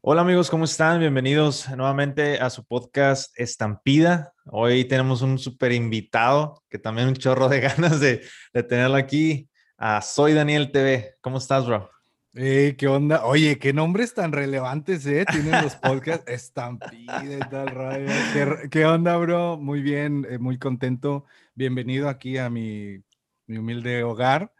Hola 0.00 0.22
amigos, 0.22 0.48
¿cómo 0.48 0.64
están? 0.64 1.00
Bienvenidos 1.00 1.68
nuevamente 1.70 2.38
a 2.38 2.50
su 2.50 2.64
podcast 2.64 3.36
Estampida. 3.36 4.32
Hoy 4.44 4.84
tenemos 4.84 5.22
un 5.22 5.40
súper 5.40 5.72
invitado 5.72 6.62
que 6.70 6.78
también 6.78 7.08
un 7.08 7.16
chorro 7.16 7.48
de 7.48 7.58
ganas 7.60 7.98
de, 7.98 8.22
tenerlo 8.52 8.94
aquí. 8.94 9.50
Soy 10.00 10.34
Daniel 10.34 10.70
TV. 10.70 11.16
¿Cómo 11.20 11.38
estás, 11.38 11.66
bro? 11.66 11.90
Hey, 12.32 12.76
¿Qué 12.78 12.86
onda? 12.86 13.24
Oye, 13.24 13.58
qué 13.58 13.72
nombres 13.72 14.14
tan 14.14 14.30
relevantes, 14.30 15.04
¿eh? 15.04 15.24
Tienen 15.28 15.62
los 15.62 15.74
podcasts 15.82 16.30
Estampida 16.30 17.24
y 17.24 17.50
tal, 17.50 17.66
radio. 17.66 18.08
¿Qué, 18.70 18.86
onda, 18.86 19.16
bro? 19.16 19.56
Muy 19.56 19.82
bien, 19.82 20.24
eh, 20.30 20.38
muy 20.38 20.58
contento. 20.58 21.24
Bienvenido 21.56 22.08
aquí 22.08 22.38
a 22.38 22.48
mi, 22.48 23.02
mi 23.48 23.58
humilde 23.58 24.04
hogar. 24.04 24.52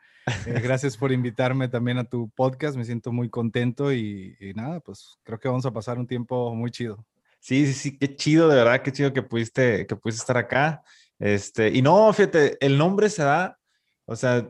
Eh, 0.47 0.61
gracias 0.63 0.97
por 0.97 1.13
invitarme 1.13 1.69
también 1.69 1.99
a 1.99 2.05
tu 2.05 2.31
podcast. 2.31 2.77
Me 2.77 2.85
siento 2.85 3.13
muy 3.13 3.29
contento 3.29 3.93
y, 3.93 4.37
nada, 4.55 4.81
pues 4.81 5.19
creo 5.23 5.39
que 5.39 5.49
vamos 5.49 5.67
a 5.67 5.73
pasar 5.73 5.99
un 5.99 6.07
tiempo 6.07 6.55
muy 6.55 6.71
chido. 6.71 7.05
Sí, 7.41 7.67
sí, 7.67 7.73
sí, 7.73 7.99
qué 7.99 8.15
chido, 8.17 8.49
de 8.49 8.57
verdad, 8.57 8.83
qué 8.83 8.93
chido 8.93 9.13
que 9.13 9.23
pudiste, 9.23 9.87
que 9.87 9.97
pudiste 9.97 10.21
estar 10.21 10.37
acá. 10.37 10.83
Este, 11.19 11.69
y 11.69 11.83
no, 11.83 12.13
fíjate, 12.13 12.57
el 12.65 12.79
nombre 12.79 13.09
se 13.11 13.23
da, 13.23 13.59
o 14.07 14.17
sea, 14.17 14.49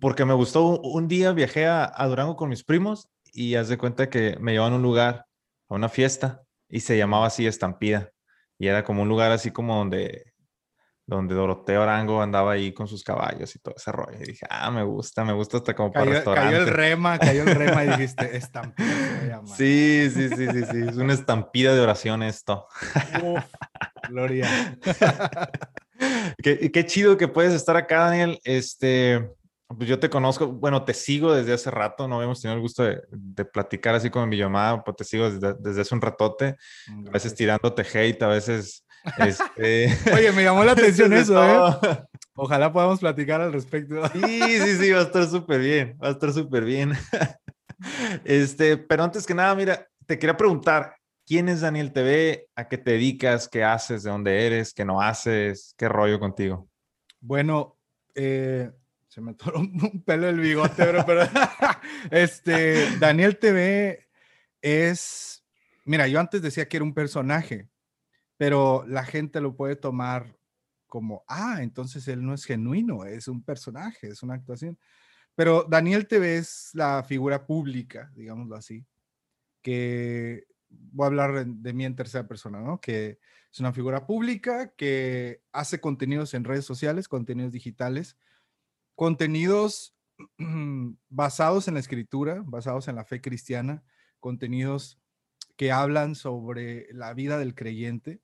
porque 0.00 0.24
me 0.24 0.34
gustó. 0.34 0.80
Un 0.80 1.08
día 1.08 1.32
viajé 1.32 1.66
a, 1.66 1.92
Durango 2.06 2.36
con 2.36 2.48
mis 2.48 2.64
primos 2.64 3.08
y 3.32 3.54
haz 3.54 3.68
de 3.68 3.78
cuenta 3.78 4.10
que 4.10 4.36
me 4.40 4.52
llevaban 4.52 4.74
a 4.74 4.76
un 4.76 4.82
lugar, 4.82 5.26
a 5.68 5.74
una 5.74 5.88
fiesta, 5.88 6.42
y 6.68 6.80
se 6.80 6.96
llamaba 6.98 7.26
así 7.26 7.46
Estampida. 7.46 8.12
Y 8.58 8.66
era 8.66 8.84
como 8.84 9.02
un 9.02 9.08
lugar 9.08 9.30
así 9.30 9.50
como 9.50 9.76
donde 9.76 10.32
donde 11.08 11.34
Doroteo 11.34 11.82
Arango 11.82 12.20
andaba 12.20 12.52
ahí 12.52 12.74
con 12.74 12.86
sus 12.86 13.02
caballos 13.02 13.56
y 13.56 13.58
todo 13.60 13.74
ese 13.74 13.90
rollo. 13.90 14.18
Y 14.20 14.26
dije, 14.26 14.46
ah, 14.50 14.70
me 14.70 14.82
gusta, 14.82 15.24
me 15.24 15.32
gusta 15.32 15.56
hasta 15.56 15.74
como 15.74 15.90
para 15.90 16.04
restaurante. 16.04 16.52
Cayó 16.52 16.62
el 16.62 16.68
rema, 16.68 17.18
cayó 17.18 17.42
el 17.44 17.54
rema 17.54 17.82
y 17.82 17.88
dijiste, 17.92 18.36
estampida. 18.36 19.40
Sí, 19.56 20.10
sí, 20.12 20.28
sí, 20.28 20.46
sí, 20.52 20.64
sí, 20.70 20.78
es 20.86 20.96
una 20.98 21.14
estampida 21.14 21.74
de 21.74 21.80
oración 21.80 22.22
esto. 22.22 22.66
Uf, 23.22 23.42
gloria. 24.10 24.78
qué, 26.42 26.70
qué, 26.70 26.84
chido 26.84 27.16
que 27.16 27.26
puedes 27.26 27.54
estar 27.54 27.74
acá, 27.78 28.00
Daniel. 28.00 28.38
Este, 28.44 29.30
pues 29.66 29.88
yo 29.88 29.98
te 29.98 30.10
conozco, 30.10 30.48
bueno, 30.48 30.84
te 30.84 30.92
sigo 30.92 31.32
desde 31.32 31.54
hace 31.54 31.70
rato, 31.70 32.06
no 32.06 32.16
habíamos 32.16 32.42
tenido 32.42 32.56
el 32.56 32.60
gusto 32.60 32.82
de, 32.82 33.00
de 33.10 33.46
platicar 33.46 33.94
así 33.94 34.10
con 34.10 34.28
mi 34.28 34.36
llamada, 34.36 34.84
pues 34.84 34.94
te 34.98 35.04
sigo 35.04 35.30
desde, 35.30 35.54
desde 35.58 35.80
hace 35.80 35.94
un 35.94 36.02
ratote, 36.02 36.56
a 37.06 37.10
veces 37.12 37.34
tirándote 37.34 37.82
hate, 37.94 38.22
a 38.24 38.28
veces 38.28 38.84
este... 39.18 39.96
Oye, 40.14 40.32
me 40.32 40.44
llamó 40.44 40.64
la 40.64 40.72
atención 40.72 41.12
eso, 41.12 41.44
¿eh? 41.44 41.98
Ojalá 42.34 42.72
podamos 42.72 43.00
platicar 43.00 43.40
al 43.40 43.52
respecto. 43.52 44.06
Sí, 44.08 44.40
sí, 44.40 44.76
sí, 44.76 44.90
va 44.92 45.00
a 45.00 45.04
estar 45.04 45.26
súper 45.26 45.60
bien, 45.60 45.98
va 46.02 46.08
a 46.08 46.12
estar 46.12 46.32
súper 46.32 46.64
bien. 46.64 46.92
Este, 48.24 48.76
pero 48.76 49.04
antes 49.04 49.26
que 49.26 49.34
nada, 49.34 49.54
mira, 49.54 49.88
te 50.06 50.18
quería 50.18 50.36
preguntar, 50.36 50.96
¿quién 51.26 51.48
es 51.48 51.60
Daniel 51.60 51.92
TV? 51.92 52.48
¿A 52.56 52.68
qué 52.68 52.78
te 52.78 52.92
dedicas? 52.92 53.48
¿Qué 53.48 53.64
haces? 53.64 54.02
¿De 54.02 54.10
dónde 54.10 54.46
eres? 54.46 54.72
¿Qué 54.72 54.84
no 54.84 55.00
haces? 55.00 55.74
¿Qué 55.76 55.88
rollo 55.88 56.18
contigo? 56.18 56.68
Bueno, 57.20 57.78
eh, 58.14 58.70
se 59.08 59.20
me 59.20 59.32
atoró 59.32 59.60
un 59.60 60.02
pelo 60.04 60.28
el 60.28 60.40
bigote, 60.40 60.84
bro, 60.86 61.04
pero 61.06 61.22
este, 62.10 62.98
Daniel 62.98 63.38
TV 63.38 64.06
es, 64.62 65.44
mira, 65.84 66.06
yo 66.08 66.20
antes 66.20 66.42
decía 66.42 66.68
que 66.68 66.76
era 66.76 66.84
un 66.84 66.94
personaje, 66.94 67.68
pero 68.38 68.84
la 68.86 69.04
gente 69.04 69.42
lo 69.42 69.54
puede 69.54 69.76
tomar 69.76 70.38
como, 70.86 71.24
ah, 71.28 71.58
entonces 71.60 72.08
él 72.08 72.24
no 72.24 72.32
es 72.32 72.44
genuino, 72.44 73.04
es 73.04 73.28
un 73.28 73.42
personaje, 73.42 74.08
es 74.08 74.22
una 74.22 74.34
actuación. 74.34 74.78
Pero 75.34 75.64
Daniel 75.68 76.08
TV 76.08 76.38
es 76.38 76.70
la 76.72 77.04
figura 77.04 77.46
pública, 77.46 78.10
digámoslo 78.14 78.56
así, 78.56 78.86
que 79.60 80.46
voy 80.70 81.04
a 81.04 81.08
hablar 81.08 81.46
de 81.46 81.72
mí 81.72 81.84
en 81.84 81.96
tercera 81.96 82.26
persona, 82.26 82.60
¿no? 82.60 82.80
Que 82.80 83.18
es 83.52 83.60
una 83.60 83.72
figura 83.72 84.06
pública 84.06 84.72
que 84.76 85.42
hace 85.52 85.80
contenidos 85.80 86.32
en 86.34 86.44
redes 86.44 86.64
sociales, 86.64 87.08
contenidos 87.08 87.52
digitales, 87.52 88.16
contenidos 88.94 89.96
basados 91.08 91.68
en 91.68 91.74
la 91.74 91.80
escritura, 91.80 92.42
basados 92.46 92.88
en 92.88 92.96
la 92.96 93.04
fe 93.04 93.20
cristiana, 93.20 93.82
contenidos 94.20 94.98
que 95.56 95.72
hablan 95.72 96.14
sobre 96.14 96.86
la 96.92 97.14
vida 97.14 97.38
del 97.38 97.54
creyente, 97.54 98.20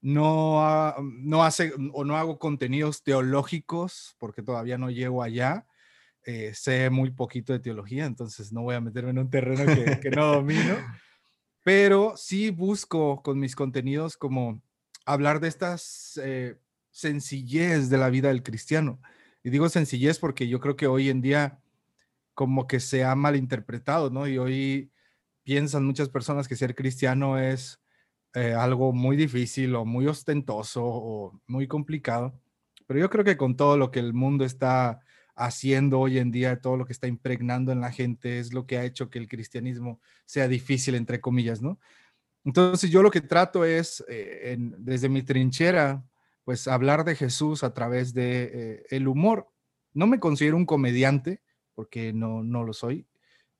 no, 0.00 0.94
no 0.98 1.44
hace 1.44 1.72
o 1.92 2.04
no 2.04 2.16
hago 2.16 2.38
contenidos 2.38 3.02
teológicos 3.02 4.16
porque 4.18 4.42
todavía 4.42 4.78
no 4.78 4.90
llego 4.90 5.22
allá. 5.22 5.66
Eh, 6.24 6.52
sé 6.54 6.90
muy 6.90 7.10
poquito 7.10 7.52
de 7.52 7.60
teología, 7.60 8.04
entonces 8.04 8.52
no 8.52 8.62
voy 8.62 8.74
a 8.74 8.80
meterme 8.80 9.10
en 9.10 9.18
un 9.18 9.30
terreno 9.30 9.64
que, 10.00 10.10
no 10.10 10.26
domino, 10.26 10.76
pero 11.64 12.14
sí 12.16 12.50
busco 12.50 13.22
con 13.22 13.38
mis 13.38 13.56
contenidos 13.56 14.18
como 14.18 14.62
hablar 15.06 15.40
de 15.40 15.48
estas 15.48 16.20
eh, 16.22 16.58
sencillez 16.90 17.88
de 17.88 17.96
la 17.96 18.10
vida 18.10 18.28
del 18.28 18.42
cristiano. 18.42 19.00
Y 19.42 19.48
digo 19.48 19.68
sencillez 19.70 20.18
porque 20.18 20.46
yo 20.46 20.60
creo 20.60 20.76
que 20.76 20.86
hoy 20.86 21.08
en 21.08 21.22
día 21.22 21.58
como 22.34 22.66
que 22.66 22.80
se 22.80 23.02
ha 23.02 23.14
malinterpretado, 23.14 24.10
¿no? 24.10 24.28
Y 24.28 24.36
hoy 24.38 24.92
piensan 25.42 25.84
muchas 25.84 26.10
personas 26.10 26.48
que 26.48 26.56
ser 26.56 26.74
cristiano 26.74 27.38
es 27.38 27.79
eh, 28.34 28.54
algo 28.54 28.92
muy 28.92 29.16
difícil 29.16 29.74
o 29.74 29.84
muy 29.84 30.06
ostentoso 30.06 30.82
o 30.84 31.40
muy 31.46 31.66
complicado, 31.66 32.40
pero 32.86 33.00
yo 33.00 33.10
creo 33.10 33.24
que 33.24 33.36
con 33.36 33.56
todo 33.56 33.76
lo 33.76 33.90
que 33.90 34.00
el 34.00 34.12
mundo 34.12 34.44
está 34.44 35.00
haciendo 35.34 36.00
hoy 36.00 36.18
en 36.18 36.30
día, 36.30 36.60
todo 36.60 36.76
lo 36.76 36.84
que 36.84 36.92
está 36.92 37.06
impregnando 37.06 37.72
en 37.72 37.80
la 37.80 37.90
gente, 37.90 38.38
es 38.38 38.52
lo 38.52 38.66
que 38.66 38.78
ha 38.78 38.84
hecho 38.84 39.10
que 39.10 39.18
el 39.18 39.28
cristianismo 39.28 40.00
sea 40.26 40.48
difícil, 40.48 40.94
entre 40.94 41.20
comillas, 41.20 41.62
¿no? 41.62 41.78
Entonces 42.44 42.90
yo 42.90 43.02
lo 43.02 43.10
que 43.10 43.20
trato 43.20 43.64
es, 43.64 44.04
eh, 44.08 44.56
desde 44.58 45.08
mi 45.08 45.22
trinchera, 45.22 46.04
pues 46.44 46.68
hablar 46.68 47.04
de 47.04 47.14
Jesús 47.14 47.64
a 47.64 47.74
través 47.74 48.12
de 48.12 48.50
eh, 48.52 48.82
el 48.90 49.08
humor. 49.08 49.48
No 49.92 50.06
me 50.06 50.20
considero 50.20 50.56
un 50.56 50.66
comediante, 50.66 51.42
porque 51.74 52.12
no, 52.12 52.42
no 52.42 52.64
lo 52.64 52.72
soy, 52.72 53.06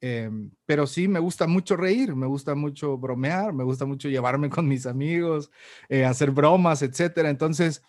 Em, 0.00 0.50
pero 0.65 0.87
sí, 0.87 1.09
me 1.09 1.19
gusta 1.21 1.47
mucho 1.47 1.77
reír, 1.77 2.16
me 2.16 2.27
gusta 2.27 2.55
mucho 2.55 2.97
bromear, 2.97 3.53
me 3.53 3.65
gusta 3.65 3.84
mucho 3.84 4.09
llevarme 4.09 4.49
con 4.49 4.66
mis 4.66 4.87
amigos, 4.87 5.50
eh, 5.88 6.05
hacer 6.05 6.31
bromas, 6.31 6.83
etcétera. 6.83 7.28
Entonces, 7.28 7.83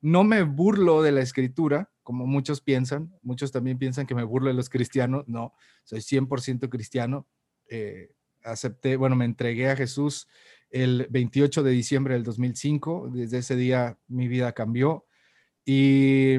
no 0.00 0.22
me 0.24 0.42
burlo 0.42 1.02
de 1.02 1.12
la 1.12 1.22
escritura, 1.22 1.90
como 2.02 2.26
muchos 2.26 2.60
piensan. 2.60 3.14
Muchos 3.22 3.52
también 3.52 3.78
piensan 3.78 4.06
que 4.06 4.14
me 4.14 4.24
burlo 4.24 4.48
de 4.48 4.54
los 4.54 4.68
cristianos. 4.68 5.24
No, 5.26 5.54
soy 5.84 6.00
100% 6.02 6.68
cristiano. 6.68 7.26
Eh, 7.70 8.10
acepté, 8.42 8.96
bueno, 8.96 9.16
me 9.16 9.24
entregué 9.24 9.70
a 9.70 9.76
Jesús 9.76 10.28
el 10.68 11.06
28 11.08 11.62
de 11.62 11.70
diciembre 11.70 12.14
del 12.14 12.22
2005. 12.24 13.10
Desde 13.14 13.38
ese 13.38 13.56
día 13.56 13.98
mi 14.06 14.28
vida 14.28 14.52
cambió. 14.52 15.06
Y 15.64 16.36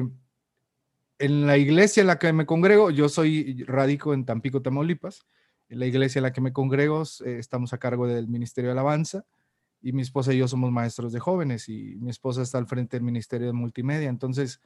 en 1.18 1.46
la 1.46 1.56
iglesia 1.56 2.02
en 2.02 2.06
la 2.08 2.18
que 2.18 2.32
me 2.32 2.46
congrego, 2.46 2.90
yo 2.90 3.08
soy 3.08 3.64
radico 3.64 4.14
en 4.14 4.24
Tampico, 4.24 4.62
Tamaulipas. 4.62 5.26
En 5.68 5.80
la 5.80 5.86
iglesia 5.86 6.20
en 6.20 6.24
la 6.24 6.32
que 6.32 6.40
me 6.40 6.52
congrego, 6.52 7.02
eh, 7.24 7.38
estamos 7.38 7.72
a 7.72 7.78
cargo 7.78 8.06
del 8.06 8.28
Ministerio 8.28 8.68
de 8.68 8.72
Alabanza 8.72 9.24
y 9.82 9.92
mi 9.92 10.02
esposa 10.02 10.32
y 10.32 10.38
yo 10.38 10.48
somos 10.48 10.70
maestros 10.70 11.12
de 11.12 11.20
jóvenes 11.20 11.68
y 11.68 11.96
mi 12.00 12.10
esposa 12.10 12.42
está 12.42 12.58
al 12.58 12.66
frente 12.66 12.96
del 12.96 13.04
Ministerio 13.04 13.48
de 13.48 13.52
Multimedia. 13.52 14.08
Entonces, 14.08 14.60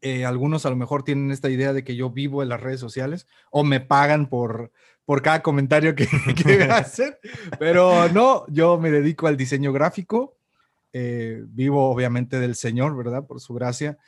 eh, 0.00 0.24
algunos 0.24 0.66
a 0.66 0.70
lo 0.70 0.76
mejor 0.76 1.02
tienen 1.02 1.30
esta 1.30 1.50
idea 1.50 1.72
de 1.72 1.82
que 1.82 1.96
yo 1.96 2.10
vivo 2.10 2.42
en 2.42 2.50
las 2.50 2.60
redes 2.60 2.78
sociales 2.78 3.26
o 3.50 3.64
me 3.64 3.80
pagan 3.80 4.28
por, 4.28 4.70
por 5.04 5.22
cada 5.22 5.42
comentario 5.42 5.94
que, 5.94 6.06
que 6.44 6.62
hacen, 6.70 7.14
pero 7.58 8.08
no, 8.10 8.46
yo 8.48 8.78
me 8.78 8.90
dedico 8.90 9.26
al 9.26 9.36
diseño 9.36 9.72
gráfico, 9.72 10.36
eh, 10.92 11.42
vivo 11.48 11.90
obviamente 11.90 12.38
del 12.38 12.54
Señor, 12.54 12.96
¿verdad? 12.96 13.26
Por 13.26 13.40
su 13.40 13.54
gracia 13.54 13.98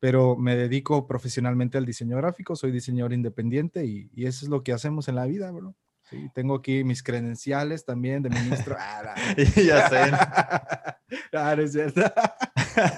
pero 0.00 0.36
me 0.36 0.56
dedico 0.56 1.06
profesionalmente 1.06 1.78
al 1.78 1.86
diseño 1.86 2.16
gráfico, 2.16 2.56
soy 2.56 2.70
diseñador 2.72 3.12
independiente 3.12 3.84
y, 3.84 4.10
eso 4.16 4.44
es 4.44 4.50
lo 4.50 4.62
que 4.62 4.72
hacemos 4.72 5.08
en 5.08 5.14
la 5.14 5.26
vida, 5.26 5.50
bro. 5.50 5.74
Sí, 6.10 6.30
tengo 6.34 6.56
aquí 6.56 6.84
mis 6.84 7.02
credenciales 7.02 7.86
también 7.86 8.22
de 8.22 8.28
ministro. 8.28 8.76
Ah, 8.78 9.14
ya 9.56 9.88
sé. 9.88 11.62
es 11.62 11.72
cierto. 11.72 12.02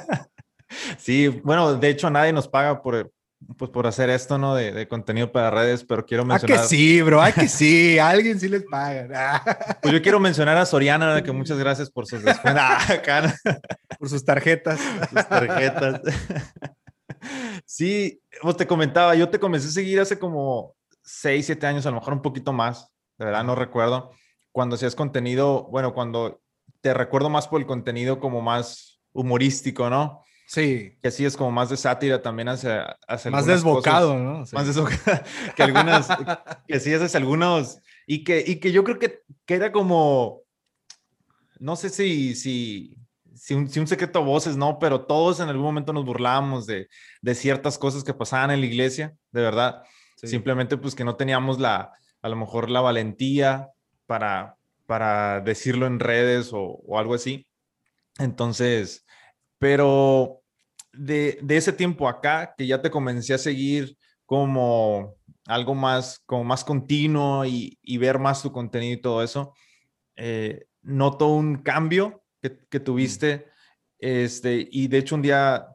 sí, 0.98 1.28
bueno, 1.28 1.74
de 1.74 1.88
hecho 1.88 2.10
nadie 2.10 2.32
nos 2.32 2.48
paga 2.48 2.82
por, 2.82 3.12
pues, 3.56 3.70
por 3.70 3.86
hacer 3.86 4.10
esto, 4.10 4.38
¿no? 4.38 4.54
De, 4.54 4.88
contenido 4.88 5.30
para 5.30 5.50
redes, 5.50 5.84
pero 5.84 6.04
quiero 6.04 6.24
mencionar... 6.24 6.58
Ah, 6.58 6.62
que 6.62 6.68
sí, 6.68 7.02
bro, 7.02 7.22
ah, 7.22 7.32
que 7.32 7.48
sí, 7.48 7.98
alguien 7.98 8.40
sí 8.40 8.48
les 8.48 8.64
paga. 8.64 9.42
pues 9.80 9.94
yo 9.94 10.02
quiero 10.02 10.18
mencionar 10.18 10.56
a 10.56 10.66
Soriana, 10.66 11.22
que 11.22 11.32
muchas 11.32 11.58
gracias 11.58 11.90
por 11.90 12.06
sus 12.06 12.22
descuentos. 12.24 12.64
por 13.98 14.08
sus 14.08 14.24
tarjetas. 14.24 14.80
Sus 15.10 15.28
tarjetas. 15.28 16.00
Sí, 17.64 18.20
vos 18.42 18.56
te 18.56 18.66
comentaba, 18.66 19.14
yo 19.14 19.28
te 19.28 19.40
comencé 19.40 19.68
a 19.68 19.72
seguir 19.72 20.00
hace 20.00 20.18
como 20.18 20.74
6, 21.02 21.46
7 21.46 21.66
años, 21.66 21.86
a 21.86 21.90
lo 21.90 21.96
mejor 21.96 22.14
un 22.14 22.22
poquito 22.22 22.52
más, 22.52 22.92
de 23.18 23.24
verdad 23.24 23.44
no 23.44 23.54
recuerdo, 23.54 24.12
cuando 24.52 24.76
hacías 24.76 24.94
contenido, 24.94 25.64
bueno, 25.70 25.94
cuando 25.94 26.40
te 26.80 26.94
recuerdo 26.94 27.28
más 27.28 27.48
por 27.48 27.60
el 27.60 27.66
contenido 27.66 28.20
como 28.20 28.40
más 28.40 29.00
humorístico, 29.12 29.90
¿no? 29.90 30.22
Sí. 30.46 30.96
Que 31.02 31.08
así 31.08 31.24
es 31.24 31.36
como 31.36 31.50
más 31.50 31.68
de 31.68 31.76
sátira 31.76 32.22
también 32.22 32.48
hace... 32.48 32.80
más 33.30 33.46
desbocado, 33.46 34.16
¿no? 34.18 34.44
Más 34.52 34.66
desbocado. 34.66 35.22
que 35.56 35.62
algunas, 35.62 36.08
que 36.66 36.80
sí 36.80 36.94
haces 36.94 37.14
algunos, 37.16 37.80
Y 38.06 38.22
que, 38.22 38.44
y 38.46 38.56
que 38.60 38.70
yo 38.70 38.84
creo 38.84 38.98
que, 38.98 39.22
que 39.44 39.54
era 39.54 39.72
como, 39.72 40.42
no 41.58 41.74
sé 41.74 41.90
si, 41.90 42.34
si, 42.34 42.96
si 43.46 43.54
un, 43.54 43.68
si 43.70 43.78
un, 43.78 43.86
secreto 43.86 44.18
a 44.18 44.22
voces, 44.22 44.56
no, 44.56 44.80
pero 44.80 45.02
todos 45.02 45.38
en 45.38 45.48
algún 45.48 45.66
momento 45.66 45.92
nos 45.92 46.04
burlábamos 46.04 46.66
de, 46.66 46.88
de 47.22 47.34
ciertas 47.36 47.78
cosas 47.78 48.02
que 48.02 48.12
pasaban 48.12 48.50
en 48.50 48.58
la 48.58 48.66
iglesia, 48.66 49.14
de 49.30 49.40
verdad. 49.40 49.84
Sí. 50.16 50.26
Simplemente 50.26 50.76
pues 50.76 50.96
que 50.96 51.04
no 51.04 51.14
teníamos 51.14 51.60
la, 51.60 51.92
a 52.22 52.28
lo 52.28 52.34
mejor 52.34 52.68
la 52.68 52.80
valentía 52.80 53.68
para, 54.06 54.56
para 54.86 55.40
decirlo 55.42 55.86
en 55.86 56.00
redes 56.00 56.52
o, 56.52 56.60
o 56.60 56.98
algo 56.98 57.14
así. 57.14 57.46
Entonces, 58.18 59.06
pero 59.60 60.42
de, 60.92 61.38
de, 61.40 61.56
ese 61.56 61.72
tiempo 61.72 62.08
acá, 62.08 62.52
que 62.58 62.66
ya 62.66 62.82
te 62.82 62.90
comencé 62.90 63.32
a 63.32 63.38
seguir 63.38 63.96
como 64.24 65.14
algo 65.46 65.76
más, 65.76 66.20
como 66.26 66.42
más 66.42 66.64
continuo 66.64 67.44
y, 67.44 67.78
y 67.80 67.98
ver 67.98 68.18
más 68.18 68.42
tu 68.42 68.50
contenido 68.50 68.94
y 68.94 69.00
todo 69.00 69.22
eso, 69.22 69.54
eh, 70.16 70.66
noto 70.82 71.28
un 71.28 71.58
cambio 71.58 72.24
que, 72.50 72.58
que 72.68 72.80
tuviste. 72.80 73.46
Este, 73.98 74.68
y 74.70 74.88
de 74.88 74.98
hecho 74.98 75.14
un 75.14 75.22
día 75.22 75.68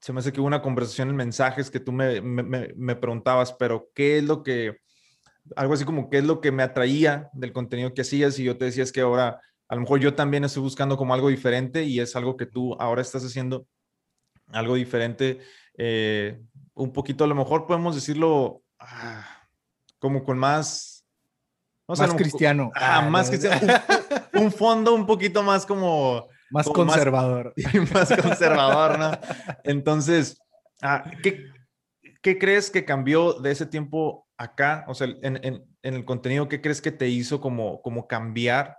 se 0.00 0.12
me 0.12 0.20
hace 0.20 0.32
que 0.32 0.40
hubo 0.40 0.46
una 0.46 0.62
conversación 0.62 1.10
en 1.10 1.16
mensajes 1.16 1.70
que 1.70 1.80
tú 1.80 1.92
me, 1.92 2.20
me, 2.20 2.72
me, 2.74 2.96
preguntabas, 2.96 3.52
pero 3.52 3.90
¿qué 3.94 4.18
es 4.18 4.24
lo 4.24 4.42
que, 4.42 4.78
algo 5.56 5.74
así 5.74 5.84
como, 5.84 6.08
qué 6.08 6.18
es 6.18 6.24
lo 6.24 6.40
que 6.40 6.52
me 6.52 6.62
atraía 6.62 7.28
del 7.34 7.52
contenido 7.52 7.92
que 7.92 8.00
hacías? 8.00 8.38
Y 8.38 8.44
yo 8.44 8.56
te 8.56 8.64
decía 8.64 8.82
es 8.82 8.92
que 8.92 9.02
ahora, 9.02 9.40
a 9.68 9.74
lo 9.74 9.82
mejor 9.82 10.00
yo 10.00 10.14
también 10.14 10.44
estoy 10.44 10.62
buscando 10.62 10.96
como 10.96 11.12
algo 11.12 11.28
diferente 11.28 11.84
y 11.84 12.00
es 12.00 12.16
algo 12.16 12.36
que 12.36 12.46
tú 12.46 12.74
ahora 12.80 13.02
estás 13.02 13.24
haciendo 13.24 13.66
algo 14.48 14.74
diferente, 14.74 15.40
eh, 15.76 16.40
un 16.74 16.92
poquito, 16.92 17.24
a 17.24 17.28
lo 17.28 17.34
mejor 17.34 17.66
podemos 17.66 17.94
decirlo 17.94 18.62
ah, 18.78 19.46
como 19.98 20.24
con 20.24 20.38
más... 20.38 20.89
Más 21.98 22.14
cristiano. 22.14 22.70
Ah, 22.74 22.98
ah, 22.98 23.10
más 23.10 23.26
no, 23.26 23.30
cristiano. 23.30 23.74
Un, 24.34 24.42
un, 24.44 24.52
fondo 24.52 24.94
un 24.94 25.06
poquito 25.06 25.42
más 25.42 25.66
como... 25.66 26.28
Más 26.50 26.66
como 26.66 26.86
conservador. 26.86 27.54
Más, 27.92 28.10
más, 28.10 28.22
conservador, 28.22 28.98
¿no? 28.98 29.12
Entonces, 29.62 30.40
ah, 30.82 31.08
¿qué, 31.22 31.46
¿qué, 32.22 32.38
crees 32.38 32.70
que 32.70 32.84
cambió 32.84 33.34
de 33.34 33.52
ese 33.52 33.66
tiempo 33.66 34.26
acá? 34.36 34.84
O 34.88 34.94
sea, 34.94 35.08
en, 35.22 35.44
en, 35.44 35.64
en 35.82 35.94
el 35.94 36.04
contenido, 36.04 36.48
¿qué 36.48 36.60
crees 36.60 36.80
que 36.80 36.92
te 36.92 37.08
hizo 37.08 37.40
como, 37.40 37.80
como 37.82 38.06
cambiar 38.06 38.78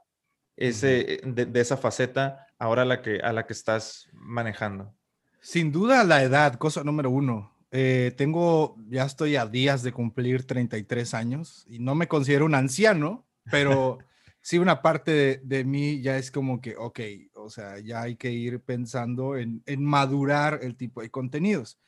ese, 0.57 1.21
de, 1.23 1.45
de, 1.45 1.59
esa 1.61 1.77
faceta 1.77 2.45
ahora 2.59 2.83
a 2.83 2.85
la 2.85 3.01
que, 3.01 3.19
a 3.19 3.33
la 3.33 3.45
que 3.45 3.53
estás 3.53 4.09
manejando? 4.13 4.93
Sin 5.39 5.71
duda 5.71 6.03
la 6.03 6.21
edad, 6.23 6.55
cosa 6.55 6.83
número 6.83 7.09
uno. 7.09 7.50
Eh, 7.71 8.13
tengo, 8.17 8.75
ya 8.89 9.05
estoy 9.05 9.37
a 9.37 9.45
días 9.45 9.81
de 9.81 9.93
cumplir 9.93 10.45
33 10.45 11.13
años 11.13 11.65
y 11.69 11.79
no 11.79 11.95
me 11.95 12.07
considero 12.07 12.45
un 12.45 12.55
anciano, 12.55 13.25
pero 13.49 13.97
sí 14.41 14.57
una 14.57 14.81
parte 14.81 15.11
de, 15.11 15.41
de, 15.43 15.63
mí 15.63 16.01
ya 16.01 16.17
es 16.17 16.31
como 16.31 16.59
que, 16.59 16.75
ok, 16.75 16.99
o 17.35 17.49
sea, 17.49 17.79
ya 17.79 18.01
hay 18.01 18.17
que 18.17 18.31
ir 18.31 18.59
pensando 18.59 19.37
en, 19.37 19.63
en 19.65 19.83
madurar 19.85 20.59
el 20.61 20.75
tipo 20.75 21.01
de 21.01 21.09
contenidos. 21.09 21.79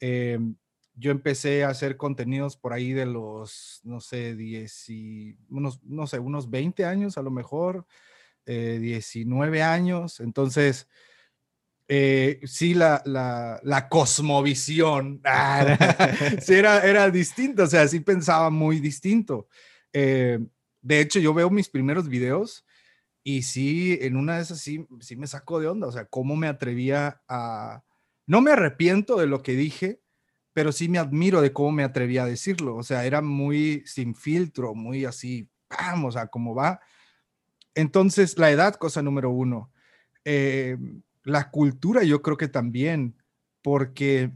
Eh, 0.00 0.38
yo 0.94 1.10
empecé 1.10 1.64
a 1.64 1.68
hacer 1.68 1.96
contenidos 1.96 2.56
por 2.56 2.72
ahí 2.72 2.92
de 2.92 3.06
los, 3.06 3.80
no 3.84 4.00
sé, 4.00 4.34
10 4.34 4.88
y 4.88 5.36
unos, 5.50 5.82
no 5.84 6.06
sé, 6.06 6.18
unos 6.18 6.48
20 6.48 6.86
años 6.86 7.18
a 7.18 7.22
lo 7.22 7.30
mejor, 7.30 7.86
eh, 8.46 8.78
19 8.80 9.62
años. 9.62 10.20
Entonces, 10.20 10.88
eh, 11.88 12.40
sí, 12.44 12.74
la, 12.74 13.00
la, 13.04 13.60
la 13.62 13.88
cosmovisión 13.88 15.20
ah, 15.24 15.78
sí 16.42 16.54
era, 16.54 16.80
era 16.80 17.10
distinta, 17.10 17.64
o 17.64 17.66
sea, 17.66 17.86
sí 17.86 18.00
pensaba 18.00 18.50
muy 18.50 18.80
distinto. 18.80 19.48
Eh, 19.92 20.38
de 20.82 21.00
hecho, 21.00 21.20
yo 21.20 21.32
veo 21.32 21.48
mis 21.48 21.68
primeros 21.68 22.08
videos 22.08 22.64
y 23.22 23.42
sí, 23.42 23.98
en 24.02 24.16
una 24.16 24.36
de 24.36 24.42
esas 24.42 24.60
sí, 24.60 24.86
sí 25.00 25.16
me 25.16 25.26
sacó 25.26 25.60
de 25.60 25.68
onda, 25.68 25.86
o 25.86 25.92
sea, 25.92 26.06
cómo 26.06 26.36
me 26.36 26.48
atrevía 26.48 27.22
a... 27.28 27.84
No 28.26 28.40
me 28.40 28.50
arrepiento 28.50 29.16
de 29.16 29.26
lo 29.26 29.42
que 29.42 29.52
dije, 29.52 30.00
pero 30.52 30.72
sí 30.72 30.88
me 30.88 30.98
admiro 30.98 31.40
de 31.40 31.52
cómo 31.52 31.70
me 31.70 31.84
atrevía 31.84 32.24
a 32.24 32.26
decirlo, 32.26 32.76
o 32.76 32.82
sea, 32.82 33.04
era 33.04 33.22
muy 33.22 33.84
sin 33.86 34.16
filtro, 34.16 34.74
muy 34.74 35.04
así, 35.04 35.48
vamos, 35.70 36.16
o 36.16 36.18
sea, 36.18 36.26
cómo 36.26 36.54
va. 36.54 36.80
Entonces, 37.74 38.38
la 38.38 38.50
edad, 38.50 38.74
cosa 38.74 39.02
número 39.02 39.30
uno. 39.30 39.70
Eh, 40.24 40.76
la 41.26 41.50
cultura 41.50 42.04
yo 42.04 42.22
creo 42.22 42.36
que 42.36 42.46
también, 42.46 43.16
porque 43.60 44.30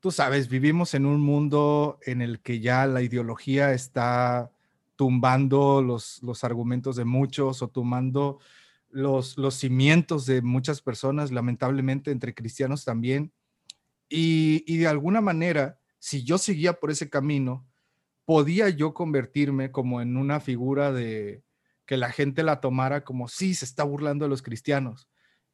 tú 0.00 0.10
sabes, 0.10 0.50
vivimos 0.50 0.92
en 0.92 1.06
un 1.06 1.18
mundo 1.18 1.98
en 2.02 2.20
el 2.20 2.40
que 2.40 2.60
ya 2.60 2.86
la 2.86 3.00
ideología 3.00 3.72
está 3.72 4.52
tumbando 4.96 5.80
los, 5.80 6.22
los 6.22 6.44
argumentos 6.44 6.94
de 6.96 7.06
muchos 7.06 7.62
o 7.62 7.68
tumbando 7.68 8.38
los, 8.90 9.38
los 9.38 9.54
cimientos 9.54 10.26
de 10.26 10.42
muchas 10.42 10.82
personas, 10.82 11.32
lamentablemente 11.32 12.10
entre 12.10 12.34
cristianos 12.34 12.84
también. 12.84 13.32
Y, 14.10 14.64
y 14.66 14.76
de 14.76 14.88
alguna 14.88 15.22
manera, 15.22 15.78
si 15.98 16.22
yo 16.22 16.36
seguía 16.36 16.74
por 16.74 16.90
ese 16.90 17.08
camino, 17.08 17.66
podía 18.26 18.68
yo 18.68 18.92
convertirme 18.92 19.72
como 19.72 20.02
en 20.02 20.18
una 20.18 20.38
figura 20.38 20.92
de 20.92 21.42
que 21.86 21.96
la 21.96 22.10
gente 22.10 22.42
la 22.42 22.60
tomara 22.60 23.04
como, 23.04 23.26
sí, 23.26 23.54
se 23.54 23.64
está 23.64 23.84
burlando 23.84 24.26
de 24.26 24.28
los 24.28 24.42
cristianos 24.42 25.08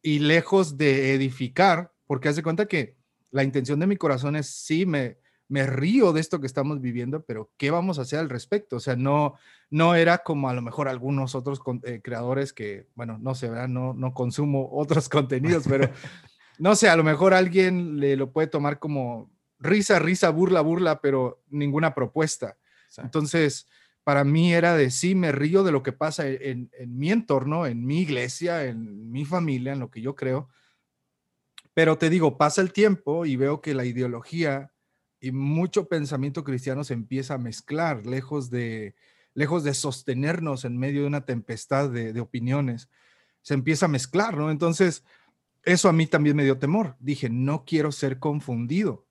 y 0.04 0.18
lejos 0.18 0.76
de 0.76 1.14
edificar, 1.14 1.90
porque 2.06 2.28
hace 2.28 2.42
cuenta 2.42 2.66
que 2.66 2.94
la 3.30 3.42
intención 3.42 3.80
de 3.80 3.86
mi 3.86 3.96
corazón 3.96 4.36
es, 4.36 4.48
sí, 4.48 4.84
me, 4.84 5.16
me 5.48 5.66
río 5.66 6.12
de 6.12 6.20
esto 6.20 6.40
que 6.40 6.46
estamos 6.46 6.82
viviendo, 6.82 7.24
pero 7.24 7.50
¿qué 7.56 7.70
vamos 7.70 7.98
a 7.98 8.02
hacer 8.02 8.18
al 8.18 8.28
respecto? 8.28 8.76
O 8.76 8.80
sea, 8.80 8.96
no, 8.96 9.34
no 9.70 9.94
era 9.94 10.18
como 10.18 10.50
a 10.50 10.52
lo 10.52 10.60
mejor 10.60 10.88
algunos 10.88 11.34
otros 11.34 11.58
eh, 11.84 12.02
creadores 12.04 12.52
que, 12.52 12.86
bueno, 12.94 13.16
no 13.18 13.34
sé, 13.34 13.48
¿verdad? 13.48 13.68
No, 13.68 13.94
no 13.94 14.12
consumo 14.12 14.68
otros 14.72 15.08
contenidos, 15.08 15.64
pero 15.66 15.88
no 16.58 16.76
sé, 16.76 16.90
a 16.90 16.96
lo 16.96 17.02
mejor 17.02 17.32
alguien 17.32 17.98
le 17.98 18.14
lo 18.16 18.30
puede 18.30 18.46
tomar 18.46 18.78
como 18.78 19.32
risa, 19.58 19.98
risa, 20.00 20.28
burla, 20.28 20.60
burla, 20.60 21.00
pero 21.00 21.42
ninguna 21.48 21.94
propuesta. 21.94 22.58
Entonces, 22.98 23.66
para 24.04 24.22
mí 24.22 24.52
era 24.52 24.76
de 24.76 24.90
sí, 24.90 25.14
me 25.14 25.32
río 25.32 25.64
de 25.64 25.72
lo 25.72 25.82
que 25.82 25.92
pasa 25.92 26.28
en, 26.28 26.70
en, 26.78 26.98
mi 26.98 27.10
entorno, 27.10 27.66
en 27.66 27.84
mi 27.84 28.02
iglesia, 28.02 28.66
en 28.66 29.10
mi 29.10 29.24
familia, 29.24 29.72
en 29.72 29.80
lo 29.80 29.90
que 29.90 30.02
yo 30.02 30.14
creo. 30.14 30.50
Pero 31.72 31.96
te 31.96 32.10
digo, 32.10 32.36
pasa 32.36 32.60
el 32.60 32.72
tiempo 32.72 33.24
y 33.24 33.36
veo 33.36 33.62
que 33.62 33.74
la 33.74 33.86
ideología 33.86 34.70
y 35.20 35.32
mucho 35.32 35.88
pensamiento 35.88 36.44
cristiano 36.44 36.84
se 36.84 36.92
empieza 36.92 37.34
a 37.34 37.38
mezclar, 37.38 38.06
lejos 38.06 38.50
de, 38.50 38.94
lejos 39.32 39.64
de 39.64 39.72
sostenernos 39.72 40.66
en 40.66 40.76
medio 40.76 41.00
de 41.00 41.06
una 41.06 41.24
tempestad 41.24 41.88
de, 41.88 42.20
opiniones, 42.20 42.90
se 43.40 43.54
empieza 43.54 43.86
a 43.86 43.88
mezclar, 43.88 44.36
¿no? 44.36 44.50
Entonces, 44.50 45.02
eso 45.62 45.88
a 45.88 45.94
mí 45.94 46.06
también 46.06 46.36
me 46.36 46.44
dio 46.44 46.58
temor. 46.58 46.96
Dije, 47.00 47.30
no 47.30 47.64
quiero 47.64 47.90
ser 47.90 48.18
confundido, 48.18 49.06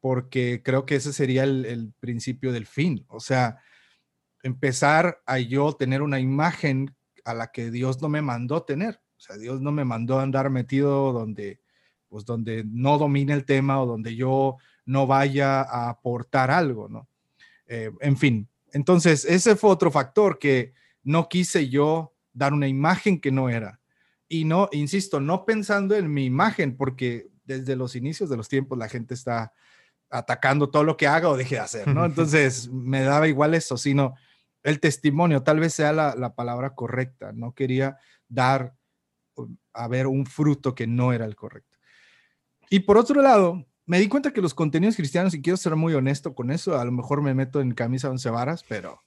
porque 0.00 0.60
creo 0.64 0.86
que 0.86 0.96
ese 0.96 1.12
sería 1.12 1.44
el 1.44 1.92
principio 2.00 2.52
del 2.52 2.66
fin. 2.66 3.04
O 3.08 3.20
sea, 3.20 3.60
empezar 4.44 5.22
a 5.26 5.38
yo 5.38 5.72
tener 5.72 6.02
una 6.02 6.20
imagen 6.20 6.94
a 7.24 7.34
la 7.34 7.50
que 7.50 7.70
Dios 7.70 8.00
no 8.00 8.08
me 8.08 8.22
mandó 8.22 8.62
tener. 8.62 9.00
O 9.16 9.20
sea, 9.20 9.36
Dios 9.36 9.60
no 9.62 9.72
me 9.72 9.84
mandó 9.84 10.20
a 10.20 10.22
andar 10.22 10.50
metido 10.50 11.12
donde, 11.12 11.60
pues 12.08 12.26
donde 12.26 12.62
no 12.66 12.98
domine 12.98 13.32
el 13.32 13.46
tema 13.46 13.82
o 13.82 13.86
donde 13.86 14.14
yo 14.14 14.58
no 14.84 15.06
vaya 15.06 15.62
a 15.62 15.88
aportar 15.88 16.50
algo, 16.50 16.88
¿no? 16.88 17.08
Eh, 17.66 17.90
en 18.00 18.18
fin, 18.18 18.48
entonces 18.72 19.24
ese 19.24 19.56
fue 19.56 19.70
otro 19.70 19.90
factor 19.90 20.38
que 20.38 20.74
no 21.02 21.28
quise 21.30 21.70
yo 21.70 22.12
dar 22.34 22.52
una 22.52 22.68
imagen 22.68 23.18
que 23.20 23.32
no 23.32 23.48
era. 23.48 23.80
Y 24.28 24.44
no, 24.44 24.68
insisto, 24.72 25.20
no 25.20 25.46
pensando 25.46 25.96
en 25.96 26.12
mi 26.12 26.26
imagen, 26.26 26.76
porque 26.76 27.30
desde 27.44 27.76
los 27.76 27.96
inicios 27.96 28.28
de 28.28 28.36
los 28.36 28.48
tiempos 28.50 28.76
la 28.76 28.90
gente 28.90 29.14
está 29.14 29.54
atacando 30.10 30.68
todo 30.68 30.84
lo 30.84 30.98
que 30.98 31.06
haga 31.06 31.30
o 31.30 31.36
deje 31.36 31.54
de 31.54 31.60
hacer, 31.62 31.88
¿no? 31.88 32.04
Entonces 32.04 32.68
me 32.68 33.00
daba 33.00 33.26
igual 33.26 33.54
eso, 33.54 33.78
sino 33.78 34.14
el 34.64 34.80
testimonio, 34.80 35.42
tal 35.42 35.60
vez 35.60 35.74
sea 35.74 35.92
la, 35.92 36.14
la, 36.16 36.34
palabra 36.34 36.74
correcta. 36.74 37.32
No 37.32 37.54
quería 37.54 37.98
dar 38.28 38.74
a 39.72 39.88
ver 39.88 40.06
un 40.06 40.26
fruto 40.26 40.74
que 40.74 40.86
no 40.86 41.12
era 41.12 41.24
el 41.24 41.36
correcto. 41.36 41.78
Y 42.70 42.80
por 42.80 42.98
otro 42.98 43.22
lado, 43.22 43.64
me 43.86 44.00
di 44.00 44.08
cuenta 44.08 44.32
que 44.32 44.40
los 44.40 44.54
contenidos 44.54 44.96
cristianos, 44.96 45.34
y 45.34 45.42
quiero 45.42 45.56
ser 45.56 45.76
muy 45.76 45.94
honesto 45.94 46.34
con 46.34 46.50
eso, 46.50 46.78
a 46.78 46.84
lo 46.84 46.92
mejor 46.92 47.22
me 47.22 47.34
meto 47.34 47.60
en 47.60 47.72
camisa 47.72 48.10
once 48.10 48.30
varas, 48.30 48.64
pero 48.68 49.02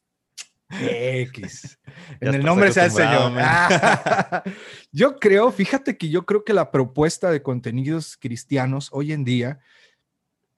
X. 0.70 1.80
en 2.20 2.36
el 2.36 2.44
nombre 2.44 2.72
sea 2.72 2.86
el 2.86 2.92
Señor. 2.92 3.34
yo 4.92 5.20
creo, 5.20 5.52
fíjate 5.52 5.98
que 5.98 6.10
yo 6.10 6.26
creo 6.26 6.44
que 6.44 6.54
la 6.54 6.72
propuesta 6.72 7.32
de 7.32 7.42
contenidos 7.42 8.18
cristianos 8.18 8.90
hoy 8.92 9.14
en 9.14 9.24
día 9.24 9.60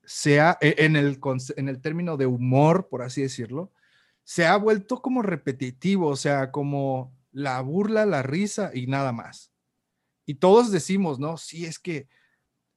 sea 0.03 0.57
e, 0.61 0.75
en 0.79 0.95
el, 0.95 1.19
en 1.55 1.69
el 1.69 1.81
término 1.81 2.17
de 2.17 2.25
humor, 2.25 2.89
por 2.89 3.03
así 3.03 3.21
decirlo, 3.21 3.71
se 4.29 4.45
ha 4.45 4.55
vuelto 4.57 5.01
como 5.01 5.23
repetitivo, 5.23 6.07
o 6.09 6.15
sea, 6.15 6.51
como 6.51 7.17
la 7.31 7.59
burla, 7.61 8.05
la 8.05 8.21
risa 8.21 8.69
y 8.71 8.85
nada 8.85 9.11
más. 9.11 9.51
Y 10.23 10.35
todos 10.35 10.71
decimos, 10.71 11.17
no, 11.17 11.35
sí, 11.35 11.65
es 11.65 11.79
que 11.79 12.07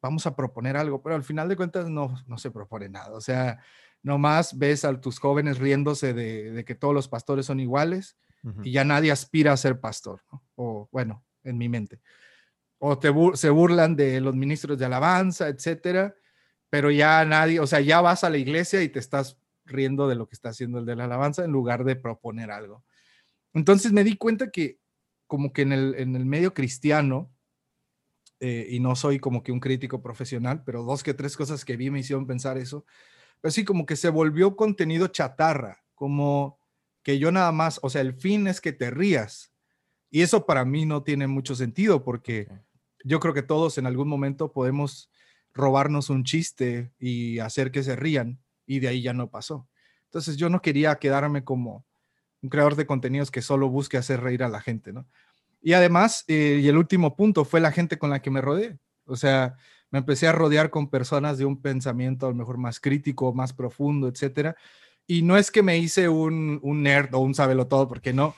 vamos 0.00 0.26
a 0.26 0.34
proponer 0.34 0.78
algo, 0.78 1.02
pero 1.02 1.14
al 1.14 1.24
final 1.24 1.50
de 1.50 1.56
cuentas 1.56 1.90
no, 1.90 2.14
no 2.26 2.38
se 2.38 2.50
propone 2.50 2.88
nada. 2.88 3.12
O 3.12 3.20
sea, 3.20 3.62
nomás 4.02 4.56
ves 4.56 4.86
a 4.86 4.98
tus 4.98 5.18
jóvenes 5.18 5.58
riéndose 5.58 6.14
de, 6.14 6.64
que 6.64 6.74
todos 6.74 6.94
los 6.94 7.06
pastores 7.06 7.44
son 7.44 7.60
iguales 7.60 8.16
y 8.62 8.72
ya 8.72 8.84
nadie 8.84 9.12
aspira 9.12 9.52
a 9.52 9.58
ser 9.58 9.78
pastor, 9.78 10.22
o 10.54 10.88
bueno, 10.90 11.22
en 11.44 11.58
mi 11.58 11.68
mente. 11.68 12.00
O 12.78 12.98
te 12.98 13.12
se 13.34 13.50
burlan 13.50 13.94
de 13.94 14.22
los 14.22 14.34
ministros 14.34 14.78
de 14.78 14.86
alabanza, 14.86 15.48
etcétera, 15.48 16.14
pero 16.70 16.90
ya 16.90 17.26
nadie, 17.26 17.60
o 17.60 17.66
sea, 17.66 17.80
ya 17.80 18.00
vas 18.00 18.24
a 18.24 18.30
la 18.30 18.38
iglesia 18.38 18.82
y 18.82 18.88
te 18.88 19.00
estás 19.00 19.41
riendo 19.64 20.08
de 20.08 20.14
lo 20.14 20.26
que 20.26 20.34
está 20.34 20.50
haciendo 20.50 20.78
el 20.78 20.86
de 20.86 20.96
la 20.96 21.04
alabanza 21.04 21.44
en 21.44 21.52
lugar 21.52 21.84
de 21.84 21.96
proponer 21.96 22.50
algo. 22.50 22.84
Entonces 23.54 23.92
me 23.92 24.04
di 24.04 24.16
cuenta 24.16 24.50
que 24.50 24.78
como 25.26 25.52
que 25.52 25.62
en 25.62 25.72
el, 25.72 25.94
en 25.96 26.16
el 26.16 26.26
medio 26.26 26.52
cristiano, 26.52 27.32
eh, 28.40 28.66
y 28.70 28.80
no 28.80 28.96
soy 28.96 29.18
como 29.18 29.42
que 29.42 29.52
un 29.52 29.60
crítico 29.60 30.02
profesional, 30.02 30.62
pero 30.64 30.82
dos 30.82 31.02
que 31.02 31.14
tres 31.14 31.36
cosas 31.36 31.64
que 31.64 31.76
vi 31.76 31.90
me 31.90 32.00
hicieron 32.00 32.26
pensar 32.26 32.58
eso, 32.58 32.84
pero 33.40 33.52
sí 33.52 33.64
como 33.64 33.86
que 33.86 33.96
se 33.96 34.08
volvió 34.08 34.56
contenido 34.56 35.06
chatarra, 35.08 35.84
como 35.94 36.58
que 37.02 37.18
yo 37.18 37.32
nada 37.32 37.52
más, 37.52 37.78
o 37.82 37.88
sea, 37.88 38.00
el 38.00 38.14
fin 38.14 38.46
es 38.46 38.60
que 38.60 38.72
te 38.72 38.90
rías. 38.90 39.52
Y 40.10 40.22
eso 40.22 40.44
para 40.44 40.64
mí 40.64 40.84
no 40.84 41.02
tiene 41.02 41.26
mucho 41.26 41.54
sentido 41.54 42.04
porque 42.04 42.48
yo 43.04 43.20
creo 43.20 43.32
que 43.32 43.42
todos 43.42 43.78
en 43.78 43.86
algún 43.86 44.08
momento 44.08 44.52
podemos 44.52 45.10
robarnos 45.54 46.10
un 46.10 46.24
chiste 46.24 46.92
y 46.98 47.38
hacer 47.38 47.70
que 47.70 47.82
se 47.82 47.96
rían 47.96 48.41
y 48.66 48.80
de 48.80 48.88
ahí 48.88 49.02
ya 49.02 49.12
no 49.12 49.30
pasó. 49.30 49.68
Entonces 50.04 50.36
yo 50.36 50.48
no 50.48 50.60
quería 50.60 50.94
quedarme 50.96 51.44
como 51.44 51.84
un 52.42 52.50
creador 52.50 52.76
de 52.76 52.86
contenidos 52.86 53.30
que 53.30 53.42
solo 53.42 53.68
busque 53.68 53.96
hacer 53.96 54.20
reír 54.20 54.42
a 54.42 54.48
la 54.48 54.60
gente, 54.60 54.92
¿no? 54.92 55.06
Y 55.62 55.74
además, 55.74 56.24
eh, 56.26 56.60
y 56.62 56.68
el 56.68 56.76
último 56.76 57.16
punto 57.16 57.44
fue 57.44 57.60
la 57.60 57.70
gente 57.70 57.96
con 57.96 58.10
la 58.10 58.20
que 58.20 58.30
me 58.30 58.40
rodeé. 58.40 58.78
O 59.04 59.16
sea, 59.16 59.54
me 59.90 60.00
empecé 60.00 60.26
a 60.26 60.32
rodear 60.32 60.70
con 60.70 60.90
personas 60.90 61.38
de 61.38 61.44
un 61.44 61.62
pensamiento 61.62 62.26
a 62.26 62.30
lo 62.30 62.34
mejor 62.34 62.58
más 62.58 62.80
crítico, 62.80 63.32
más 63.32 63.52
profundo, 63.52 64.08
etcétera. 64.08 64.56
Y 65.06 65.22
no 65.22 65.36
es 65.36 65.50
que 65.50 65.62
me 65.62 65.78
hice 65.78 66.08
un, 66.08 66.60
nerd 66.82 67.14
o 67.14 67.20
un 67.20 67.34
todo, 67.34 67.88
porque 67.88 68.12
no, 68.12 68.34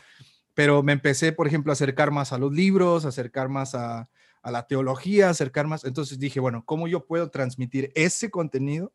pero 0.52 0.82
me 0.82 0.92
empecé, 0.92 1.32
por 1.32 1.46
ejemplo, 1.46 1.72
a 1.72 1.74
acercar 1.74 2.10
más 2.10 2.32
a 2.32 2.38
los 2.38 2.52
libros, 2.52 3.04
a 3.04 3.08
acercar 3.08 3.48
más 3.48 3.74
a, 3.74 4.08
a 4.42 4.50
la 4.50 4.66
teología, 4.66 5.30
acercar 5.30 5.66
más. 5.66 5.84
Entonces 5.84 6.18
dije, 6.18 6.40
bueno, 6.40 6.62
¿cómo 6.66 6.88
yo 6.88 7.06
puedo 7.06 7.30
transmitir 7.30 7.90
ese 7.94 8.30
contenido 8.30 8.92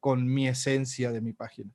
con 0.00 0.26
mi 0.26 0.48
esencia 0.48 1.12
de 1.12 1.20
mi 1.20 1.32
página? 1.32 1.70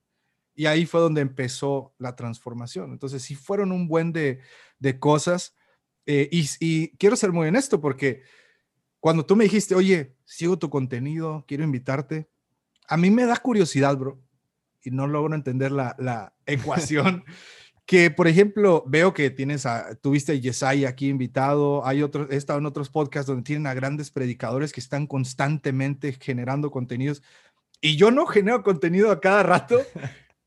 Y 0.53 0.65
ahí 0.67 0.86
fue 0.86 1.01
donde 1.01 1.22
empezó 1.22 1.94
la 1.98 2.15
transformación. 2.15 2.91
Entonces, 2.91 3.22
sí 3.24 3.36
fueron 3.36 3.72
un 3.72 3.88
buen 3.88 4.12
de, 4.12 4.39
de 4.79 5.00
cosas. 5.00 5.55
Eh, 6.05 6.29
y, 6.32 6.48
y, 6.60 6.89
quiero 6.98 7.15
ser 7.15 7.32
muy 7.32 7.48
honesto 7.48 7.82
porque 7.82 8.24
cuando 9.00 9.25
tú 9.25 9.36
me 9.36 9.44
dijiste, 9.44 9.75
oye, 9.75 10.15
sigo 10.24 10.58
tu 10.58 10.70
contenido, 10.70 11.44
quiero 11.48 11.63
invitarte, 11.63 12.29
a 12.88 12.98
mí 12.98 13.12
me 13.12 13.25
da 13.25 13.38
curiosidad, 13.38 13.98
bro, 13.98 14.22
y 14.84 14.91
no 14.91 15.08
logro 15.08 15.36
entender 15.36 15.72
la, 15.72 15.96
la 16.00 16.34
ecuación. 16.46 17.24
que, 17.86 18.10
por 18.10 18.27
ejemplo, 18.27 18.84
veo 18.88 19.13
que 19.13 19.29
tienes 19.29 19.65
a, 19.65 19.96
tuviste 19.96 20.32
a 20.32 20.36
Yesai 20.36 20.86
aquí 20.86 21.10
invitado, 21.10 21.86
hay 21.86 22.01
otros, 22.01 22.27
he 22.32 22.36
estado 22.36 22.58
en 22.60 22.65
otros 22.65 22.89
podcasts 22.89 23.27
donde 23.27 23.44
tienen 23.44 23.67
a 23.67 23.74
grandes 23.74 24.10
predicadores 24.10 24.72
que 24.72 24.79
están 24.79 25.05
constantemente 25.05 26.13
generando 26.13 26.72
contenidos 26.72 27.22
y 27.86 27.98
yo 27.98 28.10
no 28.10 28.25
genero 28.25 28.63
contenido 28.63 29.12
a 29.12 29.22
cada 29.22 29.44
rato 29.44 29.80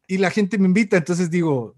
y 0.09 0.19
la 0.19 0.29
gente 0.29 0.59
me 0.59 0.67
invita, 0.67 0.97
entonces 0.97 1.31
digo, 1.31 1.77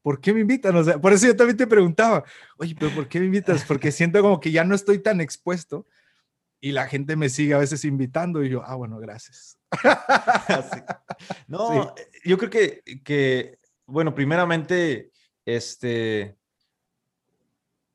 ¿por 0.00 0.20
qué 0.20 0.32
me 0.32 0.38
invitan? 0.38 0.76
O 0.76 0.84
sea, 0.84 1.00
por 1.00 1.12
eso 1.12 1.26
yo 1.26 1.34
también 1.34 1.56
te 1.56 1.66
preguntaba, 1.66 2.22
oye, 2.56 2.76
pero 2.78 2.94
¿por 2.94 3.08
qué 3.08 3.18
me 3.18 3.26
invitas? 3.26 3.64
Porque 3.64 3.90
siento 3.90 4.22
como 4.22 4.38
que 4.38 4.52
ya 4.52 4.62
no 4.62 4.76
estoy 4.76 5.00
tan 5.00 5.20
expuesto 5.20 5.88
y 6.60 6.70
la 6.70 6.86
gente 6.86 7.16
me 7.16 7.30
sigue 7.30 7.52
a 7.52 7.58
veces 7.58 7.84
invitando 7.84 8.44
y 8.44 8.50
yo, 8.50 8.62
ah, 8.64 8.76
bueno, 8.76 9.00
gracias. 9.00 9.58
No, 11.48 11.94
yo 12.24 12.38
creo 12.38 12.50
que, 12.50 12.82
que, 13.04 13.58
bueno, 13.86 14.14
primeramente, 14.14 15.10
este, 15.44 16.36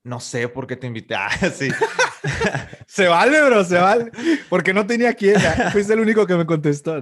no 0.03 0.19
sé 0.19 0.49
por 0.49 0.67
qué 0.67 0.75
te 0.75 0.87
invité. 0.87 1.15
Ah, 1.17 1.29
sí. 1.49 1.69
se 2.97 3.07
vale, 3.07 3.43
bro, 3.43 3.63
se 3.63 3.77
vale. 3.77 4.11
Porque 4.49 4.73
no 4.73 4.87
tenía 4.87 5.13
quien. 5.13 5.37
Ah, 5.37 5.69
fuiste 5.71 5.93
el 5.93 5.99
único 5.99 6.25
que 6.25 6.35
me 6.35 6.47
contestó. 6.47 6.99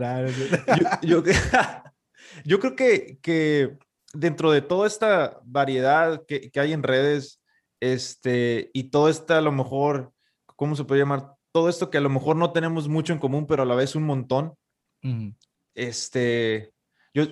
yo, 1.02 1.24
yo, 2.44 2.60
creo 2.60 2.76
que, 2.76 3.18
que 3.22 3.78
dentro 4.14 4.52
de 4.52 4.62
toda 4.62 4.88
esta 4.88 5.40
variedad 5.46 6.26
que, 6.28 6.52
que 6.52 6.60
hay 6.60 6.74
en 6.74 6.84
redes, 6.84 7.42
este, 7.80 8.72
y 8.74 8.90
todo 8.90 9.08
esta, 9.08 9.38
a 9.38 9.42
lo 9.42 9.54
mejor, 9.54 10.12
¿cómo 10.58 10.76
se 10.76 10.84
puede 10.84 11.00
llamar? 11.00 11.36
todo 11.56 11.70
esto 11.70 11.90
que 11.90 12.00
a 12.00 12.02
lo 12.02 12.10
mejor 12.10 12.36
no 12.36 12.52
tenemos 12.52 12.90
mucho 12.90 13.14
en 13.14 13.20
común, 13.20 13.48
pero 13.48 13.64
a 13.64 13.66
la 13.66 13.76
vez 13.76 13.96
un 13.96 14.04
montón. 14.04 14.56
Este, 15.74 16.74
yo, 17.14 17.28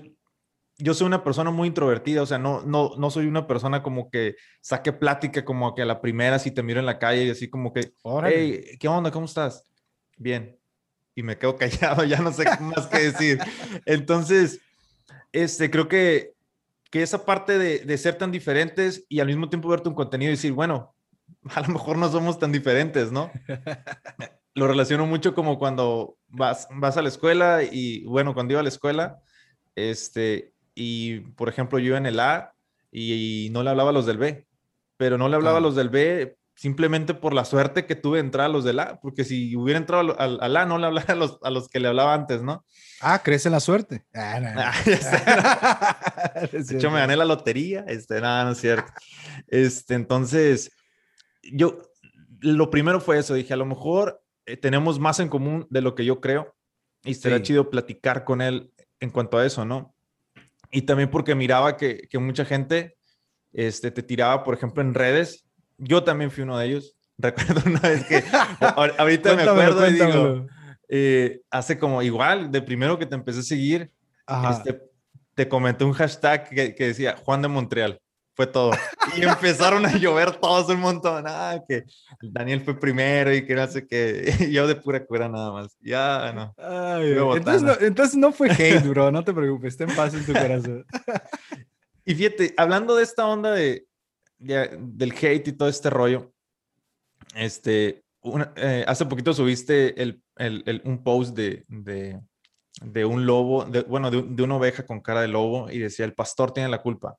yo 0.78 0.94
soy 0.94 1.08
una 1.08 1.24
persona 1.24 1.52
muy 1.52 1.68
introvertida, 1.68 2.22
o 2.22 2.26
sea, 2.26 2.38
no, 2.38 2.62
no, 2.62 2.94
no 2.98 3.10
soy 3.12 3.28
una 3.28 3.48
persona 3.48 3.84
como 3.84 4.10
que 4.10 4.36
saque 4.62 4.92
plática 4.92 5.46
como 5.46 5.76
que 5.76 5.84
a 5.84 5.86
la 5.86 6.02
primera 6.02 6.40
si 6.40 6.52
te 6.52 6.64
miro 6.64 6.80
en 6.80 6.86
la 6.86 7.00
calle 7.00 7.26
y 7.26 7.30
así 7.30 7.50
como 7.50 7.74
que, 7.74 7.94
hey, 8.26 8.78
¿qué 8.80 8.88
onda? 8.88 9.12
¿Cómo 9.12 9.26
estás? 9.26 9.70
Bien. 10.18 10.58
Y 11.16 11.24
me 11.24 11.38
quedo 11.38 11.56
callado, 11.58 12.04
ya 12.04 12.20
no 12.20 12.32
sé 12.32 12.46
qué 12.46 12.64
más 12.64 12.88
que 12.88 13.12
decir. 13.12 13.40
Entonces, 13.86 14.62
este, 15.32 15.70
creo 15.70 15.88
que, 15.88 16.34
que 16.90 17.04
esa 17.04 17.26
parte 17.26 17.58
de, 17.58 17.80
de, 17.80 17.98
ser 17.98 18.18
tan 18.18 18.32
diferentes 18.32 19.06
y 19.10 19.20
al 19.20 19.28
mismo 19.28 19.50
tiempo 19.50 19.70
verte 19.70 19.90
un 19.90 19.96
contenido 19.96 20.32
y 20.32 20.36
decir, 20.36 20.54
bueno, 20.54 20.96
a 21.56 21.62
lo 21.62 21.68
mejor 21.70 21.98
no 21.98 22.10
somos 22.10 22.40
tan 22.40 22.52
diferentes, 22.52 23.12
¿no? 23.12 23.32
Lo 24.56 24.68
relaciono 24.68 25.06
mucho 25.06 25.34
como 25.34 25.58
cuando 25.58 26.18
vas, 26.28 26.68
vas 26.72 26.98
a 26.98 27.02
la 27.02 27.10
escuela 27.10 27.64
y, 27.64 28.06
bueno, 28.06 28.34
cuando 28.34 28.54
iba 28.54 28.60
a 28.60 28.64
la 28.64 28.70
escuela, 28.70 29.20
este, 29.76 30.53
y 30.76 31.20
por 31.20 31.50
ejemplo, 31.50 31.80
yo 31.80 31.88
iba 31.88 31.98
en 31.98 32.06
el 32.06 32.20
A 32.20 32.54
y, 32.92 33.50
no 33.52 33.64
le 33.64 33.70
hablaba 33.70 33.90
a 33.90 33.94
los 33.94 34.06
del 34.06 34.18
B, 34.18 34.48
pero 34.98 35.18
no 35.18 35.30
le 35.30 35.36
hablaba 35.36 35.58
a 35.58 35.62
los 35.62 35.76
del 35.76 35.90
B 35.90 36.38
simplemente 36.56 37.14
por 37.14 37.34
la 37.34 37.46
suerte 37.46 37.86
que 37.86 37.96
tuve 37.96 38.18
de 38.18 38.26
entrar 38.26 38.46
a 38.46 38.50
los 38.50 38.64
del 38.64 38.80
A, 38.80 39.00
porque 39.02 39.24
si 39.24 39.56
hubiera 39.56 39.80
entrado 39.80 40.20
al, 40.20 40.38
al 40.40 40.58
A, 40.58 40.66
no 40.66 40.78
le 40.78 40.86
hablaba 40.86 41.14
a 41.14 41.16
los, 41.16 41.40
a 41.42 41.50
los 41.50 41.68
que 41.68 41.80
le 41.80 41.88
hablaba 41.88 42.14
antes, 42.14 42.44
¿no? 42.44 42.64
Ah, 43.02 43.22
crece 43.24 43.50
la 43.50 43.60
suerte. 43.60 44.06
Ah, 44.16 44.74
de 46.52 46.78
hecho, 46.78 46.92
me 46.92 47.00
gané 47.00 47.16
la 47.18 47.26
lotería. 47.26 47.84
Este, 47.88 48.22
nada, 48.22 48.46
no 48.46 48.52
es 48.52 48.60
cierto. 48.60 48.92
Este, 49.48 49.96
entonces, 49.96 50.72
yo, 51.42 51.82
lo 52.40 52.70
primero 52.70 53.02
fue 53.02 53.18
eso, 53.18 53.34
dije, 53.34 53.54
a 53.54 53.58
lo 53.58 53.66
mejor 53.66 54.24
eh, 54.46 54.58
tenemos 54.58 55.00
más 55.00 55.20
en 55.20 55.30
común 55.30 55.68
de 55.70 55.82
lo 55.82 55.96
que 55.96 56.06
yo 56.06 56.22
creo 56.22 56.56
y 57.04 57.16
sería 57.16 57.42
chido 57.42 57.70
platicar 57.70 58.24
con 58.24 58.42
él 58.42 58.72
en 59.00 59.10
cuanto 59.10 59.38
a 59.38 59.46
eso, 59.46 59.66
¿no? 59.66 59.93
Y 60.74 60.82
también 60.82 61.10
porque 61.10 61.36
miraba 61.36 61.78
que, 61.78 62.08
que, 62.10 62.20
mucha 62.20 62.44
gente 62.44 62.98
este, 63.54 63.92
te 63.92 64.04
tiraba, 64.04 64.44
por 64.44 64.56
ejemplo, 64.56 64.82
en 64.82 64.94
redes. 64.94 65.46
Yo 65.78 66.04
también 66.04 66.32
fui 66.32 66.44
uno 66.44 66.58
de 66.58 66.66
ellos. 66.66 66.98
Recuerdo 67.18 67.62
una 67.66 67.80
vez 67.80 68.04
que, 68.06 68.24
ahorita 68.98 69.36
me 69.36 69.44
acuerdo 69.44 69.88
y 69.88 69.94
digo, 69.94 70.48
eh, 70.90 71.42
hace 71.52 71.78
como 71.78 72.02
igual, 72.02 72.52
de 72.52 72.62
primero 72.62 72.98
que 72.98 73.06
te 73.06 73.14
empecé 73.14 73.40
a 73.40 73.44
seguir, 73.44 73.92
este, 74.50 74.82
te 75.36 75.48
comenté 75.48 75.86
un 75.86 75.94
hashtag 75.94 76.50
que, 76.50 76.74
que 76.74 76.88
decía 76.88 77.16
Juan 77.24 77.44
de 77.44 77.48
Montreal 77.50 78.02
fue 78.36 78.48
todo. 78.48 78.72
Y 79.16 79.24
empezaron 79.24 79.86
a 79.86 79.96
llover 79.98 80.36
todos 80.36 80.70
un 80.70 80.80
montón. 80.80 81.26
Ah, 81.28 81.62
que 81.68 81.86
Daniel 82.22 82.62
fue 82.62 82.80
primero 82.80 83.34
y 83.34 83.46
que 83.46 83.56
no 83.56 83.68
sé 83.68 83.86
qué. 83.86 84.26
Yo 84.52 84.68
de 84.68 84.76
pura 84.76 85.06
cura 85.06 85.30
nada 85.30 85.52
más. 85.52 85.78
Ya, 85.82 86.34
no. 86.34 87.36
entonces, 87.36 87.62
no 87.62 87.74
entonces 87.80 88.16
no 88.16 88.32
fue 88.32 88.50
hate, 88.52 88.88
bro. 88.88 89.12
No 89.12 89.24
te 89.24 89.34
preocupes. 89.34 89.78
Ten 89.78 89.96
paz 89.96 90.14
en 90.14 90.26
tu 90.26 90.34
corazón. 90.34 90.86
Y 92.06 92.16
fíjate, 92.16 92.54
hablando 92.58 92.98
de 92.98 93.04
esta 93.04 93.26
onda 93.26 93.54
de, 93.54 93.88
del 94.38 95.14
hate 95.14 95.48
y 95.48 95.54
todo 95.54 95.70
este 95.70 95.90
rollo, 95.90 96.34
este, 97.34 98.04
eh, 98.58 98.84
hace 98.86 99.06
poquito 99.06 99.34
subiste 99.34 100.02
el, 100.02 100.22
el, 100.36 100.82
un 100.84 101.02
post 101.02 101.34
de, 101.34 101.64
de, 101.70 102.20
de 102.82 103.06
un 103.06 103.26
lobo, 103.26 103.66
bueno, 103.88 104.12
de, 104.12 104.22
de 104.22 104.44
una 104.44 104.58
oveja 104.58 104.86
con 104.86 105.00
cara 105.00 105.22
de 105.22 105.30
lobo 105.30 105.72
y 105.72 105.80
decía, 105.80 106.04
el 106.04 106.14
pastor 106.14 106.52
tiene 106.52 106.68
la 106.68 106.82
culpa. 106.82 107.18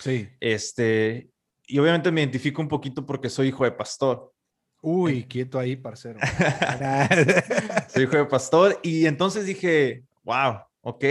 Sí. 0.00 0.28
Este, 0.40 1.30
y 1.66 1.78
obviamente 1.78 2.10
me 2.10 2.22
identifico 2.22 2.62
un 2.62 2.68
poquito 2.68 3.04
porque 3.04 3.28
soy 3.28 3.48
hijo 3.48 3.64
de 3.64 3.72
pastor. 3.72 4.32
Uy, 4.80 5.24
quieto 5.24 5.58
ahí, 5.58 5.76
parcero. 5.76 6.20
soy 7.88 8.04
hijo 8.04 8.16
de 8.16 8.26
pastor 8.26 8.78
y 8.82 9.06
entonces 9.06 9.46
dije, 9.46 10.04
wow, 10.22 10.60
ok. 10.82 11.04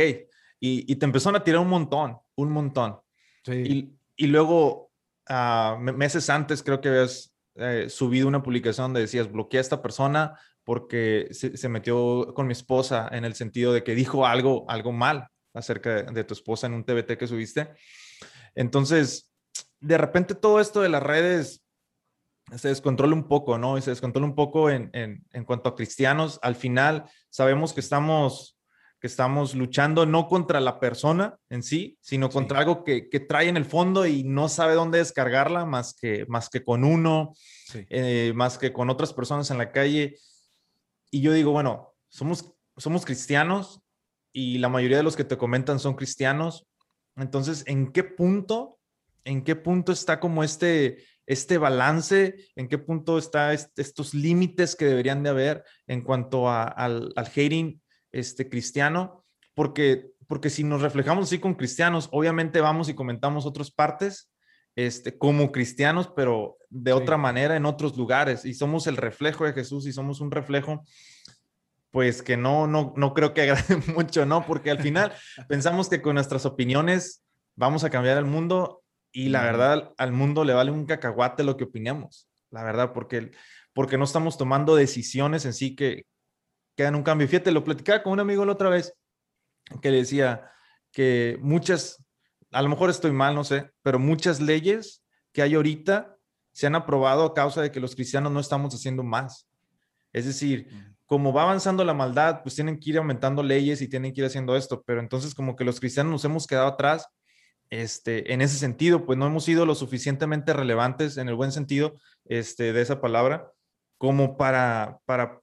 Y, 0.60 0.91
y 0.91 0.96
te 0.96 1.06
empezaron 1.06 1.36
a 1.36 1.44
tirar 1.44 1.62
un 1.62 1.70
montón, 1.70 2.17
un 2.36 2.51
montón. 2.51 2.98
Sí. 3.44 3.53
Y, 3.53 4.25
y 4.25 4.27
luego, 4.27 4.91
uh, 5.29 5.77
meses 5.77 6.29
antes, 6.29 6.63
creo 6.63 6.82
que 6.82 6.89
habías 6.89 7.36
eh, 7.56 7.88
subido 7.89 8.27
una 8.27 8.41
publicación 8.41 8.86
donde 8.86 9.01
decías, 9.01 9.32
bloquea 9.32 9.60
a 9.60 9.62
esta 9.62 9.82
persona 9.82 10.39
porque 10.63 11.27
se, 11.32 11.56
se, 11.56 11.70
metió 11.70 12.34
con 12.34 12.46
mi 12.46 12.51
esposa 12.51 13.08
en 13.12 13.25
el 13.25 13.36
sentido 13.36 13.74
de 13.74 13.84
que 13.84 13.96
dijo 13.96 14.25
algo, 14.25 14.70
algo 14.70 14.91
mal 14.91 15.27
acerca 15.53 16.03
de, 16.03 16.12
de 16.12 16.24
tu 16.24 16.34
esposa 16.34 16.67
en 16.67 16.74
un 16.74 16.84
TBT 16.84 17.17
que 17.17 17.27
subiste. 17.27 17.70
Entonces, 18.58 19.32
de 19.80 19.98
repente 19.98 20.36
todo 20.36 20.60
esto 20.60 20.82
de 20.82 20.90
las 20.90 21.04
redes 21.04 21.64
se 22.56 22.70
descontrola 22.70 23.14
un 23.14 23.28
poco, 23.28 23.58
¿no? 23.58 23.78
Y 23.78 23.82
se 23.82 23.92
descontrola 23.92 24.28
un 24.28 24.36
poco 24.36 24.70
en, 24.70 24.90
en, 24.94 25.26
en 25.32 25.46
cuanto 25.46 25.70
a 25.70 25.76
cristianos. 25.76 26.40
Al 26.42 26.56
final, 26.56 27.06
sabemos 27.30 27.74
que 27.74 27.82
estamos 27.82 28.58
que 29.00 29.08
estamos 29.08 29.54
luchando 29.54 30.06
no 30.06 30.28
contra 30.28 30.60
la 30.60 30.80
persona 30.80 31.38
en 31.50 31.62
sí, 31.62 31.98
sino 32.02 32.30
contra 32.30 32.60
algo 32.60 32.84
que, 32.84 33.08
trae 33.28 33.48
en 33.48 33.58
el 33.58 33.66
fondo 33.66 34.06
y 34.06 34.24
no 34.24 34.50
sabe 34.50 34.74
dónde 34.74 34.98
descargarla 34.98 35.66
más 35.66 35.94
que, 35.94 36.26
más 36.28 36.50
que 36.50 36.64
con 36.64 36.84
uno, 36.84 37.34
eh, 37.90 38.32
más 38.36 38.58
que 38.58 38.74
con 38.74 38.90
otras 38.90 39.14
personas 39.14 39.52
en 39.52 39.60
la 39.60 39.72
calle. 39.72 40.18
Y 41.12 41.22
yo 41.22 41.32
digo, 41.32 41.52
bueno, 41.52 41.94
somos, 42.10 42.54
somos 42.76 43.06
cristianos 43.06 43.82
y 44.34 44.58
la 44.58 44.70
mayoría 44.70 44.98
de 44.98 45.04
los 45.04 45.16
que 45.16 45.24
te 45.24 45.38
comentan 45.38 45.80
son 45.80 45.96
cristianos. 45.96 46.67
Entonces, 47.18 47.64
¿en 47.68 47.92
qué 47.92 48.04
punto, 48.04 48.80
en 49.24 49.44
qué 49.44 49.56
punto 49.56 49.92
está 49.92 50.20
como 50.20 50.44
este, 50.44 51.04
este 51.26 51.58
balance, 51.58 52.36
en 52.56 52.68
qué 52.68 52.78
punto 52.78 53.18
está 53.18 53.54
estos 53.54 54.14
límites 54.14 54.76
que 54.76 54.86
deberían 54.86 55.24
de 55.24 55.30
haber 55.30 55.64
en 55.88 56.02
cuanto 56.02 56.50
al, 56.50 57.12
al 57.16 57.26
hating 57.26 57.82
este, 58.12 58.48
cristiano, 58.48 59.26
porque, 59.54 60.12
porque 60.28 60.50
si 60.50 60.64
nos 60.64 60.82
reflejamos 60.82 61.26
así 61.26 61.40
con 61.40 61.56
cristianos, 61.56 62.08
obviamente 62.12 62.62
vamos 62.62 62.90
y 62.90 62.94
comentamos 62.94 63.46
otras 63.46 63.72
partes 63.72 64.32
este, 64.76 65.18
como 65.18 65.52
cristianos, 65.52 66.12
pero 66.16 66.58
de 66.70 66.94
otra 66.94 67.18
manera 67.18 67.56
en 67.56 67.66
otros 67.66 67.98
lugares, 67.98 68.46
y 68.46 68.54
somos 68.54 68.86
el 68.86 68.96
reflejo 68.96 69.44
de 69.46 69.54
Jesús 69.54 69.88
y 69.88 69.94
somos 69.94 70.22
un 70.22 70.30
reflejo 70.30 70.84
pues 71.98 72.22
que 72.22 72.38
no, 72.38 72.68
no, 72.68 72.94
no 72.96 73.16
creo 73.16 73.34
que 73.34 73.42
agrade 73.42 73.75
mucho, 73.96 74.24
¿no? 74.27 74.46
Porque 74.46 74.70
al 74.70 74.77
final 74.77 75.13
pensamos 75.50 75.89
que 75.89 76.00
con 76.00 76.13
nuestras 76.13 76.46
opiniones 76.46 77.25
vamos 77.56 77.84
a 77.84 77.89
cambiar 77.89 78.20
el 78.20 78.25
mundo 78.25 78.84
y 79.12 79.30
la 79.30 79.42
verdad 79.42 79.96
al 79.98 80.12
mundo 80.12 80.44
le 80.44 80.54
vale 80.54 80.70
un 80.70 80.86
cacahuate 80.86 81.44
lo 81.44 81.58
que 81.58 81.63
opinamos, 81.63 82.30
la 82.51 82.63
verdad, 82.63 82.94
porque, 82.94 83.32
porque 83.74 83.98
no 83.98 84.04
estamos 84.04 84.38
tomando 84.38 84.75
decisiones 84.75 85.44
en 85.46 85.54
sí 85.54 85.75
que, 85.75 86.06
quedan 86.75 86.94
un 86.94 87.01
cambio. 87.01 87.27
Fíjate, 87.27 87.51
lo 87.51 87.63
platicaba 87.63 88.04
con 88.04 88.13
un 88.13 88.20
amigo 88.20 88.46
la 88.46 88.51
otra 88.51 88.70
vez 88.70 88.94
que 89.82 89.89
le 89.89 89.98
decía 89.98 90.51
que 90.92 91.39
muchas, 91.42 92.06
a 92.51 92.62
lo 92.62 92.70
mejor 92.70 92.92
estoy 92.92 93.12
mal, 93.12 93.34
no 93.34 93.44
sé, 93.44 93.72
pero 93.82 93.98
muchas 93.98 94.39
leyes 94.39 95.04
que 95.34 95.42
hay 95.42 95.56
ahorita 95.56 96.16
se 96.51 96.68
han 96.68 96.75
aprobado 96.75 97.25
a 97.25 97.34
causa 97.34 97.63
de 97.63 97.72
que 97.72 97.80
los 97.80 97.96
cristianos 97.96 98.32
no 98.32 98.39
estamos 98.39 98.75
haciendo 98.75 99.01
más. 99.01 99.50
Es 100.13 100.27
decir, 100.27 100.96
como 101.08 101.34
va 101.34 101.44
avanzando 101.44 101.84
la 101.84 101.96
maldad, 101.96 102.42
pues 102.44 102.56
tienen 102.56 102.80
que 102.80 102.92
ir 102.92 102.98
aumentando 103.00 103.42
leyes 103.42 103.82
y 103.82 103.88
tienen 103.88 104.14
que 104.14 104.22
ir 104.22 104.28
haciendo 104.28 104.56
esto, 104.56 104.84
pero 104.86 105.00
entonces 105.00 105.34
como 105.34 105.56
que 105.56 105.64
los 105.64 105.80
cristianos 105.80 106.12
nos 106.12 106.26
hemos 106.26 106.46
quedado 106.46 106.68
atrás 106.68 107.08
este, 107.72 108.32
en 108.34 108.42
ese 108.42 108.58
sentido, 108.58 109.06
pues 109.06 109.18
no 109.18 109.26
hemos 109.26 109.44
sido 109.44 109.66
lo 109.66 109.74
suficientemente 109.74 110.54
relevantes 110.54 111.18
en 111.18 111.28
el 111.28 111.36
buen 111.36 111.52
sentido 111.52 111.96
este, 112.26 112.74
de 112.74 112.82
esa 112.82 113.02
palabra 113.02 113.52
como 113.98 114.38
para, 114.38 115.00
para 115.06 115.42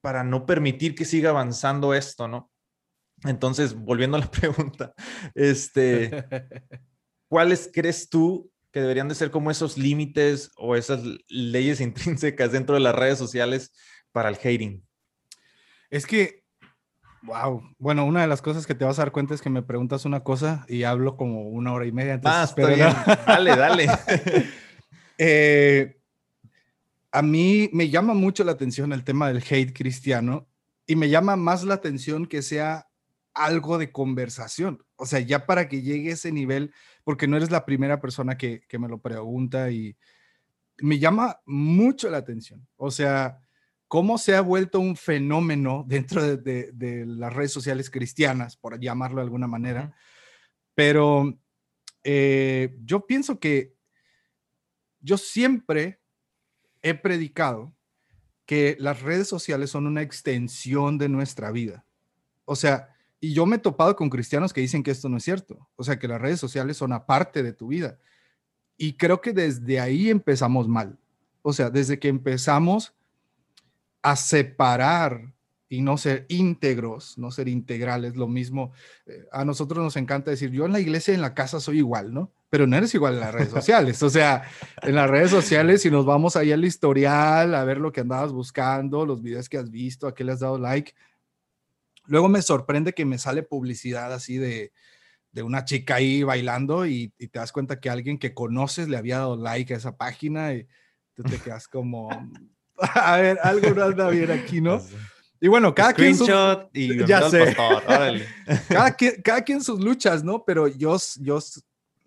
para 0.00 0.24
no 0.24 0.46
permitir 0.46 0.94
que 0.94 1.04
siga 1.04 1.30
avanzando 1.30 1.94
esto, 1.94 2.28
¿no? 2.28 2.50
Entonces, 3.24 3.74
volviendo 3.74 4.16
a 4.16 4.20
la 4.20 4.30
pregunta, 4.30 4.94
este, 5.34 6.24
¿cuáles 7.28 7.70
crees 7.72 8.08
tú 8.08 8.50
que 8.72 8.80
deberían 8.80 9.08
de 9.08 9.14
ser 9.14 9.30
como 9.30 9.50
esos 9.50 9.76
límites 9.76 10.50
o 10.56 10.76
esas 10.76 11.02
leyes 11.28 11.80
intrínsecas 11.80 12.52
dentro 12.52 12.74
de 12.74 12.80
las 12.80 12.94
redes 12.94 13.18
sociales 13.18 13.72
para 14.12 14.28
el 14.28 14.36
hating? 14.36 14.82
Es 15.90 16.06
que, 16.06 16.44
wow, 17.22 17.62
bueno, 17.78 18.06
una 18.06 18.22
de 18.22 18.28
las 18.28 18.40
cosas 18.40 18.66
que 18.66 18.74
te 18.74 18.84
vas 18.84 18.98
a 18.98 19.02
dar 19.02 19.12
cuenta 19.12 19.34
es 19.34 19.42
que 19.42 19.50
me 19.50 19.62
preguntas 19.62 20.04
una 20.04 20.20
cosa 20.20 20.64
y 20.68 20.84
hablo 20.84 21.16
como 21.16 21.48
una 21.48 21.72
hora 21.72 21.86
y 21.86 21.92
media. 21.92 22.14
Entonces, 22.14 22.54
ah, 22.58 22.92
está 22.94 23.24
Dale, 23.26 23.56
dale. 23.56 23.86
eh, 25.18 26.00
a 27.12 27.22
mí 27.22 27.68
me 27.72 27.90
llama 27.90 28.14
mucho 28.14 28.44
la 28.44 28.52
atención 28.52 28.92
el 28.92 29.04
tema 29.04 29.28
del 29.28 29.42
hate 29.48 29.76
cristiano 29.76 30.48
y 30.86 30.96
me 30.96 31.08
llama 31.08 31.36
más 31.36 31.64
la 31.64 31.74
atención 31.74 32.26
que 32.26 32.42
sea 32.42 32.88
algo 33.34 33.78
de 33.78 33.92
conversación. 33.92 34.84
O 34.96 35.06
sea, 35.06 35.20
ya 35.20 35.46
para 35.46 35.68
que 35.68 35.82
llegue 35.82 36.10
a 36.10 36.14
ese 36.14 36.32
nivel, 36.32 36.72
porque 37.04 37.26
no 37.26 37.36
eres 37.36 37.50
la 37.50 37.64
primera 37.64 38.00
persona 38.00 38.36
que, 38.36 38.62
me 38.78 38.88
lo 38.88 38.98
pregunta 38.98 39.70
y 39.70 39.96
me 40.78 40.98
llama 40.98 41.40
mucho 41.46 42.10
la 42.10 42.18
atención. 42.18 42.66
O 42.76 42.90
sea, 42.90 43.39
cómo 43.90 44.18
se 44.18 44.36
ha 44.36 44.40
vuelto 44.40 44.78
un 44.78 44.94
fenómeno 44.94 45.84
dentro 45.84 46.36
de, 46.36 47.04
las 47.08 47.32
redes 47.34 47.50
sociales 47.50 47.90
cristianas, 47.90 48.56
por 48.56 48.78
llamarlo 48.78 49.16
de 49.16 49.24
alguna 49.24 49.48
manera. 49.48 49.92
Pero 50.76 51.36
eh, 52.04 52.78
yo 52.84 53.04
pienso 53.04 53.40
que 53.40 53.74
yo 55.00 55.18
siempre 55.18 56.00
he 56.82 56.94
predicado 56.94 57.74
que 58.46 58.76
las 58.78 59.02
redes 59.02 59.26
sociales 59.26 59.70
son 59.70 59.88
una 59.88 60.02
extensión 60.02 60.96
de 60.96 61.08
nuestra 61.08 61.50
vida. 61.50 61.84
O 62.44 62.54
sea, 62.54 62.94
y 63.18 63.34
yo 63.34 63.44
me 63.44 63.56
he 63.56 63.58
topado 63.58 63.96
con 63.96 64.08
cristianos 64.08 64.52
que 64.52 64.60
dicen 64.60 64.84
que 64.84 64.92
esto 64.92 65.08
no 65.08 65.16
es 65.16 65.24
cierto. 65.24 65.68
O 65.74 65.82
sea, 65.82 65.98
que 65.98 66.06
las 66.06 66.20
redes 66.20 66.38
sociales 66.38 66.76
son 66.76 66.92
aparte 66.92 67.42
de 67.42 67.52
tu 67.52 67.66
vida. 67.66 67.98
Y 68.76 68.92
creo 68.92 69.20
que 69.20 69.32
desde 69.32 69.80
ahí 69.80 70.10
empezamos 70.10 70.68
mal. 70.68 70.96
O 71.42 71.52
sea, 71.52 71.70
desde 71.70 71.98
que 71.98 72.06
empezamos 72.06 72.94
a 74.02 74.16
separar 74.16 75.32
y 75.68 75.82
no 75.82 75.96
ser 75.96 76.26
íntegros, 76.28 77.16
no 77.18 77.30
ser 77.30 77.48
integrales, 77.48 78.16
lo 78.16 78.26
mismo. 78.26 78.72
Eh, 79.06 79.26
a 79.30 79.44
nosotros 79.44 79.82
nos 79.82 79.96
encanta 79.96 80.30
decir, 80.30 80.50
yo 80.50 80.66
en 80.66 80.72
la 80.72 80.80
iglesia 80.80 81.12
y 81.12 81.14
en 81.14 81.22
la 81.22 81.34
casa 81.34 81.60
soy 81.60 81.78
igual, 81.78 82.12
¿no? 82.12 82.32
pero 82.50 82.66
no 82.66 82.76
eres 82.76 82.92
igual 82.94 83.14
en 83.14 83.20
las 83.20 83.32
redes 83.32 83.50
sociales. 83.50 84.02
O 84.02 84.10
sea, 84.10 84.42
en 84.82 84.96
las 84.96 85.08
redes 85.08 85.30
sociales, 85.30 85.82
si 85.82 85.90
nos 85.90 86.04
vamos 86.04 86.34
ahí 86.34 86.50
al 86.50 86.64
historial, 86.64 87.54
a 87.54 87.64
ver 87.64 87.78
lo 87.78 87.92
que 87.92 88.00
andabas 88.00 88.32
buscando, 88.32 89.06
los 89.06 89.22
videos 89.22 89.48
que 89.48 89.56
has 89.56 89.70
visto, 89.70 90.08
a 90.08 90.14
qué 90.14 90.24
le 90.24 90.32
has 90.32 90.40
dado 90.40 90.58
like, 90.58 90.92
luego 92.06 92.28
me 92.28 92.42
sorprende 92.42 92.92
que 92.92 93.04
me 93.04 93.18
sale 93.18 93.44
publicidad 93.44 94.12
así 94.12 94.36
de, 94.36 94.72
de 95.30 95.42
una 95.44 95.64
chica 95.64 95.94
ahí 95.94 96.24
bailando 96.24 96.86
y, 96.86 97.08
te 97.18 97.38
das 97.38 97.52
cuenta 97.52 97.78
que 97.78 97.88
alguien 97.88 98.18
que 98.18 98.34
conoces 98.34 98.88
le 98.88 98.96
había 98.96 99.18
dado 99.18 99.36
like 99.36 99.72
a 99.72 99.76
esa 99.76 99.96
página 99.96 100.52
y 100.52 100.66
tú 101.14 101.22
te 101.22 101.38
quedas 101.38 101.68
como, 101.68 102.10
a 102.80 103.16
ver, 103.18 103.38
algo 103.42 103.70
no 103.70 103.84
anda 103.84 104.08
bien 104.10 104.30
aquí, 104.30 104.60
¿no? 104.60 104.80
Y 105.40 105.48
bueno, 105.48 105.74
cada 105.74 105.94
quien 105.94 106.14
sus, 106.14 106.28
y 106.72 107.04
ya 107.06 107.30
sé. 107.30 107.56
cada, 108.68 108.94
quien, 108.94 109.22
cada 109.22 109.42
quien 109.42 109.62
sus 109.62 109.80
luchas, 109.80 110.22
¿no? 110.22 110.44
Pero 110.44 110.68
yo, 110.68 110.96
yo 111.20 111.38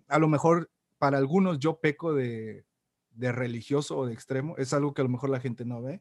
a 0.08 0.18
lo 0.18 0.28
mejor 0.28 0.70
para 0.98 1.18
algunos 1.18 1.58
yo 1.58 1.80
peco 1.80 2.14
de, 2.14 2.64
religioso 3.16 3.98
o 3.98 4.06
de 4.06 4.14
extremo, 4.14 4.56
es 4.56 4.72
algo 4.72 4.94
que 4.94 5.02
a 5.02 5.04
lo 5.04 5.10
mejor 5.10 5.30
la 5.30 5.40
gente 5.40 5.64
no 5.64 5.82
ve, 5.82 6.00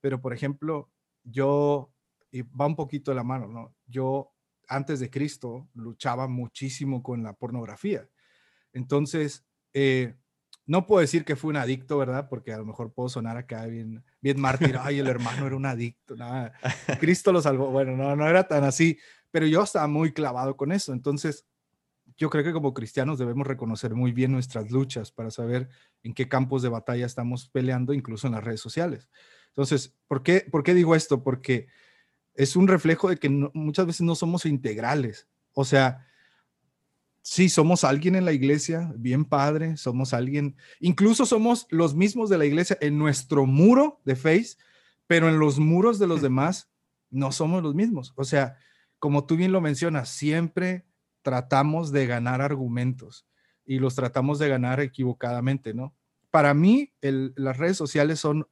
pero 0.00 0.20
por 0.20 0.32
ejemplo, 0.32 0.90
yo, 1.22 1.92
y 2.30 2.42
va 2.42 2.66
un 2.66 2.76
poquito 2.76 3.12
de 3.12 3.14
la 3.14 3.24
mano, 3.24 3.46
¿no? 3.46 3.74
Yo 3.86 4.32
antes 4.68 5.00
de 5.00 5.10
Cristo 5.10 5.68
luchaba 5.74 6.26
muchísimo 6.26 7.02
con 7.02 7.22
la 7.22 7.32
pornografía. 7.32 8.08
Entonces, 8.72 9.44
eh, 9.72 10.16
no 10.66 10.86
puedo 10.86 11.00
decir 11.00 11.24
que 11.24 11.36
fui 11.36 11.50
un 11.50 11.56
adicto, 11.56 11.96
¿verdad? 11.98 12.28
Porque 12.28 12.52
a 12.52 12.58
lo 12.58 12.66
mejor 12.66 12.92
puedo 12.92 13.08
sonar 13.08 13.36
acá 13.36 13.66
bien, 13.66 14.04
bien 14.20 14.40
mártir, 14.40 14.76
ay, 14.80 14.98
el 14.98 15.06
hermano 15.06 15.46
era 15.46 15.56
un 15.56 15.66
adicto, 15.66 16.16
nada. 16.16 16.52
Cristo 17.00 17.32
lo 17.32 17.40
salvó. 17.40 17.70
Bueno, 17.70 17.96
no, 17.96 18.16
no 18.16 18.28
era 18.28 18.48
tan 18.48 18.64
así, 18.64 18.98
pero 19.30 19.46
yo 19.46 19.62
estaba 19.62 19.86
muy 19.86 20.12
clavado 20.12 20.56
con 20.56 20.72
eso. 20.72 20.92
Entonces, 20.92 21.46
yo 22.16 22.30
creo 22.30 22.42
que 22.42 22.52
como 22.52 22.74
cristianos 22.74 23.18
debemos 23.18 23.46
reconocer 23.46 23.94
muy 23.94 24.12
bien 24.12 24.32
nuestras 24.32 24.70
luchas 24.70 25.12
para 25.12 25.30
saber 25.30 25.68
en 26.02 26.14
qué 26.14 26.28
campos 26.28 26.62
de 26.62 26.68
batalla 26.68 27.06
estamos 27.06 27.48
peleando, 27.48 27.92
incluso 27.92 28.26
en 28.26 28.32
las 28.34 28.44
redes 28.44 28.60
sociales. 28.60 29.08
Entonces, 29.48 29.94
¿por 30.08 30.22
qué, 30.22 30.46
por 30.50 30.62
qué 30.62 30.74
digo 30.74 30.94
esto? 30.94 31.22
Porque 31.22 31.68
es 32.34 32.56
un 32.56 32.68
reflejo 32.68 33.08
de 33.08 33.16
que 33.16 33.28
muchas 33.28 33.86
veces 33.86 34.02
no 34.02 34.14
somos 34.14 34.46
integrales. 34.46 35.28
O 35.52 35.64
sea, 35.64 36.06
sí, 37.28 37.48
somos 37.48 37.82
alguien 37.82 38.14
en 38.14 38.24
la 38.24 38.32
iglesia, 38.32 38.92
bien 38.96 39.24
padre, 39.24 39.76
somos 39.76 40.14
alguien, 40.14 40.56
incluso 40.78 41.26
somos 41.26 41.66
los 41.70 41.96
mismos 41.96 42.30
de 42.30 42.38
la 42.38 42.44
iglesia 42.44 42.78
en 42.80 42.98
nuestro 42.98 43.46
muro 43.46 44.00
de 44.04 44.14
Face, 44.14 44.56
pero 45.08 45.28
en 45.28 45.40
los 45.40 45.58
muros 45.58 45.98
de 45.98 46.06
los 46.06 46.22
demás 46.22 46.70
no 47.10 47.32
somos 47.32 47.64
los 47.64 47.74
mismos. 47.74 48.12
O 48.14 48.22
sea, 48.22 48.58
como 49.00 49.26
tú 49.26 49.34
bien 49.34 49.50
lo 49.50 49.60
mencionas, 49.60 50.08
siempre 50.08 50.86
tratamos 51.22 51.90
de 51.90 52.06
ganar 52.06 52.40
argumentos 52.40 53.26
y 53.64 53.80
los 53.80 53.96
tratamos 53.96 54.38
de 54.38 54.48
ganar 54.48 54.78
equivocadamente, 54.78 55.74
¿no? 55.74 55.96
Para 56.30 56.54
mí, 56.54 56.92
las 57.00 57.56
redes 57.56 57.76
sociales 57.76 58.20
son 58.20 58.46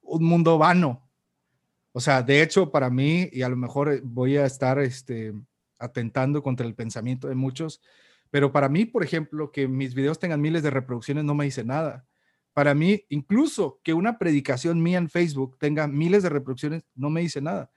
un 0.00 0.24
mundo 0.24 0.56
vano. 0.56 1.06
O 1.92 2.00
sea, 2.00 2.22
de 2.22 2.40
hecho, 2.40 2.70
para 2.70 2.88
mí, 2.88 3.28
y 3.32 3.42
a 3.42 3.50
lo 3.50 3.56
mejor 3.56 3.92
eh, 3.92 4.00
voy 4.02 4.38
a 4.38 4.46
estar 4.46 4.78
este, 4.78 5.34
atentando 5.78 6.42
contra 6.42 6.66
el 6.66 6.74
pensamiento 6.74 7.28
de 7.28 7.34
muchos, 7.34 7.82
pero 8.34 8.50
para 8.50 8.68
mí, 8.68 8.84
por 8.84 9.04
ejemplo, 9.04 9.52
que 9.52 9.68
mis 9.68 9.94
videos 9.94 10.18
tengan 10.18 10.40
miles 10.40 10.64
de 10.64 10.70
reproducciones 10.70 11.22
no 11.22 11.36
me 11.36 11.44
dice 11.44 11.62
nada. 11.62 12.04
Para 12.52 12.74
mí, 12.74 13.04
incluso 13.08 13.80
que 13.84 13.94
una 13.94 14.18
predicación 14.18 14.82
mía 14.82 14.98
en 14.98 15.08
Facebook 15.08 15.56
tenga 15.56 15.86
miles 15.86 16.24
de 16.24 16.30
reproducciones 16.30 16.82
no 16.96 17.10
me 17.10 17.20
dice 17.20 17.40
nada. 17.40 17.70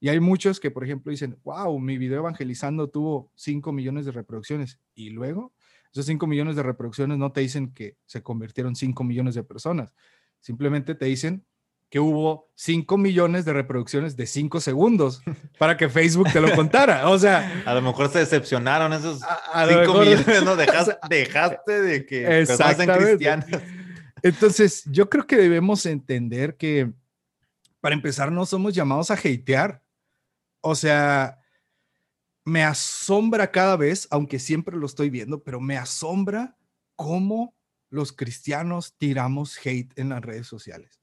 Y 0.00 0.10
hay 0.10 0.20
muchos 0.20 0.60
que, 0.60 0.70
por 0.70 0.84
ejemplo, 0.84 1.10
dicen, 1.10 1.38
wow, 1.44 1.78
mi 1.78 1.96
video 1.96 2.18
evangelizando 2.18 2.90
tuvo 2.90 3.32
5 3.36 3.72
millones 3.72 4.04
de 4.04 4.12
reproducciones. 4.12 4.78
Y 4.94 5.08
luego, 5.08 5.54
esos 5.90 6.04
5 6.04 6.26
millones 6.26 6.56
de 6.56 6.62
reproducciones 6.62 7.16
no 7.16 7.32
te 7.32 7.40
dicen 7.40 7.72
que 7.72 7.96
se 8.04 8.22
convirtieron 8.22 8.76
5 8.76 9.04
millones 9.04 9.34
de 9.34 9.44
personas. 9.44 9.94
Simplemente 10.40 10.94
te 10.94 11.06
dicen 11.06 11.46
que 11.92 12.00
hubo 12.00 12.50
5 12.54 12.96
millones 12.96 13.44
de 13.44 13.52
reproducciones 13.52 14.16
de 14.16 14.26
5 14.26 14.60
segundos 14.60 15.20
para 15.58 15.76
que 15.76 15.90
Facebook 15.90 16.32
te 16.32 16.40
lo 16.40 16.50
contara. 16.56 17.10
O 17.10 17.18
sea, 17.18 17.62
a 17.66 17.74
lo 17.74 17.82
mejor 17.82 18.10
se 18.10 18.20
decepcionaron 18.20 18.94
esos 18.94 19.20
5 19.20 20.00
millones, 20.00 20.26
¿no? 20.42 20.56
Dejaste, 21.10 21.82
de 21.82 22.06
que 22.06 22.22
personas 22.22 22.80
en 22.80 22.90
cristianos. 22.90 23.46
Entonces, 24.22 24.84
yo 24.86 25.10
creo 25.10 25.26
que 25.26 25.36
debemos 25.36 25.84
entender 25.84 26.56
que 26.56 26.90
para 27.82 27.94
empezar 27.94 28.32
no 28.32 28.46
somos 28.46 28.72
llamados 28.72 29.10
a 29.10 29.14
hatear. 29.14 29.82
O 30.62 30.74
sea, 30.74 31.40
me 32.42 32.64
asombra 32.64 33.50
cada 33.50 33.76
vez, 33.76 34.08
aunque 34.10 34.38
siempre 34.38 34.78
lo 34.78 34.86
estoy 34.86 35.10
viendo, 35.10 35.42
pero 35.42 35.60
me 35.60 35.76
asombra 35.76 36.56
cómo 36.96 37.54
los 37.90 38.14
cristianos 38.14 38.94
tiramos 38.96 39.58
hate 39.62 39.92
en 39.98 40.08
las 40.08 40.22
redes 40.22 40.46
sociales. 40.46 41.01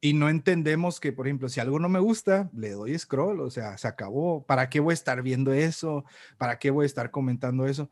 Y 0.00 0.14
no 0.14 0.28
entendemos 0.28 0.98
que, 0.98 1.12
por 1.12 1.26
ejemplo, 1.26 1.48
si 1.48 1.60
algo 1.60 1.78
no 1.78 1.88
me 1.88 1.98
gusta, 1.98 2.50
le 2.54 2.70
doy 2.70 2.98
scroll, 2.98 3.40
o 3.40 3.50
sea, 3.50 3.76
se 3.76 3.86
acabó. 3.86 4.46
¿Para 4.46 4.70
qué 4.70 4.80
voy 4.80 4.92
a 4.92 4.94
estar 4.94 5.22
viendo 5.22 5.52
eso? 5.52 6.04
¿Para 6.38 6.58
qué 6.58 6.70
voy 6.70 6.84
a 6.84 6.86
estar 6.86 7.10
comentando 7.10 7.66
eso? 7.66 7.90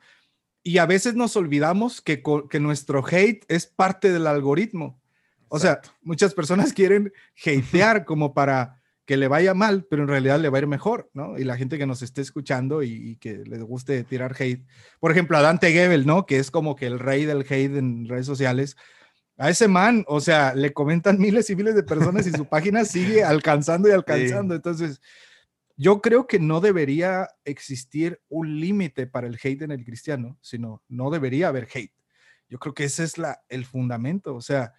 Y 0.63 0.79
a 0.79 0.87
veces 0.87 1.15
nos 1.15 1.37
olvidamos 1.37 2.01
que, 2.01 2.23
que 2.49 2.61
nuestro 2.61 3.05
hate 3.07 3.45
es 3.49 3.67
parte 3.67 4.11
del 4.11 4.27
algoritmo. 4.27 5.01
O 5.49 5.59
sea, 5.59 5.81
muchas 6.03 6.35
personas 6.35 6.73
quieren 6.73 7.13
hatear 7.45 8.05
como 8.05 8.35
para 8.35 8.79
que 9.09 9.17
le 9.17 9.27
vaya 9.27 9.55
mal, 9.55 9.87
pero 9.89 10.03
en 10.03 10.09
realidad 10.09 10.39
le 10.39 10.51
va 10.51 10.59
a 10.59 10.61
ir 10.61 10.67
mejor, 10.67 11.09
¿no? 11.15 11.39
Y 11.39 11.45
la 11.45 11.57
gente 11.57 11.79
que 11.79 11.87
nos 11.87 12.03
esté 12.03 12.21
escuchando 12.21 12.83
y, 12.83 13.17
que 13.17 13.39
les 13.39 13.63
guste 13.63 14.05
tirar 14.05 14.37
hate. 14.39 14.67
Por 15.01 15.11
ejemplo, 15.11 15.39
a 15.39 15.41
Dante 15.41 15.73
Gebel, 15.73 16.05
¿no? 16.05 16.27
Que 16.27 16.39
es 16.39 16.51
como 16.51 16.77
que 16.77 16.87
el 16.87 16.99
rey 16.99 17.25
del 17.25 17.47
hate 17.49 17.77
en 17.79 18.07
redes 18.07 18.27
sociales. 18.27 18.77
A 19.39 19.49
ese 19.49 19.69
man, 19.69 20.05
o 20.07 20.21
sea, 20.21 20.55
le 20.55 20.73
comentan 20.73 21.19
miles 21.19 21.49
y 21.49 21.57
miles 21.57 21.75
de 21.75 21.83
personas 21.83 22.27
y 22.27 22.33
su 22.33 22.45
página 22.47 22.85
sigue 22.85 23.25
alcanzando 23.25 23.89
y 23.89 23.93
alcanzando. 23.93 24.55
Entonces, 24.55 25.01
yo 25.77 26.03
creo 26.03 26.27
que 26.27 26.39
no 26.39 26.61
debería 26.61 27.29
existir 27.45 28.21
un 28.29 28.61
límite 28.61 29.07
para 29.07 29.27
el 29.27 29.39
hate 29.43 29.63
en 29.63 29.71
el 29.71 29.85
cristiano, 29.85 30.37
sino 30.43 30.83
no 30.89 31.11
debería 31.11 31.49
haber 31.49 31.69
hate. 31.73 31.95
Yo 32.51 32.59
creo 32.59 32.75
que 32.75 32.85
ese 32.85 33.05
es 33.05 33.17
la, 33.17 33.41
el 33.49 33.65
fundamento. 33.65 34.35
O 34.35 34.41
sea, 34.41 34.75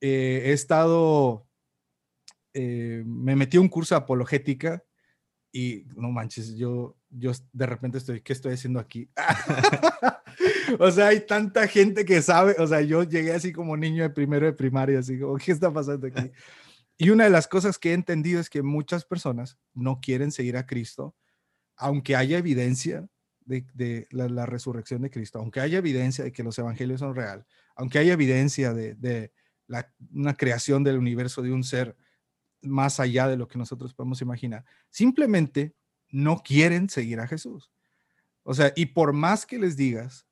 eh, 0.00 0.42
he 0.46 0.52
estado 0.52 1.46
eh, 2.54 3.02
me 3.06 3.34
metí 3.34 3.56
a 3.56 3.60
un 3.60 3.68
curso 3.68 3.94
de 3.94 4.00
apologética 4.00 4.84
y 5.50 5.84
no 5.96 6.10
manches, 6.10 6.54
yo, 6.56 6.96
yo 7.10 7.32
de 7.52 7.66
repente 7.66 7.98
estoy, 7.98 8.20
¿qué 8.20 8.32
estoy 8.32 8.54
haciendo 8.54 8.78
aquí? 8.78 9.08
o 10.78 10.90
sea, 10.90 11.08
hay 11.08 11.26
tanta 11.26 11.66
gente 11.68 12.04
que 12.04 12.22
sabe, 12.22 12.56
o 12.58 12.66
sea, 12.66 12.80
yo 12.80 13.02
llegué 13.02 13.32
así 13.32 13.52
como 13.52 13.76
niño 13.76 14.02
de 14.02 14.10
primero 14.10 14.46
de 14.46 14.52
primaria, 14.52 14.98
así 14.98 15.18
como, 15.18 15.36
¿qué 15.36 15.52
está 15.52 15.72
pasando 15.72 16.06
aquí? 16.06 16.30
Y 16.98 17.10
una 17.10 17.24
de 17.24 17.30
las 17.30 17.48
cosas 17.48 17.78
que 17.78 17.90
he 17.90 17.94
entendido 17.94 18.40
es 18.40 18.48
que 18.48 18.62
muchas 18.62 19.04
personas 19.04 19.58
no 19.74 20.00
quieren 20.00 20.30
seguir 20.30 20.56
a 20.56 20.66
Cristo, 20.66 21.16
aunque 21.76 22.14
haya 22.16 22.38
evidencia 22.38 23.08
de, 23.44 24.06
la, 24.10 24.46
resurrección 24.46 25.02
de 25.02 25.10
Cristo, 25.10 25.38
aunque 25.38 25.60
haya 25.60 25.78
evidencia 25.78 26.24
de 26.24 26.32
que 26.32 26.42
los 26.42 26.58
evangelios 26.58 27.00
son 27.00 27.14
real, 27.14 27.46
aunque 27.74 27.98
haya 27.98 28.12
evidencia 28.12 28.72
de, 28.72 29.32
una 30.12 30.34
creación 30.34 30.84
del 30.84 30.98
universo 30.98 31.42
de 31.42 31.52
un 31.52 31.64
ser 31.64 31.96
más 32.60 33.00
allá 33.00 33.26
de 33.26 33.36
lo 33.36 33.48
que 33.48 33.58
nosotros 33.58 33.94
podemos 33.94 34.22
imaginar. 34.22 34.64
Simplemente 34.90 35.74
no 36.08 36.42
quieren 36.42 36.88
seguir 36.88 37.20
a 37.20 37.26
Jesús. 37.26 37.72
O 38.44 38.54
sea, 38.54 38.72
y 38.76 38.86
por 38.86 39.12
más 39.12 39.46
que 39.46 39.58
les 39.58 39.76
digas, 39.76 40.26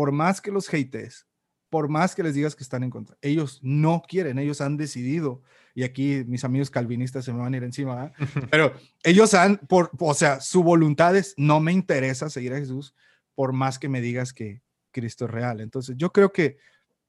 por 0.00 0.12
más 0.12 0.40
que 0.40 0.50
los 0.50 0.72
hates, 0.72 1.26
por 1.68 1.90
más 1.90 2.14
que 2.14 2.22
les 2.22 2.32
digas 2.32 2.56
que 2.56 2.62
están 2.62 2.82
en 2.82 2.88
contra, 2.88 3.18
ellos 3.20 3.60
no 3.60 4.00
quieren, 4.00 4.38
ellos 4.38 4.62
han 4.62 4.78
decidido, 4.78 5.42
y 5.74 5.82
aquí 5.82 6.24
mis 6.26 6.42
amigos 6.42 6.70
calvinistas 6.70 7.26
se 7.26 7.34
me 7.34 7.40
van 7.40 7.52
a 7.52 7.58
ir 7.58 7.64
encima, 7.64 8.10
pero 8.50 8.72
ellos 9.04 9.34
han, 9.34 9.58
por, 9.58 9.90
o 9.98 10.14
sea, 10.14 10.40
su 10.40 10.62
voluntad 10.62 11.14
es, 11.16 11.34
no 11.36 11.60
me 11.60 11.72
interesa 11.72 12.30
seguir 12.30 12.54
a 12.54 12.56
Jesús, 12.56 12.94
por 13.34 13.52
más 13.52 13.78
que 13.78 13.90
me 13.90 14.00
digas 14.00 14.32
que 14.32 14.62
Cristo 14.90 15.26
es 15.26 15.32
real. 15.32 15.60
Entonces, 15.60 15.96
yo 15.98 16.14
creo 16.14 16.32
que 16.32 16.56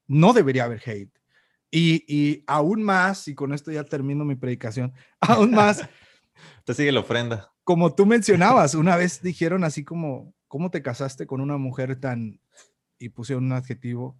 no 0.06 0.34
debería 0.34 0.64
haber 0.64 0.82
hate. 0.84 1.18
Y, 1.70 2.44
aún 2.46 2.82
más, 2.82 3.26
y 3.26 3.34
con 3.34 3.54
esto 3.54 3.72
ya 3.72 3.84
termino 3.84 4.26
mi 4.26 4.34
predicación, 4.34 4.92
aún 5.20 5.52
más. 5.52 5.88
Te 6.66 6.74
sigue 6.74 6.92
la 6.92 7.00
ofrenda. 7.00 7.54
Como 7.64 7.94
tú 7.94 8.04
mencionabas, 8.04 8.74
una 8.74 8.96
vez 8.96 9.22
dijeron 9.22 9.64
así 9.64 9.82
como, 9.82 10.34
¿cómo 10.46 10.70
te 10.70 10.82
casaste 10.82 11.26
con 11.26 11.40
una 11.40 11.56
mujer 11.56 11.98
tan... 11.98 12.38
y 13.02 13.08
pusieron 13.08 13.44
un 13.44 13.52
adjetivo. 13.52 14.16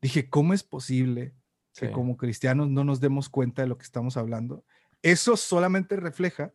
Dije, 0.00 0.28
¿cómo 0.28 0.54
es 0.54 0.62
posible 0.62 1.34
que 1.74 1.90
como 1.90 2.16
cristianos 2.16 2.68
no 2.68 2.84
nos 2.84 3.00
demos 3.00 3.28
cuenta 3.28 3.62
de 3.62 3.68
lo 3.68 3.78
que 3.78 3.84
estamos 3.84 4.16
hablando? 4.16 4.64
Eso 5.02 5.36
solamente 5.36 5.96
refleja 5.96 6.52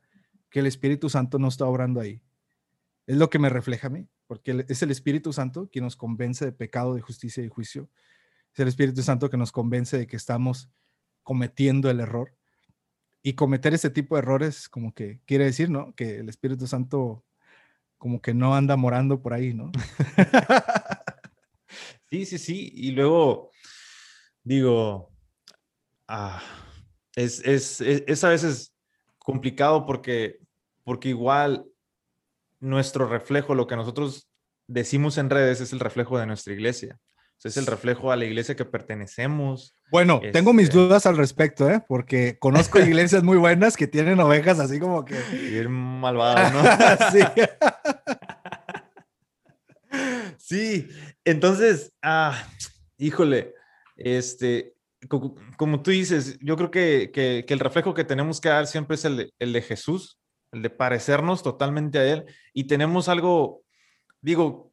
que 0.50 0.60
el 0.60 0.68
Espíritu 0.68 1.10
Santo 1.10 1.40
no 1.40 1.48
está 1.48 1.66
obrando 1.66 2.00
ahí. 2.00 2.22
Es 3.08 3.18
lo 3.18 3.30
que 3.30 3.40
me 3.40 3.50
refleja 3.50 3.88
a 3.88 3.90
mí, 3.90 4.08
porque 4.28 4.66
es 4.68 4.82
el 4.82 4.92
Espíritu 4.92 5.34
Santo 5.34 5.70
quien 5.72 5.84
nos 5.86 5.96
convence 5.96 6.46
de 6.46 6.52
pecado, 6.52 6.96
de 6.96 7.02
justicia 7.02 7.44
y 7.44 7.50
juicio 7.50 7.90
es 8.54 8.60
el 8.60 8.68
Espíritu 8.68 9.02
Santo 9.02 9.30
que 9.30 9.38
nos 9.38 9.52
convence 9.52 9.98
de 9.98 10.08
que 10.08 10.16
estamos 10.16 10.70
cometiendo 11.24 11.90
el 11.90 12.00
error. 12.00 12.36
Y 13.24 13.34
cometer 13.34 13.74
ese 13.74 13.90
tipo 13.90 14.16
de 14.16 14.20
errores, 14.20 14.70
como 14.70 14.94
que 14.94 15.22
quiere 15.26 15.46
decir, 15.46 15.70
¿no? 15.70 15.96
Que 15.96 16.18
el 16.18 16.30
Espíritu 16.30 16.68
Santo 16.68 17.24
como 17.98 18.22
que 18.22 18.34
no 18.34 18.54
anda 18.54 18.76
morando 18.76 19.22
por 19.22 19.34
ahí, 19.34 19.54
¿no? 19.54 19.72
sí, 22.10 22.26
sí, 22.26 22.38
sí. 22.38 22.72
Y 22.74 22.92
luego, 22.92 23.52
digo, 24.44 25.12
ah, 26.08 26.42
es, 27.16 27.40
es, 27.46 27.82
es, 27.82 28.24
a 28.24 28.30
veces 28.30 28.76
complicado 29.18 29.86
porque, 29.86 30.40
porque 30.84 31.10
igual 31.10 31.66
nuestro 32.60 33.08
reflejo, 33.08 33.56
lo 33.56 33.68
que 33.68 33.76
nosotros 33.76 34.30
decimos 34.68 35.18
en 35.18 35.30
redes 35.30 35.62
es 35.62 35.74
el 35.74 35.80
reflejo 35.80 36.18
de 36.18 36.26
nuestra 36.26 36.54
iglesia 36.54 37.00
es 37.46 37.58
el 37.58 37.66
reflejo 37.66 38.12
a 38.12 38.16
la 38.16 38.26
iglesia 38.26 38.56
que 38.56 38.66
pertenecemos. 38.66 39.76
Bueno, 39.92 40.22
tengo 40.32 40.54
mis 40.54 40.66
este 40.66 40.78
dudas 40.78 41.06
al 41.06 41.18
respecto, 41.18 41.70
¿eh? 41.70 41.84
Porque 41.88 42.38
conozco 42.40 42.80
iglesias 42.80 43.24
muy 43.24 43.38
buenas 43.38 43.76
que 43.76 43.88
tienen 43.88 44.20
ovejas 44.20 44.60
así 44.60 44.80
como 44.80 45.04
que... 45.06 45.16
Bien 45.32 45.72
malvadas, 45.72 46.54
¿no? 46.54 46.64
sí. 47.12 47.20
sí, 50.44 50.88
entonces, 51.24 51.94
ah, 52.02 52.48
híjole, 52.98 53.54
este, 53.96 54.74
como, 55.08 55.82
tú 55.82 55.92
dices, 55.92 56.38
yo 56.40 56.56
creo 56.56 56.72
que, 56.72 57.12
que, 57.14 57.46
el 57.48 57.60
reflejo 57.60 57.94
que 57.94 58.04
tenemos 58.04 58.40
que 58.40 58.50
dar 58.50 58.68
siempre 58.68 58.96
es 58.96 59.06
el 59.06 59.34
el 59.40 59.54
de 59.54 59.62
Jesús, 59.62 60.20
el 60.52 60.62
de 60.62 60.70
parecernos 60.70 61.44
totalmente 61.44 62.00
a 62.00 62.06
Él. 62.06 62.26
Y 62.54 62.66
tenemos 62.66 63.10
algo, 63.10 63.64
digo, 64.22 64.72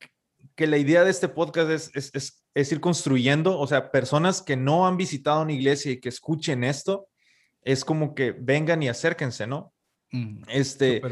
que 0.55 0.67
la 0.67 0.79
idea 0.79 1.05
de 1.05 1.11
este 1.11 1.29
podcast 1.29 1.71
es, 1.71 2.13
es, 2.15 2.45
es, 2.55 2.73
ir 2.73 2.81
construyendo, 2.81 3.59
o 3.59 3.67
sea, 3.67 3.91
personas 3.91 4.43
que 4.43 4.57
no 4.57 4.87
han 4.87 4.97
visitado 4.97 5.43
una 5.43 5.53
iglesia 5.53 5.93
y 5.93 6.01
que 6.01 6.09
escuchen 6.09 6.65
esto, 6.65 7.09
es 7.63 7.85
como 7.85 8.15
que 8.15 8.33
vengan 8.33 8.83
y 8.83 8.89
acérquense, 8.89 9.47
¿no? 9.47 9.73
Mm, 10.13 10.43
este, 10.49 11.03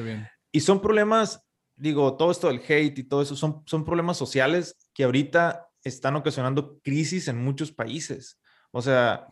Y 0.52 0.60
son 0.60 0.80
problemas, 0.80 1.46
digo, 1.78 2.16
todo 2.16 2.30
esto 2.30 2.48
del 2.48 2.62
hate 2.66 2.98
y 2.98 3.04
todo 3.04 3.22
eso, 3.22 3.36
son, 3.36 3.62
son 3.66 3.84
problemas 3.84 4.16
sociales 4.16 4.76
que 4.92 5.04
ahorita 5.04 5.68
están 5.84 6.16
ocasionando 6.16 6.78
crisis 6.80 7.28
en 7.28 7.42
muchos 7.42 7.72
países. 7.72 8.38
O 8.70 8.82
sea, 8.82 9.26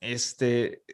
este, 0.00 0.84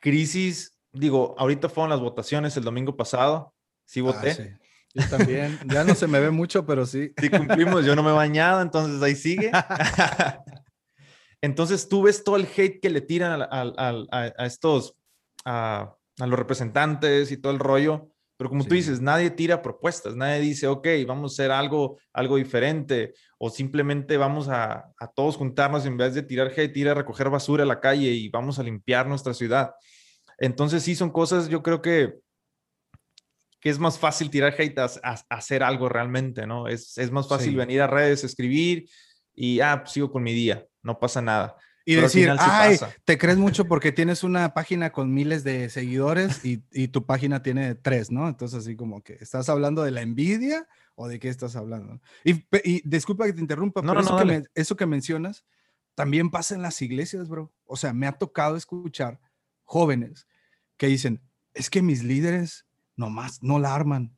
crisis, 0.00 0.78
digo, 0.92 1.34
ahorita 1.38 1.68
fueron 1.68 1.90
las 1.90 2.00
votaciones 2.00 2.56
el 2.56 2.64
domingo 2.64 2.96
pasado, 2.96 3.54
sí 3.84 4.00
ah, 4.00 4.04
voté. 4.04 4.58
Yo 4.94 5.08
también. 5.08 5.58
Ya 5.66 5.82
no 5.84 5.94
se 5.94 6.06
me 6.06 6.20
ve 6.20 6.30
mucho, 6.30 6.64
pero 6.64 6.86
sí. 6.86 7.12
Sí 7.20 7.28
cumplimos. 7.28 7.84
Yo 7.84 7.96
no 7.96 8.02
me 8.02 8.10
he 8.10 8.14
bañado, 8.14 8.62
entonces 8.62 9.02
ahí 9.02 9.16
sigue. 9.16 9.50
Entonces 11.42 11.90
tú 11.90 12.02
ves 12.02 12.24
todo 12.24 12.36
el 12.36 12.48
hate 12.56 12.80
que 12.80 12.88
le 12.88 13.02
tiran 13.02 13.42
a, 13.50 14.46
estos, 14.46 14.96
a, 15.44 15.94
los 16.16 16.38
representantes 16.38 17.30
y 17.32 17.36
todo 17.36 17.52
el 17.52 17.58
rollo. 17.58 18.13
Pero 18.44 18.50
como 18.50 18.64
tú 18.66 18.74
dices, 18.74 19.00
nadie 19.00 19.30
tira 19.30 19.62
propuestas, 19.62 20.14
nadie 20.14 20.38
dice, 20.38 20.66
ok, 20.66 20.86
vamos 21.06 21.32
a 21.32 21.34
hacer 21.34 21.50
algo, 21.50 21.98
algo 22.12 22.36
diferente, 22.36 23.14
o 23.38 23.48
simplemente 23.48 24.18
vamos 24.18 24.50
a, 24.50 24.92
a 24.98 25.06
todos 25.06 25.36
juntarnos 25.36 25.86
en 25.86 25.96
vez 25.96 26.12
de 26.12 26.22
tirar 26.22 26.52
hate, 26.54 26.76
ir 26.76 26.90
a 26.90 26.94
recoger 26.94 27.30
basura 27.30 27.62
a 27.62 27.66
la 27.66 27.80
calle 27.80 28.10
y 28.10 28.28
vamos 28.28 28.58
a 28.58 28.62
limpiar 28.62 29.06
nuestra 29.06 29.32
ciudad. 29.32 29.70
Entonces 30.36 30.82
sí 30.82 30.94
son 30.94 31.08
cosas, 31.08 31.48
yo 31.48 31.62
creo 31.62 31.80
que 31.80 32.18
que 33.62 33.70
es 33.70 33.78
más 33.78 33.98
fácil 33.98 34.28
tirar 34.28 34.54
hate 34.58 34.78
a, 34.78 34.90
hacer 35.30 35.62
algo 35.62 35.88
realmente, 35.88 36.46
¿no? 36.46 36.68
Es, 36.68 36.98
es 36.98 37.10
más 37.10 37.26
fácil 37.26 37.56
venir 37.56 37.80
a 37.80 37.86
redes, 37.86 38.24
escribir 38.24 38.84
y, 39.34 39.60
ah, 39.60 39.80
pues, 39.80 39.92
sigo 39.92 40.12
con 40.12 40.22
mi 40.22 40.34
día, 40.34 40.66
no 40.82 40.98
pasa 40.98 41.22
nada. 41.22 41.56
Y 41.86 41.96
decir, 41.96 42.30
ay, 42.38 42.78
te 43.04 43.18
crees 43.18 43.36
mucho 43.36 43.66
porque 43.66 43.92
tienes 43.92 44.24
una 44.24 44.54
página 44.54 44.90
con 44.90 45.12
miles 45.12 45.44
de 45.44 45.68
seguidores 45.68 46.42
y, 46.44 46.62
y, 46.72 46.88
tu 46.88 47.04
página 47.04 47.42
tiene 47.42 47.74
tres, 47.74 48.10
¿no? 48.10 48.26
Entonces, 48.26 48.60
así 48.60 48.74
como 48.74 49.02
que, 49.02 49.14
¿estás 49.20 49.50
hablando 49.50 49.82
de 49.82 49.90
la 49.90 50.00
envidia 50.00 50.66
o 50.94 51.08
de 51.08 51.18
qué 51.18 51.28
estás 51.28 51.56
hablando? 51.56 52.00
Y, 52.24 52.46
y 52.64 52.82
disculpa 52.88 53.26
que 53.26 53.34
te 53.34 53.40
interrumpa, 53.40 53.82
pero 53.82 54.00
eso, 54.00 54.16
que 54.16 54.44
eso 54.54 54.76
que 54.76 54.86
mencionas 54.86 55.44
también 55.94 56.30
pasa 56.30 56.54
en 56.54 56.62
las 56.62 56.80
iglesias, 56.80 57.28
bro. 57.28 57.52
O 57.66 57.76
sea, 57.76 57.92
me 57.92 58.06
ha 58.06 58.12
tocado 58.12 58.56
escuchar 58.56 59.20
jóvenes 59.64 60.26
que 60.76 60.86
dicen, 60.86 61.22
es 61.52 61.70
que 61.70 61.82
mis 61.82 62.02
líderes 62.02 62.66
nomás 62.96 63.42
no 63.42 63.58
la 63.58 63.74
arman, 63.74 64.16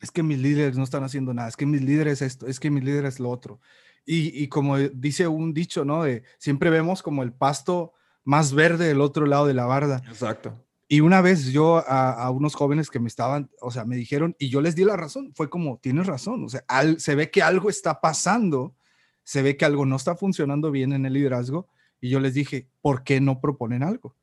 es 0.00 0.10
que 0.10 0.22
mis 0.22 0.38
líderes 0.38 0.76
no 0.76 0.84
están 0.84 1.04
haciendo 1.04 1.34
nada, 1.34 1.48
es 1.48 1.56
que 1.56 1.66
mis 1.66 1.82
líderes 1.82 2.22
esto, 2.22 2.46
es 2.46 2.58
que 2.58 2.70
mis 2.70 2.84
líderes 2.84 3.20
lo 3.20 3.30
otro. 3.30 3.60
Y, 4.04 4.48
como 4.48 4.78
dice 4.78 5.28
un 5.28 5.54
dicho, 5.54 5.84
¿no? 5.84 6.02
De 6.02 6.24
siempre 6.38 6.68
vemos 6.70 7.02
como 7.02 7.22
el 7.22 7.32
pasto 7.32 7.92
más 8.24 8.52
verde 8.52 8.88
del 8.88 9.00
otro 9.00 9.26
lado 9.26 9.46
de 9.46 9.54
la 9.54 9.66
barda. 9.66 10.02
Exacto. 10.08 10.54
Y 10.88 11.00
una 11.00 11.20
vez 11.20 11.52
yo 11.52 11.84
a, 11.86 12.28
unos 12.30 12.56
jóvenes 12.56 12.90
que 12.90 12.98
me 12.98 13.06
estaban, 13.06 13.48
o 13.60 13.70
sea, 13.70 13.84
me 13.84 13.94
dijeron, 13.94 14.34
y 14.40 14.48
yo 14.48 14.60
les 14.60 14.74
di 14.74 14.84
la 14.84 14.96
razón, 14.96 15.32
fue 15.36 15.48
como, 15.48 15.78
tienes 15.78 16.08
razón, 16.08 16.44
o 16.44 16.48
sea, 16.48 16.64
se 16.98 17.14
ve 17.14 17.30
que 17.30 17.42
algo 17.42 17.70
está 17.70 18.00
pasando, 18.00 18.74
se 19.22 19.42
ve 19.42 19.56
que 19.56 19.64
algo 19.64 19.86
no 19.86 19.94
está 19.94 20.16
funcionando 20.16 20.72
bien 20.72 20.92
en 20.92 21.06
el 21.06 21.12
liderazgo, 21.12 21.68
y 22.00 22.08
yo 22.08 22.18
les 22.18 22.34
dije, 22.34 22.68
¿por 22.80 23.04
qué 23.04 23.20
no 23.20 23.40
proponen 23.40 23.84
algo? 23.84 24.16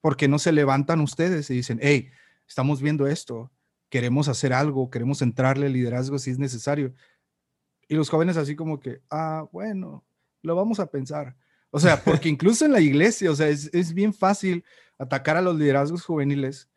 ¿Por 0.00 0.16
qué 0.16 0.28
no 0.28 0.38
se 0.38 0.52
levantan 0.52 1.00
ustedes 1.00 1.50
y 1.50 1.54
dicen, 1.54 1.80
hey, 1.82 2.10
estamos 2.46 2.80
viendo 2.80 3.08
esto, 3.08 3.50
queremos 3.92 4.28
hacer 4.28 4.52
algo, 4.52 4.90
queremos 4.90 5.22
entrarle 5.22 5.66
al 5.66 5.72
liderazgo 5.72 6.18
si 6.18 6.30
es 6.30 6.38
necesario. 6.38 6.94
Y 7.92 7.94
los 7.94 8.08
jóvenes 8.08 8.38
así 8.38 8.56
como 8.56 8.80
que, 8.80 9.02
ah, 9.10 9.46
bueno, 9.52 10.02
lo 10.40 10.56
vamos 10.56 10.80
a 10.80 10.86
pensar. 10.86 11.36
O 11.70 11.78
sea, 11.78 12.02
porque 12.02 12.30
incluso 12.30 12.64
en 12.64 12.72
la 12.72 12.80
iglesia, 12.80 13.30
o 13.30 13.34
sea, 13.34 13.48
es, 13.48 13.68
es 13.74 13.92
bien 13.92 14.14
fácil 14.14 14.64
atacar 14.96 15.36
a 15.36 15.42
los 15.42 15.58
liderazgos 15.58 16.02
juveniles, 16.02 16.70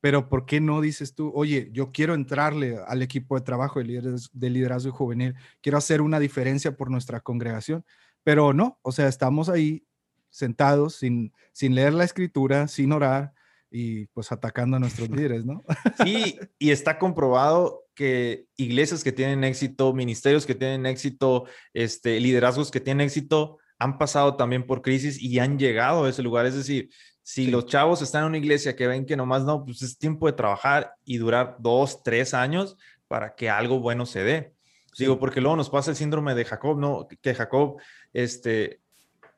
pero 0.00 0.30
¿por 0.30 0.46
qué 0.46 0.62
no 0.62 0.80
dices 0.80 1.14
tú, 1.14 1.30
oye, 1.34 1.68
yo 1.74 1.92
quiero 1.92 2.14
entrarle 2.14 2.78
al 2.86 3.02
equipo 3.02 3.34
de 3.34 3.44
trabajo 3.44 3.80
de 3.80 3.84
liderazgo, 3.84 4.30
de 4.32 4.48
liderazgo 4.48 4.92
juvenil, 4.92 5.34
quiero 5.60 5.76
hacer 5.76 6.00
una 6.00 6.18
diferencia 6.18 6.74
por 6.74 6.90
nuestra 6.90 7.20
congregación? 7.20 7.84
Pero 8.24 8.54
no, 8.54 8.78
o 8.80 8.92
sea, 8.92 9.08
estamos 9.08 9.50
ahí 9.50 9.84
sentados 10.30 10.94
sin, 10.94 11.34
sin 11.52 11.74
leer 11.74 11.92
la 11.92 12.04
escritura, 12.04 12.66
sin 12.66 12.92
orar, 12.92 13.34
y 13.72 14.06
pues 14.08 14.30
atacando 14.30 14.76
a 14.76 14.80
nuestros 14.80 15.08
líderes, 15.08 15.44
¿no? 15.44 15.64
Sí, 16.04 16.38
y 16.58 16.70
está 16.70 16.98
comprobado 16.98 17.84
que 17.94 18.46
iglesias 18.56 19.02
que 19.02 19.12
tienen 19.12 19.44
éxito, 19.44 19.92
ministerios 19.92 20.46
que 20.46 20.54
tienen 20.54 20.86
éxito, 20.86 21.46
este, 21.72 22.20
liderazgos 22.20 22.70
que 22.70 22.80
tienen 22.80 23.06
éxito, 23.06 23.58
han 23.78 23.98
pasado 23.98 24.36
también 24.36 24.66
por 24.66 24.82
crisis 24.82 25.20
y 25.20 25.38
han 25.38 25.58
llegado 25.58 26.04
a 26.04 26.10
ese 26.10 26.22
lugar. 26.22 26.46
Es 26.46 26.54
decir, 26.54 26.90
si 27.22 27.48
los 27.50 27.66
chavos 27.66 28.02
están 28.02 28.22
en 28.22 28.28
una 28.28 28.38
iglesia 28.38 28.76
que 28.76 28.86
ven 28.86 29.06
que 29.06 29.16
nomás 29.16 29.44
no, 29.44 29.64
pues 29.64 29.82
es 29.82 29.98
tiempo 29.98 30.26
de 30.26 30.34
trabajar 30.34 30.94
y 31.04 31.16
durar 31.16 31.56
dos, 31.58 32.02
tres 32.02 32.34
años 32.34 32.76
para 33.08 33.34
que 33.34 33.50
algo 33.50 33.80
bueno 33.80 34.06
se 34.06 34.22
dé. 34.22 34.54
Digo, 34.98 35.18
porque 35.18 35.40
luego 35.40 35.56
nos 35.56 35.70
pasa 35.70 35.90
el 35.90 35.96
síndrome 35.96 36.34
de 36.34 36.44
Jacob, 36.44 36.78
¿no? 36.78 37.08
Que 37.22 37.34
Jacob, 37.34 37.80
este, 38.12 38.81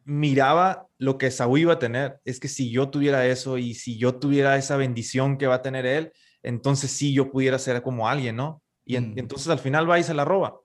miraba 0.05 0.87
lo 0.99 1.19
que 1.19 1.31
Saúl 1.31 1.61
iba 1.61 1.75
a 1.75 1.79
tener. 1.79 2.21
Es 2.25 2.41
que 2.41 2.49
si 2.49 2.71
yo 2.71 2.91
tuviera 2.91 3.27
eso 3.27 3.59
y 3.59 3.75
si 3.75 3.99
yo 3.99 4.15
tuviera 4.17 4.57
esa 4.57 4.77
bendición 4.77 5.39
que 5.39 5.47
va 5.47 5.57
a 5.57 5.63
tener 5.63 5.87
él, 5.87 6.13
entonces 6.43 6.91
sí 6.91 7.13
yo 7.13 7.31
pudiera 7.31 7.59
ser 7.59 7.83
como 7.83 8.09
alguien, 8.09 8.37
¿no? 8.37 8.63
Y, 8.85 8.99
mm. 8.99 9.19
entonces 9.19 9.49
al 9.49 9.59
final 9.59 9.89
va 9.91 9.99
y 9.99 10.05
se 10.05 10.15
la 10.15 10.25
roba 10.25 10.61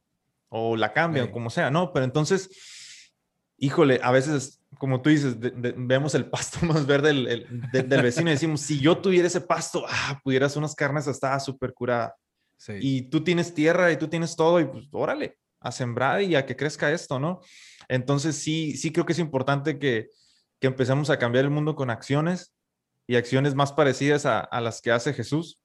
o 0.50 0.76
la 0.76 0.94
cambia 0.94 1.24
o 1.24 1.32
como 1.32 1.50
sea, 1.50 1.72
¿no? 1.72 1.94
Pero 1.94 2.06
entonces, 2.06 2.50
híjole, 3.58 4.00
a 4.04 4.12
veces, 4.12 4.62
como 4.78 5.02
tú 5.02 5.10
dices, 5.10 5.36
vemos 5.40 6.16
el 6.16 6.26
pasto 6.26 6.60
más 6.66 6.86
verde 6.86 7.14
del, 7.14 8.02
vecino 8.02 8.30
y 8.30 8.34
decimos, 8.34 8.62
si 8.62 8.80
yo 8.80 8.98
tuviera 8.98 9.28
ese 9.28 9.42
pasto, 9.42 9.86
ah, 9.88 10.20
pudieras 10.24 10.56
unas 10.56 10.76
carnes 10.76 11.08
hasta 11.08 11.40
súper 11.40 11.74
curada. 11.74 12.16
Y 12.82 13.04
tú 13.04 13.24
tienes 13.24 13.54
tierra 13.54 13.90
y 13.90 13.98
tú 13.98 14.10
tienes 14.10 14.36
todo 14.36 14.60
y 14.60 14.66
pues 14.66 14.86
órale, 14.92 15.38
a 15.62 15.72
sembrar 15.72 16.22
y 16.22 16.36
a 16.36 16.46
que 16.46 16.58
crezca 16.58 16.92
esto, 16.92 17.18
¿no? 17.18 17.40
Entonces 17.90 18.38
sí, 18.38 18.78
sí 18.78 18.94
creo 18.94 19.06
que 19.06 19.14
es 19.14 19.20
importante 19.20 19.78
que, 19.80 20.10
que 20.60 20.68
empecemos 20.68 21.10
a 21.10 21.18
cambiar 21.18 21.44
el 21.46 21.52
mundo 21.52 21.76
con 21.76 21.90
acciones 21.90 22.56
y 23.08 23.16
acciones 23.16 23.56
más 23.56 23.74
parecidas 23.74 24.26
a, 24.26 24.48
las 24.62 24.82
que 24.82 24.92
hace 24.92 25.14
Jesús. 25.14 25.60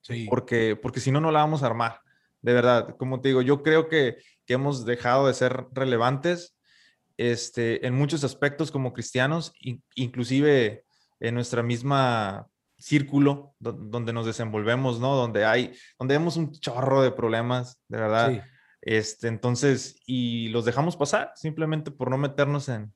Sí. 0.00 0.26
Porque, 0.28 0.74
porque 0.74 1.00
si 1.00 1.12
no, 1.12 1.20
no 1.20 1.30
la 1.30 1.40
vamos 1.40 1.62
a 1.62 1.66
armar. 1.66 2.00
De 2.40 2.54
verdad, 2.54 2.96
como 2.96 3.20
te 3.20 3.28
digo, 3.28 3.42
yo 3.42 3.62
creo 3.62 3.88
que, 3.88 4.16
que 4.46 4.54
hemos 4.54 4.84
dejado 4.84 5.28
de 5.28 5.34
ser 5.34 5.66
relevantes 5.72 6.56
este, 7.18 7.86
en 7.86 7.94
muchos 7.94 8.24
aspectos 8.24 8.72
como 8.72 8.92
cristianos, 8.94 9.52
inclusive 9.94 10.84
en 11.20 11.34
nuestra 11.34 11.62
misma 11.62 12.48
círculo 12.78 13.54
donde 13.60 14.12
nos 14.12 14.26
desenvolvemos, 14.26 14.98
¿no? 14.98 15.14
Donde 15.14 15.44
hay, 15.44 15.72
donde 15.98 16.14
vemos 16.18 16.36
un 16.36 16.50
chorro 16.52 17.00
de 17.02 17.12
problemas, 17.12 17.80
de 17.86 17.98
verdad. 17.98 18.30
Sí. 18.30 18.40
Este, 18.82 19.28
entonces, 19.28 20.00
y 20.06 20.48
los 20.48 20.64
dejamos 20.64 20.96
pasar 20.96 21.32
simplemente 21.36 21.92
por 21.92 22.10
no 22.10 22.18
meternos 22.18 22.68
en, 22.68 22.92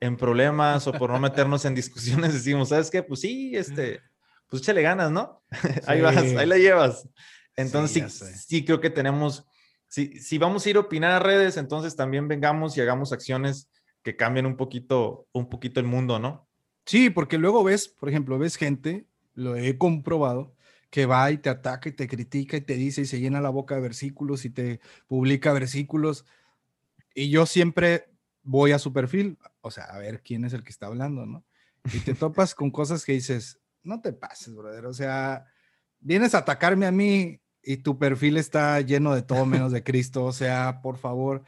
en 0.00 0.16
problemas 0.16 0.86
o 0.86 0.92
por 0.92 1.10
no 1.10 1.18
meternos 1.20 1.64
en 1.64 1.74
discusiones. 1.74 2.32
Decimos, 2.32 2.68
¿sabes 2.70 2.90
qué? 2.90 3.02
Pues 3.02 3.20
sí, 3.20 3.54
este, 3.56 4.00
pues 4.48 4.62
échale 4.62 4.82
ganas, 4.82 5.10
¿no? 5.10 5.42
ahí 5.86 6.00
vas, 6.00 6.16
ahí 6.16 6.46
la 6.46 6.56
llevas. 6.56 7.08
Entonces, 7.56 8.12
sí, 8.12 8.24
sí, 8.46 8.64
creo 8.64 8.80
que 8.80 8.90
tenemos, 8.90 9.44
si, 9.88 10.18
si 10.20 10.38
vamos 10.38 10.64
a 10.64 10.70
ir 10.70 10.76
a 10.76 10.80
opinar 10.80 11.12
a 11.12 11.18
redes, 11.18 11.56
entonces 11.56 11.94
también 11.96 12.26
vengamos 12.28 12.76
y 12.76 12.80
hagamos 12.80 13.12
acciones 13.12 13.68
que 14.02 14.16
cambien 14.16 14.46
un 14.46 14.56
poquito, 14.56 15.26
un 15.32 15.48
poquito 15.48 15.80
el 15.80 15.86
mundo, 15.86 16.18
¿no? 16.18 16.48
Sí, 16.84 17.10
porque 17.10 17.38
luego 17.38 17.64
ves, 17.64 17.88
por 17.88 18.08
ejemplo, 18.08 18.38
ves 18.38 18.56
gente, 18.56 19.06
lo 19.34 19.56
he 19.56 19.78
comprobado, 19.78 20.53
que 20.94 21.06
va 21.06 21.28
y 21.32 21.38
te 21.38 21.50
ataca 21.50 21.88
y 21.88 21.92
te 21.92 22.06
critica 22.06 22.56
y 22.56 22.60
te 22.60 22.74
dice 22.74 23.00
y 23.00 23.06
se 23.06 23.18
llena 23.18 23.40
la 23.40 23.48
boca 23.48 23.74
de 23.74 23.80
versículos 23.80 24.44
y 24.44 24.50
te 24.50 24.78
publica 25.08 25.52
versículos. 25.52 26.24
Y 27.16 27.30
yo 27.30 27.46
siempre 27.46 28.04
voy 28.44 28.70
a 28.70 28.78
su 28.78 28.92
perfil, 28.92 29.36
o 29.60 29.72
sea, 29.72 29.86
a 29.86 29.98
ver 29.98 30.22
quién 30.22 30.44
es 30.44 30.52
el 30.52 30.62
que 30.62 30.70
está 30.70 30.86
hablando, 30.86 31.26
¿no? 31.26 31.44
Y 31.92 31.98
te 31.98 32.14
topas 32.14 32.54
con 32.54 32.70
cosas 32.70 33.04
que 33.04 33.10
dices, 33.10 33.58
no 33.82 34.00
te 34.02 34.12
pases, 34.12 34.54
brother, 34.54 34.86
o 34.86 34.94
sea, 34.94 35.46
vienes 35.98 36.32
a 36.36 36.38
atacarme 36.38 36.86
a 36.86 36.92
mí 36.92 37.40
y 37.60 37.78
tu 37.78 37.98
perfil 37.98 38.36
está 38.36 38.80
lleno 38.80 39.16
de 39.16 39.22
todo 39.22 39.46
menos 39.46 39.72
de 39.72 39.82
Cristo, 39.82 40.24
o 40.24 40.32
sea, 40.32 40.80
por 40.80 40.98
favor. 40.98 41.42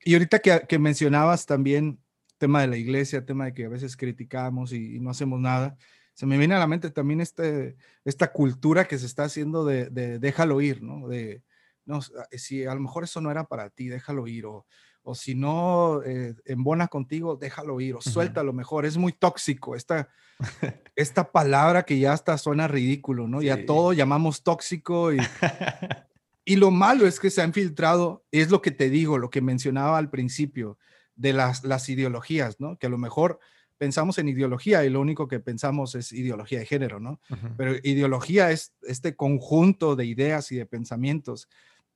Y 0.00 0.14
ahorita 0.14 0.40
que, 0.40 0.62
que 0.68 0.80
mencionabas 0.80 1.46
también 1.46 2.02
tema 2.38 2.62
de 2.62 2.66
la 2.66 2.76
iglesia, 2.76 3.24
tema 3.24 3.44
de 3.44 3.54
que 3.54 3.66
a 3.66 3.68
veces 3.68 3.96
criticamos 3.96 4.72
y 4.72 4.98
no 4.98 5.10
hacemos 5.10 5.38
nada, 5.38 5.78
se 6.20 6.26
me 6.26 6.36
viene 6.36 6.54
a 6.54 6.58
la 6.58 6.66
mente 6.66 6.90
también 6.90 7.22
este, 7.22 7.76
esta 8.04 8.30
cultura 8.30 8.84
que 8.86 8.98
se 8.98 9.06
está 9.06 9.24
haciendo 9.24 9.64
de, 9.64 9.88
déjalo 10.18 10.60
ir, 10.60 10.82
¿no? 10.82 11.08
De, 11.08 11.42
no, 11.86 12.00
si 12.32 12.66
a 12.66 12.74
lo 12.74 12.80
mejor 12.80 13.04
eso 13.04 13.22
no 13.22 13.30
era 13.30 13.44
para 13.44 13.70
ti, 13.70 13.88
déjalo 13.88 14.26
ir, 14.26 14.44
o, 14.44 14.66
o 15.02 15.14
si 15.14 15.34
no 15.34 16.02
eh, 16.04 16.34
embona 16.44 16.88
contigo, 16.88 17.36
déjalo 17.36 17.80
ir, 17.80 17.94
o 17.94 18.02
suéltalo 18.02 18.52
mejor. 18.52 18.84
Es 18.84 18.98
muy 18.98 19.14
tóxico 19.14 19.74
esta, 19.74 20.10
esta 20.94 21.32
palabra 21.32 21.84
que 21.84 21.98
ya 21.98 22.12
hasta 22.12 22.36
suena 22.36 22.68
ridículo, 22.68 23.26
¿no? 23.26 23.40
Ya 23.40 23.64
todo 23.64 23.94
llamamos 23.94 24.42
tóxico 24.42 25.14
y, 25.14 25.20
y 26.44 26.56
lo 26.56 26.70
malo 26.70 27.06
es 27.06 27.18
que 27.18 27.30
se 27.30 27.40
ha 27.40 27.46
infiltrado, 27.46 28.26
es 28.30 28.50
lo 28.50 28.60
que 28.60 28.72
te 28.72 28.90
digo, 28.90 29.16
lo 29.16 29.30
que 29.30 29.40
mencionaba 29.40 29.96
al 29.96 30.10
principio, 30.10 30.76
de 31.16 31.32
las, 31.32 31.64
las 31.64 31.88
ideologías, 31.88 32.60
¿no? 32.60 32.76
Que 32.76 32.88
a 32.88 32.90
lo 32.90 32.98
mejor 32.98 33.40
pensamos 33.80 34.18
en 34.18 34.28
ideología 34.28 34.84
y 34.84 34.90
lo 34.90 35.00
único 35.00 35.26
que 35.26 35.40
pensamos 35.40 35.94
es 35.94 36.12
ideología 36.12 36.58
de 36.58 36.66
género, 36.66 37.00
¿no? 37.00 37.18
Pero 37.56 37.76
ideología 37.82 38.50
es 38.50 38.74
este 38.82 39.16
conjunto 39.16 39.96
de 39.96 40.04
ideas 40.04 40.52
y 40.52 40.56
de 40.56 40.66
pensamientos 40.66 41.48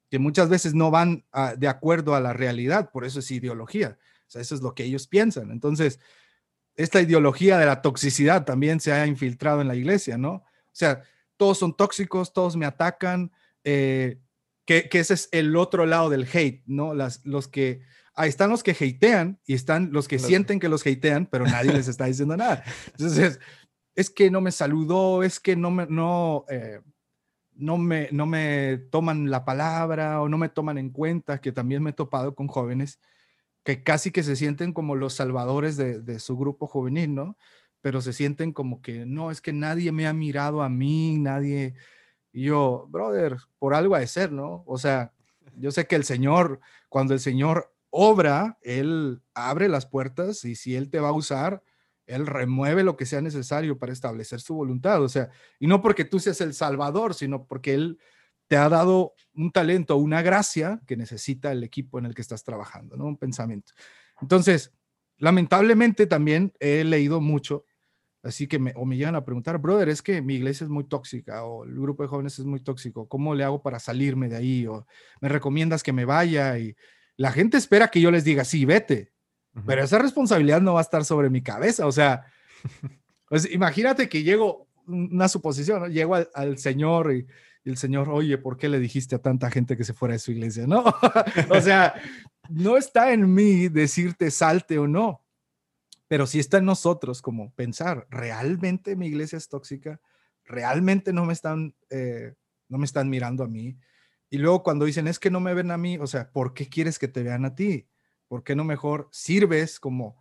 que 0.08 0.18
muchas 0.18 0.48
veces 0.48 0.72
no 0.72 0.90
van 0.90 1.26
de 1.58 1.68
acuerdo 1.68 2.14
a 2.14 2.20
la 2.20 2.32
realidad, 2.32 2.90
por 2.90 3.04
eso 3.04 3.18
es 3.18 3.30
ideología. 3.30 3.98
O 4.26 4.30
sea, 4.30 4.40
eso 4.40 4.54
es 4.54 4.62
lo 4.62 4.74
que 4.74 4.84
ellos 4.84 5.06
piensan. 5.06 5.50
Entonces, 5.50 6.00
esta 6.74 7.02
ideología 7.02 7.58
de 7.58 7.66
la 7.66 7.82
toxicidad 7.82 8.46
también 8.46 8.80
se 8.80 8.90
ha 8.90 9.06
infiltrado 9.06 9.60
en 9.60 9.68
la 9.68 9.76
iglesia, 9.76 10.16
¿no? 10.16 10.36
O 10.36 10.42
sea, 10.72 11.02
todos 11.36 11.58
son 11.58 11.76
tóxicos, 11.76 12.32
todos 12.32 12.56
me 12.56 12.64
atacan, 12.64 13.30
eh, 13.62 14.20
que, 14.64 14.88
que, 14.88 15.00
ese 15.00 15.12
es 15.12 15.28
el 15.32 15.54
otro 15.54 15.84
lado 15.84 16.08
del 16.08 16.26
hate, 16.32 16.62
¿no? 16.64 16.94
Las, 16.94 17.26
los 17.26 17.46
que 17.46 17.82
ahí 18.14 18.28
están 18.28 18.50
los 18.50 18.62
que 18.62 18.72
hatean 18.72 19.38
y 19.46 19.54
están 19.54 19.92
los 19.92 20.08
que 20.08 20.18
sienten 20.18 20.60
que 20.60 20.68
los 20.68 20.86
hatean, 20.86 21.26
pero 21.26 21.44
nadie 21.44 21.72
les 21.72 21.88
está 21.88 22.06
diciendo 22.06 22.36
nada. 22.36 22.62
Entonces, 22.92 23.40
es 23.94 24.10
que 24.10 24.30
no 24.30 24.40
me 24.40 24.52
saludó, 24.52 25.22
es 25.22 25.40
que 25.40 25.56
no 25.56 25.70
me, 25.70 25.86
no, 25.86 26.44
eh, 26.48 26.80
no, 27.54 27.78
me, 27.78 28.08
no 28.12 28.26
me 28.26 28.78
toman 28.90 29.30
la 29.30 29.44
palabra 29.44 30.20
o 30.22 30.28
no 30.28 30.38
me 30.38 30.48
toman 30.48 30.78
en 30.78 30.90
cuenta, 30.90 31.40
que 31.40 31.52
también 31.52 31.82
me 31.82 31.90
he 31.90 31.94
topado 31.94 32.34
con 32.34 32.48
jóvenes 32.48 32.98
que 33.64 33.82
casi 33.82 34.10
que 34.10 34.22
se 34.22 34.36
sienten 34.36 34.72
como 34.72 34.94
los 34.94 35.14
salvadores 35.14 35.76
de, 35.76 36.00
de 36.00 36.20
su 36.20 36.36
grupo 36.36 36.66
juvenil, 36.66 37.14
¿no? 37.14 37.38
Pero 37.80 38.00
se 38.02 38.12
sienten 38.12 38.52
como 38.52 38.82
que 38.82 39.06
no, 39.06 39.30
es 39.30 39.40
que 39.40 39.52
nadie 39.52 39.90
me 39.90 40.06
ha 40.06 40.12
mirado 40.12 40.62
a 40.62 40.68
mí, 40.68 41.18
nadie... 41.18 41.74
Y 42.32 42.44
yo, 42.44 42.86
brother, 42.90 43.36
por 43.58 43.74
algo 43.74 43.94
ha 43.94 44.00
de 44.00 44.06
ser, 44.06 44.32
¿no? 44.32 44.64
O 44.66 44.76
sea, 44.76 45.12
yo 45.56 45.70
sé 45.70 45.86
que 45.86 45.96
el 45.96 46.04
Señor, 46.04 46.60
cuando 46.88 47.14
el 47.14 47.20
Señor 47.20 47.73
obra, 47.96 48.58
Él 48.62 49.22
abre 49.34 49.68
las 49.68 49.86
puertas 49.86 50.44
y 50.44 50.56
si 50.56 50.74
Él 50.74 50.90
te 50.90 51.00
va 51.00 51.10
a 51.10 51.12
usar, 51.12 51.62
Él 52.06 52.26
remueve 52.26 52.82
lo 52.82 52.96
que 52.96 53.06
sea 53.06 53.20
necesario 53.20 53.78
para 53.78 53.92
establecer 53.92 54.40
su 54.40 54.54
voluntad. 54.54 55.02
O 55.02 55.08
sea, 55.08 55.30
y 55.58 55.66
no 55.66 55.80
porque 55.80 56.04
tú 56.04 56.18
seas 56.18 56.40
el 56.40 56.54
Salvador, 56.54 57.14
sino 57.14 57.46
porque 57.46 57.74
Él 57.74 57.98
te 58.48 58.56
ha 58.56 58.68
dado 58.68 59.14
un 59.34 59.52
talento, 59.52 59.96
una 59.96 60.22
gracia 60.22 60.80
que 60.86 60.96
necesita 60.96 61.52
el 61.52 61.62
equipo 61.62 61.98
en 61.98 62.06
el 62.06 62.14
que 62.14 62.22
estás 62.22 62.44
trabajando, 62.44 62.96
¿no? 62.96 63.04
Un 63.04 63.16
pensamiento. 63.16 63.72
Entonces, 64.20 64.72
lamentablemente 65.18 66.06
también 66.06 66.52
he 66.60 66.84
leído 66.84 67.20
mucho 67.20 67.64
Así 68.24 68.46
que 68.46 68.58
me, 68.58 68.72
o 68.74 68.86
me 68.86 68.96
llegan 68.96 69.16
a 69.16 69.24
preguntar, 69.24 69.58
brother, 69.58 69.90
es 69.90 70.00
que 70.00 70.22
mi 70.22 70.36
iglesia 70.36 70.64
es 70.64 70.70
muy 70.70 70.84
tóxica 70.84 71.44
o 71.44 71.64
el 71.64 71.74
grupo 71.74 72.02
de 72.02 72.08
jóvenes 72.08 72.38
es 72.38 72.46
muy 72.46 72.58
tóxico, 72.58 73.06
¿cómo 73.06 73.34
le 73.34 73.44
hago 73.44 73.62
para 73.62 73.78
salirme 73.78 74.30
de 74.30 74.36
ahí? 74.36 74.66
O 74.66 74.86
me 75.20 75.28
recomiendas 75.28 75.82
que 75.82 75.92
me 75.92 76.06
vaya 76.06 76.58
y 76.58 76.74
la 77.16 77.32
gente 77.32 77.56
espera 77.56 77.88
que 77.88 78.00
yo 78.00 78.10
les 78.10 78.24
diga, 78.24 78.44
sí, 78.44 78.64
vete, 78.64 79.12
pero 79.66 79.84
esa 79.84 79.98
responsabilidad 79.98 80.60
no 80.60 80.74
va 80.74 80.80
a 80.80 80.82
estar 80.82 81.04
sobre 81.04 81.30
mi 81.30 81.42
cabeza. 81.42 81.86
O 81.86 81.92
sea, 81.92 82.26
pues 83.28 83.50
imagínate 83.50 84.08
que 84.08 84.22
llego, 84.22 84.68
una 84.86 85.28
suposición, 85.28 85.90
llego 85.92 86.16
al, 86.16 86.58
Señor 86.58 87.14
y, 87.14 87.26
el 87.64 87.78
Señor, 87.78 88.10
oye, 88.10 88.36
¿por 88.36 88.58
qué 88.58 88.68
le 88.68 88.78
dijiste 88.78 89.14
a 89.14 89.22
tanta 89.22 89.50
gente 89.50 89.74
que 89.74 89.84
se 89.84 89.94
fuera 89.94 90.12
de 90.12 90.18
su 90.18 90.32
iglesia? 90.32 90.66
No, 90.66 90.84
o 91.48 91.60
sea, 91.62 91.94
no 92.50 92.76
está 92.76 93.12
en 93.14 93.32
mí 93.32 93.68
decirte 93.68 94.30
salte 94.30 94.78
o 94.78 94.86
no, 94.86 95.24
pero 96.06 96.26
sí 96.26 96.38
está 96.38 96.58
en 96.58 96.66
nosotros 96.66 97.22
como 97.22 97.54
pensar, 97.54 98.06
¿realmente 98.10 98.96
mi 98.96 99.06
iglesia 99.06 99.38
es 99.38 99.48
tóxica? 99.48 99.98
¿Realmente 100.44 101.14
no 101.14 101.24
me 101.24 101.32
están, 101.32 101.74
eh, 101.88 102.34
no 102.68 102.76
me 102.76 102.84
están 102.84 103.08
mirando 103.08 103.44
a 103.44 103.48
mí? 103.48 103.78
Y 104.34 104.38
luego 104.38 104.64
cuando 104.64 104.84
dicen, 104.84 105.06
es 105.06 105.20
que 105.20 105.30
no 105.30 105.38
me 105.38 105.54
ven 105.54 105.70
a 105.70 105.78
mí, 105.78 105.96
o 105.96 106.08
sea, 106.08 106.32
¿por 106.32 106.54
qué 106.54 106.68
quieres 106.68 106.98
que 106.98 107.06
te 107.06 107.22
vean 107.22 107.44
a 107.44 107.54
ti? 107.54 107.86
¿Por 108.26 108.42
qué 108.42 108.56
no 108.56 108.64
mejor 108.64 109.08
sirves 109.12 109.78
como 109.78 110.20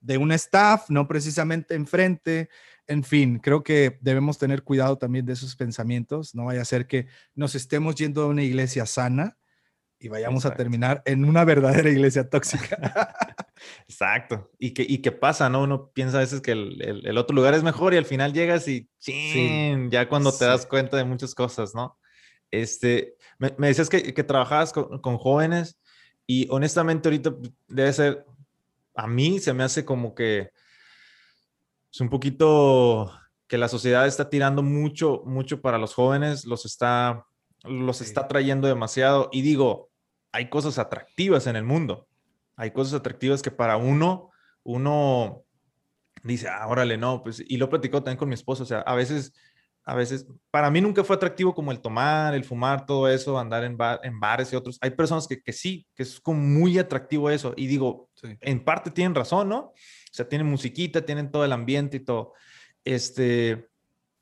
de 0.00 0.16
un 0.16 0.32
staff, 0.32 0.88
no 0.88 1.06
precisamente 1.06 1.74
enfrente? 1.74 2.48
En 2.86 3.04
fin, 3.04 3.40
creo 3.40 3.62
que 3.62 3.98
debemos 4.00 4.38
tener 4.38 4.62
cuidado 4.62 4.96
también 4.96 5.26
de 5.26 5.34
esos 5.34 5.54
pensamientos. 5.54 6.34
No 6.34 6.46
vaya 6.46 6.62
a 6.62 6.64
ser 6.64 6.86
que 6.86 7.08
nos 7.34 7.54
estemos 7.54 7.94
yendo 7.96 8.22
a 8.22 8.28
una 8.28 8.42
iglesia 8.42 8.86
sana 8.86 9.36
y 9.98 10.08
vayamos 10.08 10.46
a 10.46 10.54
terminar 10.54 11.02
en 11.04 11.26
una 11.26 11.44
verdadera 11.44 11.90
iglesia 11.90 12.30
tóxica. 12.30 13.14
Exacto. 13.86 14.50
Y 14.58 14.70
que, 14.70 14.86
y 14.88 15.02
que 15.02 15.12
pasa, 15.12 15.50
¿no? 15.50 15.64
Uno 15.64 15.90
piensa 15.90 16.16
a 16.16 16.20
veces 16.20 16.40
que 16.40 16.52
el, 16.52 17.18
otro 17.18 17.36
lugar 17.36 17.52
es 17.52 17.62
mejor 17.62 17.92
y 17.92 17.98
al 17.98 18.06
final 18.06 18.32
llegas 18.32 18.66
y 18.66 18.88
¡chin! 18.98 19.90
ya 19.90 20.08
cuando 20.08 20.32
te 20.32 20.46
das 20.46 20.64
cuenta 20.64 20.96
de 20.96 21.04
muchas 21.04 21.34
cosas, 21.34 21.74
¿no? 21.74 21.98
Este, 22.52 23.16
me, 23.38 23.50
decías 23.66 23.88
que, 23.88 24.14
que 24.14 24.22
trabajabas 24.22 24.72
con, 24.72 25.00
con, 25.00 25.18
jóvenes 25.18 25.80
y 26.26 26.46
honestamente 26.50 27.08
ahorita 27.08 27.34
debe 27.66 27.92
ser, 27.92 28.24
a 28.94 29.08
mí 29.08 29.40
se 29.40 29.52
me 29.52 29.64
hace 29.64 29.84
como 29.84 30.14
que 30.14 30.50
es 31.92 32.00
un 32.00 32.08
poquito 32.08 33.12
que 33.46 33.58
la 33.58 33.68
sociedad 33.68 34.06
está 34.06 34.30
tirando 34.30 34.62
mucho, 34.62 35.22
mucho 35.26 35.60
para 35.60 35.76
los 35.76 35.92
jóvenes, 35.92 36.46
los 36.46 36.64
está, 36.64 37.26
los 37.64 38.00
está 38.00 38.26
trayendo 38.26 38.66
demasiado. 38.66 39.28
Y 39.30 39.42
digo, 39.42 39.90
hay 40.32 40.48
cosas 40.48 40.78
atractivas 40.78 41.46
en 41.46 41.56
el 41.56 41.64
mundo. 41.64 42.08
Hay 42.56 42.70
cosas 42.70 42.94
atractivas 42.94 43.42
que 43.42 43.50
para 43.50 43.76
uno, 43.76 44.30
uno 44.62 45.44
dice, 46.22 46.48
ah, 46.48 46.66
órale, 46.66 46.96
no, 46.96 47.22
pues, 47.22 47.42
y 47.46 47.58
lo 47.58 47.68
platicó 47.68 47.98
también 48.02 48.16
con 48.16 48.28
mi 48.28 48.34
esposo, 48.34 48.62
o 48.62 48.66
sea, 48.66 48.80
a 48.80 48.94
veces 48.94 49.34
a 49.84 49.94
veces, 49.96 50.26
para 50.50 50.70
mí 50.70 50.80
nunca 50.80 51.02
fue 51.02 51.16
atractivo 51.16 51.54
como 51.54 51.72
el 51.72 51.80
tomar, 51.80 52.34
el 52.34 52.44
fumar, 52.44 52.86
todo 52.86 53.08
eso, 53.08 53.38
andar 53.38 53.64
en, 53.64 53.76
en 54.02 54.20
bares 54.20 54.52
y 54.52 54.56
otros. 54.56 54.78
Hay 54.80 54.90
personas 54.90 55.26
que, 55.26 55.42
que, 55.42 55.52
sí, 55.52 55.86
que 55.94 56.04
es 56.04 56.20
como 56.20 56.40
muy 56.40 56.78
atractivo 56.78 57.30
eso. 57.30 57.52
Y 57.56 57.66
digo, 57.66 58.08
en 58.22 58.64
parte 58.64 58.92
tienen 58.92 59.14
razón, 59.14 59.48
¿no? 59.48 59.58
O 59.58 59.74
sea, 60.12 60.28
tienen 60.28 60.46
musiquita, 60.46 61.04
tienen 61.04 61.32
todo 61.32 61.44
el 61.44 61.52
ambiente 61.52 61.96
y 61.96 62.00
todo. 62.00 62.34
Este, 62.84 63.68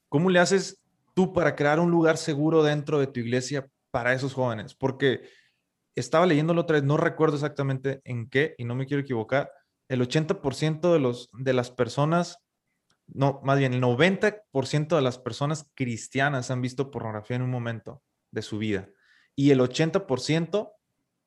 ¿cómo 0.09 0.31
le 0.31 0.39
haces 0.39 0.83
tú 1.15 1.33
para 1.35 1.55
crear 1.55 1.79
un 1.79 1.91
lugar 1.91 2.17
seguro 2.17 2.63
dentro 2.63 2.99
de 2.99 3.07
tu 3.07 3.21
iglesia 3.21 3.69
para 3.91 4.15
esos 4.15 4.33
jóvenes? 4.33 4.75
Porque 4.75 5.29
estaba 5.95 6.25
leyendo 6.25 6.55
la 6.55 6.63
otra 6.63 6.77
vez, 6.77 6.85
no 6.85 6.97
recuerdo 6.97 7.35
exactamente 7.35 8.01
en 8.05 8.31
qué, 8.31 8.55
y 8.57 8.65
no 8.65 8.75
me 8.75 8.87
quiero 8.87 9.03
equivocar, 9.03 9.51
el 9.89 10.01
80% 10.01 10.93
de, 10.93 11.01
los, 11.01 11.29
de 11.33 11.53
las 11.53 11.71
personas 11.71 12.39
no, 13.13 13.41
más 13.43 13.59
bien 13.59 13.75
el 13.75 13.83
90% 13.83 14.97
de 14.97 15.03
las 15.03 15.19
personas 15.19 15.71
cristianas 15.75 16.51
han 16.51 16.63
visto 16.63 16.91
pornografía 16.91 17.37
en 17.37 17.43
un 17.43 17.51
momento 17.51 18.03
de 18.31 18.43
su 18.43 18.59
vida 18.59 18.89
y 19.35 19.51
el 19.51 19.61
80% 19.61 20.73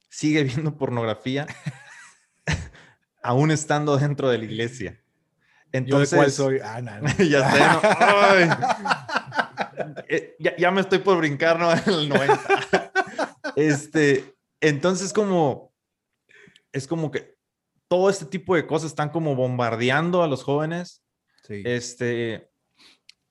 sigue 0.10 0.44
viendo 0.44 0.78
pornografía 0.78 1.48
aún 3.24 3.52
estando 3.52 3.98
dentro 3.98 4.30
de 4.30 4.38
la 4.38 4.46
iglesia. 4.46 5.00
Entonces, 5.72 6.36
soy? 6.36 6.60
Ah, 6.64 6.80
ya 7.18 7.52
sé, 7.52 7.62
eh, 10.08 10.36
ya, 10.40 10.70
me 10.70 10.82
estoy 10.82 11.00
por 11.00 11.18
brincar, 11.18 11.60
¿no? 11.60 11.74
El 11.74 12.10
90. 12.10 12.92
Este, 13.56 14.36
entonces 14.62 15.12
como, 15.14 15.74
es 16.72 16.86
como 16.86 17.10
que 17.10 17.36
todo 17.88 18.10
este 18.10 18.26
tipo 18.26 18.56
de 18.56 18.68
cosas 18.68 18.92
están 18.92 19.10
como 19.10 19.36
bombardeando 19.36 20.22
a 20.22 20.28
los 20.28 20.44
jóvenes 20.44 21.03
este, 21.50 22.50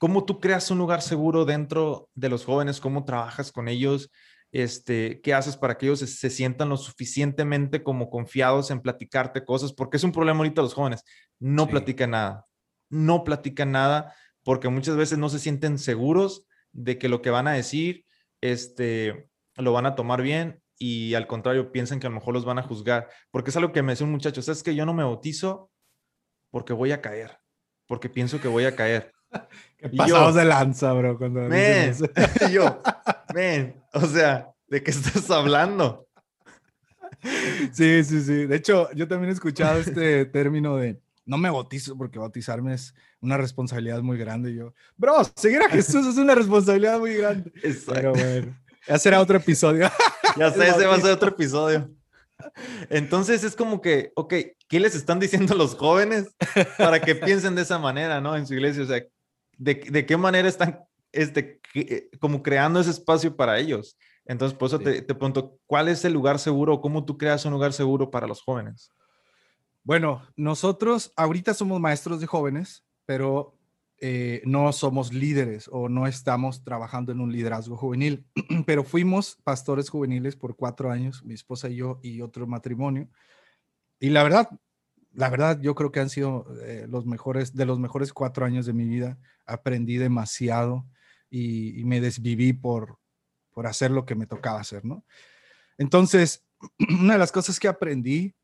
¿Cómo 0.02 0.24
tú 0.24 0.40
creas 0.40 0.68
un 0.72 0.78
lugar 0.78 1.00
seguro 1.00 1.44
dentro 1.44 2.10
de 2.16 2.28
los 2.28 2.44
jóvenes? 2.44 2.80
¿Cómo 2.80 3.04
trabajas 3.04 3.52
con 3.52 3.68
ellos? 3.68 4.10
Este, 4.50 5.20
¿Qué 5.20 5.32
haces 5.32 5.56
para 5.56 5.78
que 5.78 5.86
ellos 5.86 6.00
se, 6.00 6.28
sientan 6.28 6.70
lo 6.70 6.76
suficientemente 6.76 7.84
como 7.84 8.10
confiados 8.10 8.72
en 8.72 8.80
platicarte 8.80 9.44
cosas? 9.44 9.72
Porque 9.72 9.98
es 9.98 10.02
un 10.02 10.10
problema 10.10 10.38
ahorita 10.38 10.60
los 10.60 10.74
jóvenes. 10.74 11.04
No 11.38 11.68
platican 11.68 12.10
nada. 12.10 12.46
No 12.90 13.22
platican 13.22 13.70
nada 13.70 14.12
porque 14.42 14.68
muchas 14.68 14.96
veces 14.96 15.18
no 15.18 15.28
se 15.28 15.38
sienten 15.38 15.78
seguros 15.78 16.48
de 16.72 16.98
que 16.98 17.08
lo 17.08 17.22
que 17.22 17.30
van 17.30 17.46
a 17.46 17.52
decir 17.52 18.04
este, 18.40 19.30
lo 19.54 19.72
van 19.72 19.86
a 19.86 19.94
tomar 19.94 20.20
bien 20.20 20.60
y 20.78 21.14
al 21.14 21.28
contrario 21.28 21.70
piensan 21.70 22.00
que 22.00 22.08
a 22.08 22.10
lo 22.10 22.16
mejor 22.16 22.34
los 22.34 22.44
van 22.44 22.58
a 22.58 22.64
juzgar. 22.64 23.08
Porque 23.30 23.50
es 23.50 23.56
algo 23.56 23.70
que 23.70 23.82
me 23.82 23.92
decía 23.92 24.04
un 24.04 24.12
muchacho, 24.12 24.42
¿sabes 24.42 24.64
que 24.64 24.74
yo 24.74 24.84
no 24.84 24.94
me 24.94 25.04
bautizo 25.04 25.70
porque 26.50 26.72
voy 26.72 26.90
a 26.90 27.00
caer? 27.00 27.41
Porque 27.92 28.08
pienso 28.08 28.40
que 28.40 28.48
voy 28.48 28.64
a 28.64 28.74
caer. 28.74 29.12
Pasados 29.98 30.34
de 30.34 30.46
lanza, 30.46 30.94
bro. 30.94 31.18
Cuando 31.18 31.46
yo, 32.50 32.82
men, 33.34 33.84
o 33.92 34.06
sea, 34.06 34.48
¿de 34.66 34.82
qué 34.82 34.92
estás 34.92 35.30
hablando? 35.30 36.08
Sí, 37.70 38.02
sí, 38.02 38.22
sí. 38.22 38.46
De 38.46 38.56
hecho, 38.56 38.90
yo 38.94 39.06
también 39.06 39.28
he 39.28 39.34
escuchado 39.34 39.78
este 39.78 40.24
término 40.24 40.78
de 40.78 41.02
no 41.26 41.36
me 41.36 41.50
bautizo 41.50 41.94
porque 41.98 42.18
bautizarme 42.18 42.72
es 42.72 42.94
una 43.20 43.36
responsabilidad 43.36 44.00
muy 44.00 44.16
grande. 44.16 44.54
yo, 44.54 44.72
bro, 44.96 45.22
seguir 45.36 45.60
a 45.60 45.68
Jesús 45.68 46.06
es 46.06 46.16
una 46.16 46.34
responsabilidad 46.34 46.98
muy 46.98 47.14
grande. 47.14 47.52
Exacto. 47.56 47.92
Pero 47.92 48.12
bueno, 48.14 48.58
ya 48.88 48.98
será 48.98 49.20
otro 49.20 49.36
episodio. 49.36 49.90
Ya 50.38 50.50
sé, 50.50 50.66
ese 50.66 50.86
va 50.86 50.94
a 50.94 51.00
ser 51.00 51.10
otro 51.10 51.28
episodio. 51.28 51.90
Entonces 52.90 53.44
es 53.44 53.56
como 53.56 53.80
que, 53.80 54.12
ok, 54.16 54.34
¿qué 54.68 54.80
les 54.80 54.94
están 54.94 55.20
diciendo 55.20 55.54
los 55.54 55.74
jóvenes 55.74 56.34
para 56.78 57.00
que 57.00 57.14
piensen 57.14 57.54
de 57.54 57.62
esa 57.62 57.78
manera, 57.78 58.20
¿no? 58.20 58.36
En 58.36 58.46
su 58.46 58.54
iglesia, 58.54 58.82
o 58.82 58.86
sea, 58.86 59.02
¿de, 59.58 59.74
de 59.74 60.06
qué 60.06 60.16
manera 60.16 60.48
están 60.48 60.80
este, 61.12 61.60
eh, 61.74 62.10
como 62.20 62.42
creando 62.42 62.80
ese 62.80 62.90
espacio 62.90 63.36
para 63.36 63.58
ellos? 63.58 63.96
Entonces, 64.24 64.56
por 64.56 64.68
eso 64.68 64.78
te, 64.78 65.02
te 65.02 65.14
pregunto, 65.14 65.58
¿cuál 65.66 65.88
es 65.88 66.04
el 66.04 66.12
lugar 66.12 66.38
seguro? 66.38 66.80
¿Cómo 66.80 67.04
tú 67.04 67.18
creas 67.18 67.44
un 67.44 67.52
lugar 67.52 67.72
seguro 67.72 68.10
para 68.10 68.26
los 68.26 68.42
jóvenes? 68.42 68.90
Bueno, 69.84 70.22
nosotros 70.36 71.12
ahorita 71.16 71.54
somos 71.54 71.80
maestros 71.80 72.20
de 72.20 72.26
jóvenes, 72.26 72.84
pero 73.04 73.58
eh, 74.04 74.42
no 74.44 74.72
somos 74.72 75.12
líderes 75.12 75.68
o 75.70 75.88
no 75.88 76.08
estamos 76.08 76.64
trabajando 76.64 77.12
en 77.12 77.20
un 77.20 77.30
liderazgo 77.30 77.76
juvenil, 77.76 78.26
pero 78.66 78.82
fuimos 78.82 79.38
pastores 79.44 79.88
juveniles 79.88 80.34
por 80.34 80.56
cuatro 80.56 80.90
años, 80.90 81.24
mi 81.24 81.34
esposa 81.34 81.68
y 81.68 81.76
yo 81.76 82.00
y 82.02 82.20
otro 82.20 82.48
matrimonio. 82.48 83.08
Y 84.00 84.10
la 84.10 84.24
verdad, 84.24 84.48
la 85.12 85.30
verdad, 85.30 85.60
yo 85.60 85.76
creo 85.76 85.92
que 85.92 86.00
han 86.00 86.10
sido 86.10 86.46
eh, 86.64 86.86
los 86.88 87.06
mejores, 87.06 87.54
de 87.54 87.64
los 87.64 87.78
mejores 87.78 88.12
cuatro 88.12 88.44
años 88.44 88.66
de 88.66 88.72
mi 88.72 88.88
vida. 88.88 89.20
Aprendí 89.46 89.98
demasiado 89.98 90.84
y, 91.30 91.78
y 91.80 91.84
me 91.84 92.00
desviví 92.00 92.52
por, 92.54 92.98
por 93.52 93.68
hacer 93.68 93.92
lo 93.92 94.04
que 94.04 94.16
me 94.16 94.26
tocaba 94.26 94.58
hacer, 94.58 94.84
¿no? 94.84 95.04
Entonces, 95.78 96.44
una 97.00 97.12
de 97.12 97.18
las 97.20 97.30
cosas 97.30 97.60
que 97.60 97.68
aprendí 97.68 98.34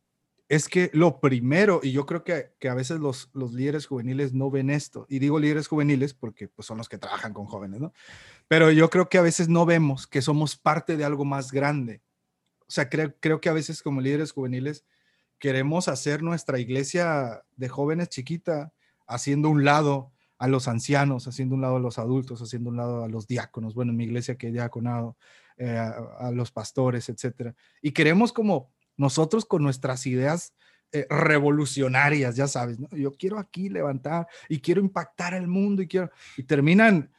es 0.49 0.69
que 0.69 0.91
lo 0.95 1.21
primero, 1.21 1.81
y 1.83 1.93
yo 1.93 2.07
creo 2.07 2.25
que, 2.25 2.53
que 2.59 2.71
a 2.71 2.75
veces 2.75 3.01
los, 3.01 3.29
los, 3.35 3.53
líderes 3.53 3.87
juveniles 3.87 4.33
no 4.33 4.51
ven 4.51 4.71
esto, 4.71 5.07
y 5.09 5.19
digo 5.19 5.39
líderes 5.39 5.69
juveniles 5.69 6.15
porque 6.15 6.49
pues, 6.49 6.67
son 6.67 6.79
los 6.79 6.89
que 6.89 6.97
trabajan 6.97 7.35
con 7.35 7.45
jóvenes, 7.47 7.81
¿no? 7.81 7.93
Pero 8.49 8.71
yo 8.71 8.89
creo 8.89 9.11
que 9.11 9.19
a 9.19 9.23
veces 9.23 9.49
no 9.49 9.67
vemos 9.67 10.07
que 10.07 10.23
somos 10.23 10.57
parte 10.57 10.97
de 10.97 11.05
algo 11.05 11.27
más 11.27 11.53
grande. 11.53 12.03
O 12.61 12.71
sea, 12.71 12.89
creo, 12.89 13.15
creo 13.21 13.41
que 13.41 13.51
a 13.51 13.53
veces 13.53 13.83
como 13.83 14.01
líderes 14.01 14.33
juveniles 14.33 14.85
queremos 15.39 15.87
hacer 15.89 16.23
nuestra 16.23 16.59
iglesia 16.59 17.45
de 17.57 17.69
jóvenes 17.69 18.09
chiquita, 18.09 18.73
haciendo 19.07 19.51
un 19.51 19.65
lado 19.65 20.13
a 20.39 20.49
los 20.49 20.67
ancianos, 20.67 21.29
haciendo 21.29 21.57
un 21.57 21.61
lado 21.61 21.77
a 21.77 21.81
los 21.81 21.99
adultos, 21.99 22.41
haciendo 22.41 22.71
un 22.71 22.77
lado 22.77 23.05
a 23.05 23.09
los 23.09 23.27
diáconos, 23.27 23.75
bueno, 23.75 23.91
en 23.93 23.99
mi 23.99 24.05
iglesia 24.05 24.37
que 24.37 24.49
he 24.49 24.53
diaconado, 24.53 25.17
eh, 25.59 25.77
a, 25.77 26.29
a 26.29 26.31
los 26.31 26.51
pastores, 26.53 27.09
etcétera. 27.09 27.55
Y 27.83 27.93
queremos 27.93 28.33
como 28.33 28.71
nosotros 28.99 29.47
con 29.47 29.63
nuestras 29.63 30.07
ideas 30.07 30.53
eh, 30.93 31.07
revolucionarias, 31.09 32.37
ya 32.37 32.49
sabes, 32.49 32.79
¿no? 32.79 32.89
Yo 32.91 33.13
quiero 33.13 33.39
aquí 33.39 33.71
levantar 33.71 34.27
y 34.49 34.61
quiero 34.61 34.81
impactar 34.81 35.33
el 35.33 35.47
mundo 35.47 35.81
y 35.81 35.89
quiero, 35.89 36.11
y 36.37 36.43
terminan 36.43 37.11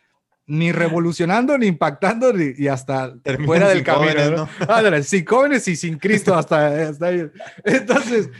ni 0.46 0.72
revolucionando, 0.72 1.56
ni 1.58 1.68
impactando, 1.68 2.34
ni, 2.34 2.54
y 2.58 2.68
hasta 2.68 3.16
fuera 3.46 3.70
del 3.70 3.84
camino. 3.84 4.32
¿no? 4.32 4.50
Ah, 4.68 4.82
sin 5.04 5.24
jóvenes 5.24 5.68
y 5.68 5.76
sin 5.76 6.00
Cristo 6.00 6.34
hasta, 6.34 6.90
hasta 6.90 7.06
ahí. 7.06 7.30
Entonces, 7.64 8.32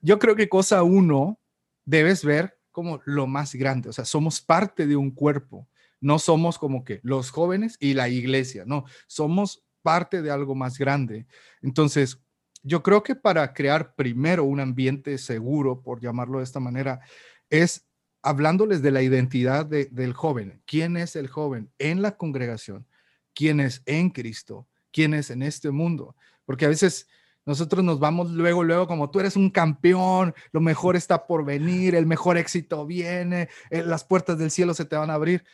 yo 0.00 0.20
creo 0.20 0.36
que 0.36 0.48
cosa 0.48 0.84
uno, 0.84 1.40
debes 1.84 2.24
ver 2.24 2.56
como 2.70 3.02
lo 3.04 3.26
más 3.26 3.54
grande, 3.56 3.88
o 3.88 3.92
sea, 3.92 4.04
somos 4.04 4.40
parte 4.40 4.86
de 4.86 4.94
un 4.94 5.10
cuerpo, 5.10 5.68
no 6.00 6.20
somos 6.20 6.56
como 6.56 6.84
que 6.84 7.00
los 7.02 7.30
jóvenes 7.30 7.76
y 7.80 7.94
la 7.94 8.08
iglesia, 8.08 8.62
no, 8.64 8.84
somos 9.08 9.64
parte 9.82 10.22
de 10.22 10.30
algo 10.30 10.54
más 10.54 10.78
grande. 10.78 11.26
Entonces, 11.62 12.20
yo 12.62 12.82
creo 12.82 13.02
que 13.02 13.14
para 13.14 13.52
crear 13.52 13.94
primero 13.94 14.44
un 14.44 14.60
ambiente 14.60 15.16
seguro, 15.18 15.82
por 15.82 16.00
llamarlo 16.00 16.38
de 16.38 16.44
esta 16.44 16.60
manera, 16.60 17.00
es 17.48 17.86
hablándoles 18.22 18.82
de 18.82 18.90
la 18.90 19.02
identidad 19.02 19.66
del 19.66 20.12
joven. 20.12 20.62
¿Quién 20.66 20.96
es 20.96 21.16
el 21.16 21.28
joven 21.28 21.70
en 21.78 22.02
la 22.02 22.16
congregación? 22.16 22.86
¿Quién 23.34 23.60
es 23.60 23.82
en 23.86 24.10
Cristo? 24.10 24.68
¿Quién 24.92 25.14
es 25.14 25.30
en 25.30 25.42
este 25.42 25.70
mundo? 25.70 26.16
Porque 26.44 26.66
a 26.66 26.68
veces 26.68 27.08
nosotros 27.46 27.82
nos 27.82 27.98
vamos 27.98 28.30
luego, 28.30 28.62
luego, 28.62 28.86
como 28.86 29.10
tú 29.10 29.20
eres 29.20 29.36
un 29.36 29.50
campeón, 29.50 30.34
lo 30.52 30.60
mejor 30.60 30.96
está 30.96 31.26
por 31.26 31.44
venir, 31.44 31.94
el 31.94 32.06
mejor 32.06 32.36
éxito 32.36 32.84
viene, 32.84 33.48
eh, 33.70 33.82
las 33.82 34.04
puertas 34.04 34.38
del 34.38 34.50
cielo 34.50 34.74
se 34.74 34.84
te 34.84 34.96
van 34.96 35.10
a 35.10 35.14
abrir. 35.14 35.44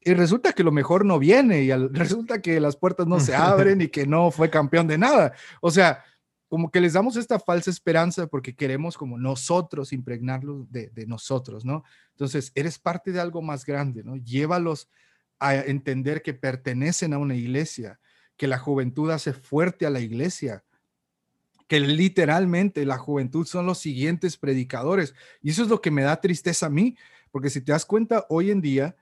Y 0.00 0.14
resulta 0.14 0.52
que 0.52 0.64
lo 0.64 0.72
mejor 0.72 1.04
no 1.04 1.18
viene 1.18 1.62
y 1.62 1.70
resulta 1.92 2.42
que 2.42 2.60
las 2.60 2.76
puertas 2.76 3.06
no 3.06 3.20
se 3.20 3.34
abren 3.36 3.80
y 3.80 3.88
que 3.88 4.06
no 4.06 4.30
fue 4.30 4.50
campeón 4.50 4.88
de 4.88 4.98
nada. 4.98 5.32
O 5.60 5.70
sea, 5.70 6.04
como 6.48 6.70
que 6.70 6.80
les 6.80 6.94
damos 6.94 7.16
esta 7.16 7.38
falsa 7.38 7.70
esperanza 7.70 8.26
porque 8.26 8.56
queremos 8.56 8.96
como 8.96 9.18
nosotros 9.18 9.92
impregnarlos 9.92 10.70
de, 10.72 10.88
de, 10.90 11.06
nosotros, 11.06 11.64
¿no? 11.64 11.84
Entonces, 12.12 12.52
eres 12.54 12.78
parte 12.78 13.12
de 13.12 13.20
algo 13.20 13.42
más 13.42 13.64
grande, 13.64 14.02
¿no? 14.02 14.16
Llévalos 14.16 14.88
a 15.38 15.54
entender 15.54 16.22
que 16.22 16.34
pertenecen 16.34 17.12
a 17.12 17.18
una 17.18 17.36
iglesia, 17.36 18.00
que 18.36 18.46
la 18.46 18.58
juventud 18.58 19.10
hace 19.10 19.32
fuerte 19.32 19.84
a 19.86 19.90
la 19.90 20.00
iglesia, 20.00 20.64
que 21.68 21.80
literalmente 21.80 22.86
la 22.86 22.96
juventud 22.96 23.46
son 23.46 23.66
los 23.66 23.78
siguientes 23.78 24.38
predicadores. 24.38 25.14
Y 25.42 25.50
eso 25.50 25.62
es 25.62 25.68
lo 25.68 25.82
que 25.82 25.90
me 25.90 26.02
da 26.02 26.20
tristeza 26.20 26.66
a 26.66 26.70
mí, 26.70 26.96
porque 27.30 27.50
si 27.50 27.60
te 27.60 27.72
das 27.72 27.84
cuenta, 27.84 28.24
hoy 28.30 28.50
en 28.50 28.62
día, 28.62 28.96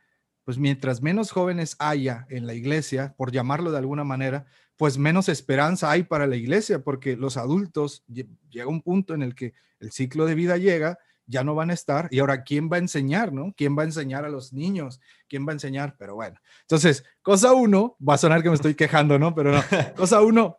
pues 0.45 0.59
mientras 0.59 1.01
menos 1.01 1.31
jóvenes 1.31 1.77
haya 1.79 2.27
en 2.29 2.47
la 2.47 2.55
iglesia, 2.55 3.15
por 3.17 3.31
llamarlo 3.31 3.71
de 3.71 3.79
alguna 3.79 4.05
manera, 4.05 4.47
pues 4.77 4.99
menos 4.99 5.29
esperanza 5.29 5.91
hay 5.91 6.03
para 6.05 6.27
la 6.27 6.37
iglesia, 6.37 6.83
porque 6.83 7.17
los 7.17 7.37
adultos 7.37 8.05
llega 8.07 8.67
un 8.67 8.83
punto 8.83 9.15
en 9.15 9.23
el 9.23 9.35
que 9.35 9.55
el 9.81 9.91
ciclo 9.91 10.27
de 10.27 10.35
vida 10.35 10.57
llega, 10.57 10.99
ya 11.27 11.43
no 11.43 11.55
van 11.55 11.71
a 11.71 11.75
estar, 11.75 12.09
y 12.11 12.21
ahora, 12.21 12.45
¿quién 12.45 12.71
va 12.71 12.77
a 12.77 12.81
enseñar, 12.81 13.33
no? 13.33 13.53
¿Quién 13.57 13.77
va 13.77 13.83
a 13.83 13.87
enseñar 13.87 14.25
a 14.25 14.29
los 14.29 14.53
niños? 14.53 15.01
¿Quién 15.29 15.47
va 15.47 15.51
a 15.51 15.55
enseñar? 15.55 15.97
Pero 15.99 16.15
bueno, 16.15 16.39
entonces, 16.61 17.05
cosa 17.23 17.53
uno, 17.53 17.97
va 18.07 18.15
a 18.15 18.19
sonar 18.19 18.43
que 18.43 18.49
me 18.49 18.55
estoy 18.55 18.75
quejando, 18.75 19.19
¿no? 19.19 19.35
Pero 19.35 19.53
no, 19.53 19.61
cosa 19.97 20.23
uno, 20.23 20.59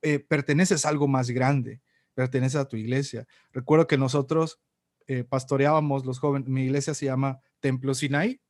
eh, 0.00 0.18
perteneces 0.20 0.86
a 0.86 0.88
algo 0.88 1.08
más 1.08 1.30
grande, 1.30 1.82
perteneces 2.14 2.56
a 2.60 2.68
tu 2.68 2.76
iglesia. 2.76 3.26
Recuerdo 3.52 3.86
que 3.86 3.98
nosotros 3.98 4.60
eh, 5.08 5.24
pastoreábamos 5.24 6.06
los 6.06 6.20
jóvenes, 6.20 6.48
mi 6.48 6.64
iglesia 6.64 6.94
se 6.94 7.06
llama 7.06 7.40
Templo 7.60 7.94
Sinai, 7.94 8.40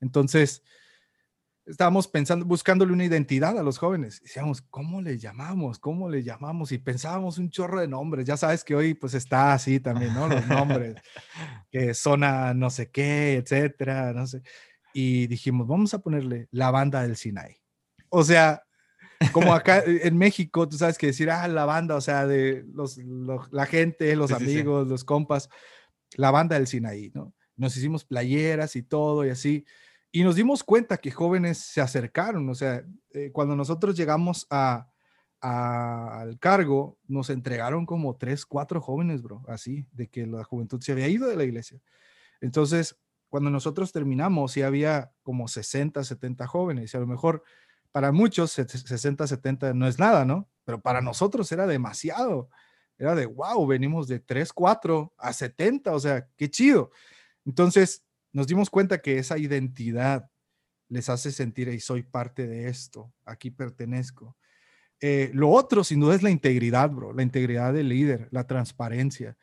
entonces 0.00 0.62
estábamos 1.66 2.08
pensando, 2.08 2.44
buscándole 2.44 2.92
una 2.92 3.04
identidad 3.04 3.58
a 3.58 3.62
los 3.62 3.78
jóvenes. 3.78 4.20
Decíamos, 4.22 4.62
¿cómo 4.62 5.00
le 5.00 5.18
llamamos? 5.18 5.78
¿Cómo 5.78 6.08
le 6.08 6.22
llamamos? 6.22 6.72
Y 6.72 6.78
pensábamos 6.78 7.38
un 7.38 7.50
chorro 7.50 7.80
de 7.80 7.88
nombres. 7.88 8.26
Ya 8.26 8.36
sabes 8.36 8.64
que 8.64 8.74
hoy 8.74 8.94
pues 8.94 9.14
está 9.14 9.52
así 9.52 9.80
también, 9.80 10.14
¿no? 10.14 10.28
Los 10.28 10.46
nombres, 10.46 10.96
que 11.70 11.94
zona 11.94 12.54
no 12.54 12.70
sé 12.70 12.90
qué, 12.90 13.36
etcétera, 13.36 14.12
no 14.12 14.26
sé. 14.26 14.42
Y 14.92 15.26
dijimos, 15.26 15.66
vamos 15.66 15.94
a 15.94 16.00
ponerle 16.00 16.48
la 16.50 16.70
banda 16.70 17.02
del 17.02 17.16
Sinai. 17.16 17.56
O 18.08 18.22
sea, 18.22 18.62
como 19.32 19.54
acá 19.54 19.82
en 19.86 20.16
México, 20.16 20.68
tú 20.68 20.76
sabes 20.76 20.98
que 20.98 21.08
decir, 21.08 21.30
ah, 21.30 21.48
la 21.48 21.64
banda, 21.64 21.96
o 21.96 22.00
sea, 22.00 22.26
de 22.26 22.64
los, 22.72 22.98
la 23.50 23.66
gente, 23.66 24.14
los 24.16 24.32
amigos, 24.32 24.86
los 24.86 25.04
compas, 25.04 25.48
la 26.16 26.30
banda 26.30 26.56
del 26.56 26.66
Sinaí, 26.66 27.10
¿no? 27.14 27.34
Nos 27.56 27.76
hicimos 27.76 28.04
playeras 28.04 28.76
y 28.76 28.82
todo 28.82 29.24
y 29.24 29.30
así. 29.30 29.64
Y 30.16 30.22
nos 30.22 30.36
dimos 30.36 30.62
cuenta 30.62 30.98
que 30.98 31.10
jóvenes 31.10 31.58
se 31.58 31.80
acercaron, 31.80 32.48
o 32.48 32.54
sea, 32.54 32.84
eh, 33.10 33.32
cuando 33.32 33.56
nosotros 33.56 33.96
llegamos 33.96 34.46
a, 34.48 34.86
al 35.40 36.38
cargo, 36.38 37.00
nos 37.08 37.30
entregaron 37.30 37.84
como 37.84 38.14
tres, 38.14 38.46
cuatro 38.46 38.80
jóvenes, 38.80 39.22
bro, 39.22 39.42
así, 39.48 39.88
de 39.90 40.06
que 40.06 40.24
la 40.24 40.44
juventud 40.44 40.80
se 40.80 40.92
había 40.92 41.08
ido 41.08 41.26
de 41.26 41.34
la 41.34 41.42
iglesia. 41.42 41.80
Entonces, 42.40 42.96
cuando 43.28 43.50
nosotros 43.50 43.90
terminamos, 43.90 44.52
sí 44.52 44.62
había 44.62 45.10
como 45.24 45.48
60, 45.48 46.04
70 46.04 46.46
jóvenes, 46.46 46.94
y 46.94 46.96
a 46.96 47.00
lo 47.00 47.08
mejor 47.08 47.42
para 47.90 48.12
muchos 48.12 48.52
60, 48.52 49.26
70 49.26 49.74
no 49.74 49.88
es 49.88 49.98
nada, 49.98 50.24
¿no? 50.24 50.48
Pero 50.64 50.80
para 50.80 51.00
nosotros 51.00 51.50
era 51.50 51.66
demasiado. 51.66 52.50
Era 52.98 53.16
de, 53.16 53.26
wow, 53.26 53.66
venimos 53.66 54.06
de 54.06 54.20
3, 54.20 54.52
4 54.52 55.12
a 55.18 55.32
70, 55.32 55.92
o 55.92 55.98
sea, 55.98 56.28
qué 56.36 56.48
chido. 56.48 56.92
Entonces, 57.44 58.03
nos 58.34 58.48
dimos 58.48 58.68
cuenta 58.68 59.00
que 59.00 59.18
esa 59.18 59.38
identidad 59.38 60.28
les 60.88 61.08
hace 61.08 61.32
sentir, 61.32 61.68
y 61.68 61.80
soy 61.80 62.02
parte 62.02 62.46
de 62.46 62.68
esto, 62.68 63.14
aquí 63.24 63.50
pertenezco. 63.50 64.36
Eh, 65.00 65.30
lo 65.32 65.50
otro, 65.50 65.84
sin 65.84 66.00
duda, 66.00 66.14
es 66.14 66.22
la 66.22 66.30
integridad, 66.30 66.90
bro, 66.90 67.12
la 67.12 67.22
integridad 67.22 67.72
del 67.72 67.88
líder, 67.88 68.28
la 68.32 68.46
transparencia. 68.46 69.36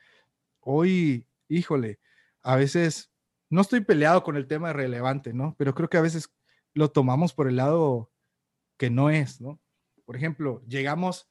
Hoy, 0.60 1.26
híjole, 1.48 2.00
a 2.44 2.58
veces 2.58 3.12
no 3.50 3.62
estoy 3.62 3.82
peleado 3.82 4.24
con 4.24 4.36
el 4.36 4.48
tema 4.48 4.74
relevante, 4.74 5.34
¿no? 5.34 5.56
Pero 5.58 5.74
creo 5.74 5.90
que 5.90 5.98
a 5.98 6.02
veces 6.02 6.30
lo 6.74 6.92
tomamos 6.92 7.34
por 7.34 7.48
el 7.48 7.56
lado 7.56 8.12
que 8.78 8.90
no 8.90 9.10
es, 9.10 9.40
¿no? 9.40 9.62
Por 10.06 10.18
ejemplo, 10.18 10.62
llegamos, 10.68 11.30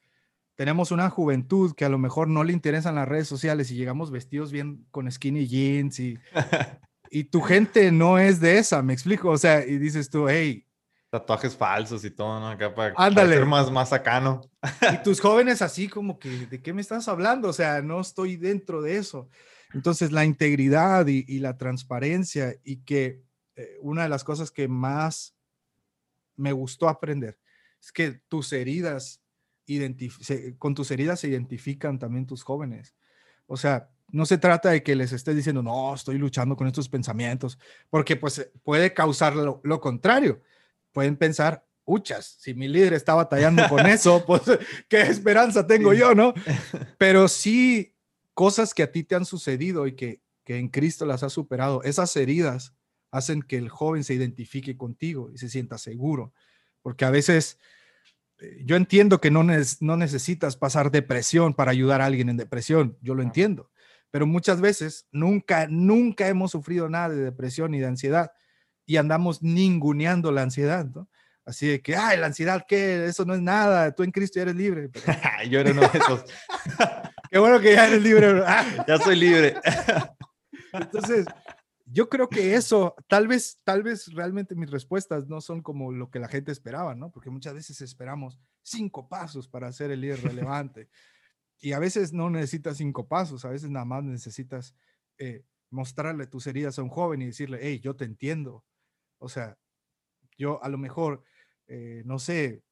tenemos 0.55 0.93
una 0.93 1.11
juventud 1.11 1.75
que 1.75 1.85
a 1.85 1.91
lo 1.91 1.99
mejor 1.99 2.29
no 2.29 2.43
le 2.43 2.55
interesan 2.55 2.95
las 2.95 3.09
redes 3.09 3.29
sociales 3.29 3.71
y 3.71 3.77
llegamos 3.77 4.11
vestidos 4.11 4.51
bien 4.51 4.87
con 4.91 5.11
skinny 5.11 5.47
jeans 5.47 6.01
y 6.01 6.19
y 7.11 7.25
tu 7.25 7.41
gente 7.41 7.91
no 7.91 8.19
es 8.19 8.41
de 8.41 8.59
esa, 8.59 8.83
me 8.83 8.93
explico. 8.93 9.31
O 9.31 9.39
sea, 9.39 9.67
y 9.67 9.79
dices 9.79 10.09
tú, 10.09 10.29
hey. 10.29 10.65
Tatuajes 11.11 11.57
falsos 11.57 12.05
y 12.05 12.11
todo, 12.13 12.39
¿no? 12.39 12.49
Acá 12.49 12.73
para, 12.73 13.27
ser 13.27 13.45
más, 13.45 13.69
más 13.73 13.89
sacano. 13.89 14.41
Y 14.93 15.03
tus 15.03 15.21
jóvenes 15.21 15.61
así 15.61 15.89
como 15.89 16.21
que, 16.21 16.47
¿de 16.47 16.63
qué 16.63 16.73
me 16.73 16.81
estás 16.81 17.09
hablando? 17.09 17.49
O 17.49 17.53
sea, 17.53 17.83
no 17.83 18.01
estoy 18.01 18.37
dentro 18.37 18.81
de 18.81 18.97
eso. 18.97 19.29
Entonces, 19.75 20.13
la 20.13 20.25
integridad 20.25 21.09
y, 21.09 21.41
la 21.41 21.59
transparencia 21.59 22.55
y 22.63 22.77
que 22.85 23.25
eh, 23.57 23.77
una 23.81 24.05
de 24.05 24.09
las 24.09 24.23
cosas 24.23 24.53
que 24.53 24.69
más 24.69 25.35
me 26.37 26.53
gustó 26.53 26.89
aprender 26.89 27.39
es 27.81 27.91
que 27.91 28.23
tus 28.29 28.53
heridas, 28.53 29.21
con 30.59 30.75
tus 30.75 30.91
heridas 30.93 31.21
se 31.21 31.29
identifican 31.29 31.99
también 31.99 32.27
tus 32.27 32.45
jóvenes. 32.45 32.95
O 33.47 33.57
sea, 33.57 33.91
no 34.13 34.27
se 34.27 34.39
trata 34.39 34.71
de 34.71 34.83
que 34.83 34.97
les 34.97 35.13
esté 35.13 35.35
diciendo, 35.35 35.63
no, 35.63 35.95
estoy 35.95 36.19
luchando 36.19 36.57
con 36.57 36.67
estos 36.67 36.89
pensamientos, 36.89 37.59
porque 37.89 38.17
pues 38.17 38.39
eh, 38.39 38.53
puede 38.63 38.93
causar 38.93 39.35
lo, 39.35 39.81
contrario. 39.81 40.41
Pueden 40.93 41.17
pensar, 41.17 41.65
uchas, 41.85 42.37
si 42.39 42.55
mi 42.55 42.69
líder 42.69 42.95
está 42.95 43.15
batallando 43.15 43.69
con 43.69 43.81
eso, 43.87 44.25
pues 44.27 44.43
qué 44.89 45.03
esperanza 45.03 45.67
tengo 45.67 45.93
yo, 45.93 46.15
¿no? 46.15 46.35
Pero 46.99 47.29
sí, 47.29 47.95
cosas 48.35 48.75
que 48.75 48.83
a 48.83 48.93
ti 48.93 49.05
te 49.05 49.15
han 49.15 49.25
sucedido 49.25 49.87
y 49.87 49.93
que, 49.93 50.21
que 50.45 50.59
en 50.59 50.69
Cristo 50.69 51.07
las 51.07 51.23
has 51.23 51.33
superado, 51.33 51.83
esas 51.83 52.15
heridas 52.17 52.75
hacen 53.11 53.43
que 53.43 53.57
el 53.57 53.69
joven 53.69 54.05
se 54.05 54.15
identifique 54.15 54.77
contigo 54.77 55.31
y 55.33 55.39
se 55.39 55.49
sienta 55.49 55.79
seguro, 55.79 56.33
porque 56.83 57.05
a 57.05 57.11
veces 57.11 57.59
eh, 58.41 58.63
yo 58.65 58.77
entiendo 58.77 59.21
que 59.21 59.31
no, 59.31 59.45
no 59.45 59.97
necesitas 59.97 60.57
pasar 60.57 60.91
depresión 60.91 61.55
para 61.55 61.71
ayudar 61.71 62.01
a 62.01 62.07
alguien 62.07 62.29
en 62.29 62.37
depresión, 62.37 62.97
yo 63.01 63.15
lo 63.15 63.23
entiendo, 63.23 63.70
pero 64.11 64.27
muchas 64.27 64.61
veces 64.61 65.07
nunca, 65.13 65.67
nunca 65.69 66.29
hemos 66.29 66.51
sufrido 66.51 66.89
nada 66.89 67.11
de 67.11 67.23
depresión 67.23 67.71
ni 67.71 67.81
de 67.81 67.87
ansiedad 67.87 68.33
y 68.87 68.97
andamos 68.97 69.43
ninguneando 69.43 70.33
la 70.33 70.43
ansiedad, 70.43 70.87
¿no? 70.87 71.09
Así 71.45 71.67
de 71.67 71.81
que, 71.81 71.97
ay, 71.97 72.19
la 72.19 72.27
ansiedad, 72.27 72.65
¿qué? 72.69 73.07
Eso 73.07 73.25
no 73.25 73.35
es 73.35 73.41
nada, 73.41 73.93
tú 73.93 74.03
en 74.03 74.11
Cristo 74.13 74.37
ya 74.37 74.43
eres 74.43 74.57
libre. 74.57 74.91
Yo 75.51 75.61
era 75.61 75.73
uno 75.73 75.83
de 75.83 75.99
esos. 75.99 76.25
Qué 77.31 77.39
bueno 77.39 77.61
que 77.61 77.75
ya 77.75 77.87
eres 77.87 78.03
libre. 78.03 78.43
ya 78.89 78.99
soy 78.99 79.17
libre. 79.17 79.55
Entonces, 80.73 81.27
yo 81.87 82.09
creo 82.09 82.29
que 82.29 82.55
eso, 82.55 82.95
tal 83.09 83.29
vez, 83.29 83.61
tal 83.65 83.83
vez 83.83 84.13
realmente 84.13 84.55
mis 84.55 84.71
respuestas 84.71 85.29
no 85.29 85.41
son 85.41 85.63
como 85.63 85.93
lo 85.93 86.11
que 86.11 86.19
la 86.19 86.29
gente 86.29 86.53
esperaba, 86.53 86.95
¿no? 86.95 87.11
Porque 87.11 87.31
muchas 87.31 87.55
veces 87.55 87.81
esperamos 87.81 88.41
cinco 88.63 89.09
pasos 89.09 89.49
para 89.49 89.73
ser 89.73 89.91
el 89.91 90.01
líder 90.01 90.23
relevante. 90.23 90.89
Y 91.61 91.73
a 91.73 91.79
veces 91.79 92.13
no 92.13 92.31
necesitas 92.31 92.79
cinco 92.79 93.07
pasos, 93.07 93.45
a 93.45 93.51
veces 93.51 93.71
nada 93.71 93.85
más 93.85 94.03
necesitas 94.03 94.75
eh, 95.19 95.45
mostrarle 95.71 96.27
tus 96.27 96.47
heridas 96.47 96.79
a 96.79 96.83
un 96.83 96.89
joven 96.89 97.21
y 97.23 97.27
decirle, 97.27 97.59
hey, 97.61 97.81
yo 97.81 97.95
te 97.95 98.05
entiendo. 98.05 98.65
O 99.19 99.29
sea, 99.29 99.59
yo 100.39 100.63
a 100.65 100.69
lo 100.71 100.79
mejor, 100.79 101.23
eh, 101.69 102.03
no 102.07 102.19
sé, 102.19 102.63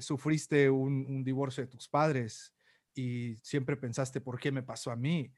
sufriste 0.00 0.70
un, 0.70 1.22
divorcio 1.24 1.64
de 1.64 1.70
tus 1.70 1.88
padres 1.88 2.54
y 2.94 3.36
siempre 3.42 3.76
pensaste, 3.76 4.20
¿por 4.20 4.40
qué 4.40 4.50
me 4.50 4.62
pasó 4.62 4.90
a 4.90 4.96
mí? 4.96 5.32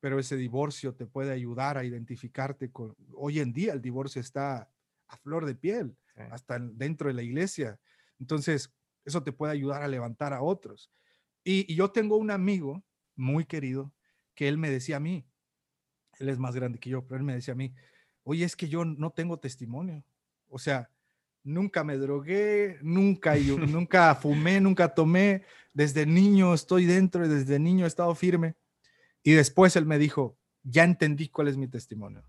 Pero 0.00 0.18
ese 0.18 0.36
divorcio 0.36 0.94
te 0.94 1.06
puede 1.06 1.32
ayudar 1.32 1.78
a 1.78 1.84
identificarte 1.84 2.70
con... 2.70 2.96
Hoy 3.14 3.40
en 3.40 3.52
día 3.52 3.72
el 3.72 3.82
divorcio 3.82 4.20
está 4.20 4.70
a 5.06 5.16
flor 5.18 5.46
de 5.46 5.54
piel, 5.54 5.96
hasta 6.30 6.58
dentro 6.58 7.08
de 7.08 7.14
la 7.14 7.22
iglesia. 7.22 7.78
Entonces, 8.18 8.72
eso 9.04 9.22
te 9.22 9.32
puede 9.32 9.52
ayudar 9.52 9.82
a 9.82 9.88
levantar 9.88 10.32
a 10.32 10.42
otros. 10.42 10.90
Y, 11.50 11.74
yo 11.74 11.90
tengo 11.90 12.18
un 12.18 12.30
amigo 12.30 12.84
muy 13.16 13.46
querido 13.46 13.90
que 14.34 14.48
él 14.48 14.58
me 14.58 14.68
decía 14.68 14.98
a 14.98 15.00
mí, 15.00 15.24
él 16.18 16.28
es 16.28 16.38
más 16.38 16.54
grande 16.54 16.78
que 16.78 16.90
yo, 16.90 17.06
pero 17.06 17.16
él 17.16 17.24
me 17.24 17.32
decía 17.32 17.52
a 17.52 17.56
mí, 17.56 17.74
oye, 18.22 18.44
es 18.44 18.54
que 18.54 18.68
yo 18.68 18.84
no 18.84 19.12
tengo 19.12 19.38
testimonio. 19.38 20.04
O 20.50 20.58
sea, 20.58 20.90
nunca 21.42 21.84
me 21.84 21.96
drogué, 21.96 22.78
nunca, 22.82 23.34
yo, 23.38 23.56
nunca 23.58 24.14
fumé, 24.14 24.60
nunca 24.60 24.92
tomé. 24.94 25.42
Desde 25.72 26.04
niño 26.04 26.52
estoy 26.52 26.84
dentro 26.84 27.24
y 27.24 27.30
desde 27.30 27.58
niño 27.58 27.86
he 27.86 27.88
estado 27.88 28.14
firme. 28.14 28.54
Y 29.22 29.32
después 29.32 29.74
él 29.76 29.86
me 29.86 29.98
dijo, 29.98 30.36
ya 30.64 30.84
entendí 30.84 31.30
cuál 31.30 31.48
es 31.48 31.56
mi 31.56 31.66
testimonio, 31.66 32.24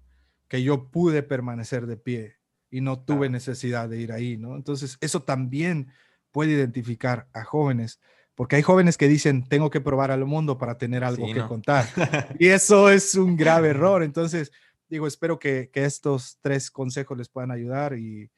que 0.48 0.64
yo 0.64 0.90
pude 0.92 1.24
permanecer 1.24 1.88
de 1.88 1.98
pie 1.98 2.38
y 2.72 2.80
no 2.80 3.02
tuve 3.02 3.28
necesidad 3.28 3.90
de 3.90 4.00
ir 4.00 4.14
ahí, 4.14 4.38
¿no? 4.38 4.56
Entonces, 4.56 4.98
eso 5.02 5.24
también 5.24 5.92
puede 6.32 6.54
identificar 6.54 7.28
a 7.34 7.44
jóvenes, 7.44 8.00
porque 8.40 8.56
hay 8.56 8.62
jóvenes 8.62 8.98
que 8.98 9.10
dicen, 9.10 9.44
tengo 9.44 9.70
que 9.70 9.82
probar 9.82 10.12
al 10.12 10.24
mundo 10.24 10.58
para 10.58 10.78
tener 10.78 11.04
algo 11.04 11.26
que 11.26 11.46
contar. 11.46 11.86
y 12.40 12.48
eso 12.48 12.90
es 12.90 13.16
un 13.16 13.36
grave 13.36 13.72
error. 13.72 14.02
Entonces, 14.02 14.50
digo, 14.88 15.08
espero 15.08 15.38
que, 15.38 15.70
que 15.74 15.84
estos 15.84 16.38
tres 16.40 16.72
consejos 16.72 17.18
les 17.18 17.28
puedan 17.28 17.52
ayudar 17.52 17.98
y, 17.98 18.32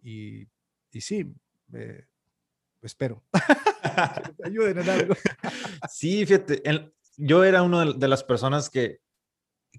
y, 0.00 0.46
y 0.92 1.00
sí, 1.00 1.26
eh, 1.72 2.04
espero. 2.82 3.24
ayuden 4.44 4.78
en 4.78 4.88
algo. 4.88 5.14
sí, 5.90 6.24
fíjate, 6.24 6.62
yo 7.16 7.42
era 7.42 7.62
una 7.62 7.84
de, 7.94 8.06
las 8.06 8.22
personas 8.22 8.70
que, 8.70 9.00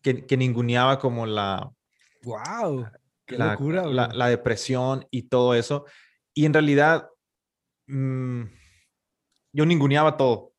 que, 0.01 0.26
que 0.26 0.36
ninguneaba 0.36 0.99
como 0.99 1.26
la... 1.26 1.72
¡Wow! 2.24 2.86
¡Qué 3.26 3.38
la, 3.38 3.53
locura! 3.53 3.86
La, 3.86 4.09
la, 4.09 4.28
depresión 4.28 5.07
y 5.09 5.30
todo 5.30 5.55
eso. 5.55 5.86
Y 6.34 6.45
en 6.45 6.51
realidad, 6.51 7.07
mmm, 7.88 8.43
yo 9.54 9.66
ninguneaba 9.66 10.18
todo, 10.18 10.54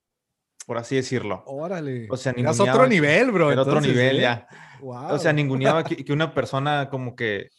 por 0.66 0.78
así 0.78 0.96
decirlo. 0.96 1.42
Órale. 1.46 2.06
O 2.10 2.16
sea, 2.16 2.32
ninguneaba. 2.32 2.64
Es 2.64 2.74
otro 2.74 2.86
nivel, 2.86 3.30
bro. 3.30 3.52
Era 3.52 3.62
otro 3.62 3.80
nivel, 3.80 4.18
¿eh? 4.18 4.22
ya. 4.22 4.48
Wow. 4.80 5.12
O 5.12 5.18
sea, 5.18 5.32
ninguneaba 5.32 5.84
que, 5.84 6.04
que 6.04 6.12
una 6.12 6.32
persona 6.32 6.88
como 6.88 7.14
que 7.14 7.50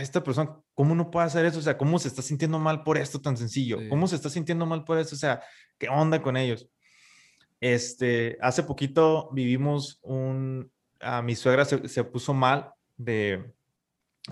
esta 0.00 0.22
persona, 0.22 0.56
¿cómo 0.74 0.94
no 0.94 1.10
puede 1.10 1.26
hacer 1.26 1.44
eso? 1.44 1.58
O 1.58 1.62
sea, 1.62 1.76
¿cómo 1.76 1.98
se 1.98 2.08
está 2.08 2.22
sintiendo 2.22 2.58
mal 2.58 2.82
por 2.82 2.98
esto 2.98 3.20
tan 3.20 3.36
sencillo? 3.36 3.78
¿Cómo 3.88 4.06
se 4.06 4.16
está 4.16 4.30
sintiendo 4.30 4.66
mal 4.66 4.84
por 4.84 4.98
eso? 4.98 5.14
O 5.14 5.18
sea, 5.18 5.42
¿qué 5.78 5.88
onda 5.88 6.22
con 6.22 6.36
ellos? 6.36 6.68
Este, 7.60 8.38
hace 8.40 8.62
poquito 8.62 9.30
vivimos 9.32 9.98
un, 10.02 10.70
a 11.00 11.22
mi 11.22 11.34
suegra 11.34 11.64
se, 11.64 11.88
se 11.88 12.04
puso 12.04 12.34
mal 12.34 12.72
de, 12.96 13.52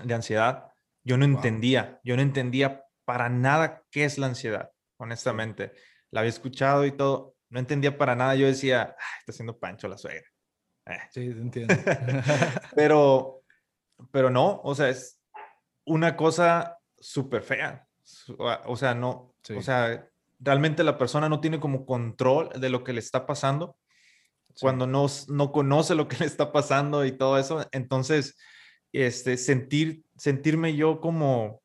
de, 0.03 0.13
ansiedad. 0.13 0.67
Yo 1.03 1.17
no 1.17 1.25
entendía, 1.25 1.99
yo 2.03 2.15
no 2.15 2.21
entendía 2.21 2.85
para 3.05 3.29
nada 3.29 3.83
qué 3.91 4.05
es 4.05 4.17
la 4.17 4.27
ansiedad, 4.27 4.71
honestamente. 4.97 5.73
La 6.11 6.21
había 6.21 6.29
escuchado 6.29 6.85
y 6.85 6.91
todo, 6.91 7.35
no 7.49 7.59
entendía 7.59 7.97
para 7.97 8.15
nada. 8.15 8.35
Yo 8.35 8.47
decía, 8.47 8.95
está 9.19 9.31
haciendo 9.31 9.57
pancho 9.57 9.87
la 9.87 9.97
suegra. 9.97 10.27
Eh. 10.85 10.99
Sí, 11.11 11.21
entiendo. 11.21 11.73
pero, 12.75 13.43
pero 14.11 14.29
no, 14.29 14.61
o 14.63 14.75
sea, 14.75 14.89
es, 14.89 15.21
una 15.85 16.15
cosa 16.15 16.77
súper 16.99 17.43
fea. 17.43 17.87
O 18.65 18.75
sea, 18.75 18.93
no, 18.93 19.35
o 19.55 19.61
sea, 19.61 20.07
realmente 20.39 20.83
la 20.83 20.97
persona 20.97 21.29
no 21.29 21.39
tiene 21.39 21.59
como 21.59 21.85
control 21.85 22.49
de 22.59 22.69
lo 22.69 22.83
que 22.83 22.93
le 22.93 22.99
está 22.99 23.25
pasando. 23.25 23.77
Cuando 24.59 24.85
no, 24.85 25.07
no 25.29 25.51
conoce 25.51 25.95
lo 25.95 26.07
que 26.07 26.17
le 26.17 26.25
está 26.25 26.51
pasando 26.51 27.05
y 27.05 27.13
todo 27.13 27.37
eso, 27.37 27.65
entonces, 27.71 28.37
este, 28.91 29.37
sentir, 29.37 30.03
sentirme 30.17 30.75
yo 30.75 30.99
como 30.99 31.61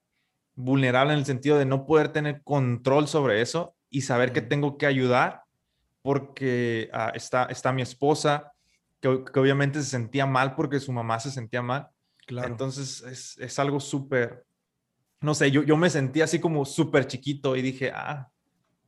vulnerable 0.54 1.12
en 1.12 1.18
el 1.18 1.26
sentido 1.26 1.58
de 1.58 1.66
no 1.66 1.84
poder 1.84 2.08
tener 2.08 2.42
control 2.42 3.08
sobre 3.08 3.42
eso 3.42 3.75
y 3.90 4.02
saber 4.02 4.32
que 4.32 4.42
tengo 4.42 4.78
que 4.78 4.86
ayudar 4.86 5.42
porque 6.02 6.88
ah, 6.92 7.12
está, 7.14 7.46
está 7.46 7.72
mi 7.72 7.82
esposa, 7.82 8.52
que, 9.00 9.24
que, 9.24 9.40
obviamente 9.40 9.82
se 9.82 9.90
sentía 9.90 10.26
mal 10.26 10.54
porque 10.54 10.80
su 10.80 10.92
mamá 10.92 11.18
se 11.20 11.30
sentía 11.30 11.62
mal. 11.62 11.88
Entonces 12.28 13.02
es, 13.02 13.38
es 13.38 13.58
algo 13.58 13.80
súper, 13.80 14.44
no 15.20 15.34
sé, 15.34 15.50
yo, 15.50 15.62
yo 15.62 15.76
me 15.76 15.90
sentí 15.90 16.20
así 16.20 16.40
como 16.40 16.64
súper 16.64 17.06
chiquito 17.06 17.56
y 17.56 17.62
dije, 17.62 17.92
ah, 17.94 18.28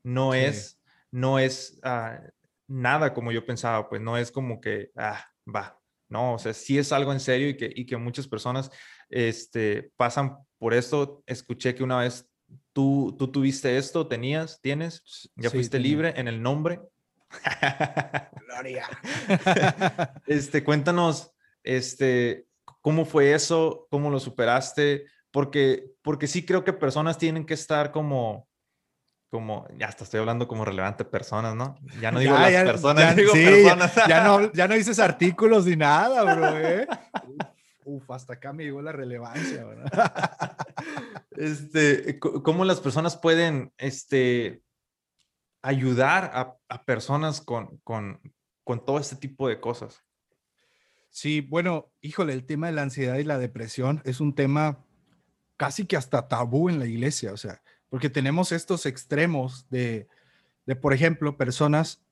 no 0.03 0.35
es, 0.35 0.81
no 1.11 1.39
es 1.39 1.79
ah, 1.83 2.21
nada 2.67 3.15
como 3.15 3.33
yo 3.33 3.45
pensaba, 3.45 3.89
pues 3.89 4.01
no 4.01 4.17
es 4.17 4.31
como 4.31 4.61
que, 4.61 4.91
ah, 4.97 5.25
va, 5.47 5.79
no, 6.09 6.35
o 6.35 6.39
sea, 6.39 6.55
sí 6.55 6.79
es 6.79 6.93
algo 6.93 7.13
en 7.13 7.21
serio 7.21 7.49
y 7.49 7.57
que, 7.57 7.71
y 7.75 7.87
que 7.87 7.97
muchas 7.97 8.27
personas 8.27 8.71
este, 9.11 9.93
pasan 9.97 10.39
por 10.59 10.75
esto. 10.75 11.23
Escuché 11.27 11.75
que 11.75 11.83
una 11.83 11.99
vez 11.99 12.28
tú, 12.79 13.17
tú 13.19 13.27
tuviste 13.27 13.77
esto, 13.77 14.07
tenías, 14.07 14.61
tienes, 14.61 15.29
ya 15.35 15.51
fuiste 15.51 15.81
libre 15.81 16.15
en 16.15 16.29
el 16.29 16.41
nombre. 16.41 16.81
Gloria. 18.47 18.87
este, 20.29 20.63
cuéntanos, 20.63 21.33
este, 21.65 22.47
¿Cómo 22.81 23.05
fue 23.05 23.35
eso? 23.35 23.89
¿Cómo 23.91 24.11
lo 24.11 24.21
superaste? 24.21 25.07
Porque, 25.33 25.91
porque 26.03 26.29
sí 26.29 26.47
creo 26.47 26.63
que 26.63 26.73
personas 26.73 27.19
tienen 27.19 27.45
que 27.45 27.55
estar 27.55 27.91
como, 27.91 28.47
como, 29.29 29.67
ya 29.77 29.89
hasta 29.89 30.05
estoy 30.05 30.21
hablando 30.21 30.47
como 30.47 30.65
relevante 30.65 31.05
personas, 31.05 31.57
¿no? 31.57 31.81
Ya 32.01 32.13
no 32.13 32.21
digo 32.21 32.35
las 32.39 32.63
personas, 32.63 33.03
ya, 33.03 33.15
digo 33.15 33.33
personas. 33.33 33.93
Ya, 34.07 34.23
no, 34.23 34.53
ya 34.53 34.69
no 34.69 34.77
dices 34.77 35.01
artículos 35.01 35.67
ni 35.67 35.75
nada, 35.75 36.33
bro, 36.33 36.59
¿eh? 36.61 36.87
Uf, 37.89 38.11
hasta 38.11 38.35
acá 38.35 38.53
me 38.53 38.65
llegó 38.65 38.83
la 38.83 38.93
relevancia, 38.93 39.65
¿verdad? 39.65 39.87
Este, 41.31 42.19
¿cómo 42.19 42.65
las 42.65 42.81
personas 42.81 43.17
pueden, 43.17 43.73
este, 43.79 44.61
ayudar 45.63 46.33
a, 46.35 46.57
a 46.69 46.85
personas 46.85 47.41
con, 47.41 47.79
con, 47.79 48.21
con 48.65 48.85
todo 48.85 48.99
este 48.99 49.15
tipo 49.15 49.49
de 49.49 49.61
cosas? 49.61 50.05
Sí, 51.11 51.41
bueno, 51.41 51.93
híjole, 52.01 52.33
el 52.33 52.45
tema 52.45 52.67
de 52.67 52.73
la 52.73 52.83
ansiedad 52.83 53.17
y 53.19 53.25
la 53.25 53.39
depresión 53.39 54.03
es 54.05 54.21
un 54.21 54.35
tema 54.35 54.85
casi 55.57 55.87
que 55.87 55.97
hasta 55.97 56.27
tabú 56.27 56.69
en 56.69 56.81
la 56.81 56.87
iglesia, 56.87 57.33
o 57.33 57.37
sea, 57.37 57.63
porque 57.89 58.11
tenemos 58.11 58.51
estos 58.51 58.85
extremos 58.85 59.69
de, 59.71 60.09
de 60.67 60.77
por 60.77 60.93
ejemplo, 60.93 61.37
personas 61.37 62.05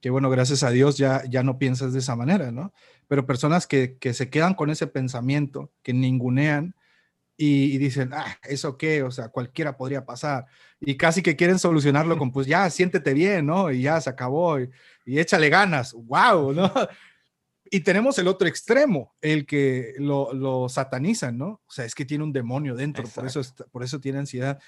que, 0.00 0.10
bueno, 0.10 0.30
gracias 0.30 0.62
a 0.62 0.70
Dios 0.70 0.96
ya, 0.96 1.22
ya 1.28 1.42
no 1.42 1.58
piensas 1.58 1.92
de 1.92 1.98
esa 1.98 2.16
manera, 2.16 2.50
¿no? 2.50 2.72
Pero 3.08 3.26
personas 3.26 3.66
que, 3.66 3.98
que 3.98 4.14
se 4.14 4.30
quedan 4.30 4.54
con 4.54 4.70
ese 4.70 4.86
pensamiento, 4.86 5.72
que 5.82 5.92
ningunean 5.92 6.74
y, 7.42 7.78
dicen, 7.78 8.10
ah, 8.12 8.38
¿eso 8.42 8.76
qué? 8.76 9.02
O 9.02 9.10
sea, 9.10 9.30
cualquiera 9.30 9.78
podría 9.78 10.04
pasar. 10.04 10.44
Y 10.78 10.96
casi 10.98 11.22
que 11.22 11.36
quieren 11.36 11.58
solucionarlo 11.58 12.18
con, 12.18 12.32
pues 12.32 12.46
ya, 12.46 12.68
siéntete 12.68 13.14
bien, 13.14 13.46
¿no? 13.46 13.70
Y 13.70 13.80
ya 13.80 13.98
se 13.98 14.10
acabó 14.10 14.60
y, 14.60 14.68
y 15.06 15.18
échale 15.18 15.48
ganas. 15.48 15.94
¡Wow! 15.94 16.52
¿no? 16.52 16.70
Y 17.72 17.80
tenemos 17.80 18.18
el 18.18 18.26
otro 18.26 18.48
extremo, 18.48 19.14
el 19.20 19.46
que 19.46 19.94
lo, 19.98 20.34
lo, 20.34 20.68
satanizan, 20.68 21.38
¿no? 21.38 21.62
O 21.66 21.70
sea, 21.70 21.84
es 21.84 21.94
que 21.94 22.04
tiene 22.04 22.24
un 22.24 22.32
demonio 22.32 22.74
dentro, 22.74 23.04
por 23.04 23.24
eso, 23.24 23.40
por 23.70 23.84
eso 23.84 24.00
tiene 24.00 24.18
ansiedad. 24.18 24.60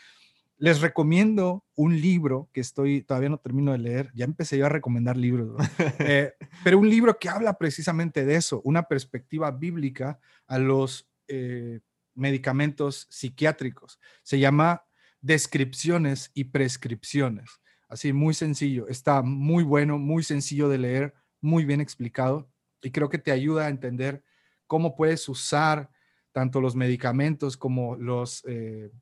Les 0.63 0.81
recomiendo 0.81 1.65
un 1.75 2.01
libro 2.01 2.49
que 2.53 2.61
estoy, 2.61 3.03
todavía 3.03 3.31
no 3.31 3.39
termino 3.39 3.73
de 3.73 3.79
leer, 3.79 4.13
ya 4.15 4.25
empecé 4.25 4.57
yo 4.57 4.67
a 4.67 4.69
recomendar 4.69 5.17
libros, 5.17 5.61
eh, 5.99 6.35
pero 6.63 6.79
un 6.79 6.89
libro 6.89 7.19
que 7.19 7.29
habla 7.29 7.59
precisamente 7.59 8.25
de 8.25 8.37
eso, 8.37 8.61
una 8.63 8.85
perspectiva 8.85 9.51
bíblica 9.51 10.21
a 10.47 10.61
los 10.61 11.11
eh, 11.27 11.81
medicamentos 12.15 13.09
psiquiátricos. 13.11 13.99
Se 14.23 14.39
llama 14.39 14.85
Descripciones 15.21 16.31
y 16.33 16.45
Prescripciones. 16.45 17.61
Así, 17.89 18.13
muy 18.13 18.33
sencillo, 18.33 18.87
está 18.87 19.21
muy 19.23 19.65
bueno, 19.65 19.99
muy 19.99 20.23
sencillo 20.23 20.69
de 20.69 20.79
leer, 20.79 21.15
muy 21.41 21.65
bien 21.65 21.81
explicado 21.81 22.49
y 22.81 22.93
creo 22.93 23.09
que 23.09 23.19
te 23.19 23.33
ayuda 23.33 23.67
a 23.67 23.69
entender 23.69 24.23
cómo 24.69 24.95
puedes 24.95 25.29
usar 25.29 25.91
tanto 26.31 26.61
los 26.61 26.77
medicamentos 26.77 27.57
como 27.57 27.97
los, 27.97 28.45
eh, 28.47 28.93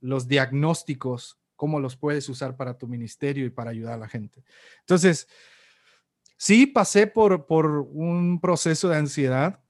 los 0.00 0.28
diagnósticos, 0.28 1.38
cómo 1.56 1.80
los 1.80 1.96
puedes 1.96 2.28
usar 2.28 2.56
para 2.56 2.78
tu 2.78 2.86
ministerio 2.86 3.44
y 3.46 3.50
para 3.50 3.70
ayudar 3.70 3.94
a 3.94 3.98
la 3.98 4.08
gente. 4.08 4.42
Entonces, 4.80 5.28
sí 6.36 6.66
pasé 6.66 7.06
por, 7.06 7.46
por 7.46 7.66
un 7.66 8.40
proceso 8.40 8.88
de 8.88 8.96
ansiedad. 8.96 9.60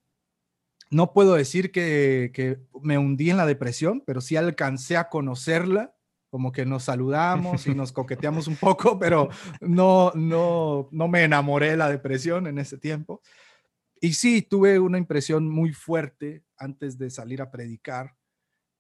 No 0.91 1.13
puedo 1.13 1.35
decir 1.35 1.73
que, 1.73 2.31
que 2.35 2.61
me 2.83 2.99
hundí 2.99 3.31
en 3.31 3.37
la 3.37 3.47
depresión, 3.47 4.03
pero 4.07 4.21
sí 4.21 4.37
alcancé 4.37 4.97
a 4.97 5.09
conocerla 5.09 5.95
como 6.31 6.53
que 6.53 6.65
nos 6.65 6.85
saludamos 6.85 7.67
y 7.67 7.75
nos 7.75 7.91
coqueteamos 7.91 8.47
un 8.47 8.57
poco, 8.57 8.99
pero 8.99 9.29
no, 9.61 10.13
no, 10.15 10.89
no 10.93 11.09
me 11.09 11.25
enamoré 11.25 11.71
de 11.71 11.77
la 11.77 11.91
depresión 11.91 12.47
en 12.47 12.59
ese 12.59 12.79
tiempo. 12.79 13.21
Y 14.01 14.15
sí, 14.15 14.41
tuve 14.41 14.79
una 14.79 14.97
impresión 14.97 15.49
muy 15.49 15.73
fuerte 15.73 16.45
antes 16.57 16.97
de 16.97 17.11
salir 17.11 17.43
a 17.43 17.51
predicar. 17.51 18.17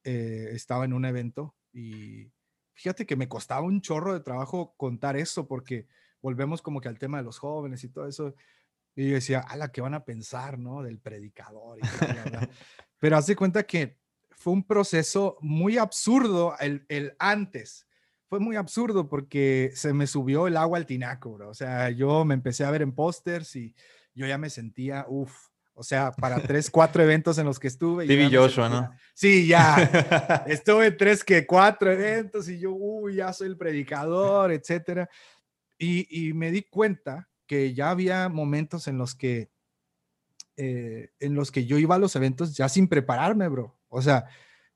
Eh, 0.04 0.50
estaba 0.52 0.84
en 0.84 0.92
un 0.92 1.04
evento 1.04 1.54
y 1.72 2.32
fíjate 2.72 3.04
que 3.04 3.16
me 3.16 3.28
costaba 3.28 3.62
un 3.62 3.82
chorro 3.82 4.14
de 4.14 4.20
trabajo 4.20 4.74
contar 4.76 5.16
eso 5.16 5.46
porque 5.46 5.86
volvemos 6.22 6.62
como 6.62 6.80
que 6.80 6.88
al 6.88 6.98
tema 6.98 7.18
de 7.18 7.24
los 7.24 7.38
jóvenes 7.38 7.84
y 7.84 7.88
todo 7.88 8.06
eso. 8.06 8.34
Y 8.94 9.08
yo 9.08 9.14
decía, 9.14 9.40
a 9.40 9.56
la 9.56 9.70
que 9.70 9.80
van 9.80 9.94
a 9.94 10.04
pensar, 10.04 10.58
¿no? 10.58 10.82
Del 10.82 10.98
predicador. 10.98 11.78
Y 11.78 11.82
Pero 12.98 13.16
hace 13.16 13.36
cuenta 13.36 13.62
que 13.64 13.98
fue 14.30 14.52
un 14.54 14.64
proceso 14.64 15.36
muy 15.40 15.76
absurdo 15.76 16.54
el, 16.58 16.84
el, 16.88 17.14
antes. 17.18 17.86
Fue 18.26 18.40
muy 18.40 18.56
absurdo 18.56 19.08
porque 19.08 19.70
se 19.74 19.92
me 19.92 20.06
subió 20.06 20.46
el 20.46 20.56
agua 20.56 20.78
al 20.78 20.86
tinaco, 20.86 21.34
bro. 21.34 21.50
O 21.50 21.54
sea, 21.54 21.90
yo 21.90 22.24
me 22.24 22.34
empecé 22.34 22.64
a 22.64 22.70
ver 22.70 22.82
en 22.82 22.94
pósters 22.94 23.54
y 23.56 23.74
yo 24.14 24.26
ya 24.26 24.38
me 24.38 24.50
sentía, 24.50 25.04
uff, 25.08 25.49
O 25.80 25.82
sea, 25.82 26.12
para 26.12 26.38
tres, 26.42 26.70
cuatro 26.70 27.02
eventos 27.02 27.38
en 27.38 27.46
los 27.46 27.58
que 27.58 27.68
estuve. 27.68 28.06
TV 28.06 28.28
Joshua, 28.30 28.68
¿no? 28.68 28.90
Sí, 29.14 29.46
ya. 29.46 30.44
estuve 30.46 30.88
en 30.88 30.96
tres, 30.98 31.24
que 31.24 31.46
cuatro 31.46 31.90
eventos 31.90 32.50
y 32.50 32.58
yo, 32.58 32.72
uy, 32.72 33.14
ya 33.14 33.32
soy 33.32 33.48
el 33.48 33.56
predicador, 33.56 34.52
etcétera. 34.52 35.08
Y, 35.78 36.06
y 36.10 36.34
me 36.34 36.50
di 36.50 36.64
cuenta 36.64 37.30
que 37.46 37.72
ya 37.72 37.88
había 37.88 38.28
momentos 38.28 38.88
en 38.88 38.98
los 38.98 39.14
que, 39.14 39.50
eh, 40.58 41.12
en 41.18 41.34
los 41.34 41.50
que 41.50 41.64
yo 41.64 41.78
iba 41.78 41.94
a 41.94 41.98
los 41.98 42.14
eventos 42.14 42.54
ya 42.54 42.68
sin 42.68 42.86
prepararme, 42.86 43.48
bro. 43.48 43.80
O 43.88 44.02
sea, 44.02 44.26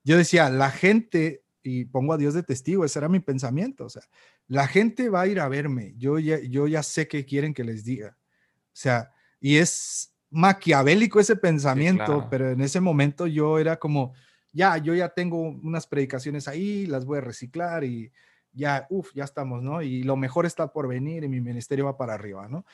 yo 0.03 0.17
decía, 0.17 0.49
la 0.49 0.71
gente, 0.71 1.43
y 1.61 1.85
pongo 1.85 2.13
a 2.13 2.17
Dios 2.17 2.33
de 2.33 2.41
testigo, 2.41 2.83
ese 2.83 2.97
era 2.97 3.09
mi 3.09 3.19
pensamiento, 3.19 3.85
o 3.85 3.89
sea, 3.91 4.01
la 4.47 4.65
gente 4.65 5.09
va 5.09 5.21
a 5.21 5.27
ir 5.27 5.39
a 5.39 5.49
verme, 5.49 5.93
yo 5.97 6.17
ya, 6.17 6.39
yo 6.39 6.65
ya 6.65 6.81
sé 6.81 7.07
qué 7.07 7.25
quieren 7.25 7.53
que 7.53 7.63
les 7.63 7.83
diga. 7.83 8.17
O 8.17 8.77
sea, 8.77 9.11
y 9.39 9.57
es 9.57 10.14
maquiavélico 10.35 11.19
ese 11.21 11.37
pensamiento, 11.37 12.27
pero 12.29 12.51
en 12.51 12.59
ese 12.59 12.81
momento 12.81 13.25
yo 13.25 13.57
era 13.57 13.77
como, 13.77 14.13
ya, 14.51 14.77
yo 14.77 14.93
ya 14.93 15.09
tengo 15.09 15.39
unas 15.39 15.87
predicaciones 15.87 16.49
ahí, 16.49 16.85
las 16.87 17.05
voy 17.05 17.19
a 17.19 17.21
reciclar 17.21 17.85
y 17.85 18.11
ya, 18.51 18.85
uff, 18.89 19.11
ya 19.13 19.23
estamos, 19.23 19.63
¿no? 19.63 19.81
Y 19.81 20.03
lo 20.03 20.17
mejor 20.17 20.45
está 20.45 20.73
por 20.73 20.89
venir 20.89 21.23
y 21.23 21.29
mi 21.29 21.39
ministerio 21.39 21.85
va 21.85 21.97
para 21.97 22.13
arriba, 22.15 22.49
¿no? 22.49 22.65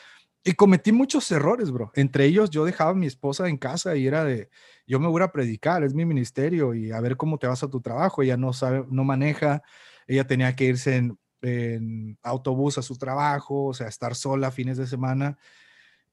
Y 0.44 0.54
cometí 0.54 0.92
muchos 0.92 1.30
errores, 1.32 1.70
bro. 1.70 1.92
Entre 1.94 2.26
ellos, 2.26 2.50
yo 2.50 2.66
dejaba 2.66 2.92
a 2.92 2.96
mi 2.96 3.06
esposa 3.06 3.48
en 3.48 3.58
casa 3.58 3.96
y 3.96 4.08
era 4.08 4.24
de, 4.24 4.50
yo 4.88 5.00
me 5.00 5.08
voy 5.08 5.22
a 5.22 5.32
predicar, 5.32 5.84
es 5.84 5.94
mi 5.94 6.04
ministerio 6.04 6.74
y 6.74 6.92
a 6.92 7.00
ver 7.00 7.16
cómo 7.16 7.38
te 7.38 7.46
vas 7.46 7.62
a 7.62 7.70
tu 7.70 7.80
trabajo. 7.80 8.24
Ella 8.24 8.38
no 8.38 8.54
sabe, 8.54 8.84
no 8.90 9.04
maneja, 9.04 9.62
ella 10.08 10.26
tenía 10.26 10.56
que 10.56 10.66
irse 10.66 10.96
en, 10.96 11.20
en 11.44 12.18
autobús 12.24 12.80
a 12.80 12.82
su 12.82 12.98
trabajo, 12.98 13.66
o 13.66 13.74
sea, 13.76 13.88
estar 13.88 14.16
sola 14.16 14.50
fines 14.50 14.78
de 14.78 14.88
semana. 14.88 15.38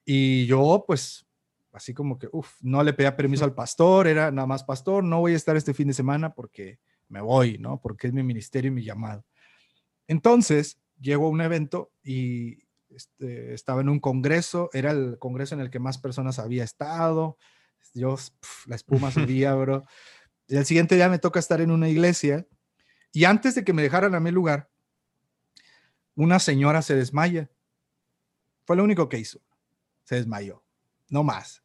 Y 0.05 0.45
yo, 0.45 0.85
pues, 0.87 1.28
así 1.73 1.95
como 1.95 2.19
que, 2.19 2.29
uff, 2.33 2.57
no 2.61 2.83
le 2.83 2.93
pedía 2.93 3.17
permiso 3.17 3.45
al 3.45 3.55
pastor, 3.55 4.07
era 4.07 4.31
nada 4.31 4.47
más 4.47 4.65
pastor, 4.65 5.05
no 5.05 5.21
voy 5.21 5.33
a 5.33 5.37
estar 5.37 5.57
este 5.57 5.75
fin 5.75 5.89
de 5.89 5.95
semana 5.95 6.35
porque 6.35 6.79
me 7.09 7.21
voy, 7.21 7.59
¿no? 7.59 7.81
Porque 7.81 8.09
es 8.09 8.13
mi 8.13 8.23
ministerio 8.23 8.71
y 8.71 8.75
mi 8.75 8.85
llamado. 8.85 9.25
Entonces, 10.07 10.81
llego 11.01 11.27
a 11.27 11.31
un 11.31 11.41
evento 11.41 11.93
y 12.03 12.65
este, 12.89 13.55
estaba 13.55 13.81
en 13.81 13.89
un 13.89 14.01
congreso, 14.01 14.71
era 14.73 14.91
el 14.91 15.19
congreso 15.19 15.55
en 15.55 15.61
el 15.61 15.71
que 15.71 15.79
más 15.79 15.99
personas 15.99 16.39
había 16.39 16.65
estado, 16.65 17.37
yo, 17.95 18.17
la 18.67 18.77
espuma 18.77 19.11
subía, 19.11 19.55
bro. 19.55 19.85
Y 20.47 20.57
el 20.57 20.65
siguiente 20.65 20.95
día 20.95 21.09
me 21.09 21.19
toca 21.19 21.39
estar 21.39 21.61
en 21.61 21.71
una 21.71 21.89
iglesia 21.89 22.47
y 23.13 23.25
antes 23.25 23.55
de 23.55 23.65
que 23.65 23.73
me 23.73 23.83
dejaran 23.83 24.15
a 24.15 24.21
mi 24.21 24.31
lugar, 24.31 24.71
una 26.15 26.39
señora 26.39 26.83
se 26.83 26.95
desmaya. 26.95 27.51
Fue 28.65 28.77
lo 28.77 28.85
único 28.85 29.09
que 29.09 29.19
hizo. 29.19 29.41
Se 30.05 30.17
desmayó. 30.17 30.63
No 31.09 31.23
más. 31.23 31.63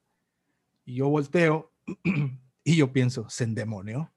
Y 0.86 0.96
yo 0.96 1.10
volteo 1.10 1.72
y 2.64 2.76
yo 2.76 2.91
pienso, 2.91 3.30
se 3.30 3.44
endemonió. 3.44 4.12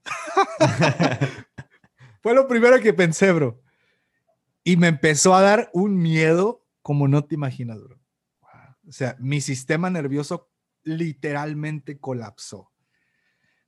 Fue 2.23 2.35
lo 2.35 2.49
primero 2.49 2.81
que 2.81 2.93
pensé, 2.93 3.33
bro. 3.33 3.63
Y 4.65 4.77
me 4.77 4.89
empezó 4.89 5.35
a 5.35 5.43
dar 5.43 5.71
un 5.73 5.97
miedo 5.97 6.65
como 6.83 7.09
no 7.09 7.25
te 7.25 7.35
imaginas, 7.35 7.83
bro. 7.83 7.99
O 8.89 8.93
sea, 8.93 9.17
mi 9.19 9.41
sistema 9.41 9.91
nervioso 9.91 10.51
literalmente 10.83 11.99
colapsó. 11.99 12.71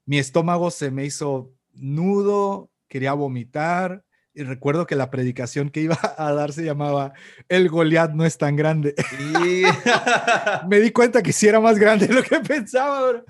Mi 0.05 0.19
estómago 0.19 0.71
se 0.71 0.91
me 0.91 1.05
hizo 1.05 1.53
nudo, 1.73 2.71
quería 2.87 3.13
vomitar, 3.13 4.05
y 4.39 4.45
recuerdo 4.45 4.86
que 4.86 4.95
la 4.95 5.11
predicación 5.11 5.68
que 5.68 5.80
iba 5.80 5.99
a 6.16 6.32
dar 6.32 6.53
se 6.53 6.64
llamaba 6.64 7.12
El 7.49 7.68
Goliat 7.68 8.12
no 8.12 8.24
es 8.24 8.39
tan 8.39 8.55
grande. 8.55 8.95
Me 10.68 10.78
di 10.78 10.93
cuenta 10.93 11.24
que 11.24 11.32
sí 11.32 11.49
era 11.49 11.59
más 11.59 11.76
grande 11.76 12.07
de 12.07 12.14
lo 12.14 12.22
que 12.22 12.39
pensaba. 12.39 13.24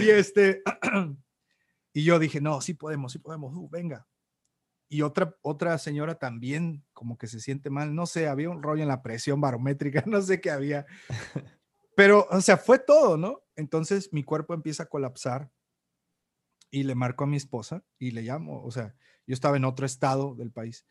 Y 0.00 0.10
este 0.10 0.62
y 1.92 2.04
yo 2.04 2.20
dije, 2.20 2.40
"No, 2.40 2.60
sí 2.60 2.74
podemos, 2.74 3.12
sí 3.12 3.18
podemos, 3.18 3.52
uh, 3.52 3.68
venga." 3.68 4.06
Y 4.88 5.02
otra 5.02 5.34
otra 5.42 5.76
señora 5.78 6.20
también 6.20 6.84
como 6.92 7.18
que 7.18 7.26
se 7.26 7.40
siente 7.40 7.68
mal, 7.68 7.92
no 7.92 8.06
sé, 8.06 8.28
había 8.28 8.48
un 8.48 8.62
rollo 8.62 8.82
en 8.82 8.88
la 8.88 9.02
presión 9.02 9.40
barométrica, 9.40 10.04
no 10.06 10.22
sé 10.22 10.40
qué 10.40 10.52
había. 10.52 10.86
Pero 11.96 12.28
o 12.30 12.40
sea, 12.40 12.58
fue 12.58 12.78
todo, 12.78 13.16
¿no? 13.16 13.42
Entonces 13.56 14.12
mi 14.12 14.22
cuerpo 14.22 14.54
empieza 14.54 14.84
a 14.84 14.88
colapsar 14.88 15.50
y 16.70 16.84
le 16.84 16.94
marco 16.94 17.24
a 17.24 17.26
mi 17.26 17.38
esposa 17.38 17.82
y 17.98 18.12
le 18.12 18.22
llamo, 18.22 18.62
o 18.62 18.70
sea, 18.70 18.94
yo 19.26 19.34
estaba 19.34 19.56
en 19.56 19.64
otro 19.64 19.86
estado 19.86 20.34
del 20.34 20.50
país 20.50 20.84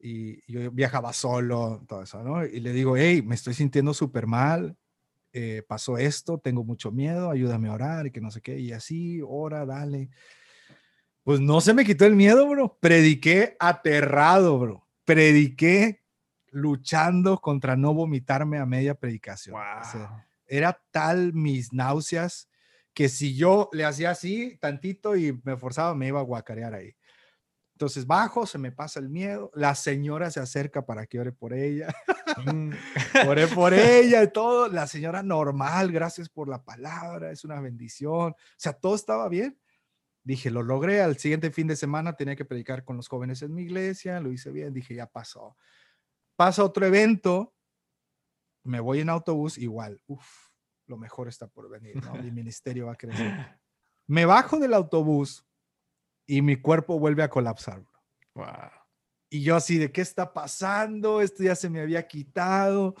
y 0.00 0.40
yo 0.50 0.70
viajaba 0.70 1.12
solo, 1.12 1.84
todo 1.88 2.02
eso, 2.02 2.22
¿no? 2.22 2.44
Y 2.44 2.60
le 2.60 2.72
digo, 2.72 2.96
hey, 2.96 3.22
me 3.22 3.34
estoy 3.34 3.54
sintiendo 3.54 3.92
súper 3.94 4.26
mal, 4.26 4.76
eh, 5.32 5.62
pasó 5.66 5.98
esto, 5.98 6.38
tengo 6.38 6.64
mucho 6.64 6.92
miedo, 6.92 7.30
ayúdame 7.30 7.68
a 7.68 7.72
orar 7.72 8.06
y 8.06 8.10
que 8.10 8.20
no 8.20 8.30
sé 8.30 8.40
qué, 8.40 8.58
y 8.58 8.72
así, 8.72 9.20
ora, 9.26 9.66
dale. 9.66 10.10
Pues 11.24 11.40
no 11.40 11.60
se 11.60 11.74
me 11.74 11.84
quitó 11.84 12.06
el 12.06 12.14
miedo, 12.14 12.48
bro. 12.48 12.78
Prediqué 12.80 13.56
aterrado, 13.58 14.58
bro. 14.58 14.86
Prediqué 15.04 16.02
luchando 16.50 17.38
contra 17.38 17.76
no 17.76 17.92
vomitarme 17.92 18.58
a 18.58 18.64
media 18.64 18.94
predicación. 18.94 19.56
era 20.48 20.80
tal 20.90 21.34
mis 21.34 21.72
náuseas 21.72 22.48
que 22.94 23.08
si 23.08 23.36
yo 23.36 23.68
le 23.72 23.84
hacía 23.84 24.10
así 24.10 24.56
tantito 24.60 25.14
y 25.14 25.38
me 25.44 25.56
forzaba, 25.56 25.94
me 25.94 26.08
iba 26.08 26.18
a 26.18 26.24
guacarear 26.24 26.74
ahí. 26.74 26.96
Entonces 27.78 28.08
bajo, 28.08 28.44
se 28.44 28.58
me 28.58 28.72
pasa 28.72 28.98
el 28.98 29.08
miedo, 29.08 29.52
la 29.54 29.76
señora 29.76 30.32
se 30.32 30.40
acerca 30.40 30.84
para 30.84 31.06
que 31.06 31.20
ore 31.20 31.30
por 31.30 31.54
ella. 31.54 31.94
Mm. 32.44 32.72
Oré 33.28 33.46
por 33.46 33.72
ella 33.72 34.20
y 34.24 34.32
todo, 34.32 34.66
la 34.68 34.88
señora 34.88 35.22
normal, 35.22 35.92
gracias 35.92 36.28
por 36.28 36.48
la 36.48 36.60
palabra, 36.60 37.30
es 37.30 37.44
una 37.44 37.60
bendición. 37.60 38.32
O 38.32 38.36
sea, 38.56 38.72
todo 38.72 38.96
estaba 38.96 39.28
bien. 39.28 39.56
Dije, 40.24 40.50
lo 40.50 40.64
logré, 40.64 41.00
al 41.02 41.18
siguiente 41.18 41.52
fin 41.52 41.68
de 41.68 41.76
semana 41.76 42.16
tenía 42.16 42.34
que 42.34 42.44
predicar 42.44 42.82
con 42.82 42.96
los 42.96 43.06
jóvenes 43.06 43.42
en 43.42 43.54
mi 43.54 43.62
iglesia, 43.62 44.18
lo 44.18 44.32
hice 44.32 44.50
bien, 44.50 44.74
dije, 44.74 44.96
ya 44.96 45.06
pasó. 45.06 45.56
Pasa 46.34 46.64
otro 46.64 46.84
evento, 46.84 47.54
me 48.64 48.80
voy 48.80 49.02
en 49.02 49.08
autobús, 49.08 49.56
igual, 49.56 50.00
uff, 50.08 50.48
lo 50.86 50.96
mejor 50.96 51.28
está 51.28 51.46
por 51.46 51.70
venir, 51.70 52.02
¿no? 52.02 52.14
Mi 52.14 52.32
ministerio 52.32 52.86
va 52.86 52.94
a 52.94 52.96
crecer. 52.96 53.60
Me 54.08 54.24
bajo 54.24 54.58
del 54.58 54.74
autobús 54.74 55.47
y 56.28 56.42
mi 56.42 56.56
cuerpo 56.56 57.00
vuelve 57.00 57.24
a 57.24 57.30
colapsar. 57.30 57.82
Y 59.30 59.42
yo 59.42 59.56
así, 59.56 59.78
¿de 59.78 59.90
qué 59.90 60.02
está 60.02 60.32
pasando? 60.32 61.22
Esto 61.22 61.42
ya 61.42 61.56
se 61.56 61.70
me 61.70 61.80
había 61.80 62.06
quitado. 62.06 62.94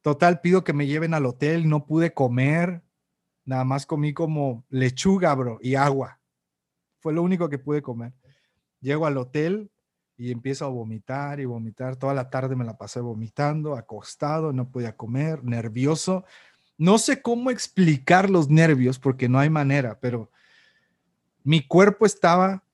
Total, 0.00 0.40
pido 0.40 0.64
que 0.64 0.72
me 0.72 0.86
lleven 0.86 1.14
al 1.14 1.26
hotel, 1.26 1.68
no 1.68 1.86
pude 1.86 2.12
comer, 2.14 2.82
nada 3.44 3.64
más 3.64 3.86
comí 3.86 4.14
como 4.14 4.64
lechuga, 4.70 5.34
bro, 5.34 5.58
y 5.60 5.74
agua. 5.74 6.18
Fue 6.98 7.12
lo 7.12 7.22
único 7.22 7.48
que 7.48 7.58
pude 7.58 7.82
comer. 7.82 8.14
Llego 8.80 9.06
al 9.06 9.18
hotel 9.18 9.70
y 10.16 10.32
empiezo 10.32 10.64
a 10.64 10.68
vomitar 10.68 11.40
y 11.40 11.44
vomitar. 11.44 11.96
Toda 11.96 12.14
la 12.14 12.30
tarde 12.30 12.56
me 12.56 12.64
la 12.64 12.78
pasé 12.78 13.00
vomitando, 13.00 13.76
acostado, 13.76 14.52
no 14.52 14.70
podía 14.70 14.96
comer, 14.96 15.44
nervioso. 15.44 16.24
No 16.78 16.96
sé 16.96 17.20
cómo 17.20 17.50
explicar 17.50 18.30
los 18.30 18.48
nervios 18.48 18.98
porque 18.98 19.28
no 19.28 19.38
hay 19.38 19.50
manera, 19.50 20.00
pero 20.00 20.30
mi 21.44 21.66
cuerpo 21.66 22.06
estaba 22.06 22.64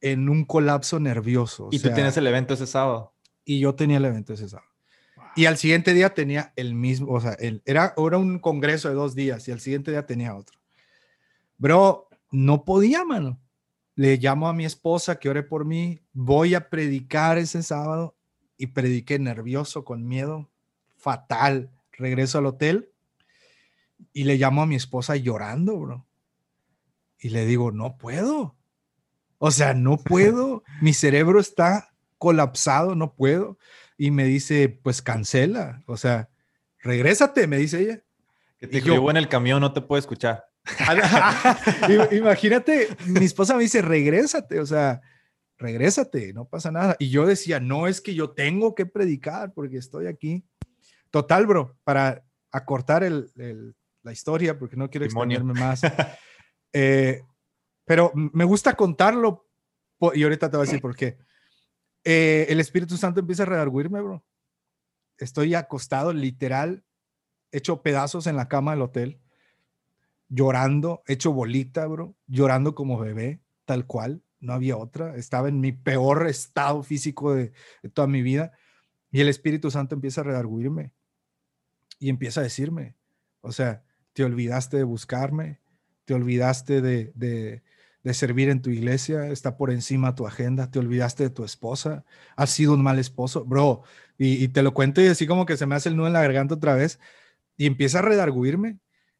en 0.00 0.28
un 0.28 0.44
colapso 0.44 1.00
nervioso. 1.00 1.68
y 1.70 1.78
tú 1.78 1.90
tienes 1.92 2.16
el 2.16 2.26
evento 2.26 2.54
ese 2.54 2.66
sábado. 2.66 3.12
Y 3.44 3.60
yo 3.60 3.74
tenía 3.74 3.98
el 3.98 4.04
evento 4.04 4.34
ese 4.34 4.48
sábado. 4.48 4.68
Y 5.34 5.46
al 5.46 5.58
siguiente 5.58 5.92
día 5.92 6.14
tenía 6.14 6.52
el 6.56 6.74
mismo, 6.74 7.12
o 7.12 7.20
sea, 7.20 7.32
el, 7.32 7.62
era, 7.66 7.94
era 7.96 8.18
un 8.18 8.38
congreso 8.38 8.88
de 8.88 8.94
dos 8.94 9.14
días 9.14 9.46
y 9.48 9.52
al 9.52 9.60
siguiente 9.60 9.90
día 9.90 10.06
tenía 10.06 10.34
otro. 10.34 10.58
Bro, 11.58 12.08
no 12.30 12.64
podía, 12.64 13.04
mano. 13.04 13.38
Le 13.94 14.16
llamo 14.16 14.48
a 14.48 14.52
mi 14.52 14.64
esposa 14.64 15.18
que 15.18 15.28
ore 15.28 15.42
por 15.42 15.64
mí, 15.64 16.00
voy 16.12 16.54
a 16.54 16.68
predicar 16.68 17.38
ese 17.38 17.62
sábado 17.62 18.16
y 18.56 18.68
prediqué 18.68 19.18
nervioso, 19.18 19.84
con 19.84 20.06
miedo, 20.06 20.50
fatal. 20.96 21.70
Regreso 21.92 22.38
al 22.38 22.46
hotel 22.46 22.90
y 24.12 24.24
le 24.24 24.36
llamo 24.36 24.62
a 24.62 24.66
mi 24.66 24.74
esposa 24.74 25.16
llorando, 25.16 25.78
bro 25.78 26.05
y 27.18 27.30
le 27.30 27.46
digo, 27.46 27.72
no 27.72 27.96
puedo. 27.98 28.56
O 29.38 29.50
sea, 29.50 29.74
no 29.74 29.98
puedo. 29.98 30.62
Mi 30.80 30.92
cerebro 30.92 31.40
está 31.40 31.92
colapsado, 32.18 32.94
no 32.94 33.14
puedo. 33.14 33.58
Y 33.98 34.10
me 34.10 34.24
dice, 34.24 34.68
pues 34.82 35.02
cancela. 35.02 35.82
O 35.86 35.96
sea, 35.96 36.28
regrésate, 36.80 37.46
me 37.46 37.58
dice 37.58 37.80
ella. 37.80 38.02
Que 38.58 38.66
te 38.66 38.80
yo, 38.80 39.10
en 39.10 39.16
el 39.16 39.28
camión, 39.28 39.60
no 39.60 39.72
te 39.72 39.80
puedo 39.80 39.98
escuchar. 39.98 40.46
Imagínate, 42.12 42.88
mi 43.06 43.24
esposa 43.24 43.54
me 43.54 43.62
dice, 43.62 43.82
regrésate, 43.82 44.58
o 44.58 44.66
sea, 44.66 45.00
regrésate, 45.58 46.32
no 46.32 46.46
pasa 46.46 46.70
nada. 46.70 46.96
Y 46.98 47.10
yo 47.10 47.26
decía, 47.26 47.60
no, 47.60 47.86
es 47.86 48.00
que 48.00 48.14
yo 48.14 48.30
tengo 48.30 48.74
que 48.74 48.86
predicar 48.86 49.52
porque 49.52 49.76
estoy 49.76 50.06
aquí. 50.06 50.44
Total, 51.10 51.46
bro, 51.46 51.76
para 51.84 52.24
acortar 52.50 53.04
el, 53.04 53.30
la 54.02 54.12
historia, 54.12 54.58
porque 54.58 54.76
no 54.76 54.90
quiero 54.90 55.06
extenderme 55.06 55.54
más. 55.54 55.82
Eh, 56.78 57.24
pero 57.86 58.12
me 58.14 58.44
gusta 58.44 58.74
contarlo 58.76 59.48
y 60.12 60.22
ahorita 60.22 60.50
te 60.50 60.58
voy 60.58 60.64
a 60.64 60.68
decir 60.68 60.82
por 60.82 60.94
qué. 60.94 61.16
Eh, 62.04 62.44
el 62.50 62.60
Espíritu 62.60 62.98
Santo 62.98 63.20
empieza 63.20 63.44
a 63.44 63.46
redarguirme, 63.46 64.02
bro. 64.02 64.22
Estoy 65.16 65.54
acostado, 65.54 66.12
literal, 66.12 66.84
hecho 67.50 67.80
pedazos 67.80 68.26
en 68.26 68.36
la 68.36 68.48
cama 68.48 68.72
del 68.72 68.82
hotel. 68.82 69.22
llorando, 70.28 71.02
hecho 71.06 71.32
bolita, 71.32 71.86
bro, 71.86 72.14
llorando 72.26 72.74
como 72.74 72.98
bebé, 72.98 73.40
tal 73.64 73.86
cual, 73.86 74.22
no 74.40 74.52
había 74.52 74.76
otra, 74.76 75.16
estaba 75.16 75.48
en 75.48 75.60
mi 75.60 75.72
peor 75.72 76.26
estado 76.26 76.82
físico 76.82 77.32
de, 77.32 77.52
toda 77.94 78.06
mi 78.06 78.20
vida 78.20 78.52
y 79.10 79.20
el 79.22 79.28
Espíritu 79.28 79.70
Santo 79.70 79.94
empieza 79.94 80.20
a 80.20 80.24
redarguirme 80.24 80.92
y 81.98 82.10
empieza 82.10 82.40
a 82.40 82.42
decirme, 82.42 82.96
o 83.40 83.52
sea, 83.52 83.82
te 84.12 84.24
olvidaste 84.24 84.76
de 84.76 84.82
buscarme, 84.82 85.60
te 86.06 86.14
olvidaste 86.14 86.80
de, 86.80 87.12
de, 87.14 87.62
servir 88.14 88.48
en 88.48 88.62
tu 88.62 88.70
iglesia, 88.70 89.28
está 89.28 89.56
por 89.56 89.70
encima 89.70 90.14
tu 90.14 90.26
agenda, 90.26 90.70
te 90.70 90.78
olvidaste 90.78 91.24
de 91.24 91.30
tu 91.30 91.44
esposa, 91.44 92.04
has 92.36 92.50
sido 92.50 92.74
un 92.74 92.82
mal 92.82 92.98
esposo, 93.00 93.44
bro, 93.44 93.82
y, 94.16 94.48
te 94.48 94.62
lo 94.62 94.72
cuento 94.72 95.02
y 95.02 95.08
así 95.08 95.26
como 95.26 95.44
que 95.44 95.56
se 95.56 95.66
me 95.66 95.74
hace 95.74 95.88
el 95.90 95.96
nudo 95.96 96.06
en 96.06 96.12
la 96.14 96.22
garganta 96.22 96.54
otra 96.54 96.74
vez 96.74 97.00
y 97.56 97.66
empieza 97.66 97.98
a 97.98 98.02
redarguirme 98.02 98.78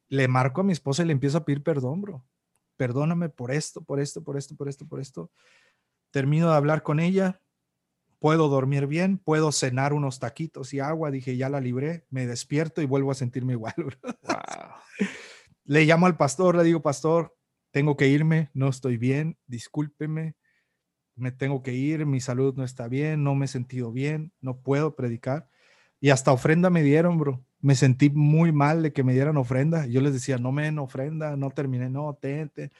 le 0.09 0.28
marco 0.28 0.61
a 0.61 0.64
mi 0.64 0.72
esposa 0.72 1.03
y 1.03 1.07
le 1.07 1.12
empiezo 1.12 1.39
a 1.39 1.45
pedir 1.45 1.62
perdón, 1.62 2.01
bro. 2.01 2.24
Perdóname 2.76 3.28
por 3.28 3.51
esto, 3.51 3.82
por 3.82 4.01
esto, 4.01 4.22
por 4.22 4.37
esto, 4.37 4.55
por 4.55 4.68
esto, 4.68 4.87
por 4.87 5.01
esto. 5.01 5.30
Termino 6.11 6.51
de 6.51 6.57
hablar 6.57 6.82
con 6.82 7.01
ella, 7.01 7.41
puedo 8.18 8.49
dormir 8.49 8.87
bien, 8.87 9.18
puedo 9.18 9.51
cenar 9.51 9.93
unos 9.93 10.18
taquitos 10.18 10.72
y 10.74 10.80
agua. 10.80 11.11
Dije, 11.11 11.37
ya 11.37 11.49
la 11.49 11.61
libré, 11.61 12.07
me 12.11 12.26
despierto 12.26 12.82
y 12.82 12.87
vuelvo 12.87 13.11
a 13.11 13.14
sentirme 13.14 13.55
igual. 13.55 13.74
Bro. 13.76 13.97
Le 15.67 15.85
llamo 15.85 16.07
al 16.07 16.17
pastor, 16.17 16.57
le 16.57 16.64
digo, 16.64 16.83
pastor, 16.83 17.37
tengo 17.71 17.97
que 17.97 18.09
irme, 18.09 18.51
no 18.55 18.69
estoy 18.69 18.97
bien, 18.97 19.39
discúlpeme, 19.47 20.37
me 21.14 21.33
tengo 21.33 21.62
que 21.62 21.75
ir, 21.75 22.07
mi 22.07 22.21
salud 22.21 22.55
no 22.57 22.64
está 22.64 22.89
bien, 22.89 23.23
no 23.23 23.35
me 23.35 23.45
he 23.45 23.49
sentido 23.49 23.93
bien, 23.93 24.33
no 24.41 24.61
puedo 24.61 24.97
predicar. 24.97 25.49
Y 26.01 26.11
hasta 26.11 26.33
ofrenda 26.33 26.71
me 26.71 26.83
dieron, 26.83 27.19
bro 27.19 27.47
me 27.61 27.75
sentí 27.75 28.11
muy 28.11 28.53
mal 28.53 28.83
de 28.83 28.93
que 28.93 29.03
me 29.03 29.12
dieran 29.12 29.37
ofrenda. 29.37 29.87
Yo 29.87 30.01
les 30.01 30.12
decía, 30.12 30.39
no 30.39 30.53
me 30.53 30.62
den 30.64 30.79
ofrenda, 30.79 31.37
no 31.37 31.51
terminé, 31.51 31.91
no, 31.91 32.14
tente. 32.14 32.71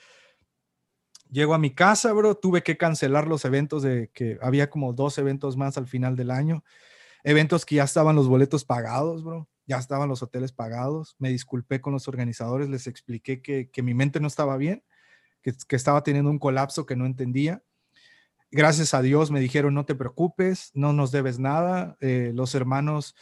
Llego 1.31 1.55
a 1.55 1.59
mi 1.59 1.75
casa, 1.75 2.13
bro, 2.13 2.37
tuve 2.37 2.63
que 2.63 2.77
cancelar 2.77 3.27
los 3.27 3.45
eventos 3.45 3.83
de 3.83 4.11
que 4.15 4.39
había 4.41 4.71
como 4.71 4.93
dos 4.93 5.19
eventos 5.19 5.57
más 5.57 5.77
al 5.77 5.89
final 5.89 6.15
del 6.15 6.31
año. 6.31 6.63
Eventos 7.25 7.67
que 7.67 7.77
ya 7.77 7.85
estaban 7.85 8.15
los 8.15 8.29
boletos 8.29 8.65
pagados, 8.65 9.25
bro, 9.25 9.49
ya 9.67 9.79
estaban 9.79 10.09
los 10.09 10.23
hoteles 10.23 10.53
pagados. 10.53 11.17
Me 11.19 11.31
disculpé 11.31 11.81
con 11.81 11.93
los 11.93 12.09
organizadores, 12.09 12.69
les 12.69 12.87
expliqué 12.87 13.43
que, 13.43 13.71
que 13.71 13.83
mi 13.83 13.95
mente 13.95 14.21
no 14.21 14.29
estaba 14.29 14.57
bien, 14.57 14.85
que, 15.43 15.53
que 15.69 15.77
estaba 15.77 16.03
teniendo 16.03 16.31
un 16.31 16.39
colapso 16.39 16.87
que 16.87 16.97
no 16.97 17.07
entendía 17.07 17.63
gracias 18.51 18.95
a 18.95 19.03
Dios 19.03 19.31
me 19.31 19.41
dijeron, 19.41 19.75
no 19.75 19.85
te 19.85 19.95
preocupes, 19.95 20.71
no 20.75 20.93
nos 20.93 21.11
debes 21.13 21.39
nada. 21.39 21.97
Eh, 22.01 22.33
los 22.35 22.55
hermanos 22.55 23.15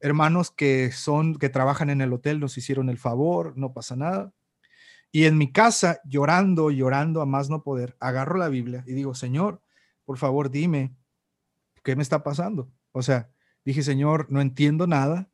hermanos 0.00 0.50
que 0.50 0.92
son, 0.92 1.36
que 1.36 1.50
trabajan 1.50 1.90
en 1.90 2.00
el 2.00 2.12
hotel 2.12 2.40
nos 2.40 2.56
hicieron 2.56 2.88
el 2.88 2.98
favor, 2.98 3.56
no 3.56 3.72
pasa 3.72 3.96
nada. 3.96 4.32
Y 5.12 5.26
en 5.26 5.36
mi 5.36 5.52
casa, 5.52 6.00
llorando, 6.04 6.70
llorando 6.70 7.20
a 7.20 7.26
más 7.26 7.50
no 7.50 7.62
poder, 7.62 7.96
agarro 8.00 8.38
la 8.38 8.48
Biblia 8.48 8.82
y 8.86 8.94
digo, 8.94 9.14
Señor, 9.14 9.62
por 10.04 10.16
favor, 10.16 10.50
dime, 10.50 10.94
¿qué 11.84 11.96
me 11.96 12.02
está 12.02 12.22
pasando? 12.22 12.70
O 12.92 13.02
sea, 13.02 13.30
dije, 13.64 13.82
Señor, 13.82 14.26
no 14.30 14.40
entiendo 14.40 14.86
nada. 14.86 15.30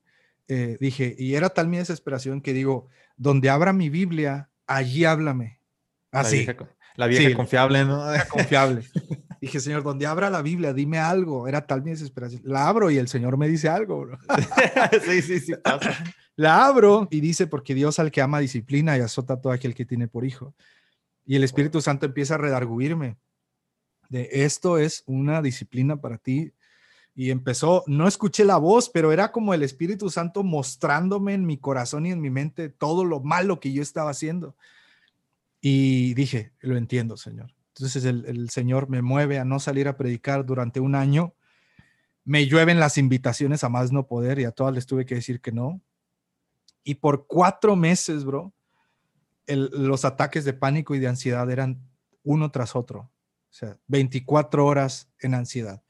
Eh, 0.48 0.76
dije, 0.80 1.14
y 1.18 1.34
era 1.34 1.50
tal 1.50 1.68
mi 1.68 1.78
desesperación 1.78 2.40
que 2.40 2.52
digo, 2.52 2.88
donde 3.16 3.50
abra 3.50 3.72
mi 3.72 3.88
Biblia, 3.88 4.50
allí 4.66 5.04
háblame. 5.04 5.60
Así. 6.12 6.46
La 6.96 7.06
vieja, 7.06 7.34
confiable, 7.36 7.84
¿no? 7.84 8.04
confiable. 8.30 8.82
Dije, 9.40 9.60
Señor, 9.60 9.82
donde 9.82 10.06
abra 10.06 10.30
la 10.30 10.40
Biblia, 10.40 10.72
dime 10.72 10.98
algo. 10.98 11.46
Era 11.46 11.66
tal 11.66 11.82
mi 11.82 11.90
desesperación. 11.90 12.40
La 12.44 12.68
abro 12.68 12.90
y 12.90 12.96
el 12.96 13.08
Señor 13.08 13.36
me 13.36 13.48
dice 13.48 13.68
algo, 13.68 14.08
sí, 15.04 15.20
sí, 15.20 15.40
sí, 15.40 15.52
La 16.36 16.64
abro 16.66 17.06
y 17.10 17.20
dice, 17.20 17.46
porque 17.46 17.74
Dios 17.74 17.98
al 17.98 18.10
que 18.10 18.22
ama 18.22 18.40
disciplina 18.40 18.96
y 18.96 19.00
azota 19.00 19.34
a 19.34 19.40
todo 19.40 19.52
aquel 19.52 19.74
que 19.74 19.84
tiene 19.84 20.08
por 20.08 20.24
hijo. 20.24 20.54
Y 21.26 21.36
el 21.36 21.44
Espíritu 21.44 21.82
Santo 21.82 22.06
empieza 22.06 22.36
a 22.36 22.38
redarguirme 22.38 23.18
de 24.08 24.28
esto 24.32 24.78
es 24.78 25.02
una 25.06 25.42
disciplina 25.42 26.00
para 26.00 26.18
ti. 26.18 26.52
Y 27.18 27.30
empezó, 27.30 27.82
no 27.86 28.06
escuché 28.06 28.44
la 28.44 28.58
voz, 28.58 28.90
pero 28.90 29.10
era 29.10 29.32
como 29.32 29.54
el 29.54 29.62
Espíritu 29.62 30.10
Santo 30.10 30.44
mostrándome 30.44 31.32
en 31.32 31.46
mi 31.46 31.56
corazón 31.56 32.04
y 32.04 32.12
en 32.12 32.20
mi 32.20 32.28
mente 32.28 32.68
todo 32.68 33.06
lo 33.06 33.20
malo 33.20 33.58
que 33.58 33.72
yo 33.72 33.80
estaba 33.80 34.10
haciendo. 34.10 34.54
Y 35.62 36.12
dije, 36.12 36.52
lo 36.60 36.76
entiendo, 36.76 37.16
Señor. 37.16 37.54
Entonces 37.68 38.04
el, 38.04 38.50
Señor 38.50 38.90
me 38.90 39.00
mueve 39.00 39.38
a 39.38 39.46
no 39.46 39.60
salir 39.60 39.88
a 39.88 39.96
predicar 39.96 40.44
durante 40.44 40.78
un 40.78 40.94
año. 40.94 41.34
Me 42.22 42.46
llueven 42.46 42.78
las 42.78 42.98
invitaciones 42.98 43.64
a 43.64 43.70
más 43.70 43.92
no 43.92 44.06
poder 44.06 44.38
y 44.38 44.44
a 44.44 44.52
todas 44.52 44.74
les 44.74 44.84
tuve 44.84 45.06
que 45.06 45.14
decir 45.14 45.40
que 45.40 45.52
no. 45.52 45.80
Y 46.84 46.96
por 46.96 47.26
cuatro 47.26 47.76
meses, 47.76 48.26
bro, 48.26 48.52
los 49.46 50.04
ataques 50.04 50.44
de 50.44 50.52
pánico 50.52 50.94
y 50.94 50.98
de 50.98 51.08
ansiedad 51.08 51.50
eran 51.50 51.80
uno 52.24 52.50
tras 52.50 52.76
otro. 52.76 53.00
O 53.00 53.52
sea, 53.58 53.78
24 53.86 54.66
horas 54.66 55.10
en 55.18 55.32
ansiedad. 55.32 55.82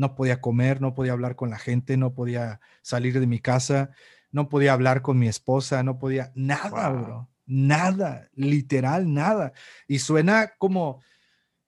No 0.00 0.14
podía 0.14 0.40
comer, 0.40 0.80
no 0.80 0.94
podía 0.94 1.12
hablar 1.12 1.36
con 1.36 1.50
la 1.50 1.58
gente, 1.58 1.96
no 1.96 2.14
podía 2.14 2.60
salir 2.82 3.20
de 3.20 3.26
mi 3.26 3.38
casa, 3.38 3.90
no 4.32 4.48
podía 4.48 4.72
hablar 4.72 5.02
con 5.02 5.18
mi 5.18 5.28
esposa, 5.28 5.82
no 5.82 5.98
podía 5.98 6.32
nada, 6.34 6.88
bro. 6.90 7.28
Nada, 7.46 8.28
literal, 8.34 9.12
nada. 9.12 9.52
Y 9.88 9.98
suena 9.98 10.52
como, 10.56 11.02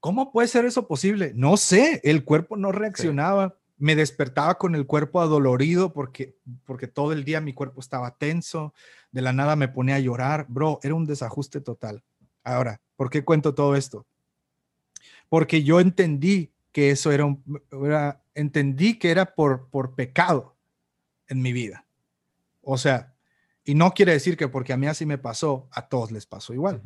¿Cómo 0.02 0.32
puede 0.32 0.48
ser 0.48 0.64
eso 0.64 0.88
posible? 0.88 1.30
No 1.36 1.56
sé, 1.56 2.00
el 2.02 2.24
cuerpo 2.24 2.56
no 2.56 2.72
reaccionaba. 2.72 3.56
Me 3.78 3.94
despertaba 3.94 4.58
con 4.58 4.74
el 4.74 4.84
cuerpo 4.84 5.20
adolorido 5.20 5.92
porque, 5.92 6.34
porque 6.64 6.88
todo 6.88 7.12
el 7.12 7.22
día 7.22 7.40
mi 7.40 7.54
cuerpo 7.54 7.78
estaba 7.78 8.16
tenso. 8.16 8.74
De 9.12 9.22
la 9.22 9.32
nada 9.32 9.54
me 9.54 9.68
ponía 9.68 9.94
a 9.94 10.00
llorar. 10.00 10.46
Bro, 10.48 10.80
era 10.82 10.94
un 10.94 11.06
desajuste 11.06 11.60
total. 11.60 12.02
Ahora, 12.42 12.80
¿por 12.96 13.10
qué 13.10 13.24
cuento 13.24 13.54
todo 13.54 13.76
esto? 13.76 14.04
Porque 15.28 15.62
yo 15.62 15.78
entendí 15.78 16.52
que 16.72 16.90
eso 16.90 17.12
era, 17.12 17.24
un, 17.24 17.44
entendí 18.34 18.98
que 18.98 19.10
era 19.10 19.34
por, 19.34 19.68
por 19.68 19.94
pecado 19.94 20.56
en 21.28 21.42
mi 21.42 21.52
vida. 21.52 21.86
O 22.62 22.78
sea, 22.78 23.14
y 23.64 23.74
no 23.74 23.92
quiere 23.92 24.12
decir 24.12 24.36
que 24.36 24.48
porque 24.48 24.72
a 24.72 24.76
mí 24.76 24.86
así 24.86 25.06
me 25.06 25.18
pasó, 25.18 25.68
a 25.72 25.88
todos 25.88 26.10
les 26.10 26.26
pasó 26.26 26.52
igual. 26.52 26.82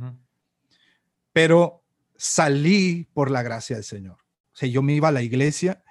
Pero 1.32 1.82
salí 2.16 3.08
por 3.12 3.30
la 3.30 3.42
gracia 3.42 3.76
del 3.76 3.84
Señor. 3.84 4.18
O 4.52 4.56
sea, 4.58 4.68
yo 4.68 4.82
me 4.82 4.94
iba 4.94 5.08
a 5.08 5.12
la 5.12 5.22
iglesia, 5.22 5.82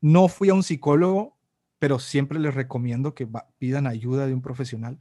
no 0.00 0.28
fui 0.28 0.48
a 0.48 0.54
un 0.54 0.62
psicólogo, 0.62 1.36
pero 1.78 1.98
siempre 1.98 2.38
les 2.38 2.54
recomiendo 2.54 3.14
que 3.14 3.28
pidan 3.58 3.86
ayuda 3.86 4.26
de 4.26 4.34
un 4.34 4.42
profesional. 4.42 4.98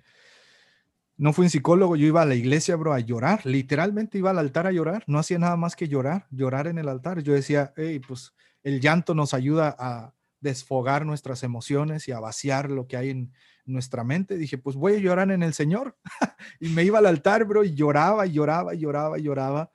No 1.17 1.31
fui 1.31 1.45
un 1.45 1.49
psicólogo, 1.49 1.95
yo 1.95 2.05
iba 2.07 2.21
a 2.21 2.25
la 2.25 2.35
iglesia, 2.35 2.75
bro, 2.75 2.93
a 2.93 2.99
llorar. 2.99 3.45
Literalmente 3.45 4.17
iba 4.17 4.31
al 4.31 4.39
altar 4.39 4.67
a 4.67 4.73
llorar. 4.73 5.03
No 5.07 5.17
hacía 5.17 5.39
nada 5.39 5.55
más 5.55 5.77
que 5.77 5.87
llorar, 5.87 6.27
llorar 6.29 6.67
en 6.67 6.77
el 6.77 6.89
altar. 6.89 7.23
Yo 7.23 7.33
decía, 7.33 7.73
hey, 7.77 8.01
pues 8.05 8.33
el 8.65 8.81
llanto 8.81 9.15
nos 9.15 9.33
ayuda 9.33 9.73
a 9.79 10.13
desfogar 10.41 11.05
nuestras 11.05 11.43
emociones 11.43 12.09
y 12.09 12.11
a 12.11 12.19
vaciar 12.19 12.69
lo 12.69 12.85
que 12.85 12.97
hay 12.97 13.11
en 13.11 13.31
nuestra 13.65 14.03
mente. 14.03 14.37
Dije, 14.37 14.57
pues 14.57 14.75
voy 14.75 14.95
a 14.95 14.99
llorar 14.99 15.31
en 15.31 15.41
el 15.41 15.53
Señor. 15.53 15.97
y 16.59 16.67
me 16.67 16.83
iba 16.83 16.99
al 16.99 17.05
altar, 17.05 17.45
bro, 17.45 17.63
y 17.63 17.73
lloraba, 17.73 18.25
lloraba, 18.25 18.73
lloraba, 18.73 19.17
lloraba 19.17 19.71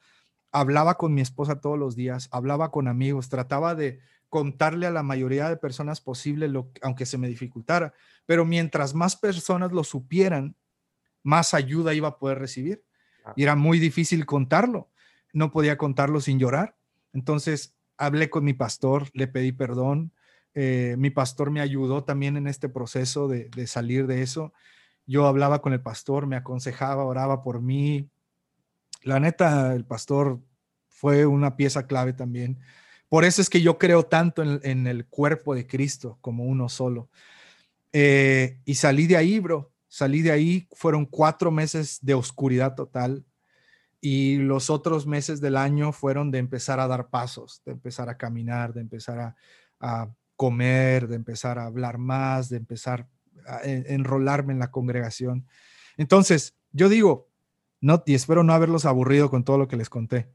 hablaba 0.53 0.97
con 0.97 1.15
mi 1.15 1.21
esposa 1.21 1.61
todos 1.61 1.79
los 1.79 1.97
días, 1.97 2.29
hablaba 2.33 2.71
con 2.71 2.89
amigos, 2.89 3.29
trataba 3.29 3.75
de 3.75 4.01
contarle 4.29 4.87
a 4.87 4.91
la 4.91 5.03
mayoría 5.03 5.49
de 5.49 5.57
personas 5.57 6.01
posible, 6.01 6.49
lo, 6.49 6.71
aunque 6.83 7.07
se 7.07 7.19
me 7.19 7.29
dificultara, 7.29 7.93
pero 8.27 8.45
mientras 8.45 8.95
más 8.95 9.17
personas 9.17 9.73
lo 9.73 9.85
supieran, 9.85 10.57
más 11.23 11.53
ayuda 11.55 11.95
iba 11.95 12.09
a 12.09 12.19
poder 12.19 12.39
recibir. 12.39 12.85
Y 13.37 13.43
era 13.43 13.55
muy 13.55 13.79
difícil 13.79 14.25
contarlo, 14.25 14.89
no 15.33 15.51
podía 15.51 15.77
contarlo 15.77 16.21
sin 16.21 16.39
llorar. 16.39 16.77
Entonces 17.13 17.75
hablé 18.01 18.31
con 18.31 18.45
mi 18.45 18.55
pastor, 18.55 19.09
le 19.13 19.29
pedí 19.29 19.53
perdón, 19.53 20.13
eh, 20.55 20.97
mi 20.99 21.11
pastor 21.11 21.51
me 21.51 21.61
ayudó 21.61 22.03
también 22.03 22.37
en 22.37 22.47
este 22.47 22.69
proceso 22.69 23.29
de, 23.29 23.67
salir 23.67 24.07
de 24.07 24.23
eso. 24.23 24.53
Yo 25.07 25.27
hablaba 25.27 25.61
con 25.61 25.75
el 25.75 25.83
pastor, 25.83 26.27
me 26.27 26.37
aconsejaba, 26.37 27.05
oraba 27.05 27.43
por 27.43 27.61
mí, 27.61 28.09
la 29.03 29.21
neta, 29.21 29.75
el 29.75 29.85
pastor 29.85 30.41
fue 30.89 31.27
una 31.27 31.57
pieza 31.57 31.87
clave 31.87 32.15
también. 32.15 32.59
Por 33.09 33.25
eso 33.25 33.43
es 33.43 33.51
que 33.51 33.61
yo 33.61 33.79
creo 33.79 34.05
tanto 34.05 34.43
en, 34.43 34.87
el 34.87 35.07
cuerpo 35.07 35.55
de 35.55 35.67
Cristo 35.67 36.19
como 36.21 36.45
uno 36.45 36.69
solo. 36.69 37.11
Eh, 37.93 38.61
y 38.65 38.77
salí 38.77 39.07
de 39.07 39.17
ahí, 39.17 39.41
bro. 39.41 39.73
Salí 39.89 40.23
de 40.23 40.31
ahí. 40.31 40.69
Fueron 40.73 41.07
cuatro 41.07 41.51
meses 41.51 41.99
de 42.03 42.15
oscuridad 42.15 42.77
total. 42.77 43.25
Y 44.01 44.37
los 44.37 44.71
otros 44.71 45.07
meses 45.07 45.41
del 45.41 45.57
año 45.57 45.93
fueron 45.93 46.31
de 46.31 46.39
empezar 46.39 46.81
a 46.81 46.87
dar 46.87 47.09
pasos, 47.09 47.63
de 47.67 47.73
empezar 47.73 48.09
a 48.09 48.17
caminar, 48.17 48.73
de 48.73 48.81
empezar 48.81 49.35
a, 49.81 50.11
comer, 50.37 51.07
de 51.07 51.17
empezar 51.17 51.59
a 51.59 51.67
hablar 51.67 51.99
más, 51.99 52.49
de 52.49 52.57
empezar 52.57 53.07
a 53.47 53.61
enrolarme 53.63 54.55
en 54.55 54.59
la 54.59 54.71
congregación. 54.71 55.47
Entonces, 55.99 56.55
yo 56.73 56.89
digo, 56.89 57.29
no, 57.83 58.03
y 58.07 58.15
espero 58.15 58.43
no 58.43 58.55
haberlos 58.55 58.87
aburrido 58.87 59.29
con 59.29 59.45
todo 59.45 59.59
lo 59.59 59.69
que 59.69 59.77
les 59.77 59.91
conté. 59.91 60.31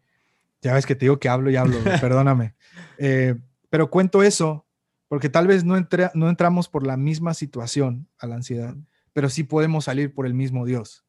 Ya 0.62 0.76
ves 0.76 0.86
que 0.86 0.94
te 0.94 1.06
digo 1.06 1.20
que 1.20 1.30
hablo 1.30 1.50
y 1.50 1.56
hablo, 1.56 1.78
perdóname. 2.02 2.54
Eh, 3.00 3.36
pero 3.70 3.90
cuento 3.90 4.22
eso 4.22 4.66
porque 5.08 5.30
tal 5.30 5.48
vez 5.48 5.64
no, 5.64 5.76
no 6.14 6.30
entramos 6.30 6.68
por 6.68 6.86
la 6.86 6.98
misma 6.98 7.34
situación 7.34 8.08
a 8.18 8.28
la 8.28 8.36
ansiedad, 8.36 8.76
pero 9.14 9.30
sí 9.30 9.44
podemos 9.44 9.86
salir 9.86 10.14
por 10.14 10.26
el 10.26 10.34
mismo 10.34 10.66
Dios. 10.66 11.05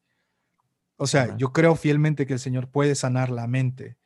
O 0.97 1.07
sea, 1.07 1.37
yo 1.37 1.53
creo 1.53 1.77
fielmente 1.77 2.27
que 2.27 2.35
el 2.35 2.39
Señor 2.39 2.71
puede 2.71 2.95
sanar 2.95 3.31
la 3.31 3.47
mente, 3.47 3.99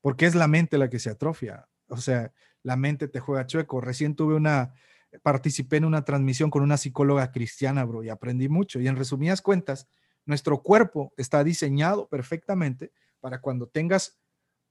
porque 0.00 0.26
es 0.26 0.34
la 0.34 0.48
mente 0.48 0.78
la 0.78 0.90
que 0.90 0.98
se 0.98 1.10
atrofia. 1.10 1.68
O 1.88 1.96
sea, 1.96 2.32
la 2.62 2.76
mente 2.76 3.08
te 3.08 3.20
juega 3.20 3.46
chueco. 3.46 3.80
Recién 3.80 4.14
tuve 4.14 4.34
una, 4.34 4.74
participé 5.22 5.78
en 5.78 5.84
una 5.84 6.04
transmisión 6.04 6.50
con 6.50 6.62
una 6.62 6.76
psicóloga 6.76 7.32
cristiana, 7.32 7.84
bro, 7.84 8.02
y 8.02 8.10
aprendí 8.10 8.48
mucho. 8.48 8.80
Y 8.80 8.88
en 8.88 8.96
resumidas 8.96 9.40
cuentas, 9.40 9.88
nuestro 10.26 10.62
cuerpo 10.62 11.12
está 11.16 11.44
diseñado 11.44 12.08
perfectamente 12.08 12.92
para 13.20 13.40
cuando 13.40 13.68
tengas 13.68 14.18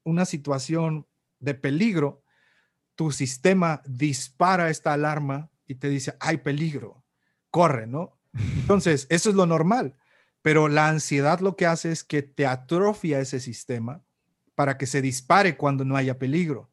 una 0.03 0.25
situación 0.25 1.07
de 1.39 1.55
peligro, 1.55 2.23
tu 2.95 3.11
sistema 3.11 3.81
dispara 3.85 4.69
esta 4.69 4.93
alarma 4.93 5.49
y 5.65 5.75
te 5.75 5.89
dice, 5.89 6.15
hay 6.19 6.37
peligro, 6.37 7.03
corre, 7.49 7.87
¿no? 7.87 8.19
Entonces, 8.33 9.07
eso 9.09 9.29
es 9.29 9.35
lo 9.35 9.45
normal, 9.45 9.95
pero 10.43 10.67
la 10.67 10.89
ansiedad 10.89 11.39
lo 11.39 11.55
que 11.55 11.65
hace 11.65 11.91
es 11.91 12.03
que 12.03 12.21
te 12.21 12.45
atrofia 12.45 13.19
ese 13.19 13.39
sistema 13.39 14.03
para 14.53 14.77
que 14.77 14.85
se 14.85 15.01
dispare 15.01 15.57
cuando 15.57 15.83
no 15.83 15.95
haya 15.95 16.19
peligro. 16.19 16.69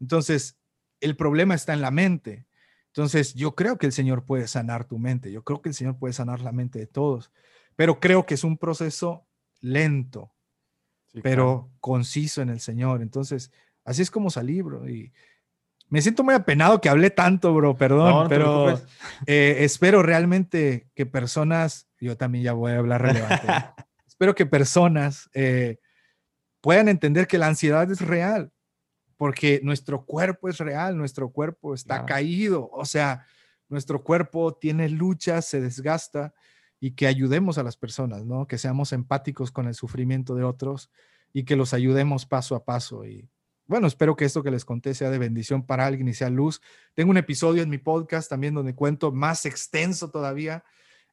Entonces, 0.00 0.58
el 1.00 1.16
problema 1.16 1.54
está 1.54 1.74
en 1.74 1.82
la 1.82 1.90
mente. 1.90 2.46
Entonces, 2.86 3.34
yo 3.34 3.54
creo 3.54 3.76
que 3.76 3.86
el 3.86 3.92
Señor 3.92 4.24
puede 4.24 4.48
sanar 4.48 4.84
tu 4.86 4.98
mente, 4.98 5.30
yo 5.30 5.44
creo 5.44 5.60
que 5.60 5.68
el 5.68 5.74
Señor 5.74 5.98
puede 5.98 6.14
sanar 6.14 6.40
la 6.40 6.52
mente 6.52 6.78
de 6.78 6.86
todos, 6.86 7.30
pero 7.76 8.00
creo 8.00 8.26
que 8.26 8.34
es 8.34 8.44
un 8.44 8.56
proceso 8.56 9.26
lento, 9.60 10.32
pero 11.22 11.70
conciso 11.80 12.42
en 12.42 12.48
el 12.48 12.60
Señor. 12.60 13.02
Entonces, 13.02 13.52
así 13.84 14.02
es 14.02 14.10
como 14.10 14.30
salí, 14.30 14.62
bro. 14.62 14.88
Y 14.88 15.12
me 15.88 16.00
siento 16.00 16.22
muy 16.22 16.34
apenado 16.34 16.80
que 16.80 16.88
hablé 16.88 17.10
tanto, 17.10 17.52
bro, 17.52 17.76
perdón, 17.76 18.28
pero 18.28 18.80
eh, 19.26 19.56
espero 19.60 20.02
realmente 20.02 20.88
que 20.94 21.06
personas, 21.06 21.88
yo 22.00 22.16
también 22.16 22.44
ya 22.44 22.52
voy 22.52 22.72
a 22.72 22.78
hablar 22.78 23.02
relevante, 23.02 23.46
espero 24.06 24.34
que 24.34 24.46
personas 24.46 25.30
eh, 25.34 25.78
puedan 26.60 26.88
entender 26.88 27.26
que 27.26 27.38
la 27.38 27.46
ansiedad 27.46 27.90
es 27.90 28.00
real 28.00 28.52
porque 29.20 29.60
nuestro 29.62 30.06
cuerpo 30.06 30.48
es 30.48 30.56
real, 30.56 30.96
nuestro 30.96 31.28
cuerpo 31.28 31.74
está 31.74 32.06
caído, 32.06 32.70
o 32.72 32.86
sea, 32.86 33.26
nuestro 33.68 34.02
cuerpo 34.02 34.54
tiene 34.54 34.88
luchas, 34.88 35.44
se 35.44 35.60
desgasta 35.60 36.32
y 36.80 36.92
que 36.92 37.06
ayudemos 37.06 37.58
a 37.58 37.62
las 37.62 37.76
personas, 37.76 38.24
¿no? 38.24 38.46
Que 38.46 38.56
seamos 38.56 38.94
empáticos 38.94 39.52
con 39.52 39.68
el 39.68 39.74
sufrimiento 39.74 40.34
de 40.34 40.44
otros 40.44 40.90
y 41.34 41.44
que 41.44 41.54
los 41.54 41.74
ayudemos 41.74 42.24
paso 42.24 42.56
a 42.56 42.64
paso. 42.64 43.04
Y 43.04 43.28
bueno, 43.66 43.86
espero 43.86 44.16
que 44.16 44.24
esto 44.24 44.42
que 44.42 44.50
les 44.50 44.64
conté 44.64 44.94
sea 44.94 45.10
de 45.10 45.18
bendición 45.18 45.66
para 45.66 45.84
alguien 45.84 46.08
y 46.08 46.14
sea 46.14 46.30
luz. 46.30 46.62
Tengo 46.94 47.10
un 47.10 47.18
episodio 47.18 47.62
en 47.62 47.68
mi 47.68 47.76
podcast 47.76 48.30
también 48.30 48.54
donde 48.54 48.74
cuento 48.74 49.12
más 49.12 49.44
extenso 49.44 50.10
todavía 50.10 50.64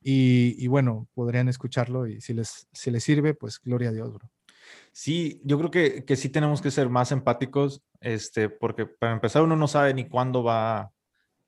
y, 0.09 0.67
bueno, 0.67 1.09
podrían 1.13 1.49
escucharlo 1.49 2.07
y 2.07 2.21
si 2.21 2.33
les, 2.33 2.65
si 2.71 2.91
les 2.91 3.03
sirve, 3.03 3.33
pues 3.33 3.59
gloria 3.59 3.89
a 3.89 3.91
Dios, 3.91 4.13
bro. 4.13 4.31
Sí, 4.93 5.41
yo 5.43 5.57
creo 5.57 5.69
que, 5.69 6.05
que 6.05 6.15
sí 6.15 6.29
tenemos 6.29 6.61
que 6.61 6.71
ser 6.71 6.87
más 6.87 7.11
empáticos, 7.11 7.81
este, 7.99 8.47
porque 8.47 8.85
para 8.85 9.11
empezar 9.11 9.41
uno 9.41 9.57
no 9.57 9.67
sabe 9.67 9.93
ni 9.93 10.07
cuándo 10.07 10.43
va 10.43 10.93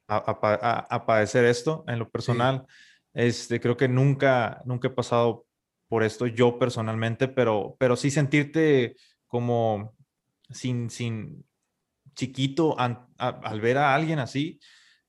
a, 0.10 0.86
a, 0.90 1.06
padecer 1.06 1.46
esto 1.46 1.86
en 1.88 2.00
lo 2.00 2.10
personal. 2.10 2.66
Este, 3.14 3.62
creo 3.62 3.78
que 3.78 3.88
nunca, 3.88 4.62
nunca 4.66 4.90
he 4.90 4.92
pasado 4.92 5.46
por 5.88 6.04
esto 6.04 6.28
yo 6.28 6.60
personalmente, 6.60 7.30
pero, 7.30 7.78
pero 7.80 7.96
sí 7.96 8.12
sentirte 8.12 8.98
como 9.28 9.96
sin, 10.50 10.90
sin 10.90 11.46
chiquito 12.14 12.76
al 12.78 13.62
ver 13.62 13.78
a 13.78 13.96
alguien 13.96 14.20
así 14.20 14.60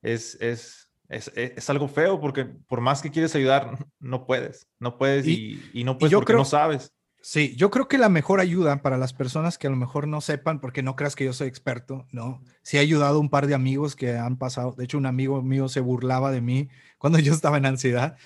es, 0.03 0.37
es, 0.41 0.90
es, 1.11 1.31
es, 1.35 1.69
algo 1.69 1.89
feo 1.89 2.21
porque 2.21 2.45
por 2.45 2.81
más 2.81 3.03
que 3.03 3.11
quieres 3.11 3.35
ayudar, 3.35 3.77
no 3.99 4.27
puedes, 4.27 4.69
no 4.79 4.97
puedes 4.97 5.27
y, 5.27 5.61
y, 5.75 5.85
no 5.85 5.99
puedes 5.99 6.15
porque 6.15 6.33
no 6.33 6.45
sabes. 6.45 6.93
Sí, 7.23 7.55
yo 7.57 7.71
creo 7.71 7.87
que 7.87 7.99
la 7.99 8.09
mejor 8.09 8.41
ayuda 8.41 8.81
para 8.81 8.97
las 8.97 9.13
personas 9.13 9.59
que 9.59 9.67
a 9.67 9.71
lo 9.71 9.77
mejor 9.77 10.09
no 10.09 10.23
sepan, 10.23 10.59
porque 10.61 10.83
no 10.83 10.97
creas 10.97 11.17
que 11.17 11.27
yo 11.27 11.35
soy 11.35 11.49
experto, 11.49 12.07
¿no? 12.13 12.43
Sí 12.63 12.79
he 12.79 12.81
ayudado 12.81 13.17
a 13.17 13.21
un 13.21 13.29
par 13.29 13.47
de 13.47 13.55
amigos 13.55 13.95
que 13.95 14.17
han 14.17 14.39
pasado, 14.39 14.73
de 14.73 14.85
hecho 14.85 14.97
un 14.97 15.05
amigo 15.05 15.43
mío 15.43 15.69
se 15.69 15.81
burlaba 15.81 16.31
de 16.31 16.41
mí 16.41 16.69
cuando 16.99 17.19
yo 17.19 17.35
estaba 17.35 17.59
en 17.59 17.67
ansiedad 17.67 18.17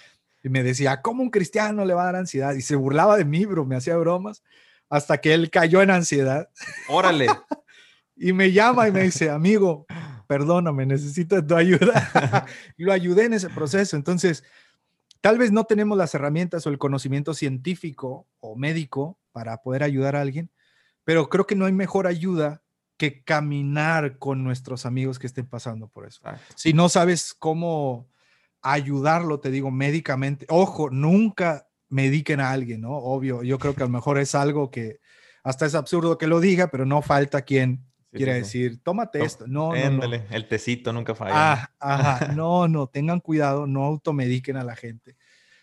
y 0.42 0.50
me 0.50 0.62
decía, 0.62 1.00
¿cómo 1.00 1.22
un 1.22 1.30
cristiano 1.30 1.86
le 1.86 1.94
va 1.94 2.02
a 2.02 2.06
dar 2.06 2.16
ansiedad? 2.16 2.54
Y 2.54 2.60
se 2.60 2.76
burlaba 2.76 3.16
de 3.16 3.24
mí, 3.24 3.46
bro, 3.46 3.64
me 3.64 3.76
hacía 3.76 3.96
bromas, 3.96 4.42
hasta 4.90 5.18
que 5.18 5.32
él 5.32 5.50
cayó 5.50 5.80
en 5.80 5.90
ansiedad. 5.90 6.50
Órale. 6.88 7.28
y 8.16 8.34
me 8.34 8.52
llama 8.52 8.86
y 8.86 8.92
me 8.92 9.04
dice, 9.04 9.30
amigo, 9.30 9.86
perdóname, 10.26 10.86
necesito 10.86 11.44
tu 11.44 11.54
ayuda. 11.54 12.46
lo 12.76 12.92
ayudé 12.92 13.26
en 13.26 13.34
ese 13.34 13.50
proceso. 13.50 13.96
Entonces, 13.96 14.44
Tal 15.24 15.38
vez 15.38 15.52
no 15.52 15.64
tenemos 15.64 15.96
las 15.96 16.14
herramientas 16.14 16.66
o 16.66 16.68
el 16.68 16.76
conocimiento 16.76 17.32
científico 17.32 18.28
o 18.40 18.56
médico 18.56 19.18
para 19.32 19.62
poder 19.62 19.82
ayudar 19.82 20.16
a 20.16 20.20
alguien, 20.20 20.50
pero 21.02 21.30
creo 21.30 21.46
que 21.46 21.54
no 21.54 21.64
hay 21.64 21.72
mejor 21.72 22.06
ayuda 22.06 22.62
que 22.98 23.24
caminar 23.24 24.18
con 24.18 24.44
nuestros 24.44 24.84
amigos 24.84 25.18
que 25.18 25.26
estén 25.26 25.46
pasando 25.46 25.88
por 25.88 26.06
eso. 26.06 26.20
Si 26.56 26.74
no 26.74 26.90
sabes 26.90 27.32
cómo 27.32 28.06
ayudarlo, 28.60 29.40
te 29.40 29.50
digo, 29.50 29.70
médicamente, 29.70 30.44
ojo, 30.50 30.90
nunca 30.90 31.68
mediquen 31.88 32.40
a 32.40 32.50
alguien, 32.50 32.82
¿no? 32.82 32.92
Obvio, 32.94 33.42
yo 33.42 33.58
creo 33.58 33.74
que 33.74 33.82
a 33.82 33.86
lo 33.86 33.92
mejor 33.92 34.18
es 34.18 34.34
algo 34.34 34.70
que 34.70 35.00
hasta 35.42 35.64
es 35.64 35.74
absurdo 35.74 36.18
que 36.18 36.26
lo 36.26 36.38
diga, 36.38 36.68
pero 36.68 36.84
no 36.84 37.00
falta 37.00 37.46
quien 37.46 37.86
quiera 38.14 38.34
decir, 38.34 38.80
tómate 38.82 39.22
esto. 39.22 39.46
No, 39.46 39.72
no, 39.74 40.04
el 40.04 40.48
tecito 40.48 40.92
nunca 40.92 41.14
falla. 41.14 41.32
Ah, 41.34 41.70
ajá, 41.78 42.32
no, 42.34 42.68
no, 42.68 42.86
tengan 42.86 43.20
cuidado, 43.20 43.66
no 43.66 43.84
automediquen 43.84 44.56
a 44.56 44.64
la 44.64 44.76
gente, 44.76 45.16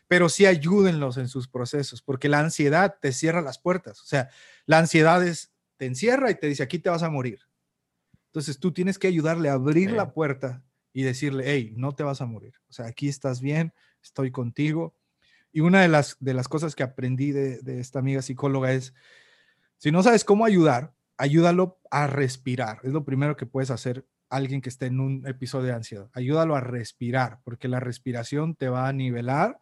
pero 0.08 0.30
sí 0.30 0.46
ayúdenlos 0.46 1.18
en 1.18 1.28
sus 1.28 1.48
procesos, 1.48 2.02
porque 2.02 2.30
la 2.30 2.40
ansiedad 2.40 2.98
te 3.02 3.12
cierra 3.14 3.42
las 3.42 3.58
puertas. 3.58 4.02
O 4.02 4.06
sea, 4.06 4.30
la 4.66 4.80
ansiedad 4.80 5.26
es, 5.26 5.52
te 5.78 5.86
encierra 5.86 6.30
y 6.30 6.36
te 6.36 6.48
dice, 6.48 6.64
aquí 6.64 6.80
te 6.80 6.90
vas 6.90 7.04
a 7.04 7.10
morir. 7.10 7.40
Entonces 8.28 8.60
tú 8.60 8.72
tienes 8.72 9.00
que 9.00 9.08
ayudarle 9.08 9.50
a 9.50 9.54
abrir 9.54 9.92
la 9.92 10.14
puerta 10.14 10.64
y 10.94 11.04
decirle, 11.04 11.46
hey, 11.48 11.74
no 11.76 11.96
te 11.96 12.04
vas 12.04 12.22
a 12.22 12.26
morir. 12.26 12.54
O 12.70 12.74
sea, 12.74 12.86
aquí 12.86 13.08
estás 13.08 13.42
bien, 13.42 13.74
estoy 14.04 14.32
contigo. 14.32 14.96
Y 15.52 15.62
una 15.62 15.82
de 15.82 15.88
las, 15.88 16.18
de 16.20 16.34
las 16.34 16.48
cosas 16.48 16.76
que 16.76 16.84
aprendí 16.84 17.32
de, 17.32 17.60
de 17.60 17.80
esta 17.80 18.00
amiga 18.00 18.22
psicóloga 18.22 18.72
es, 18.72 18.94
si 19.78 19.92
no 19.92 20.04
sabes 20.04 20.24
cómo 20.24 20.46
ayudar, 20.46 20.94
ayúdalo 21.22 21.80
a 21.92 22.08
respirar. 22.08 22.80
Es 22.82 22.94
lo 22.94 23.06
primero 23.06 23.38
que 23.38 23.46
puedes 23.46 23.70
hacer 23.70 24.08
alguien 24.28 24.60
que 24.60 24.70
esté 24.70 24.88
en 24.88 25.00
un 25.00 25.28
episodio 25.28 25.68
de 25.68 25.74
ansiedad. 25.74 26.10
Ayúdalo 26.14 26.56
a 26.56 26.62
respirar, 26.62 27.42
porque 27.44 27.68
la 27.68 27.80
respiración 27.80 28.56
te 28.56 28.70
va 28.70 28.88
a 28.88 28.94
nivelar 28.94 29.62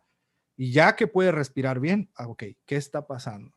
y 0.55 0.71
ya 0.71 0.95
que 0.95 1.07
puede 1.07 1.33
respirar 1.33 1.81
bien, 1.81 2.11
ah, 2.15 2.27
ok, 2.27 2.43
¿qué 2.65 2.77
está 2.77 3.07
pasando? 3.07 3.53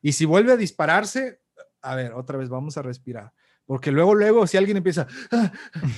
Y 0.00 0.12
si 0.12 0.24
vuelve 0.24 0.52
a 0.52 0.56
dispararse, 0.56 1.42
a 1.82 1.94
ver, 1.94 2.14
otra 2.14 2.38
vez 2.38 2.48
vamos 2.48 2.78
a 2.78 2.82
respirar. 2.82 3.32
Porque 3.66 3.92
luego, 3.92 4.14
luego, 4.14 4.46
si 4.46 4.56
alguien 4.56 4.78
empieza, 4.78 5.06
ah, 5.30 5.52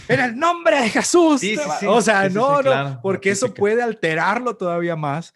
en 0.08 0.20
el 0.20 0.36
nombre 0.36 0.80
de 0.80 0.88
Jesús, 0.88 1.40
o 1.86 2.02
sea, 2.02 2.28
no, 2.30 2.62
no, 2.62 3.00
porque 3.00 3.30
eso 3.30 3.54
puede 3.54 3.80
alterarlo 3.80 4.56
todavía 4.56 4.96
más. 4.96 5.34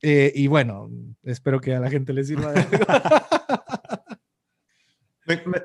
Eh, 0.00 0.32
y 0.32 0.46
bueno, 0.46 0.88
espero 1.24 1.60
que 1.60 1.74
a 1.74 1.80
la 1.80 1.90
gente 1.90 2.12
le 2.12 2.22
sirva. 2.22 2.54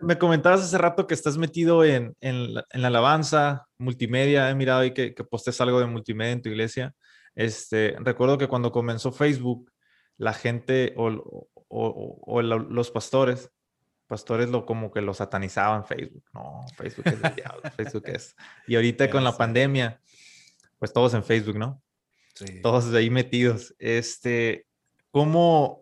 Me, 0.01 0.17
comentabas 0.17 0.61
hace 0.61 0.77
rato 0.77 1.05
que 1.05 1.13
estás 1.13 1.37
metido 1.37 1.83
en, 1.83 2.15
en, 2.19 2.55
la, 2.55 2.65
alabanza, 2.73 3.67
multimedia. 3.77 4.49
He 4.49 4.55
mirado 4.55 4.81
ahí 4.81 4.93
que, 4.93 5.13
que 5.13 5.23
postes 5.23 5.61
algo 5.61 5.79
de 5.79 5.85
multimedia 5.85 6.31
en 6.31 6.41
tu 6.41 6.49
iglesia. 6.49 6.95
Este, 7.35 7.95
recuerdo 7.99 8.37
que 8.37 8.47
cuando 8.47 8.71
comenzó 8.71 9.11
Facebook, 9.11 9.71
la 10.17 10.33
gente 10.33 10.93
o, 10.97 11.49
o, 11.67 12.21
o 12.25 12.41
los 12.41 12.91
pastores, 12.91 13.51
pastores 14.07 14.49
lo 14.49 14.65
como 14.65 14.91
que 14.91 15.01
lo 15.01 15.13
satanizaban 15.13 15.85
Facebook. 15.85 16.23
No, 16.33 16.65
Facebook 16.75 17.07
es 17.07 17.23
el 17.23 17.35
diablo, 17.35 17.61
Facebook 17.77 18.03
es. 18.07 18.35
Y 18.67 18.75
ahorita 18.75 19.09
con 19.09 19.23
la 19.23 19.37
pandemia, 19.37 20.01
pues 20.79 20.91
todos 20.91 21.13
en 21.13 21.23
Facebook, 21.23 21.57
¿no? 21.57 21.81
Sí. 22.33 22.61
Todos 22.61 22.93
ahí 22.93 23.09
metidos. 23.09 23.73
Este, 23.79 24.65
¿cómo, 25.11 25.80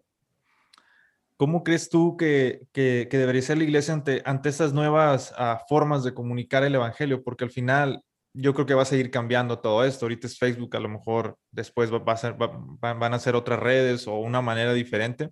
¿Cómo 1.39 1.63
crees 1.63 1.87
tú 1.89 2.17
que, 2.17 2.67
que, 2.73 3.07
debería 3.09 3.41
ser 3.41 3.59
la 3.59 3.63
iglesia 3.63 3.93
ante, 3.93 4.21
ante 4.25 4.49
estas 4.49 4.73
nuevas 4.73 5.33
ah, 5.37 5.63
formas 5.69 6.03
de 6.03 6.13
comunicar 6.13 6.65
el 6.65 6.75
Evangelio? 6.75 7.23
Porque 7.23 7.45
al 7.45 7.49
final 7.49 8.03
yo 8.33 8.53
creo 8.53 8.65
que 8.65 8.73
va 8.73 8.81
a 8.81 8.85
seguir 8.85 9.09
cambiando 9.09 9.59
todo 9.59 9.85
esto. 9.85 10.03
Ahorita 10.03 10.27
es 10.27 10.37
Facebook, 10.37 10.75
a 10.75 10.81
lo 10.81 10.89
mejor 10.89 11.37
después 11.49 11.93
va, 11.93 12.03
a 12.05 12.17
ser, 12.17 12.35
van 12.35 13.13
a 13.13 13.19
ser 13.19 13.35
otras 13.35 13.57
redes 13.57 14.05
o 14.05 14.15
una 14.15 14.41
manera 14.41 14.73
diferente. 14.73 15.29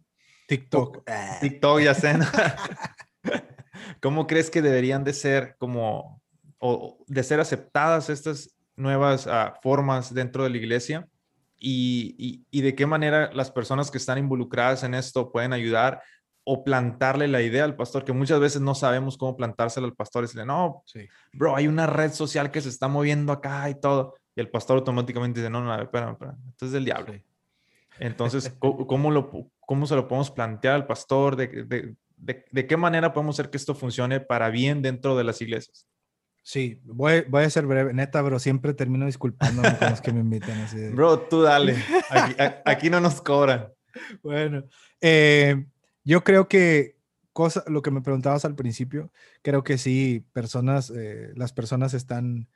TikTok. 0.48 1.04
TikTok, 1.42 1.82
ya 1.82 1.94
sé. 1.94 2.18
¿Cómo 4.02 4.28
crees 4.28 4.50
que 4.50 4.62
deberían 4.62 5.04
de 5.04 5.12
ser 5.12 5.58
como, 5.58 6.22
o 6.58 7.04
de 7.08 7.22
ser 7.22 7.42
aceptadas 7.42 8.10
estas 8.10 8.56
nuevas 8.78 9.28
ah, 9.28 9.60
formas 9.62 10.14
dentro 10.14 10.46
de 10.46 10.52
la 10.52 10.58
iglesia? 10.58 11.06
Y, 11.60 12.46
de 12.52 12.76
qué 12.76 12.86
manera 12.86 13.32
las 13.34 13.52
personas 13.52 13.92
que 13.92 13.98
están 13.98 14.18
involucradas 14.18 14.84
en 14.84 14.94
esto 14.94 15.32
pueden 15.32 15.54
ayudar 15.54 16.02
o 16.44 16.64
plantarle 16.64 17.28
la 17.28 17.42
idea 17.42 17.66
al 17.66 17.76
pastor, 17.76 18.06
que 18.06 18.14
muchas 18.14 18.40
veces 18.40 18.62
no 18.62 18.74
sabemos 18.74 19.18
cómo 19.18 19.36
plantársela 19.36 19.86
al 19.86 19.96
pastor 19.96 20.24
y 20.24 20.28
decirle, 20.28 20.46
no, 20.46 20.84
sí. 20.86 21.08
bro, 21.34 21.56
hay 21.56 21.68
una 21.68 21.88
red 21.88 22.14
social 22.14 22.52
que 22.52 22.62
se 22.62 22.70
está 22.70 22.88
moviendo 22.88 23.34
acá 23.34 23.70
y 23.70 23.76
todo. 23.76 24.16
Y 24.34 24.40
el 24.40 24.50
pastor 24.50 24.78
automáticamente 24.78 25.42
dice, 25.42 25.50
no, 25.50 25.62
no, 25.62 25.82
espera, 25.82 26.12
espera, 26.12 26.38
esto 26.48 26.66
es 26.66 26.72
del 26.72 26.86
diablo. 26.86 27.14
Entonces, 28.00 28.56
¿cómo, 28.60 29.12
lo, 29.12 29.30
cómo 29.60 29.86
se 29.88 29.96
lo 29.96 30.08
podemos 30.08 30.32
plantear 30.32 30.76
al 30.76 30.88
pastor, 30.88 31.36
de, 31.36 31.96
de, 32.18 32.68
qué 32.68 32.78
manera 32.78 33.14
podemos 33.14 33.36
hacer 33.36 33.50
que 33.50 33.58
esto 33.58 33.76
funcione 33.76 34.20
para 34.20 34.50
bien 34.50 34.82
dentro 34.82 35.16
de 35.18 35.24
las 35.24 35.42
iglesias. 35.42 35.88
Sí, 36.48 36.80
voy, 36.86 37.26
voy 37.28 37.44
a 37.44 37.50
ser 37.50 37.66
breve, 37.66 37.94
neta, 37.94 38.22
bro, 38.22 38.40
siempre 38.40 38.74
termino 38.74 39.06
disculpándome 39.06 39.78
con 39.78 39.90
los 39.90 40.00
que 40.00 40.14
me 40.14 40.22
invitan. 40.22 40.56
Bro, 40.96 41.24
tú 41.24 41.42
dale, 41.42 41.76
aquí, 42.66 42.90
no 42.90 43.02
nos 43.02 43.20
cobran. 43.20 43.74
Bueno, 44.24 44.64
eh, 45.02 45.66
yo 46.06 46.24
creo 46.24 46.48
que 46.48 46.96
cosa, 47.34 47.66
lo 47.68 47.82
que 47.82 47.92
me 47.92 48.02
preguntabas 48.02 48.46
al 48.46 48.56
principio, 48.56 49.12
creo 49.42 49.66
que 49.66 49.78
sí, 49.78 50.26
personas, 50.32 50.90
eh, 50.90 51.34
las 51.36 51.52
personas 51.52 51.94
están 51.94 52.48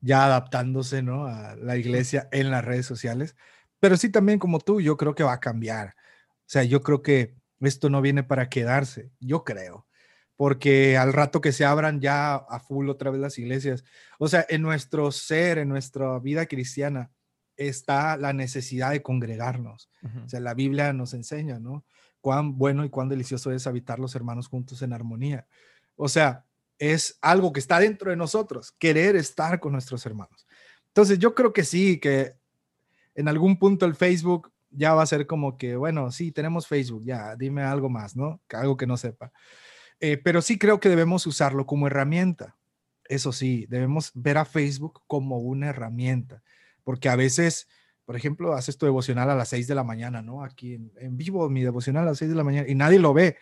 ya 0.00 0.24
adaptándose, 0.24 1.02
¿no? 1.02 1.26
A 1.26 1.54
la 1.56 1.76
iglesia 1.76 2.30
en 2.32 2.50
las 2.50 2.64
redes 2.64 2.86
sociales, 2.86 3.36
pero 3.78 3.98
sí 3.98 4.08
también 4.08 4.38
como 4.38 4.58
tú, 4.58 4.80
yo 4.80 4.96
creo 4.96 5.14
que 5.14 5.22
va 5.22 5.34
a 5.34 5.40
cambiar. 5.40 5.88
O 5.88 6.46
sea, 6.46 6.64
yo 6.64 6.80
creo 6.80 7.02
que 7.02 7.34
esto 7.60 7.90
no 7.90 8.00
viene 8.00 8.22
para 8.22 8.48
quedarse, 8.48 9.10
yo 9.20 9.44
creo, 9.44 9.83
porque 10.36 10.96
al 10.96 11.12
rato 11.12 11.40
que 11.40 11.52
se 11.52 11.64
abran 11.64 12.00
ya 12.00 12.34
a 12.34 12.60
full 12.60 12.88
otra 12.88 13.10
vez 13.10 13.20
las 13.20 13.38
iglesias, 13.38 13.84
o 14.18 14.28
sea, 14.28 14.44
en 14.48 14.62
nuestro 14.62 15.12
ser, 15.12 15.58
en 15.58 15.68
nuestra 15.68 16.18
vida 16.18 16.46
cristiana, 16.46 17.10
está 17.56 18.16
la 18.16 18.32
necesidad 18.32 18.90
de 18.90 19.02
congregarnos. 19.02 19.88
O 20.24 20.28
sea, 20.28 20.40
la 20.40 20.54
Biblia 20.54 20.92
nos 20.92 21.14
enseña, 21.14 21.60
¿no? 21.60 21.84
Cuán 22.20 22.58
bueno 22.58 22.84
y 22.84 22.90
cuán 22.90 23.08
delicioso 23.08 23.52
es 23.52 23.66
habitar 23.66 23.98
los 23.98 24.14
hermanos 24.16 24.48
juntos 24.48 24.82
en 24.82 24.92
armonía. 24.92 25.46
O 25.94 26.08
sea, 26.08 26.44
es 26.78 27.18
algo 27.20 27.52
que 27.52 27.60
está 27.60 27.78
dentro 27.78 28.10
de 28.10 28.16
nosotros, 28.16 28.72
querer 28.72 29.14
estar 29.14 29.60
con 29.60 29.72
nuestros 29.72 30.04
hermanos. 30.06 30.46
Entonces, 30.88 31.18
yo 31.18 31.34
creo 31.34 31.52
que 31.52 31.64
sí, 31.64 32.00
que 32.00 32.34
en 33.14 33.28
algún 33.28 33.58
punto 33.58 33.86
el 33.86 33.94
Facebook 33.94 34.52
ya 34.70 34.94
va 34.94 35.02
a 35.02 35.06
ser 35.06 35.26
como 35.26 35.56
que, 35.56 35.76
bueno, 35.76 36.10
sí, 36.10 36.32
tenemos 36.32 36.66
Facebook, 36.66 37.04
ya, 37.04 37.36
dime 37.36 37.62
algo 37.62 37.88
más, 37.88 38.16
¿no? 38.16 38.40
Algo 38.48 38.76
que 38.76 38.86
no 38.86 38.96
sepa. 38.96 39.32
Eh, 40.04 40.18
pero 40.18 40.42
sí 40.42 40.58
creo 40.58 40.80
que 40.80 40.90
debemos 40.90 41.26
usarlo 41.26 41.64
como 41.64 41.86
herramienta. 41.86 42.58
Eso 43.08 43.32
sí, 43.32 43.64
debemos 43.70 44.10
ver 44.12 44.36
a 44.36 44.44
Facebook 44.44 45.00
como 45.06 45.38
una 45.38 45.68
herramienta, 45.68 46.42
porque 46.82 47.08
a 47.08 47.16
veces, 47.16 47.68
por 48.04 48.14
ejemplo, 48.14 48.52
haces 48.52 48.76
tu 48.76 48.84
devocional 48.84 49.30
a 49.30 49.34
las 49.34 49.48
6 49.48 49.66
de 49.66 49.74
la 49.74 49.82
mañana, 49.82 50.20
¿no? 50.20 50.44
Aquí 50.44 50.74
en, 50.74 51.16
vivo, 51.16 51.48
mi 51.48 51.62
devocional 51.62 52.02
a 52.02 52.10
las 52.10 52.18
6 52.18 52.32
de 52.32 52.36
la 52.36 52.44
mañana, 52.44 52.68
y 52.68 52.74
nadie 52.74 52.98
lo 52.98 53.14
ve, 53.14 53.38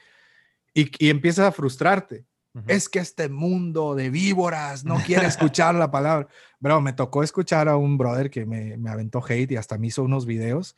y, 0.72 0.88
y 1.04 1.10
empiezas 1.10 1.48
a 1.48 1.52
frustrarte. 1.52 2.26
Es 2.68 2.88
que 2.88 3.00
este 3.00 3.28
mundo 3.28 3.96
de 3.96 4.10
víboras 4.10 4.84
no 4.84 5.02
quiere 5.04 5.26
escuchar 5.26 5.74
la 5.74 5.90
palabra. 5.90 6.28
Bro, 6.60 6.80
me 6.80 6.92
tocó 6.92 7.24
escuchar 7.24 7.68
a 7.68 7.76
un 7.76 7.98
brother 7.98 8.30
que 8.30 8.46
me, 8.46 8.76
me 8.76 8.90
aventó 8.90 9.20
hate 9.26 9.50
y 9.50 9.56
hasta 9.56 9.78
me 9.78 9.88
hizo 9.88 10.04
unos 10.04 10.26
videos 10.26 10.76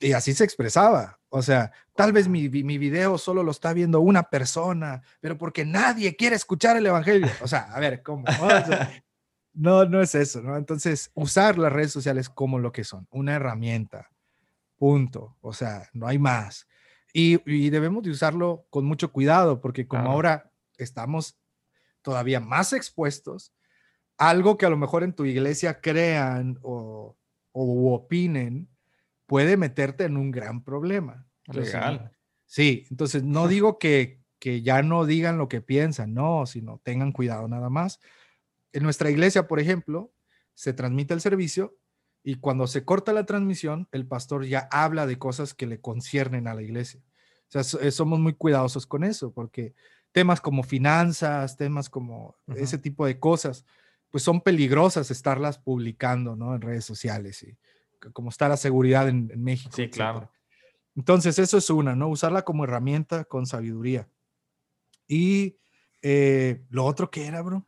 y 0.00 0.12
así 0.12 0.34
se 0.34 0.42
expresaba. 0.42 1.20
O 1.34 1.40
sea, 1.40 1.72
tal 1.94 2.12
vez 2.12 2.28
mi, 2.28 2.50
mi, 2.50 2.76
video 2.76 3.16
solo 3.16 3.42
lo 3.42 3.52
está 3.52 3.72
viendo 3.72 4.02
una 4.02 4.24
persona, 4.24 5.00
pero 5.18 5.38
porque 5.38 5.64
nadie 5.64 6.14
quiere 6.14 6.36
escuchar 6.36 6.76
el 6.76 6.84
Evangelio. 6.84 7.26
O 7.40 7.48
sea, 7.48 7.72
a 7.72 7.80
ver, 7.80 8.02
¿cómo? 8.02 8.24
no, 9.54 9.86
no 9.86 10.02
es 10.02 10.14
eso, 10.14 10.42
¿no? 10.42 10.58
Entonces, 10.58 11.10
usar 11.14 11.56
las 11.56 11.72
redes 11.72 11.90
sociales 11.90 12.28
como 12.28 12.58
lo 12.58 12.70
que 12.70 12.84
son, 12.84 13.08
una 13.10 13.32
herramienta. 13.32 14.10
Punto. 14.76 15.38
O 15.40 15.54
sea, 15.54 15.88
no 15.94 16.06
hay 16.06 16.18
más. 16.18 16.68
Y, 17.14 17.40
y 17.50 17.70
debemos 17.70 18.02
de 18.02 18.10
usarlo 18.10 18.66
con 18.68 18.84
mucho 18.84 19.10
cuidado, 19.10 19.62
porque 19.62 19.88
como 19.88 20.10
ahora 20.10 20.52
estamos 20.76 21.38
todavía 22.02 22.40
más 22.40 22.74
expuestos, 22.74 23.54
algo 24.18 24.58
que 24.58 24.66
a 24.66 24.70
lo 24.70 24.76
mejor 24.76 25.02
en 25.02 25.14
tu 25.14 25.24
iglesia 25.24 25.80
crean 25.80 26.58
o, 26.60 27.16
o 27.52 27.94
opinen, 27.94 28.68
puede 29.32 29.56
meterte 29.56 30.04
en 30.04 30.18
un 30.18 30.30
gran 30.30 30.62
problema. 30.62 31.26
Legal. 31.46 32.14
Sí, 32.44 32.86
entonces 32.90 33.22
no 33.22 33.48
digo 33.48 33.78
que, 33.78 34.20
que 34.38 34.60
ya 34.60 34.82
no 34.82 35.06
digan 35.06 35.38
lo 35.38 35.48
que 35.48 35.62
piensan, 35.62 36.12
no, 36.12 36.44
sino 36.44 36.82
tengan 36.84 37.12
cuidado 37.12 37.48
nada 37.48 37.70
más. 37.70 37.98
En 38.74 38.82
nuestra 38.82 39.08
iglesia, 39.10 39.48
por 39.48 39.58
ejemplo, 39.58 40.12
se 40.52 40.74
transmite 40.74 41.14
el 41.14 41.22
servicio 41.22 41.78
y 42.22 42.40
cuando 42.40 42.66
se 42.66 42.84
corta 42.84 43.14
la 43.14 43.24
transmisión, 43.24 43.88
el 43.90 44.06
pastor 44.06 44.44
ya 44.44 44.68
habla 44.70 45.06
de 45.06 45.18
cosas 45.18 45.54
que 45.54 45.66
le 45.66 45.80
conciernen 45.80 46.46
a 46.46 46.52
la 46.52 46.60
iglesia. 46.60 47.00
O 47.54 47.62
sea, 47.62 47.90
somos 47.90 48.20
muy 48.20 48.34
cuidadosos 48.34 48.84
con 48.84 49.02
eso, 49.02 49.32
porque 49.32 49.72
temas 50.12 50.42
como 50.42 50.62
finanzas, 50.62 51.56
temas 51.56 51.88
como 51.88 52.36
ese 52.54 52.76
tipo 52.76 53.06
de 53.06 53.18
cosas, 53.18 53.64
pues 54.10 54.24
son 54.24 54.42
peligrosas 54.42 55.10
estarlas 55.10 55.56
publicando, 55.56 56.36
¿no? 56.36 56.54
En 56.54 56.60
redes 56.60 56.84
sociales 56.84 57.42
y, 57.44 57.56
como 58.12 58.30
está 58.30 58.48
la 58.48 58.56
seguridad 58.56 59.08
en, 59.08 59.30
México. 59.42 59.70
Sí, 59.74 59.88
claro. 59.88 60.30
Entonces, 60.96 61.38
eso 61.38 61.58
es 61.58 61.70
una, 61.70 61.94
¿no? 61.94 62.08
Usarla 62.08 62.42
como 62.42 62.64
herramienta 62.64 63.24
con 63.24 63.46
sabiduría. 63.46 64.08
Y 65.06 65.56
eh, 66.02 66.62
lo 66.70 66.84
otro 66.84 67.10
que 67.10 67.26
era, 67.26 67.42
bro, 67.42 67.66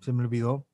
se 0.00 0.12
me 0.12 0.22
olvidó. 0.22 0.66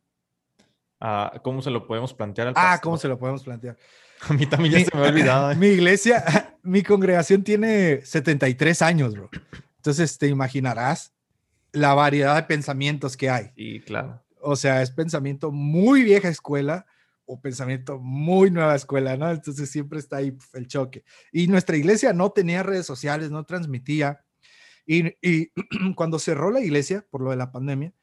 Ah, 1.00 1.40
¿Cómo 1.42 1.62
se 1.62 1.70
lo 1.70 1.86
podemos 1.86 2.14
plantear 2.14 2.48
al 2.48 2.54
Ah, 2.56 2.80
¿cómo 2.82 2.96
se 2.96 3.08
lo 3.08 3.18
podemos 3.18 3.42
plantear? 3.42 3.76
A 4.28 4.34
mí 4.34 4.46
también 4.46 4.74
ya 4.74 4.84
se 4.84 4.96
me 4.96 5.04
ha 5.04 5.08
olvidado. 5.08 5.50
¿eh? 5.52 5.56
Mi 5.56 5.68
iglesia, 5.68 6.24
mi 6.62 6.82
congregación 6.82 7.42
tiene 7.42 8.04
73 8.04 8.82
años, 8.82 9.14
bro. 9.14 9.30
Entonces, 9.76 10.16
te 10.18 10.28
imaginarás 10.28 11.12
la 11.72 11.94
variedad 11.94 12.36
de 12.36 12.42
pensamientos 12.44 13.16
que 13.16 13.30
hay. 13.30 13.50
Sí, 13.56 13.80
claro. 13.80 14.22
O 14.40 14.54
sea, 14.54 14.82
es 14.82 14.90
pensamiento 14.90 15.50
muy 15.50 16.02
vieja 16.02 16.28
escuela 16.28 16.86
o 17.32 17.40
pensamiento 17.40 17.98
muy 17.98 18.50
nueva 18.50 18.74
escuela, 18.74 19.16
¿no? 19.16 19.30
Entonces 19.30 19.70
siempre 19.70 19.98
está 19.98 20.18
ahí 20.18 20.36
el 20.52 20.66
choque. 20.66 21.04
Y 21.32 21.46
nuestra 21.46 21.76
iglesia 21.76 22.12
no 22.12 22.30
tenía 22.30 22.62
redes 22.62 22.86
sociales, 22.86 23.30
no 23.30 23.44
transmitía. 23.44 24.24
Y, 24.86 25.16
y 25.22 25.50
cuando 25.96 26.18
cerró 26.18 26.50
la 26.50 26.60
iglesia 26.60 27.06
por 27.10 27.22
lo 27.22 27.30
de 27.30 27.36
la 27.36 27.50
pandemia, 27.50 27.94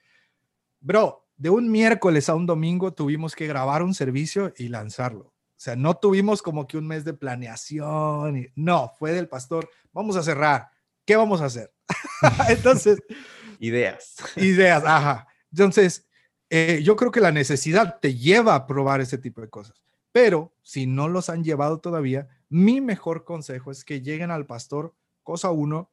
bro, 0.80 1.28
de 1.38 1.50
un 1.50 1.72
miércoles 1.72 2.28
a 2.28 2.36
un 2.36 2.46
domingo 2.46 2.94
tuvimos 2.94 3.36
que 3.36 3.48
grabar 3.48 3.84
un 3.84 3.94
servicio 3.94 4.54
y 4.58 4.70
lanzarlo. 4.70 5.26
O 5.26 5.62
sea, 5.62 5.76
no 5.76 5.96
tuvimos 5.96 6.42
como 6.42 6.68
que 6.68 6.78
un 6.78 6.88
mes 6.88 7.06
de 7.06 7.14
planeación. 7.14 8.48
No, 8.56 8.92
fue 8.98 9.12
del 9.12 9.28
pastor, 9.28 9.70
vamos 9.94 10.16
a 10.16 10.24
cerrar. 10.24 10.70
¿Qué 11.06 11.16
vamos 11.16 11.42
a 11.42 11.46
hacer? 11.46 11.72
Entonces... 12.50 13.00
Ideas. 13.60 14.16
Ideas, 14.38 14.84
ajá. 14.86 15.28
Entonces, 15.52 16.09
eh, 16.50 16.82
yo 16.84 16.96
creo 16.96 17.12
que 17.12 17.22
la 17.22 17.32
necesidad 17.32 18.00
te 18.00 18.16
lleva 18.16 18.56
a 18.56 18.66
probar 18.66 19.02
ese 19.02 19.18
tipo 19.18 19.42
de 19.42 19.50
cosas. 19.50 19.82
Pero 20.12 20.54
si 20.64 20.88
no 20.88 21.08
los 21.08 21.30
han 21.30 21.44
llevado 21.44 21.80
todavía, 21.80 22.28
mi 22.50 22.82
mejor 22.82 23.24
consejo 23.24 23.70
es 23.72 23.86
que 23.86 24.02
lleguen 24.02 24.32
al 24.32 24.48
pastor, 24.48 24.96
cosa 25.24 25.52
uno, 25.52 25.92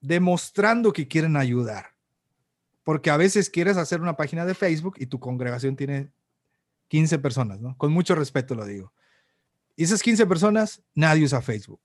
demostrando 0.00 0.92
que 0.92 1.08
quieren 1.08 1.36
ayudar. 1.36 1.94
Porque 2.84 3.10
a 3.10 3.16
veces 3.16 3.48
quieres 3.48 3.76
hacer 3.78 4.00
una 4.00 4.16
página 4.16 4.44
de 4.44 4.54
Facebook 4.54 4.96
y 4.98 5.06
tu 5.06 5.18
congregación 5.18 5.76
tiene 5.76 6.12
15 6.88 7.18
personas, 7.18 7.60
¿no? 7.60 7.76
Con 7.78 7.92
mucho 7.92 8.14
respeto 8.14 8.54
lo 8.54 8.66
digo. 8.66 8.92
Y 9.76 9.84
esas 9.84 10.02
15 10.02 10.26
personas, 10.26 10.82
nadie 10.94 11.24
usa 11.24 11.40
Facebook. 11.40 11.80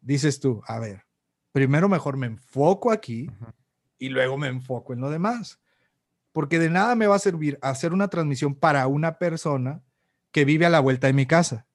Dices 0.00 0.40
tú, 0.40 0.62
a 0.66 0.78
ver, 0.78 1.06
primero 1.52 1.88
mejor 1.88 2.16
me 2.16 2.26
enfoco 2.26 2.90
aquí 2.90 3.30
y 3.98 4.10
luego 4.10 4.36
me 4.36 4.48
enfoco 4.48 4.92
en 4.92 5.00
lo 5.00 5.10
demás 5.10 5.58
porque 6.36 6.58
de 6.58 6.68
nada 6.68 6.94
me 6.96 7.06
va 7.06 7.16
a 7.16 7.18
servir 7.18 7.58
hacer 7.62 7.94
una 7.94 8.08
transmisión 8.08 8.54
para 8.54 8.86
una 8.88 9.16
persona 9.16 9.82
que 10.30 10.44
vive 10.44 10.66
a 10.66 10.68
la 10.68 10.80
vuelta 10.80 11.06
de 11.06 11.14
mi 11.14 11.24
casa. 11.24 11.66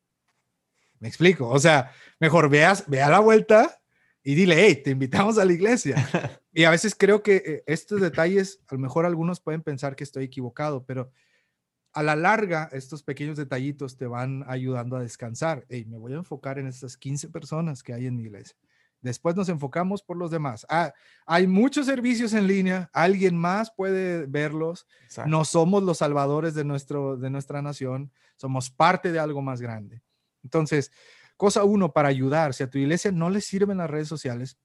Me 1.00 1.08
explico, 1.08 1.50
o 1.50 1.58
sea, 1.58 1.94
mejor 2.20 2.48
veas, 2.48 2.84
ve 2.88 3.02
a 3.02 3.10
la 3.10 3.18
vuelta 3.18 3.82
y 4.22 4.36
dile, 4.36 4.64
hey, 4.64 4.80
te 4.84 4.92
invitamos 4.92 5.40
a 5.40 5.46
la 5.46 5.54
iglesia. 5.54 6.08
y 6.54 6.66
a 6.66 6.70
veces 6.70 6.94
creo 6.94 7.24
que 7.24 7.38
eh, 7.38 7.64
estos 7.66 8.02
detalles, 8.02 8.62
a 8.68 8.76
lo 8.76 8.80
mejor 8.82 9.08
algunos 9.08 9.40
pueden 9.40 9.64
pensar 9.64 9.96
que 9.96 10.04
estoy 10.04 10.26
equivocado, 10.26 10.86
pero 10.86 11.10
a 11.92 12.04
la 12.04 12.16
larga, 12.16 12.70
estos 12.72 13.02
pequeños 13.02 13.38
detallitos 13.38 13.98
te 13.98 14.06
van 14.06 14.46
ayudando 14.48 14.96
a 14.96 15.02
descansar. 15.02 15.66
Hey, 15.70 15.86
me 15.86 15.98
voy 15.98 16.14
a 16.14 16.18
enfocar 16.18 16.60
en 16.60 16.68
estas 16.68 16.98
15 16.98 17.30
personas 17.30 17.82
que 17.82 17.96
hay 17.96 18.06
en 18.06 18.16
mi 18.16 18.26
iglesia. 18.26 18.56
Después 19.02 19.36
nos 19.36 19.50
enfocamos 19.50 20.04
por 20.04 20.16
los 20.16 20.30
demás. 20.30 20.66
Ah, 20.70 20.94
hay 21.26 21.48
muchos 21.48 21.88
servicios 21.88 22.34
en 22.34 22.48
línea, 22.48 22.90
alguien 22.94 23.36
más 23.36 23.72
puede 23.72 24.28
verlos. 24.28 24.88
No 25.26 25.44
somos 25.44 25.82
los 25.84 25.98
salvadores 25.98 26.54
de, 26.54 26.64
nuestro, 26.64 27.18
de 27.18 27.30
nuestra 27.32 27.62
nación, 27.62 28.12
somos 28.36 28.70
parte 28.70 29.12
de 29.12 29.20
algo 29.20 29.42
más 29.42 29.60
grande. 29.60 30.04
Entonces, 30.44 30.92
cosa 31.36 31.64
uno, 31.64 31.92
para 31.92 32.10
ayudar, 32.10 32.54
si 32.54 32.64
a 32.64 32.70
tu 32.70 32.78
iglesia 32.78 33.12
no 33.12 33.30
le 33.30 33.42
sirven 33.42 33.78
las 33.78 33.90
redes 33.90 34.08
sociales, 34.08 34.60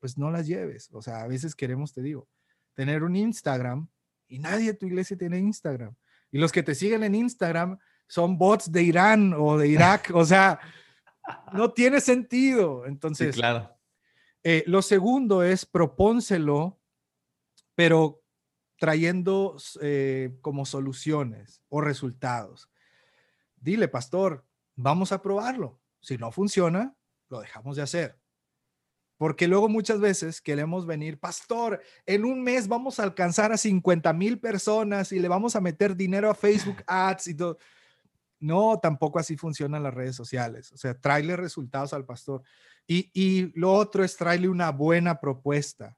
pues 0.00 0.16
no 0.16 0.30
las 0.30 0.46
lleves. 0.46 0.88
O 0.92 1.02
sea, 1.02 1.22
a 1.22 1.26
veces 1.26 1.54
queremos, 1.54 1.92
te 1.92 2.00
digo, 2.00 2.28
tener 2.74 3.02
un 3.02 3.14
Instagram 3.14 3.88
y 4.26 4.38
nadie 4.38 4.72
de 4.72 4.74
tu 4.74 4.86
iglesia 4.86 5.16
tiene 5.16 5.38
Instagram. 5.38 5.94
Y 6.30 6.38
los 6.38 6.50
que 6.50 6.62
te 6.62 6.74
siguen 6.74 7.04
en 7.04 7.14
Instagram 7.14 7.78
son 8.06 8.38
bots 8.38 8.72
de 8.72 8.82
Irán 8.82 9.34
o 9.36 9.58
de 9.58 9.68
Irak. 9.68 10.10
o 10.14 10.24
sea, 10.24 10.58
no 11.52 11.72
tiene 11.72 12.00
sentido. 12.00 12.86
Entonces, 12.86 13.34
claro. 13.34 13.76
Eh, 14.42 14.62
lo 14.66 14.80
segundo 14.80 15.42
es 15.42 15.66
propónselo, 15.66 16.78
pero 17.74 18.22
trayendo 18.78 19.56
eh, 19.80 20.36
como 20.40 20.66
soluciones 20.66 21.62
o 21.68 21.80
resultados. 21.80 22.70
Dile, 23.56 23.88
pastor, 23.88 24.44
vamos 24.76 25.12
a 25.12 25.22
probarlo. 25.22 25.80
Si 26.00 26.16
no 26.16 26.30
funciona, 26.30 26.94
lo 27.28 27.40
dejamos 27.40 27.76
de 27.76 27.82
hacer. 27.82 28.18
Porque 29.16 29.48
luego 29.48 29.68
muchas 29.68 29.98
veces 29.98 30.42
queremos 30.42 30.86
venir, 30.86 31.18
pastor, 31.18 31.82
en 32.04 32.24
un 32.24 32.42
mes 32.42 32.68
vamos 32.68 33.00
a 33.00 33.02
alcanzar 33.02 33.50
a 33.50 33.56
50 33.56 34.12
mil 34.12 34.38
personas 34.38 35.10
y 35.10 35.18
le 35.18 35.28
vamos 35.28 35.56
a 35.56 35.60
meter 35.60 35.96
dinero 35.96 36.30
a 36.30 36.34
Facebook 36.34 36.82
Ads 36.86 37.28
y 37.28 37.34
todo. 37.34 37.58
No, 38.38 38.78
tampoco 38.80 39.18
así 39.18 39.36
funcionan 39.36 39.82
las 39.82 39.94
redes 39.94 40.16
sociales. 40.16 40.72
O 40.72 40.76
sea, 40.76 40.98
tráele 40.98 41.36
resultados 41.36 41.92
al 41.92 42.04
pastor. 42.04 42.42
Y, 42.86 43.10
y 43.14 43.52
lo 43.58 43.72
otro 43.72 44.04
es 44.04 44.16
traerle 44.16 44.48
una 44.48 44.70
buena 44.70 45.20
propuesta. 45.20 45.96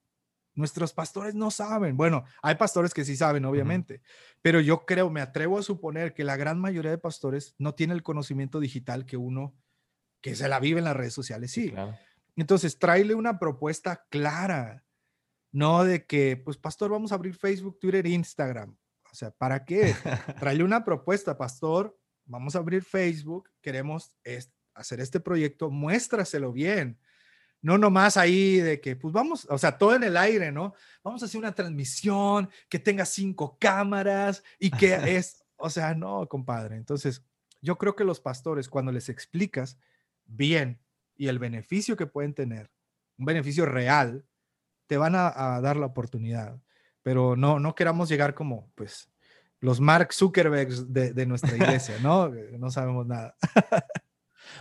Nuestros 0.55 0.93
pastores 0.93 1.35
no 1.35 1.53
saben. 1.53 1.97
Bueno, 1.97 2.25
hay 2.43 2.57
pastores 2.57 2.93
que 2.93 3.05
sí 3.05 3.17
saben, 3.17 3.45
obviamente, 3.45 4.03
pero 4.43 4.61
yo 4.61 4.85
creo, 4.87 5.09
me 5.09 5.21
atrevo 5.21 5.59
a 5.59 5.63
suponer 5.63 6.15
que 6.15 6.25
la 6.25 6.37
gran 6.37 6.59
mayoría 6.59 6.91
de 6.91 6.99
pastores 6.99 7.55
no 7.59 7.77
tiene 7.77 7.95
el 7.95 8.03
conocimiento 8.03 8.59
digital 8.59 9.07
que 9.07 9.17
uno, 9.17 9.55
que 10.21 10.35
se 10.35 10.49
la 10.49 10.59
vive 10.59 10.79
en 10.81 10.87
las 10.87 10.97
redes 10.97 11.15
sociales, 11.15 11.53
sí. 11.53 11.73
Entonces, 12.35 12.79
tráele 12.79 13.15
una 13.15 13.39
propuesta 13.39 14.05
clara, 14.11 14.85
no 15.53 15.85
de 15.85 16.07
que, 16.07 16.37
pues, 16.37 16.57
pastor, 16.57 16.91
vamos 16.91 17.13
a 17.13 17.17
abrir 17.17 17.35
Facebook, 17.35 17.79
Twitter, 17.79 18.07
Instagram. 18.07 18.77
O 19.11 19.15
sea, 19.15 19.31
¿para 19.31 19.65
qué? 19.65 19.95
Tráele 20.41 20.65
una 20.65 20.85
propuesta, 20.85 21.37
pastor, 21.37 21.98
vamos 22.29 22.55
a 22.55 22.61
abrir 22.61 22.85
Facebook, 22.85 23.51
queremos 23.61 24.13
hacer 24.75 25.01
este 25.01 25.19
proyecto, 25.19 25.71
muéstraselo 25.71 26.53
bien. 26.53 26.99
No 27.61 27.77
nomás 27.77 28.17
ahí 28.17 28.59
de 28.59 28.81
que, 28.81 28.95
pues 28.95 29.13
vamos, 29.13 29.47
o 29.51 29.59
sea, 29.59 29.77
todo 29.77 29.97
en 29.97 30.05
el 30.05 30.17
aire, 30.17 30.53
¿no? 30.53 30.75
Vamos 31.03 31.23
a 31.23 31.27
hacer 31.27 31.39
una 31.39 31.55
transmisión 31.55 32.49
que 32.69 32.79
tenga 32.79 33.05
cinco 33.05 33.59
cámaras 33.59 34.45
y 34.61 34.71
que 34.71 34.95
es, 35.17 35.45
o 35.57 35.69
sea, 35.69 35.95
no, 35.95 36.29
compadre. 36.29 36.77
Entonces, 36.77 37.25
yo 37.61 37.77
creo 37.77 37.97
que 37.97 38.05
los 38.05 38.21
pastores, 38.21 38.69
cuando 38.69 38.93
les 38.93 39.09
explicas 39.09 39.77
bien 40.27 40.79
y 41.17 41.27
el 41.27 41.41
beneficio 41.41 41.97
que 41.97 42.07
pueden 42.07 42.35
tener, 42.35 42.71
un 43.19 43.25
beneficio 43.25 43.67
real, 43.67 44.25
te 44.87 44.97
van 44.97 45.17
a, 45.17 45.61
dar 45.61 45.77
la 45.77 45.87
oportunidad. 45.87 46.61
Pero 47.03 47.35
no, 47.35 47.59
no 47.59 47.75
queramos 47.75 48.09
llegar 48.09 48.35
como, 48.35 48.71
pues, 48.77 49.11
los 49.61 49.81
Mark 49.81 50.13
Zuckerbergs 50.13 50.93
de, 50.93 51.27
nuestra 51.27 51.57
iglesia, 51.57 51.97
¿no? 52.03 52.29
No 52.29 52.71
sabemos 52.71 53.07
nada. 53.07 53.35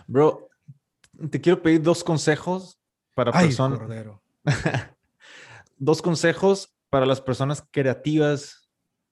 Bro, 0.08 0.50
te 1.30 1.42
quiero 1.42 1.62
pedir 1.62 1.82
dos 1.82 2.04
consejos 2.04 2.80
para 3.14 3.32
personas. 3.32 3.80
dos 5.78 6.02
consejos 6.02 6.74
para 6.90 7.06
las 7.06 7.22
personas 7.22 7.64
creativas 7.72 8.70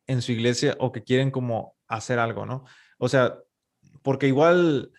en 0.08 0.22
su 0.22 0.32
iglesia 0.32 0.76
o 0.80 0.92
que 0.92 1.04
quieren 1.04 1.32
como 1.32 1.76
hacer 1.88 2.20
algo, 2.20 2.46
¿no? 2.46 2.66
O 2.98 3.10
sea, 3.10 3.38
porque 4.02 4.28
igual 4.28 4.92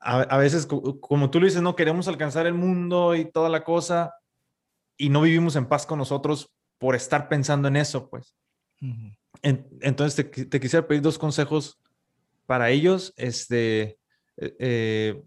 a, 0.00 0.36
veces, 0.36 0.66
como 0.66 1.30
tú 1.30 1.40
lo 1.40 1.46
dices, 1.46 1.62
no 1.62 1.74
queremos 1.74 2.06
alcanzar 2.08 2.46
el 2.46 2.54
mundo 2.54 3.14
y 3.14 3.30
toda 3.30 3.48
la 3.48 3.64
cosa 3.64 4.14
y 4.96 5.08
no 5.08 5.22
vivimos 5.22 5.56
en 5.56 5.66
paz 5.66 5.86
con 5.86 5.98
nosotros 5.98 6.52
por 6.78 6.94
estar 6.94 7.28
pensando 7.28 7.68
en 7.68 7.76
eso, 7.76 8.08
pues. 8.08 8.36
Entonces, 9.42 10.30
te, 10.30 10.60
quisiera 10.60 10.86
pedir 10.86 11.02
dos 11.02 11.18
consejos 11.18 11.78
para 12.46 12.70
ellos, 12.70 13.12
este, 13.16 13.98
eh, 14.36 14.56
eh, 14.58 15.22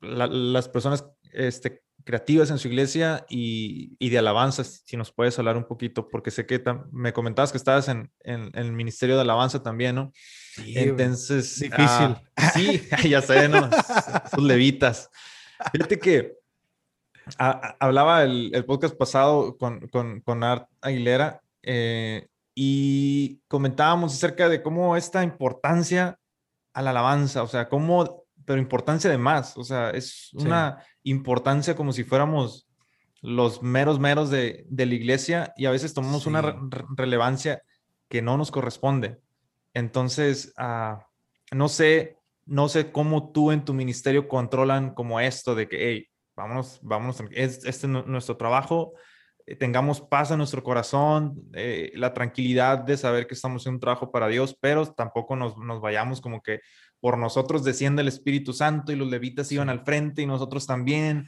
las 0.00 0.68
personas 0.68 1.06
este, 1.32 1.82
creativas 2.04 2.50
en 2.50 2.58
su 2.58 2.68
iglesia 2.68 3.26
y, 3.28 4.08
de 4.08 4.18
alabanza, 4.18 4.62
si 4.62 4.96
nos 4.96 5.12
puedes 5.12 5.38
hablar 5.38 5.56
un 5.56 5.64
poquito, 5.64 6.08
porque 6.08 6.30
sé 6.30 6.46
que 6.46 6.62
me 6.92 7.12
comentabas 7.12 7.50
que 7.50 7.58
estabas 7.58 7.88
en, 7.88 8.10
el 8.22 8.72
Ministerio 8.72 9.16
de 9.16 9.22
Alabanza 9.22 9.62
también, 9.62 9.96
¿no? 9.96 10.12
Sí, 10.14 10.74
Entonces... 10.76 11.58
Difícil. 11.58 12.16
Ah, 12.36 12.50
sí, 12.54 12.82
ya 13.08 13.20
sé, 13.20 13.48
¿no? 13.48 13.68
Sus 14.32 14.44
levitas. 14.44 15.10
Fíjate 15.72 15.98
que 15.98 16.36
hablaba 17.38 18.22
el, 18.22 18.64
podcast 18.66 18.96
pasado 18.96 19.56
con, 19.56 19.88
con, 19.88 20.44
Art 20.44 20.68
Aguilera 20.80 21.40
eh, 21.62 22.28
y 22.58 23.42
comentábamos 23.48 24.14
acerca 24.14 24.48
de 24.48 24.62
cómo 24.62 24.96
esta 24.96 25.22
importancia 25.22 26.18
a 26.72 26.80
la 26.80 26.90
alabanza, 26.90 27.42
o 27.42 27.46
sea, 27.46 27.68
cómo, 27.68 28.24
pero 28.46 28.58
importancia 28.58 29.10
de 29.10 29.18
más, 29.18 29.58
o 29.58 29.62
sea, 29.62 29.90
es 29.90 30.30
una 30.32 30.82
importancia 31.02 31.76
como 31.76 31.92
si 31.92 32.02
fuéramos 32.02 32.66
los 33.20 33.62
meros 33.62 34.00
meros 34.00 34.30
de, 34.30 34.66
la 34.70 34.84
iglesia 34.84 35.52
y 35.56 35.66
a 35.66 35.70
veces 35.70 35.92
tomamos 35.92 36.26
una 36.26 36.58
relevancia 36.96 37.62
que 38.08 38.22
no 38.22 38.38
nos 38.38 38.50
corresponde. 38.50 39.20
Entonces, 39.74 40.54
ah, 40.56 41.06
no 41.52 41.68
sé, 41.68 42.16
no 42.46 42.70
sé 42.70 42.90
cómo 42.90 43.32
tú 43.32 43.52
en 43.52 43.66
tu 43.66 43.74
ministerio 43.74 44.28
controlan 44.28 44.94
como 44.94 45.20
esto 45.20 45.54
de 45.54 45.68
que, 45.68 45.90
hey, 45.90 46.08
vámonos, 46.34 46.78
vámonos, 46.82 47.22
este 47.32 47.68
es 47.68 47.84
nuestro 47.84 48.38
trabajo, 48.38 48.94
tengamos 49.54 50.00
paz 50.00 50.32
en 50.32 50.38
nuestro 50.38 50.64
corazón, 50.64 51.40
eh, 51.54 51.92
la 51.94 52.12
tranquilidad 52.12 52.78
de 52.78 52.96
saber 52.96 53.28
que 53.28 53.34
estamos 53.34 53.64
en 53.66 53.74
un 53.74 53.80
trabajo 53.80 54.10
para 54.10 54.26
Dios, 54.26 54.56
pero 54.60 54.86
tampoco 54.86 55.36
nos, 55.36 55.56
nos 55.56 55.80
vayamos 55.80 56.20
como 56.20 56.42
que 56.42 56.60
por 56.98 57.16
nosotros 57.16 57.62
desciende 57.62 58.02
el 58.02 58.08
Espíritu 58.08 58.52
Santo 58.52 58.90
y 58.90 58.96
los 58.96 59.08
levitas 59.08 59.52
iban 59.52 59.68
al 59.68 59.84
frente 59.84 60.22
y 60.22 60.26
nosotros 60.26 60.66
también, 60.66 61.26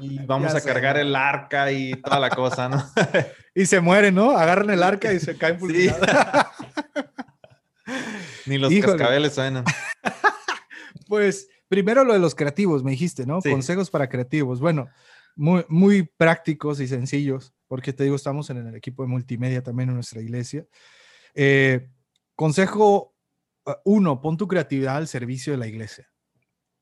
y 0.00 0.18
vamos 0.26 0.54
a 0.54 0.62
cargar 0.62 0.96
el 0.96 1.14
arca 1.14 1.70
y 1.70 1.94
toda 1.96 2.18
la 2.18 2.30
cosa, 2.30 2.70
¿no? 2.70 2.82
y 3.54 3.66
se 3.66 3.80
mueren, 3.80 4.14
¿no? 4.14 4.30
Agarran 4.30 4.70
el 4.70 4.82
arca 4.82 5.12
y 5.12 5.20
se 5.20 5.36
caen 5.36 5.60
sí. 5.60 5.90
Ni 8.46 8.56
los 8.56 8.72
cascabeles 8.74 9.34
suenan. 9.34 9.64
pues 11.06 11.50
primero 11.68 12.04
lo 12.04 12.14
de 12.14 12.18
los 12.18 12.34
creativos, 12.34 12.82
me 12.82 12.92
dijiste, 12.92 13.26
¿no? 13.26 13.42
Consejos 13.42 13.90
para 13.90 14.08
creativos. 14.08 14.60
Bueno, 14.60 14.88
muy, 15.36 15.64
muy 15.68 16.02
prácticos 16.02 16.80
y 16.80 16.88
sencillos, 16.88 17.54
porque 17.66 17.92
te 17.92 18.04
digo, 18.04 18.16
estamos 18.16 18.50
en 18.50 18.58
el 18.58 18.74
equipo 18.74 19.02
de 19.02 19.08
multimedia 19.08 19.62
también 19.62 19.88
en 19.88 19.94
nuestra 19.94 20.20
iglesia. 20.20 20.66
Eh, 21.34 21.90
consejo 22.34 23.14
ah, 23.66 23.78
uno, 23.84 24.20
pon 24.20 24.36
tu 24.36 24.46
creatividad 24.46 24.96
al 24.96 25.08
servicio 25.08 25.52
de 25.52 25.58
la 25.58 25.66
iglesia. 25.66 26.10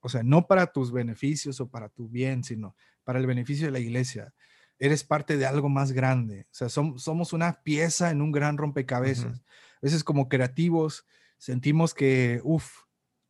O 0.01 0.09
sea, 0.09 0.22
no 0.22 0.46
para 0.46 0.72
tus 0.72 0.92
beneficios 0.92 1.61
o 1.61 1.68
para 1.68 1.88
tu 1.88 2.09
bien, 2.09 2.42
sino 2.42 2.74
para 3.05 3.18
el 3.18 3.26
beneficio 3.26 3.66
de 3.66 3.72
la 3.72 3.78
iglesia. 3.78 4.34
Eres 4.78 5.05
parte 5.05 5.36
de 5.36 5.44
algo 5.44 5.68
más 5.68 5.92
grande. 5.92 6.46
O 6.51 6.55
sea, 6.55 6.68
somos 6.68 7.32
una 7.32 7.62
pieza 7.62 8.11
en 8.11 8.22
un 8.22 8.32
gran 8.32 8.57
rompecabezas. 8.57 9.40
A 9.40 9.80
veces 9.82 10.03
como 10.03 10.28
creativos 10.28 11.07
sentimos 11.36 11.92
que, 11.92 12.40
uff, 12.44 12.78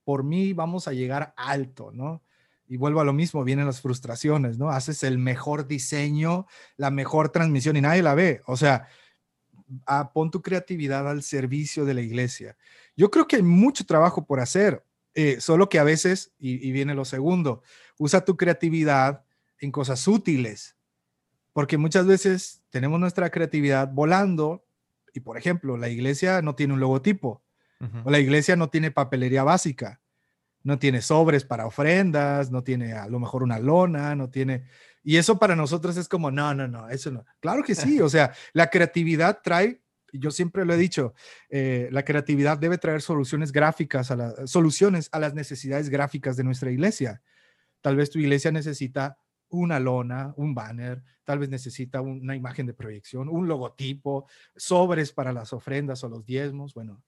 por 0.04 0.22
mí 0.22 0.52
vamos 0.52 0.86
a 0.86 0.92
llegar 0.92 1.34
alto, 1.36 1.90
¿no? 1.92 2.22
Y 2.70 2.76
vuelvo 2.76 3.00
a 3.00 3.04
lo 3.04 3.12
mismo, 3.12 3.42
vienen 3.42 3.66
las 3.66 3.80
frustraciones, 3.80 4.56
¿no? 4.56 4.70
Haces 4.70 5.02
el 5.02 5.18
mejor 5.18 5.66
diseño, 5.66 6.46
la 6.76 6.92
mejor 6.92 7.30
transmisión 7.30 7.76
y 7.76 7.80
nadie 7.80 8.00
la 8.00 8.14
ve. 8.14 8.42
O 8.46 8.56
sea, 8.56 8.86
pon 10.14 10.30
tu 10.30 10.40
creatividad 10.40 11.10
al 11.10 11.24
servicio 11.24 11.84
de 11.84 11.94
la 11.94 12.00
iglesia. 12.00 12.56
Yo 12.96 13.10
creo 13.10 13.26
que 13.26 13.34
hay 13.34 13.42
mucho 13.42 13.84
trabajo 13.84 14.24
por 14.24 14.38
hacer, 14.38 14.84
eh, 15.14 15.40
solo 15.40 15.68
que 15.68 15.80
a 15.80 15.82
veces, 15.82 16.32
y, 16.38 16.70
viene 16.70 16.94
lo 16.94 17.04
segundo, 17.04 17.64
usa 17.98 18.24
tu 18.24 18.36
creatividad 18.36 19.24
en 19.58 19.72
cosas 19.72 20.06
útiles, 20.06 20.76
porque 21.52 21.76
muchas 21.76 22.06
veces 22.06 22.62
tenemos 22.70 23.00
nuestra 23.00 23.30
creatividad 23.30 23.92
volando 23.92 24.64
y, 25.12 25.18
por 25.18 25.36
ejemplo, 25.36 25.76
la 25.76 25.88
iglesia 25.88 26.40
no 26.40 26.54
tiene 26.54 26.74
un 26.74 26.78
logotipo 26.80 27.42
o 28.04 28.12
la 28.12 28.20
iglesia 28.20 28.54
no 28.54 28.70
tiene 28.70 28.92
papelería 28.92 29.42
básica 29.42 29.99
no 30.62 30.78
tiene 30.78 31.00
sobres 31.02 31.44
para 31.44 31.66
ofrendas, 31.66 32.50
no 32.50 32.62
tiene 32.62 32.92
a 32.92 33.06
lo 33.08 33.18
mejor 33.18 33.42
una 33.42 33.58
lona, 33.58 34.14
no 34.14 34.30
tiene... 34.30 34.64
Y 35.02 35.16
eso 35.16 35.38
para 35.38 35.56
nosotros 35.56 35.96
es 35.96 36.08
como, 36.08 36.30
no, 36.30 36.54
no, 36.54 36.68
no, 36.68 36.88
eso 36.90 37.10
no. 37.10 37.24
Claro 37.40 37.62
que 37.62 37.74
sí, 37.74 38.00
o 38.00 38.08
sea, 38.10 38.32
la 38.52 38.68
creatividad 38.68 39.40
trae, 39.42 39.80
yo 40.12 40.30
siempre 40.30 40.64
lo 40.64 40.74
he 40.74 40.76
dicho, 40.76 41.14
eh, 41.48 41.88
la 41.90 42.04
creatividad 42.04 42.58
debe 42.58 42.76
traer 42.76 43.00
soluciones 43.00 43.52
gráficas, 43.52 44.10
a 44.10 44.16
las 44.16 44.50
soluciones 44.50 45.08
a 45.12 45.18
las 45.18 45.34
necesidades 45.34 45.88
gráficas 45.88 46.36
de 46.36 46.44
nuestra 46.44 46.70
iglesia. 46.70 47.22
Tal 47.80 47.96
vez 47.96 48.10
tu 48.10 48.18
iglesia 48.18 48.50
necesita 48.50 49.16
una 49.48 49.80
lona, 49.80 50.34
un 50.36 50.54
banner, 50.54 51.02
tal 51.24 51.38
vez 51.38 51.48
necesita 51.48 52.00
una 52.00 52.36
imagen 52.36 52.66
de 52.66 52.74
proyección, 52.74 53.28
un 53.28 53.48
logotipo, 53.48 54.28
sobres 54.56 55.12
para 55.12 55.32
las 55.32 55.52
ofrendas 55.52 56.04
o 56.04 56.08
los 56.08 56.24
diezmos, 56.24 56.74
bueno, 56.74 57.02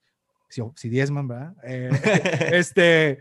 si, 0.75 0.89
diezman, 0.89 1.27
¿verdad? 1.27 1.55
Eh, 1.63 1.89
este, 2.53 3.19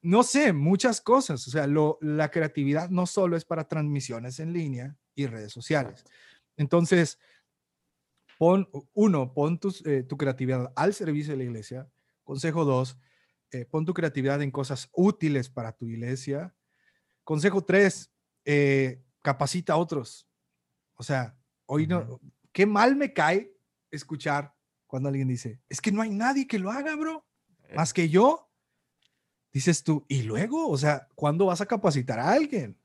no 0.00 0.22
sé, 0.22 0.52
muchas 0.52 1.00
cosas. 1.00 1.46
O 1.46 1.50
sea, 1.50 1.66
la 2.00 2.30
creatividad 2.30 2.90
no 2.90 3.06
solo 3.06 3.36
es 3.36 3.44
para 3.44 3.68
transmisiones 3.68 4.40
en 4.40 4.52
línea 4.52 4.96
y 5.14 5.26
redes 5.26 5.52
sociales. 5.52 6.04
Entonces, 6.56 7.18
pon, 8.38 8.68
uno, 8.94 9.32
pon 9.34 9.60
eh, 9.84 10.04
tu 10.08 10.16
creatividad 10.16 10.72
al 10.74 10.94
servicio 10.94 11.32
de 11.32 11.38
la 11.38 11.44
iglesia. 11.44 11.88
Consejo 12.24 12.64
dos, 12.64 12.98
eh, 13.50 13.66
pon 13.66 13.84
tu 13.84 13.92
creatividad 13.92 14.40
en 14.42 14.50
cosas 14.50 14.88
útiles 14.92 15.48
para 15.48 15.72
tu 15.72 15.86
iglesia. 15.86 16.54
Consejo 17.24 17.62
tres, 17.62 18.10
capacita 19.20 19.74
a 19.74 19.76
otros. 19.76 20.26
O 20.94 21.02
sea, 21.02 21.36
hoy 21.66 21.86
no, 21.86 22.20
qué 22.52 22.66
mal 22.66 22.96
me 22.96 23.12
cae 23.12 23.54
escuchar 23.90 24.54
cuando 24.92 25.08
alguien 25.08 25.26
dice, 25.26 25.58
es 25.70 25.80
que 25.80 25.90
no 25.90 26.02
hay 26.02 26.10
nadie 26.10 26.46
que 26.46 26.58
lo 26.58 26.70
haga, 26.70 26.94
bro, 26.96 27.24
más 27.74 27.94
que 27.94 28.10
yo. 28.10 28.50
dices 29.50 29.84
tú, 29.84 30.04
y 30.06 30.20
luego, 30.20 30.68
o 30.68 30.76
sea, 30.76 31.08
¿cuándo 31.14 31.46
vas 31.46 31.62
a 31.62 31.66
capacitar 31.66 32.20
a 32.20 32.30
alguien? 32.30 32.78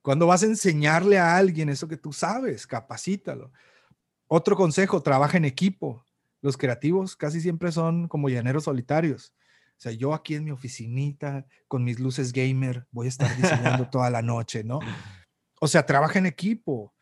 ¿Cuándo 0.00 0.26
vas 0.26 0.42
a 0.42 0.46
enseñarle 0.46 1.18
a 1.18 1.36
alguien 1.36 1.68
eso 1.68 1.86
que 1.86 1.98
tú 1.98 2.14
sabes? 2.14 2.66
Capacítalo. 2.66 3.52
Otro 4.26 4.56
consejo, 4.56 5.02
trabaja 5.02 5.36
en 5.36 5.44
equipo. 5.44 6.02
Los 6.40 6.56
creativos 6.56 7.14
casi 7.14 7.42
siempre 7.42 7.70
son 7.72 8.08
como 8.08 8.30
llaneros 8.30 8.64
solitarios. 8.64 9.34
O 9.76 9.80
sea, 9.82 9.92
yo 9.92 10.14
aquí 10.14 10.36
en 10.36 10.44
mi 10.44 10.52
oficinita, 10.52 11.46
con 11.68 11.84
mis 11.84 12.00
luces 12.00 12.32
gamer, 12.32 12.86
voy 12.90 13.04
a 13.04 13.10
estar 13.10 13.36
diseñando 13.36 13.90
toda 13.90 14.08
la 14.08 14.22
noche, 14.22 14.64
¿no? 14.64 14.80
O 15.60 15.68
sea, 15.68 15.84
trabaja 15.84 16.18
en 16.18 16.24
equipo. 16.24 16.94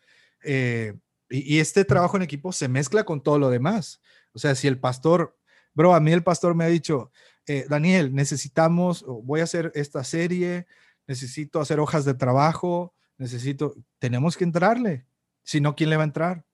Eh, 0.43 0.99
y, 1.29 1.59
este 1.59 1.85
trabajo 1.85 2.17
en 2.17 2.23
equipo 2.23 2.51
se 2.51 2.67
mezcla 2.67 3.05
con 3.05 3.21
todo 3.21 3.39
lo 3.39 3.49
demás. 3.49 4.01
O 4.33 4.39
sea, 4.39 4.55
si 4.55 4.67
el 4.67 4.79
pastor, 4.79 5.37
bro, 5.73 5.93
a 5.93 5.99
mí 5.99 6.11
el 6.11 6.23
pastor 6.23 6.55
me 6.55 6.63
ha 6.63 6.67
dicho, 6.67 7.11
eh, 7.47 7.65
Daniel, 7.69 8.13
necesitamos, 8.13 9.05
voy 9.05 9.41
a 9.41 9.45
hacer 9.45 9.71
esta 9.75 10.03
serie, 10.03 10.67
necesito 11.07 11.59
hacer 11.59 11.79
hojas 11.79 12.05
de 12.05 12.13
trabajo, 12.13 12.93
necesito, 13.17 13.75
tenemos 13.97 14.37
que 14.37 14.43
entrarle. 14.43 15.05
Si 15.43 15.59
no, 15.61 15.75
¿quién 15.75 15.89
le 15.89 15.97
va 15.97 16.03
a 16.03 16.05
entrar? 16.05 16.45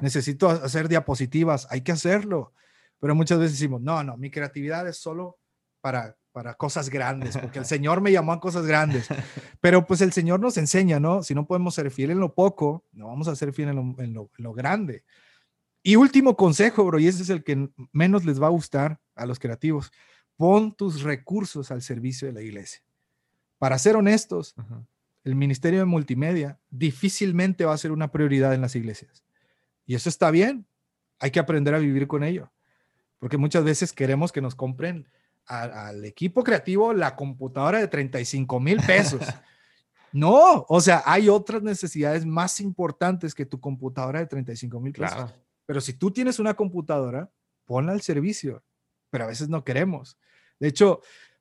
Necesito 0.00 0.48
hacer 0.48 0.88
diapositivas, 0.88 1.66
hay 1.70 1.82
que 1.82 1.92
hacerlo. 1.92 2.52
Pero 3.00 3.14
muchas 3.14 3.38
veces 3.38 3.58
decimos, 3.58 3.80
no, 3.82 4.02
no, 4.02 4.16
mi 4.16 4.30
creatividad 4.30 4.88
es 4.88 4.96
solo 4.96 5.38
para, 5.80 6.16
para 6.32 6.54
cosas 6.54 6.88
grandes, 6.88 7.36
porque 7.36 7.58
el 7.58 7.64
Señor 7.66 8.00
me 8.00 8.12
llamó 8.12 8.32
a 8.32 8.40
cosas 8.40 8.66
grandes. 8.66 9.08
Pero 9.60 9.86
pues 9.86 10.00
el 10.00 10.12
Señor 10.12 10.40
nos 10.40 10.56
enseña, 10.56 11.00
¿no? 11.00 11.22
Si 11.22 11.34
no 11.34 11.46
podemos 11.46 11.74
ser 11.74 11.90
fieles 11.90 12.14
en 12.14 12.20
lo 12.20 12.34
poco, 12.34 12.84
no 12.92 13.08
vamos 13.08 13.28
a 13.28 13.36
ser 13.36 13.52
fieles 13.52 13.74
en 13.74 14.14
lo, 14.14 14.52
grande. 14.52 15.04
Y 15.86 15.94
último 15.94 16.36
consejo, 16.36 16.84
bro, 16.84 16.98
y 16.98 17.06
ese 17.06 17.22
es 17.22 17.30
el 17.30 17.44
que 17.44 17.70
menos 17.92 18.24
les 18.24 18.42
va 18.42 18.48
a 18.48 18.50
gustar 18.50 18.98
a 19.14 19.24
los 19.24 19.38
creativos. 19.38 19.92
Pon 20.36 20.74
tus 20.74 21.02
recursos 21.02 21.70
al 21.70 21.80
servicio 21.80 22.26
de 22.26 22.34
la 22.34 22.42
iglesia. 22.42 22.82
Para 23.56 23.78
ser 23.78 23.94
honestos, 23.94 24.56
el 25.22 25.36
ministerio 25.36 25.78
de 25.78 25.84
multimedia 25.84 26.58
difícilmente 26.70 27.64
va 27.64 27.72
a 27.72 27.78
ser 27.78 27.92
una 27.92 28.10
prioridad 28.10 28.52
en 28.52 28.62
las 28.62 28.74
iglesias. 28.74 29.22
Y 29.86 29.94
eso 29.94 30.08
está 30.08 30.32
bien. 30.32 30.66
Hay 31.20 31.30
que 31.30 31.38
aprender 31.38 31.72
a 31.72 31.78
vivir 31.78 32.08
con 32.08 32.24
ello. 32.24 32.50
Porque 33.20 33.36
muchas 33.36 33.62
veces 33.62 33.92
queremos 33.92 34.32
que 34.32 34.40
nos 34.40 34.56
compren 34.56 35.06
al 35.46 36.04
equipo 36.04 36.42
creativo 36.42 36.94
la 36.94 37.14
computadora 37.14 37.78
de 37.78 37.86
35 37.86 38.58
mil 38.58 38.80
pesos. 38.80 39.20
No, 40.12 40.64
o 40.68 40.80
sea, 40.80 41.02
hay 41.04 41.28
otras 41.28 41.62
necesidades 41.62 42.24
más 42.24 42.60
importantes 42.60 43.34
que 43.34 43.44
tu 43.44 43.60
computadora 43.60 44.20
de 44.20 44.26
35 44.26 44.80
mil 44.80 44.94
pesos. 44.94 45.34
Pero 45.66 45.80
si 45.80 45.92
tú 45.92 46.10
tienes 46.10 46.38
una 46.38 46.54
computadora, 46.54 47.30
ponla 47.64 47.92
al 47.92 48.00
servicio. 48.00 48.64
Pero 49.10 49.24
a 49.24 49.28
veces 49.28 49.48
no 49.48 49.64
queremos. 49.64 50.18
De 50.58 50.68
hecho, 50.68 51.00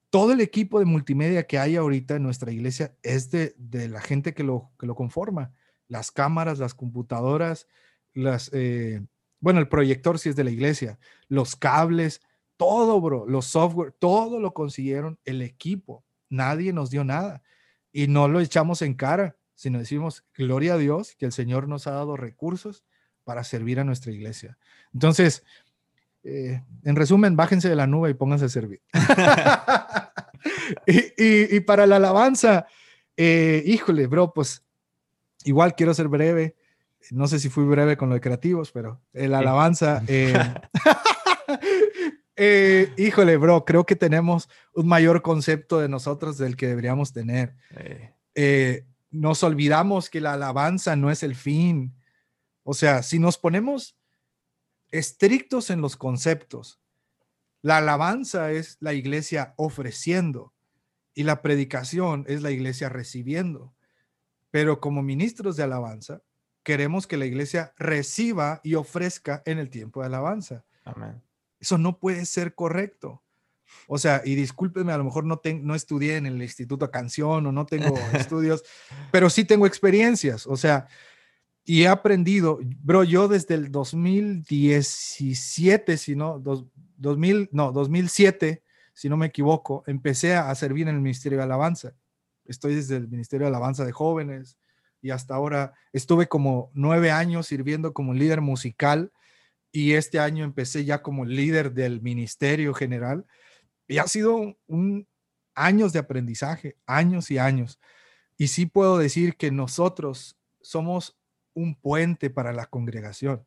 todo 0.10 0.34
el 0.34 0.42
equipo 0.42 0.80
de 0.80 0.86
multimedia 0.86 1.48
que 1.48 1.60
hay 1.60 1.76
ahorita 1.76 2.16
en 2.16 2.24
nuestra 2.24 2.52
iglesia 2.52 2.96
es 3.04 3.32
de, 3.32 3.54
la 3.90 4.02
gente 4.02 4.34
que 4.34 4.44
lo, 4.44 4.72
que 4.80 4.88
lo 4.88 4.96
conforma. 4.96 5.54
Las 5.88 6.12
cámaras, 6.12 6.60
las 6.60 6.74
computadoras, 6.74 7.68
las, 8.14 8.50
eh, 8.54 9.06
bueno, 9.40 9.60
el 9.60 9.68
proyector 9.68 10.18
si 10.18 10.30
es 10.30 10.36
de 10.36 10.44
la 10.44 10.52
iglesia, 10.52 10.98
los 11.28 11.56
cables, 11.56 12.22
todo, 12.58 13.00
bro, 13.02 13.28
los 13.28 13.46
software, 13.46 13.92
todo 13.92 14.40
lo 14.40 14.54
consiguieron 14.54 15.20
el 15.26 15.42
equipo. 15.42 16.04
Nadie 16.30 16.74
nos 16.74 16.90
dio 16.90 17.04
nada 17.04 17.44
y 17.92 18.08
no 18.08 18.28
lo 18.28 18.40
echamos 18.40 18.82
en 18.82 18.94
cara, 18.94 19.38
sino 19.54 19.80
decimos, 19.80 20.26
gloria 20.34 20.74
a 20.74 20.78
Dios 20.78 21.16
que 21.16 21.26
el 21.26 21.32
Señor 21.32 21.68
nos 21.68 21.88
ha 21.88 21.92
dado 21.92 22.18
recursos 22.18 22.84
para 23.26 23.44
servir 23.44 23.80
a 23.80 23.84
nuestra 23.84 24.14
iglesia. 24.14 24.58
Entonces, 24.94 25.44
eh, 26.24 26.62
en 26.84 26.96
resumen, 26.96 27.36
bájense 27.36 27.68
de 27.68 27.76
la 27.76 27.88
nube 27.88 28.12
y 28.12 28.14
pónganse 28.14 28.46
a 28.46 28.50
servir. 28.50 28.82
y, 30.88 31.60
para 31.62 31.86
la 31.86 31.98
alabanza, 31.98 32.66
eh, 33.18 33.62
híjole, 33.66 34.08
bro, 34.08 34.34
pues 34.34 34.64
igual 35.44 35.76
quiero 35.76 35.94
ser 35.94 36.08
breve. 36.08 36.56
No 37.12 37.28
sé 37.28 37.40
si 37.40 37.50
fui 37.50 37.66
breve 37.66 37.98
con 37.98 38.08
lo 38.10 38.16
de 38.16 38.22
creativos, 38.22 38.72
pero 38.72 39.02
la 39.12 39.40
alabanza. 39.40 40.02
Eh, 40.08 40.34
Eh, 42.38 42.92
híjole, 42.98 43.38
bro, 43.38 43.64
creo 43.64 43.86
que 43.86 43.96
tenemos 43.96 44.50
un 44.74 44.88
mayor 44.88 45.22
concepto 45.22 45.80
de 45.80 45.88
nosotros 45.88 46.38
del 46.38 46.58
que 46.58 46.68
deberíamos 46.68 47.14
tener. 47.14 47.56
Eh, 48.34 48.86
nos 49.10 49.44
olvidamos 49.44 50.10
que 50.10 50.20
la 50.20 50.34
alabanza 50.34 50.96
no 50.96 51.10
es 51.10 51.24
el 51.24 51.36
fin. 51.36 51.94
O 52.68 52.74
sea, 52.74 53.04
si 53.04 53.20
nos 53.20 53.38
ponemos 53.38 53.96
estrictos 54.90 55.70
en 55.70 55.82
los 55.82 55.96
conceptos, 55.96 56.82
la 57.62 57.78
alabanza 57.78 58.52
es 58.52 58.78
la 58.80 58.94
iglesia 58.94 59.54
ofreciendo 59.56 60.52
y 61.14 61.24
la 61.24 61.44
predicación 61.44 62.26
es 62.28 62.42
la 62.42 62.50
iglesia 62.50 62.90
recibiendo. 62.90 63.76
Pero 64.50 64.82
como 64.82 65.04
ministros 65.04 65.56
de 65.58 65.64
alabanza, 65.64 66.24
queremos 66.64 67.06
que 67.06 67.18
la 67.18 67.28
iglesia 67.28 67.72
reciba 67.78 68.62
y 68.64 68.74
ofrezca 68.74 69.44
en 69.46 69.60
el 69.60 69.70
tiempo 69.70 70.00
de 70.00 70.08
alabanza. 70.08 70.66
Amén. 70.86 71.22
Eso 71.60 71.78
no 71.78 72.00
puede 72.00 72.26
ser 72.26 72.56
correcto. 72.56 73.22
O 73.88 74.00
sea, 74.00 74.24
y 74.26 74.34
discúlpeme, 74.34 74.92
a 74.92 74.98
lo 74.98 75.04
mejor 75.04 75.26
no, 75.26 75.40
no 75.62 75.76
estudié 75.76 76.18
en 76.18 76.26
el 76.26 76.42
Instituto 76.42 76.90
Canción 76.90 77.46
o 77.46 77.52
no 77.52 77.68
tengo 77.68 77.96
estudios, 78.14 78.64
pero 79.12 79.30
sí 79.30 79.46
tengo 79.46 79.68
experiencias. 79.68 80.48
O 80.48 80.58
sea, 80.58 80.88
y 81.66 81.82
he 81.82 81.88
aprendido, 81.88 82.60
bro, 82.84 83.04
yo 83.04 83.28
desde 83.28 83.56
el 83.56 83.72
2017, 83.72 85.98
si 85.98 86.16
no, 86.16 86.40
2000, 86.98 87.50
no, 87.52 87.72
2007, 87.72 88.62
si 88.94 89.10
no 89.10 89.18
me 89.18 89.26
equivoco, 89.26 89.84
empecé 89.88 90.36
a 90.36 90.54
servir 90.54 90.88
en 90.88 90.94
el 90.96 91.02
Ministerio 91.02 91.40
de 91.40 91.44
Alabanza. 91.44 91.96
Estoy 92.46 92.76
desde 92.76 92.98
el 92.98 93.08
Ministerio 93.08 93.46
de 93.46 93.50
Alabanza 93.50 93.84
de 93.84 93.92
Jóvenes 93.92 94.60
y 95.02 95.10
hasta 95.10 95.34
ahora 95.34 95.74
estuve 95.92 96.28
como 96.28 96.70
nueve 96.76 97.10
años 97.10 97.48
sirviendo 97.48 97.94
como 97.94 98.14
líder 98.14 98.42
musical 98.42 99.12
y 99.72 99.94
este 99.94 100.20
año 100.20 100.46
empecé 100.46 100.86
ya 100.86 101.02
como 101.02 101.26
líder 101.26 101.74
del 101.74 102.00
ministerio 102.02 102.76
general 102.76 103.26
y 103.88 103.98
ha 103.98 104.08
sido 104.08 104.56
un, 104.68 105.08
años 105.56 105.94
de 105.94 106.00
aprendizaje, 106.00 106.78
años 106.86 107.32
y 107.32 107.40
años. 107.40 107.80
Y 108.38 108.50
sí 108.50 108.68
puedo 108.68 109.00
decir 109.00 109.36
que 109.36 109.50
nosotros 109.52 110.38
somos 110.62 111.18
un 111.56 111.74
puente 111.74 112.30
para 112.30 112.54
la 112.54 112.68
congregación. 112.68 113.44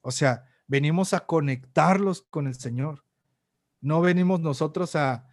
O 0.00 0.10
sea, 0.10 0.46
venimos 0.66 1.12
a 1.12 1.26
conectarlos 1.26 2.22
con 2.22 2.46
el 2.46 2.54
Señor. 2.54 3.04
No 3.82 4.00
venimos 4.00 4.40
nosotros 4.40 4.96
a 4.96 5.28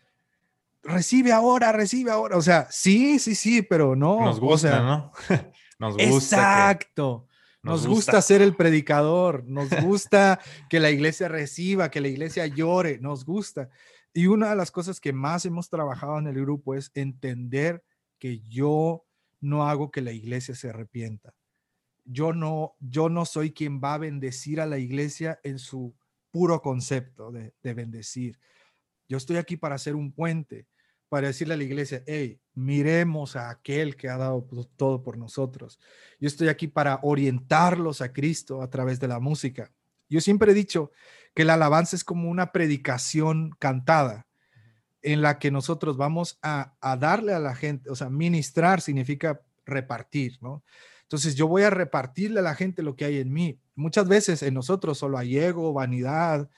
recibe 0.86 1.32
ahora, 1.32 1.72
recibe 1.72 2.12
ahora. 2.12 2.38
O 2.38 2.42
sea, 2.42 2.68
sí, 2.70 3.20
sí, 3.20 3.36
sí, 3.36 3.62
pero 3.62 3.96
no. 3.96 4.22
Nos 4.22 4.40
gusta, 4.40 4.82
¿no? 4.82 5.12
Nos 5.80 5.94
gusta. 5.98 6.04
Exacto. 6.04 7.28
Nos, 7.62 7.88
gusta. 7.88 8.22
ser 8.22 8.44
el 8.44 8.56
predicador, 8.56 9.44
nos 9.48 9.72
gusta 9.82 10.40
que 10.70 10.80
la 10.80 10.92
iglesia 10.92 11.28
reciba, 11.28 11.90
que 11.90 12.00
la 12.00 12.10
iglesia 12.10 12.46
llore, 12.46 13.00
nos 13.00 13.26
gusta. 13.26 13.70
Y 14.14 14.28
una 14.28 14.52
de 14.52 14.56
las 14.56 14.70
cosas 14.70 15.00
que 15.02 15.14
más 15.14 15.46
hemos 15.46 15.68
trabajado 15.72 16.20
en 16.20 16.28
el 16.28 16.36
grupo 16.36 16.76
es 16.76 16.92
entender 16.94 17.84
que 18.20 18.40
yo 18.42 19.04
no 19.42 19.68
hago 19.68 19.90
que 19.90 20.02
la 20.02 20.12
iglesia 20.12 20.54
se 20.54 20.70
arrepienta. 20.70 21.34
Yo 22.06 22.34
no, 22.34 22.76
yo 22.80 23.10
no 23.10 23.26
soy 23.26 23.52
quien 23.52 23.82
va 23.82 23.96
a 23.96 24.00
bendecir 24.00 24.62
a 24.62 24.66
la 24.66 24.78
iglesia 24.78 25.40
en 25.44 25.60
su 25.60 25.94
puro 26.32 26.62
concepto 26.62 27.32
de, 27.32 27.54
de 27.62 27.74
bendecir. 27.74 28.40
Yo 29.10 29.18
estoy 29.18 29.38
aquí 29.38 29.58
para 29.58 29.76
hacer 29.76 29.96
un 29.96 30.12
puente 30.12 30.68
para 31.10 31.28
decirle 31.28 31.54
a 31.54 31.58
la 31.58 31.64
iglesia, 31.64 32.04
hey, 32.08 32.40
miremos 32.54 33.36
a 33.36 33.50
aquel 33.50 33.96
que 33.96 34.10
ha 34.10 34.18
dado 34.18 34.46
todo 34.76 35.04
por 35.04 35.18
nosotros. 35.18 35.80
Yo 36.20 36.28
estoy 36.28 36.48
aquí 36.48 36.68
para 36.68 37.00
orientarlos 37.04 38.02
a 38.02 38.12
Cristo 38.12 38.62
a 38.62 38.70
través 38.70 39.00
de 39.00 39.08
la 39.08 39.20
música. 39.20 39.72
Yo 40.10 40.20
siempre 40.20 40.52
he 40.52 40.56
dicho 40.56 40.92
que 41.34 41.46
la 41.46 41.54
alabanza 41.54 41.96
es 41.96 42.04
como 42.04 42.30
una 42.30 42.52
predicación 42.52 43.52
cantada 43.60 44.28
en 45.02 45.22
la 45.22 45.38
que 45.38 45.52
nosotros 45.52 45.98
vamos 45.98 46.40
a, 46.42 46.76
a 46.82 46.98
darle 46.98 47.34
a 47.34 47.40
la 47.40 47.56
gente, 47.56 47.90
o 47.90 47.96
sea, 47.96 48.10
ministrar 48.10 48.82
significa 48.82 49.42
repartir, 49.66 50.38
¿no? 50.42 50.64
Entonces 51.06 51.36
yo 51.36 51.48
voy 51.48 51.64
a 51.64 51.70
repartirle 51.70 52.40
a 52.40 52.44
la 52.44 52.56
gente 52.56 52.82
lo 52.82 52.96
que 52.96 53.06
hay 53.06 53.20
en 53.20 53.32
mí. 53.32 53.60
Muchas 53.76 54.08
veces 54.08 54.42
en 54.44 54.54
nosotros 54.54 54.98
solo 54.98 55.18
hay 55.18 55.38
ego, 55.38 55.72
vanidad, 55.72 56.50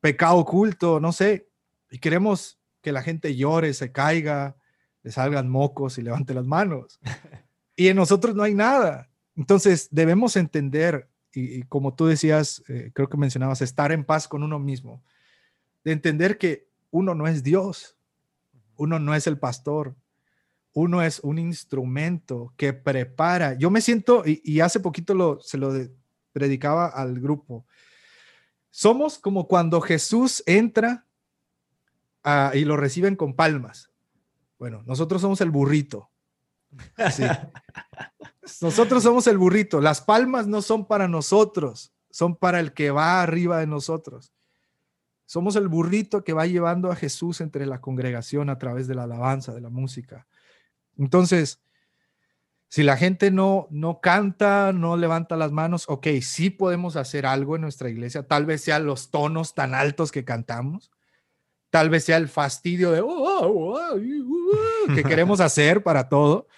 pecado 0.00 0.38
oculto, 0.38 0.98
no 1.00 1.12
sé, 1.12 1.48
y 1.90 1.98
queremos 1.98 2.58
que 2.80 2.92
la 2.92 3.02
gente 3.02 3.36
llore, 3.36 3.74
se 3.74 3.92
caiga, 3.92 4.56
le 5.02 5.10
salgan 5.10 5.48
mocos 5.48 5.98
y 5.98 6.02
levante 6.02 6.34
las 6.34 6.46
manos. 6.46 7.00
Y 7.78 7.88
en 7.88 7.96
nosotros 7.96 8.34
no 8.34 8.42
hay 8.42 8.54
nada. 8.54 9.10
Entonces 9.36 9.88
debemos 9.90 10.36
entender, 10.36 11.10
y, 11.34 11.62
como 11.64 11.94
tú 11.94 12.06
decías, 12.06 12.62
eh, 12.68 12.90
creo 12.94 13.10
que 13.10 13.18
mencionabas, 13.18 13.60
estar 13.60 13.92
en 13.92 14.02
paz 14.02 14.26
con 14.26 14.42
uno 14.42 14.58
mismo, 14.58 15.04
de 15.84 15.92
entender 15.92 16.38
que 16.38 16.70
uno 16.90 17.14
no 17.14 17.26
es 17.26 17.42
Dios, 17.42 17.98
uno 18.76 18.98
no 18.98 19.14
es 19.14 19.26
el 19.26 19.38
pastor, 19.38 19.94
uno 20.76 21.00
es 21.00 21.20
un 21.20 21.38
instrumento 21.38 22.52
que 22.58 22.74
prepara. 22.74 23.54
Yo 23.54 23.70
me 23.70 23.80
siento, 23.80 24.22
y, 24.26 24.60
hace 24.60 24.78
poquito 24.78 25.14
lo, 25.14 25.40
se 25.40 25.56
lo 25.56 25.72
predicaba 26.32 26.88
al 26.88 27.18
grupo, 27.18 27.64
somos 28.70 29.18
como 29.18 29.48
cuando 29.48 29.80
Jesús 29.80 30.42
entra 30.44 31.06
ah, 32.22 32.52
y 32.54 32.66
lo 32.66 32.76
reciben 32.76 33.16
con 33.16 33.34
palmas. 33.34 33.90
Bueno, 34.58 34.82
nosotros 34.84 35.22
somos 35.22 35.40
el 35.40 35.50
burrito. 35.50 36.10
Sí. 37.10 37.24
Nosotros 38.60 39.02
somos 39.02 39.26
el 39.28 39.38
burrito. 39.38 39.80
Las 39.80 40.02
palmas 40.02 40.46
no 40.46 40.60
son 40.60 40.86
para 40.86 41.08
nosotros, 41.08 41.94
son 42.10 42.36
para 42.36 42.60
el 42.60 42.74
que 42.74 42.90
va 42.90 43.22
arriba 43.22 43.58
de 43.58 43.66
nosotros. 43.66 44.30
Somos 45.24 45.56
el 45.56 45.68
burrito 45.68 46.22
que 46.22 46.34
va 46.34 46.46
llevando 46.46 46.92
a 46.92 46.96
Jesús 46.96 47.40
entre 47.40 47.64
la 47.64 47.80
congregación 47.80 48.50
a 48.50 48.58
través 48.58 48.86
de 48.86 48.94
la 48.94 49.04
alabanza, 49.04 49.54
de 49.54 49.62
la 49.62 49.70
música. 49.70 50.26
Entonces, 50.98 51.60
si 52.68 52.82
la 52.82 52.96
gente 52.96 53.30
no, 53.30 53.68
no 53.70 54.00
canta, 54.00 54.72
no 54.72 54.96
levanta 54.96 55.36
las 55.36 55.52
manos, 55.52 55.84
ok, 55.88 56.08
sí 56.20 56.50
podemos 56.50 56.96
hacer 56.96 57.26
algo 57.26 57.56
en 57.56 57.62
nuestra 57.62 57.88
iglesia. 57.88 58.26
Tal 58.26 58.44
vez 58.44 58.62
sean 58.62 58.86
los 58.86 59.10
tonos 59.10 59.54
tan 59.54 59.74
altos 59.74 60.10
que 60.10 60.24
cantamos. 60.24 60.90
Tal 61.70 61.90
vez 61.90 62.04
sea 62.04 62.16
el 62.16 62.28
fastidio 62.28 62.90
de 62.90 63.00
oh, 63.00 63.08
oh, 63.08 63.78
oh, 63.78 64.94
que 64.94 65.04
queremos 65.04 65.40
hacer 65.40 65.82
para 65.82 66.08
todo. 66.08 66.48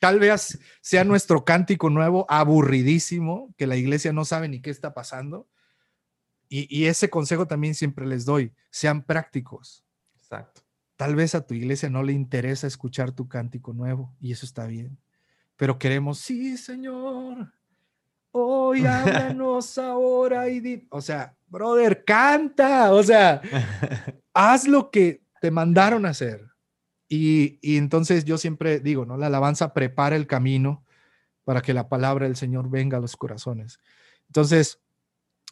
Tal 0.00 0.18
vez 0.18 0.58
sea 0.80 1.04
nuestro 1.04 1.44
cántico 1.44 1.90
nuevo 1.90 2.26
aburridísimo, 2.28 3.54
que 3.56 3.66
la 3.66 3.76
iglesia 3.76 4.12
no 4.12 4.24
sabe 4.24 4.48
ni 4.48 4.60
qué 4.60 4.70
está 4.70 4.94
pasando. 4.94 5.48
Y, 6.48 6.84
ese 6.84 7.08
consejo 7.08 7.46
también 7.46 7.74
siempre 7.74 8.06
les 8.06 8.26
doy, 8.26 8.52
sean 8.68 9.04
prácticos. 9.04 9.86
Exacto. 10.16 10.62
Tal 10.96 11.14
vez 11.14 11.34
a 11.34 11.46
tu 11.46 11.54
iglesia 11.54 11.90
no 11.90 12.02
le 12.02 12.12
interesa 12.12 12.66
escuchar 12.66 13.12
tu 13.12 13.28
cántico 13.28 13.72
nuevo 13.72 14.14
y 14.20 14.32
eso 14.32 14.46
está 14.46 14.66
bien. 14.66 14.98
Pero 15.56 15.78
queremos, 15.78 16.18
sí, 16.18 16.56
Señor, 16.56 17.52
hoy 18.30 18.86
háblanos 18.86 19.78
ahora 19.78 20.48
y 20.48 20.60
di, 20.60 20.86
o 20.90 21.00
sea, 21.00 21.36
brother, 21.48 22.04
canta, 22.04 22.92
o 22.92 23.02
sea, 23.02 23.40
haz 24.34 24.66
lo 24.66 24.90
que 24.90 25.22
te 25.40 25.50
mandaron 25.50 26.06
a 26.06 26.10
hacer. 26.10 26.48
Y, 27.08 27.58
y, 27.60 27.76
entonces 27.76 28.24
yo 28.24 28.38
siempre 28.38 28.80
digo, 28.80 29.04
¿no? 29.04 29.18
La 29.18 29.26
alabanza 29.26 29.74
prepara 29.74 30.16
el 30.16 30.26
camino 30.26 30.82
para 31.44 31.60
que 31.60 31.74
la 31.74 31.88
palabra 31.88 32.26
del 32.26 32.36
Señor 32.36 32.70
venga 32.70 32.96
a 32.96 33.00
los 33.00 33.16
corazones. 33.16 33.80
Entonces, 34.28 34.80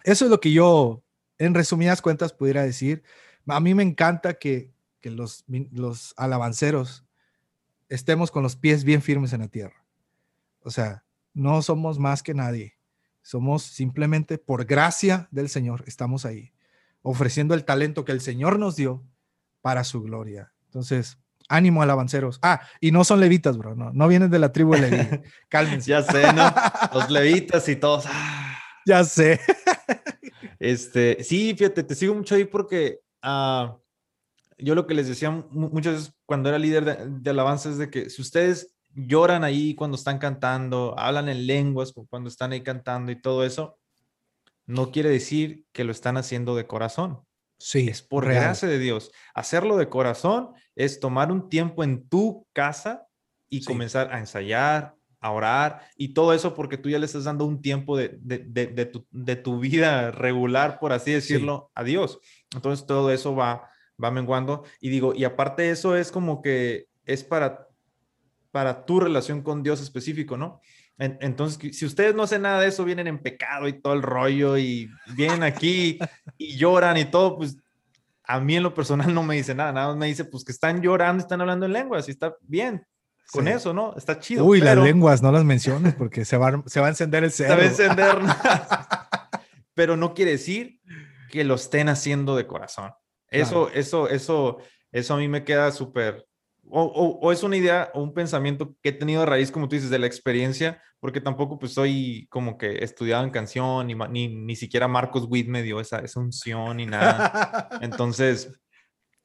eso 0.04 0.24
es 0.24 0.30
lo 0.30 0.40
que 0.40 0.52
yo, 0.52 1.02
en 1.38 1.54
resumidas 1.54 2.00
cuentas, 2.00 2.32
pudiera 2.32 2.62
decir. 2.62 3.02
A 3.46 3.60
mí 3.60 3.74
me 3.74 3.82
encanta 3.82 4.34
que, 4.34 4.72
los, 5.08 5.44
los 5.46 6.12
alabanceros 6.18 7.06
estemos 7.88 8.30
con 8.30 8.42
los 8.42 8.56
pies 8.56 8.84
bien 8.84 9.00
firmes 9.00 9.32
en 9.32 9.40
la 9.40 9.48
tierra. 9.48 9.84
O 10.62 10.70
sea, 10.70 11.04
no 11.32 11.62
somos 11.62 11.98
más 11.98 12.22
que 12.22 12.34
nadie. 12.34 12.74
Somos 13.22 13.62
simplemente 13.62 14.38
por 14.38 14.64
gracia 14.64 15.28
del 15.30 15.48
Señor, 15.48 15.84
estamos 15.86 16.26
ahí, 16.26 16.52
ofreciendo 17.02 17.54
el 17.54 17.64
talento 17.64 18.04
que 18.04 18.12
el 18.12 18.20
Señor 18.20 18.58
nos 18.58 18.76
dio 18.76 19.04
para 19.60 19.84
su 19.84 20.02
gloria. 20.02 20.52
Entonces, 20.66 21.18
ánimo 21.48 21.82
alabanceros. 21.82 22.38
Ah, 22.42 22.60
y 22.80 22.92
no 22.92 23.04
son 23.04 23.20
levitas, 23.20 23.58
bro, 23.58 23.74
no, 23.74 23.92
no 23.92 24.08
vienen 24.08 24.30
de 24.30 24.38
la 24.38 24.52
tribu 24.52 24.74
de 24.74 24.90
Leví. 24.90 25.20
Cálmense. 25.48 25.90
ya 25.90 26.02
sé, 26.02 26.32
¿no? 26.32 26.52
Los 26.94 27.10
levitas 27.10 27.68
y 27.68 27.76
todos. 27.76 28.04
Ah. 28.06 28.58
Ya 28.86 29.04
sé. 29.04 29.40
Este, 30.58 31.22
sí, 31.22 31.54
fíjate, 31.56 31.82
te 31.82 31.94
sigo 31.94 32.14
mucho 32.14 32.34
ahí 32.34 32.44
porque 32.44 33.00
uh, 33.22 33.79
yo 34.62 34.74
lo 34.74 34.86
que 34.86 34.94
les 34.94 35.08
decía 35.08 35.30
muchas 35.30 35.94
veces 35.94 36.14
cuando 36.26 36.48
era 36.48 36.58
líder 36.58 36.84
de, 36.84 37.20
de, 37.20 37.30
alabanza 37.30 37.70
es 37.70 37.78
de 37.78 37.90
que 37.90 38.10
si 38.10 38.22
ustedes 38.22 38.74
lloran 38.94 39.44
ahí 39.44 39.74
cuando 39.74 39.96
están 39.96 40.18
cantando, 40.18 40.94
hablan 40.98 41.28
en 41.28 41.46
lenguas 41.46 41.92
cuando 42.08 42.28
están 42.28 42.52
ahí 42.52 42.62
cantando 42.62 43.12
y 43.12 43.20
todo 43.20 43.44
eso, 43.44 43.78
no 44.66 44.90
quiere 44.90 45.10
decir 45.10 45.66
que 45.72 45.84
lo 45.84 45.92
están 45.92 46.16
haciendo 46.16 46.54
de 46.54 46.66
corazón. 46.66 47.20
Sí, 47.58 47.88
es 47.88 48.00
por 48.00 48.24
gracia 48.24 48.68
de 48.68 48.78
Dios. 48.78 49.12
Hacerlo 49.34 49.76
de 49.76 49.90
corazón 49.90 50.54
es 50.74 50.98
tomar 50.98 51.30
un 51.30 51.50
tiempo 51.50 51.84
en 51.84 52.08
tu 52.08 52.46
casa 52.54 53.06
y 53.50 53.64
comenzar 53.64 54.14
a 54.14 54.18
ensayar, 54.18 54.94
a 55.20 55.30
orar 55.30 55.82
y 55.96 56.14
todo 56.14 56.32
eso 56.32 56.54
porque 56.54 56.78
tú 56.78 56.88
ya 56.88 56.98
le 56.98 57.04
estás 57.04 57.24
dando 57.24 57.44
un 57.44 57.60
tiempo 57.60 57.98
de, 57.98 58.18
de, 58.22 59.36
tu, 59.36 59.60
vida 59.60 60.10
regular, 60.10 60.78
por 60.78 60.92
así 60.92 61.12
decirlo, 61.12 61.70
a 61.74 61.84
Dios. 61.84 62.18
Entonces 62.54 62.86
todo 62.86 63.12
eso 63.12 63.34
va, 63.36 63.68
va 64.02 64.10
menguando 64.10 64.64
y 64.80 64.88
digo, 64.88 65.14
y 65.14 65.24
aparte 65.24 65.70
eso 65.70 65.96
es 65.96 66.10
como 66.10 66.42
que 66.42 66.86
es 67.04 67.24
para, 67.24 67.68
para 68.50 68.84
tu 68.84 69.00
relación 69.00 69.42
con 69.42 69.62
Dios 69.62 69.80
específico, 69.80 70.36
¿no? 70.36 70.60
entonces, 70.98 71.74
si 71.74 71.86
ustedes 71.86 72.14
no 72.14 72.24
hacen 72.24 72.42
nada 72.42 72.60
de 72.60 72.68
eso, 72.68 72.84
vienen 72.84 73.06
en 73.06 73.22
pecado 73.22 73.66
y 73.66 73.72
todo 73.72 73.94
el 73.94 74.02
rollo 74.02 74.58
y 74.58 74.90
vienen 75.14 75.42
aquí 75.42 75.98
y 76.36 76.58
lloran 76.58 76.98
y 76.98 77.06
todo, 77.06 77.38
pues 77.38 77.56
a 78.22 78.38
mí 78.38 78.56
en 78.56 78.62
lo 78.62 78.74
personal 78.74 79.12
no 79.14 79.22
me 79.22 79.36
dice 79.36 79.54
nada, 79.54 79.72
nada 79.72 79.88
más 79.88 79.96
me 79.96 80.08
dice 80.08 80.26
pues 80.26 80.44
que 80.44 80.52
están 80.52 80.82
llorando, 80.82 81.22
están 81.22 81.40
hablando 81.40 81.64
en 81.64 81.72
lenguas 81.72 82.06
y 82.08 82.10
está 82.10 82.36
bien, 82.42 82.84
con 83.32 83.48
eso, 83.48 83.72
¿no? 83.72 83.94
Está 83.96 84.18
chido. 84.18 84.44
Uy, 84.44 84.60
las 84.60 84.76
lenguas, 84.76 85.22
no 85.22 85.30
las 85.32 85.44
menciones 85.44 85.94
porque 85.94 86.24
se 86.24 86.36
va, 86.36 86.62
se 86.66 86.80
va 86.80 86.86
a 86.86 86.90
encender 86.90 87.24
el 87.24 87.30
cerebro. 87.30 87.70
Se 87.70 87.86
va 87.86 87.94
a 87.94 88.16
encender. 88.16 88.18
pero 89.74 89.96
no 89.96 90.14
quiere 90.14 90.32
decir 90.32 90.80
que 91.30 91.44
lo 91.44 91.54
estén 91.54 91.88
haciendo 91.88 92.36
de 92.36 92.46
corazón. 92.46 92.92
Eso, 93.30 93.70
eso, 93.70 94.08
eso, 94.08 94.58
eso 94.92 95.14
a 95.14 95.16
mí 95.16 95.28
me 95.28 95.44
queda 95.44 95.70
súper. 95.70 96.26
O, 96.72 96.82
o, 97.20 97.32
es 97.32 97.42
una 97.42 97.56
idea 97.56 97.90
o 97.94 98.02
un 98.02 98.14
pensamiento 98.14 98.74
que 98.82 98.90
he 98.90 98.92
tenido 98.92 99.22
a 99.22 99.26
raíz, 99.26 99.50
como 99.50 99.68
tú 99.68 99.74
dices, 99.74 99.90
de 99.90 99.98
la 99.98 100.06
experiencia, 100.06 100.80
porque 101.00 101.20
tampoco 101.20 101.58
pues 101.58 101.72
soy 101.72 102.28
como 102.30 102.58
que 102.58 102.84
estudiado 102.84 103.24
en 103.24 103.30
canción, 103.30 103.86
ni, 103.86 103.94
ni, 103.94 104.28
ni 104.28 104.56
siquiera 104.56 104.86
Marcos 104.86 105.26
Witt 105.28 105.48
me 105.48 105.62
dio 105.62 105.80
esa, 105.80 105.98
esa 105.98 106.20
unción 106.20 106.76
ni 106.76 106.86
nada. 106.86 107.68
Entonces, 107.80 108.52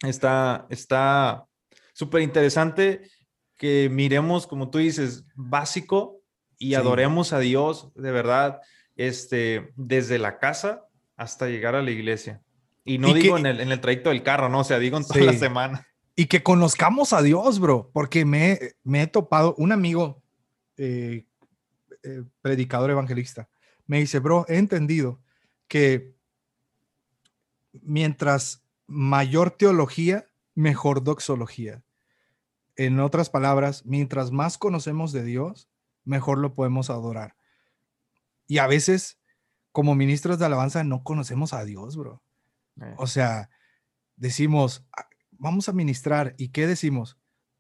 está, 0.02 0.66
está 0.70 1.46
súper 1.94 2.22
interesante 2.22 3.10
que 3.58 3.90
miremos, 3.92 4.48
como 4.48 4.70
tú 4.70 4.80
dices, 4.80 5.26
básico 5.36 6.22
y 6.58 6.74
adoremos 6.76 7.34
a 7.34 7.40
Dios 7.40 7.92
de 7.96 8.12
verdad, 8.12 8.60
este, 8.96 9.72
desde 9.76 10.20
la 10.20 10.40
casa 10.40 10.86
hasta 11.16 11.48
llegar 11.48 11.76
a 11.76 11.82
la 11.82 11.92
iglesia. 11.92 12.42
Y 12.86 13.00
no 13.00 13.14
digo 13.14 13.38
en, 13.38 13.48
el, 13.48 13.60
en, 13.60 13.72
el, 13.72 13.82
trayecto 13.82 14.10
del 14.10 14.22
carro, 14.22 14.48
no, 14.48 14.60
o 14.60 14.64
sea, 14.64 14.78
digo 14.78 14.98
en 14.98 15.06
toda 15.06 15.22
la 15.22 15.34
semana. 15.34 15.88
Y 16.16 16.28
que 16.28 16.44
conozcamos 16.44 17.12
a 17.14 17.24
Dios, 17.24 17.60
bro, 17.60 17.90
porque 17.92 18.24
me, 18.24 18.60
me 18.84 19.02
he 19.02 19.08
topado, 19.08 19.56
un 19.58 19.72
amigo, 19.72 20.22
eh, 20.78 21.26
eh, 22.04 22.24
predicador 22.42 22.92
evangelista, 22.92 23.50
me 23.88 24.00
dice, 24.00 24.20
bro, 24.20 24.46
he 24.48 24.58
entendido 24.58 25.20
que 25.68 26.16
mientras 27.82 28.64
mayor 28.88 29.52
teología, 29.52 30.28
mejor 30.54 31.04
doxología. 31.04 31.84
En 32.76 33.00
otras 33.00 33.30
palabras, 33.30 33.86
mientras 33.86 34.32
más 34.32 34.58
conocemos 34.58 35.12
de 35.12 35.24
Dios, 35.24 35.70
mejor 36.04 36.38
lo 36.38 36.54
podemos 36.54 36.90
adorar. 36.90 37.36
Y 38.48 38.60
a 38.60 38.68
veces, 38.68 39.20
como 39.72 39.96
ministros 39.96 40.40
de 40.40 40.46
alabanza, 40.46 40.84
no 40.84 41.04
conocemos 41.04 41.54
a 41.54 41.66
Dios, 41.66 41.98
bro. 41.98 42.22
Eh. 42.82 42.94
O 42.98 43.08
sea, 43.08 43.50
decimos, 44.16 44.86
ah, 44.98 45.08
vamos 45.32 45.70
a 45.70 45.74
ministrar. 45.74 46.36
¿Y 46.38 46.50
qué 46.50 46.68
decimos? 46.68 47.18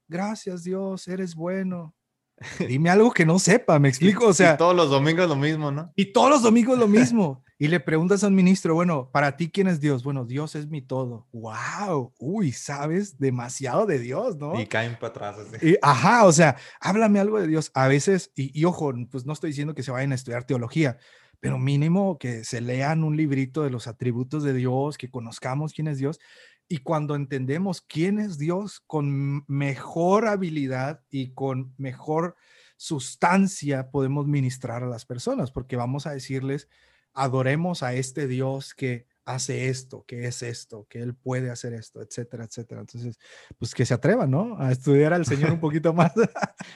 Gracias, 0.08 0.64
Dios, 0.64 1.08
eres 1.08 1.36
bueno. 1.36 1.96
Dime 2.68 2.90
algo 2.90 3.12
que 3.12 3.26
no 3.26 3.40
sepa, 3.40 3.80
me 3.80 3.90
explico. 3.90 4.28
O 4.28 4.34
sea, 4.34 4.58
todos 4.58 4.76
los 4.76 4.90
domingos 4.90 5.28
lo 5.28 5.36
mismo, 5.36 5.72
¿no? 5.72 5.92
Y 5.96 6.12
todos 6.12 6.30
los 6.30 6.44
domingos 6.44 6.78
lo 6.78 6.88
mismo. 6.88 7.44
Y 7.58 7.70
le 7.70 7.80
preguntas 7.80 8.22
a 8.22 8.28
un 8.28 8.36
ministro, 8.36 8.74
bueno, 8.74 9.10
para 9.14 9.38
ti, 9.38 9.50
¿quién 9.50 9.68
es 9.68 9.80
Dios? 9.80 10.04
Bueno, 10.04 10.26
Dios 10.26 10.56
es 10.56 10.68
mi 10.68 10.82
todo. 10.82 11.30
¡Wow! 11.32 12.14
Uy, 12.20 12.52
sabes 12.52 13.18
demasiado 13.18 13.86
de 13.86 13.98
Dios, 13.98 14.36
¿no? 14.36 14.60
Y 14.60 14.68
caen 14.68 14.98
para 15.00 15.30
atrás. 15.30 15.38
Y, 15.62 15.78
ajá, 15.82 16.26
o 16.26 16.34
sea, 16.34 16.58
háblame 16.82 17.22
algo 17.22 17.40
de 17.40 17.48
Dios. 17.48 17.72
A 17.74 17.88
veces, 17.88 18.34
y, 18.36 18.60
y, 18.60 18.66
ojo, 18.66 18.94
pues 19.10 19.26
no 19.26 19.32
estoy 19.32 19.52
diciendo 19.52 19.74
que 19.74 19.84
se 19.84 19.92
vayan 19.92 20.12
a 20.12 20.16
estudiar 20.16 20.44
teología, 20.44 20.98
pero 21.45 21.59
mínimo 21.59 22.17
que 22.17 22.43
se 22.43 22.59
lean 22.59 23.03
un 23.03 23.15
librito 23.15 23.61
de 23.61 23.69
los 23.69 23.85
atributos 23.85 24.41
de 24.41 24.51
Dios, 24.51 24.97
que 24.97 25.11
conozcamos 25.11 25.73
quién 25.73 25.88
es 25.88 25.99
Dios. 25.99 26.19
Y 26.67 26.80
cuando 26.80 27.13
entendemos 27.13 27.81
quién 27.81 28.17
es 28.17 28.39
Dios 28.39 28.80
con 28.88 29.45
mejor 29.47 30.27
habilidad 30.27 31.01
y 31.11 31.35
con 31.35 31.76
mejor 31.77 32.35
sustancia, 32.77 33.91
podemos 33.91 34.26
ministrar 34.26 34.81
a 34.81 34.88
las 34.88 35.05
personas, 35.05 35.51
porque 35.51 35.76
vamos 35.76 36.07
a 36.07 36.13
decirles, 36.13 36.67
adoremos 37.13 37.84
a 37.84 37.93
este 37.93 38.26
Dios 38.26 38.73
que 38.73 39.05
hace 39.23 39.69
esto, 39.69 40.03
que 40.07 40.26
es 40.26 40.41
esto, 40.41 40.88
que 40.89 41.03
Él 41.03 41.13
puede 41.13 41.51
hacer 41.51 41.76
esto, 41.76 42.01
etcétera, 42.01 42.45
etcétera. 42.45 42.81
Entonces, 42.81 43.19
pues 43.59 43.76
que 43.76 43.85
se 43.85 43.93
atrevan, 43.93 44.31
¿no? 44.31 44.57
A 44.59 44.72
estudiar 44.72 45.13
al 45.13 45.27
Señor 45.27 45.51
un 45.51 45.59
poquito 45.59 45.93
más. 45.93 46.11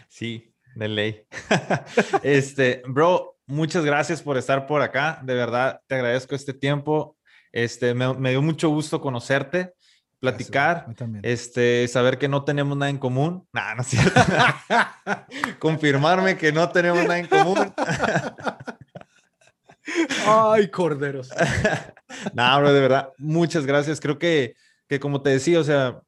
Sí, 0.09 0.48
de 0.75 0.87
ley. 0.87 1.25
Este, 2.23 2.81
bro, 2.87 3.37
muchas 3.45 3.85
gracias 3.85 4.21
por 4.21 4.37
estar 4.37 4.67
por 4.67 4.81
acá. 4.81 5.19
De 5.23 5.33
verdad, 5.33 5.81
te 5.87 5.95
agradezco 5.95 6.35
este 6.35 6.53
tiempo. 6.53 7.17
Este, 7.51 7.93
me, 7.93 8.13
me 8.13 8.31
dio 8.31 8.41
mucho 8.41 8.69
gusto 8.69 9.01
conocerte 9.01 9.73
platicar, 10.19 10.85
este, 11.23 11.87
saber 11.87 12.17
que 12.17 12.27
no 12.27 12.43
tenemos 12.43 12.77
nada 12.77 12.89
en 12.89 12.97
común. 12.97 13.47
Nah, 13.53 13.75
no 13.75 13.81
es 13.81 13.87
cierto. 13.87 14.19
Confirmarme 15.59 16.35
que 16.35 16.51
no 16.51 16.69
tenemos 16.69 17.03
nada 17.03 17.19
en 17.19 17.27
común. 17.27 17.57
Ay, 20.27 20.69
corderos. 20.69 21.29
no, 22.33 22.59
bro, 22.59 22.73
de 22.73 22.81
verdad, 22.81 23.13
muchas 23.17 23.65
gracias. 23.65 24.01
Creo 24.01 24.19
que 24.19 24.55
que 24.89 24.99
como 24.99 25.21
te 25.21 25.29
decía, 25.29 25.59
o 25.59 25.63
sea, 25.63 26.01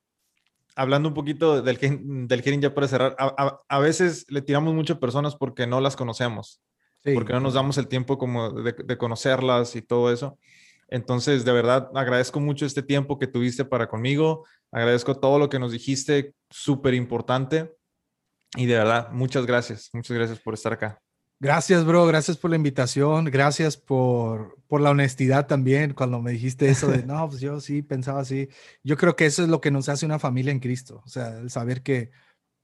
hablando 0.82 1.10
un 1.10 1.16
poquito 1.16 1.62
del, 1.62 1.78
del 2.28 2.62
ya 2.62 2.74
para 2.74 2.88
cerrar, 2.88 3.16
a, 3.18 3.80
veces 3.80 4.26
le 4.30 4.41
tiramos 4.41 4.74
mucho 4.74 4.94
a 4.94 4.99
personas 4.99 5.36
porque 5.36 5.68
no 5.68 5.80
las 5.80 5.95
conocemos, 5.95 6.62
porque 7.14 7.34
no 7.34 7.40
nos 7.40 7.53
damos 7.53 7.78
el 7.78 7.88
tiempo 7.88 8.18
como 8.18 8.52
de, 8.52 8.98
conocerlas 8.98 9.76
y 9.76 9.82
todo 9.82 10.12
eso. 10.12 10.38
Entonces, 10.88 11.45
de 11.45 11.52
verdad, 11.52 11.90
agradezco 11.95 12.40
mucho 12.40 12.66
este 12.66 12.84
tiempo 12.84 13.18
que 13.18 13.28
tuviste 13.28 13.64
para 13.64 13.88
conmigo, 13.88 14.45
agradezco 14.72 15.16
todo 15.16 15.40
lo 15.40 15.49
que 15.49 15.60
nos 15.60 15.72
dijiste, 15.72 16.34
súper 16.49 16.94
importante. 16.94 17.74
Y 18.58 18.66
de 18.66 18.76
verdad, 18.76 19.12
muchas 19.12 19.45
gracias, 19.45 19.90
muchas 19.94 20.18
gracias 20.18 20.40
por 20.40 20.53
estar 20.53 20.74
acá. 20.74 20.99
Gracias, 21.41 21.84
bro. 21.85 22.05
Gracias 22.05 22.38
por 22.38 22.51
la 22.51 22.55
invitación. 22.55 23.26
Gracias 23.26 23.76
por, 23.76 24.59
por 24.68 24.80
la 24.80 24.91
honestidad 24.91 25.47
también 25.47 25.95
cuando 25.95 26.22
me 26.22 26.34
dijiste 26.34 26.69
eso 26.69 26.88
de, 26.88 27.03
no, 27.05 27.27
pues 27.27 27.41
yo 27.41 27.59
sí 27.59 27.81
pensaba 27.81 28.22
así. 28.22 28.47
Yo 28.84 28.95
creo 28.95 29.15
que 29.15 29.26
eso 29.26 29.41
es 29.41 29.49
lo 29.49 29.59
que 29.59 29.72
nos 29.72 29.89
hace 29.89 30.05
una 30.05 30.19
familia 30.19 30.51
en 30.51 30.59
Cristo. 30.59 31.01
O 31.03 31.09
sea, 31.09 31.39
el 31.39 31.49
saber 31.49 31.81
que, 31.81 32.11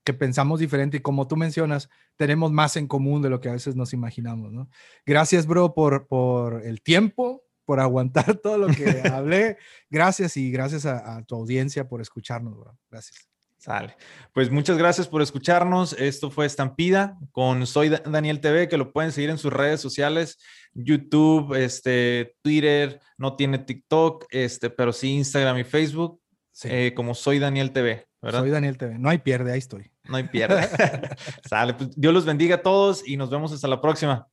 que 0.03 0.13
pensamos 0.13 0.59
diferente 0.59 0.97
y 0.97 0.99
como 0.99 1.27
tú 1.27 1.35
mencionas, 1.37 1.89
tenemos 2.17 2.51
más 2.51 2.77
en 2.77 2.85
común 2.87 3.23
de 3.23 3.31
lo 3.31 3.39
que 3.41 3.49
a 3.49 3.53
veces 3.53 3.75
nos 3.75 3.93
imaginamos, 3.93 4.53
¿no? 4.53 4.69
Gracias, 5.07 5.47
bro, 5.47 5.73
por, 5.73 6.05
por 6.05 6.63
el 6.63 6.83
tiempo, 6.83 7.43
por 7.65 7.79
aguantar 7.79 8.35
todo 8.43 8.59
lo 8.59 8.67
que 8.67 9.01
hablé. 9.11 9.57
Gracias 9.89 10.37
y 10.37 10.51
gracias 10.51 10.85
a, 10.85 11.17
a 11.17 11.23
tu 11.23 11.33
audiencia 11.33 11.87
por 11.89 11.99
escucharnos, 11.99 12.55
bro. 12.55 12.77
Gracias. 12.91 13.36
Sale. 13.57 13.95
Pues 14.33 14.51
muchas 14.51 14.77
gracias 14.77 15.07
por 15.07 15.21
escucharnos. 15.21 15.93
Esto 15.93 16.29
fue 16.29 16.45
Estampida 16.45 17.17
con 17.31 17.65
Soy 17.65 17.89
Daniel 17.89 18.39
TV, 18.39 18.69
que 18.69 18.77
lo 18.77 18.93
pueden 18.93 19.11
seguir 19.11 19.29
en 19.31 19.37
sus 19.37 19.51
redes 19.51 19.81
sociales, 19.81 20.37
YouTube, 20.73 21.55
este, 21.55 22.35
Twitter, 22.43 22.99
no 23.17 23.35
tiene 23.35 23.57
TikTok, 23.57 24.25
este, 24.29 24.69
pero 24.69 24.93
sí 24.93 25.15
Instagram 25.15 25.57
y 25.57 25.63
Facebook, 25.63 26.21
eh, 26.63 26.93
como 26.95 27.15
Soy 27.15 27.39
Daniel 27.39 27.71
TV, 27.71 28.07
¿verdad? 28.21 28.41
Soy 28.41 28.51
Daniel 28.51 28.77
TV. 28.77 28.99
No 28.99 29.09
hay 29.09 29.17
pierde, 29.17 29.51
ahí 29.51 29.59
estoy. 29.59 29.91
No 30.03 30.17
hay 30.17 30.27
pierde. 30.27 30.69
Sale. 31.49 31.73
Pues 31.73 31.89
Dios 31.95 32.13
los 32.13 32.25
bendiga 32.25 32.57
a 32.57 32.61
todos 32.61 33.07
y 33.07 33.17
nos 33.17 33.29
vemos 33.29 33.51
hasta 33.51 33.67
la 33.67 33.81
próxima. 33.81 34.27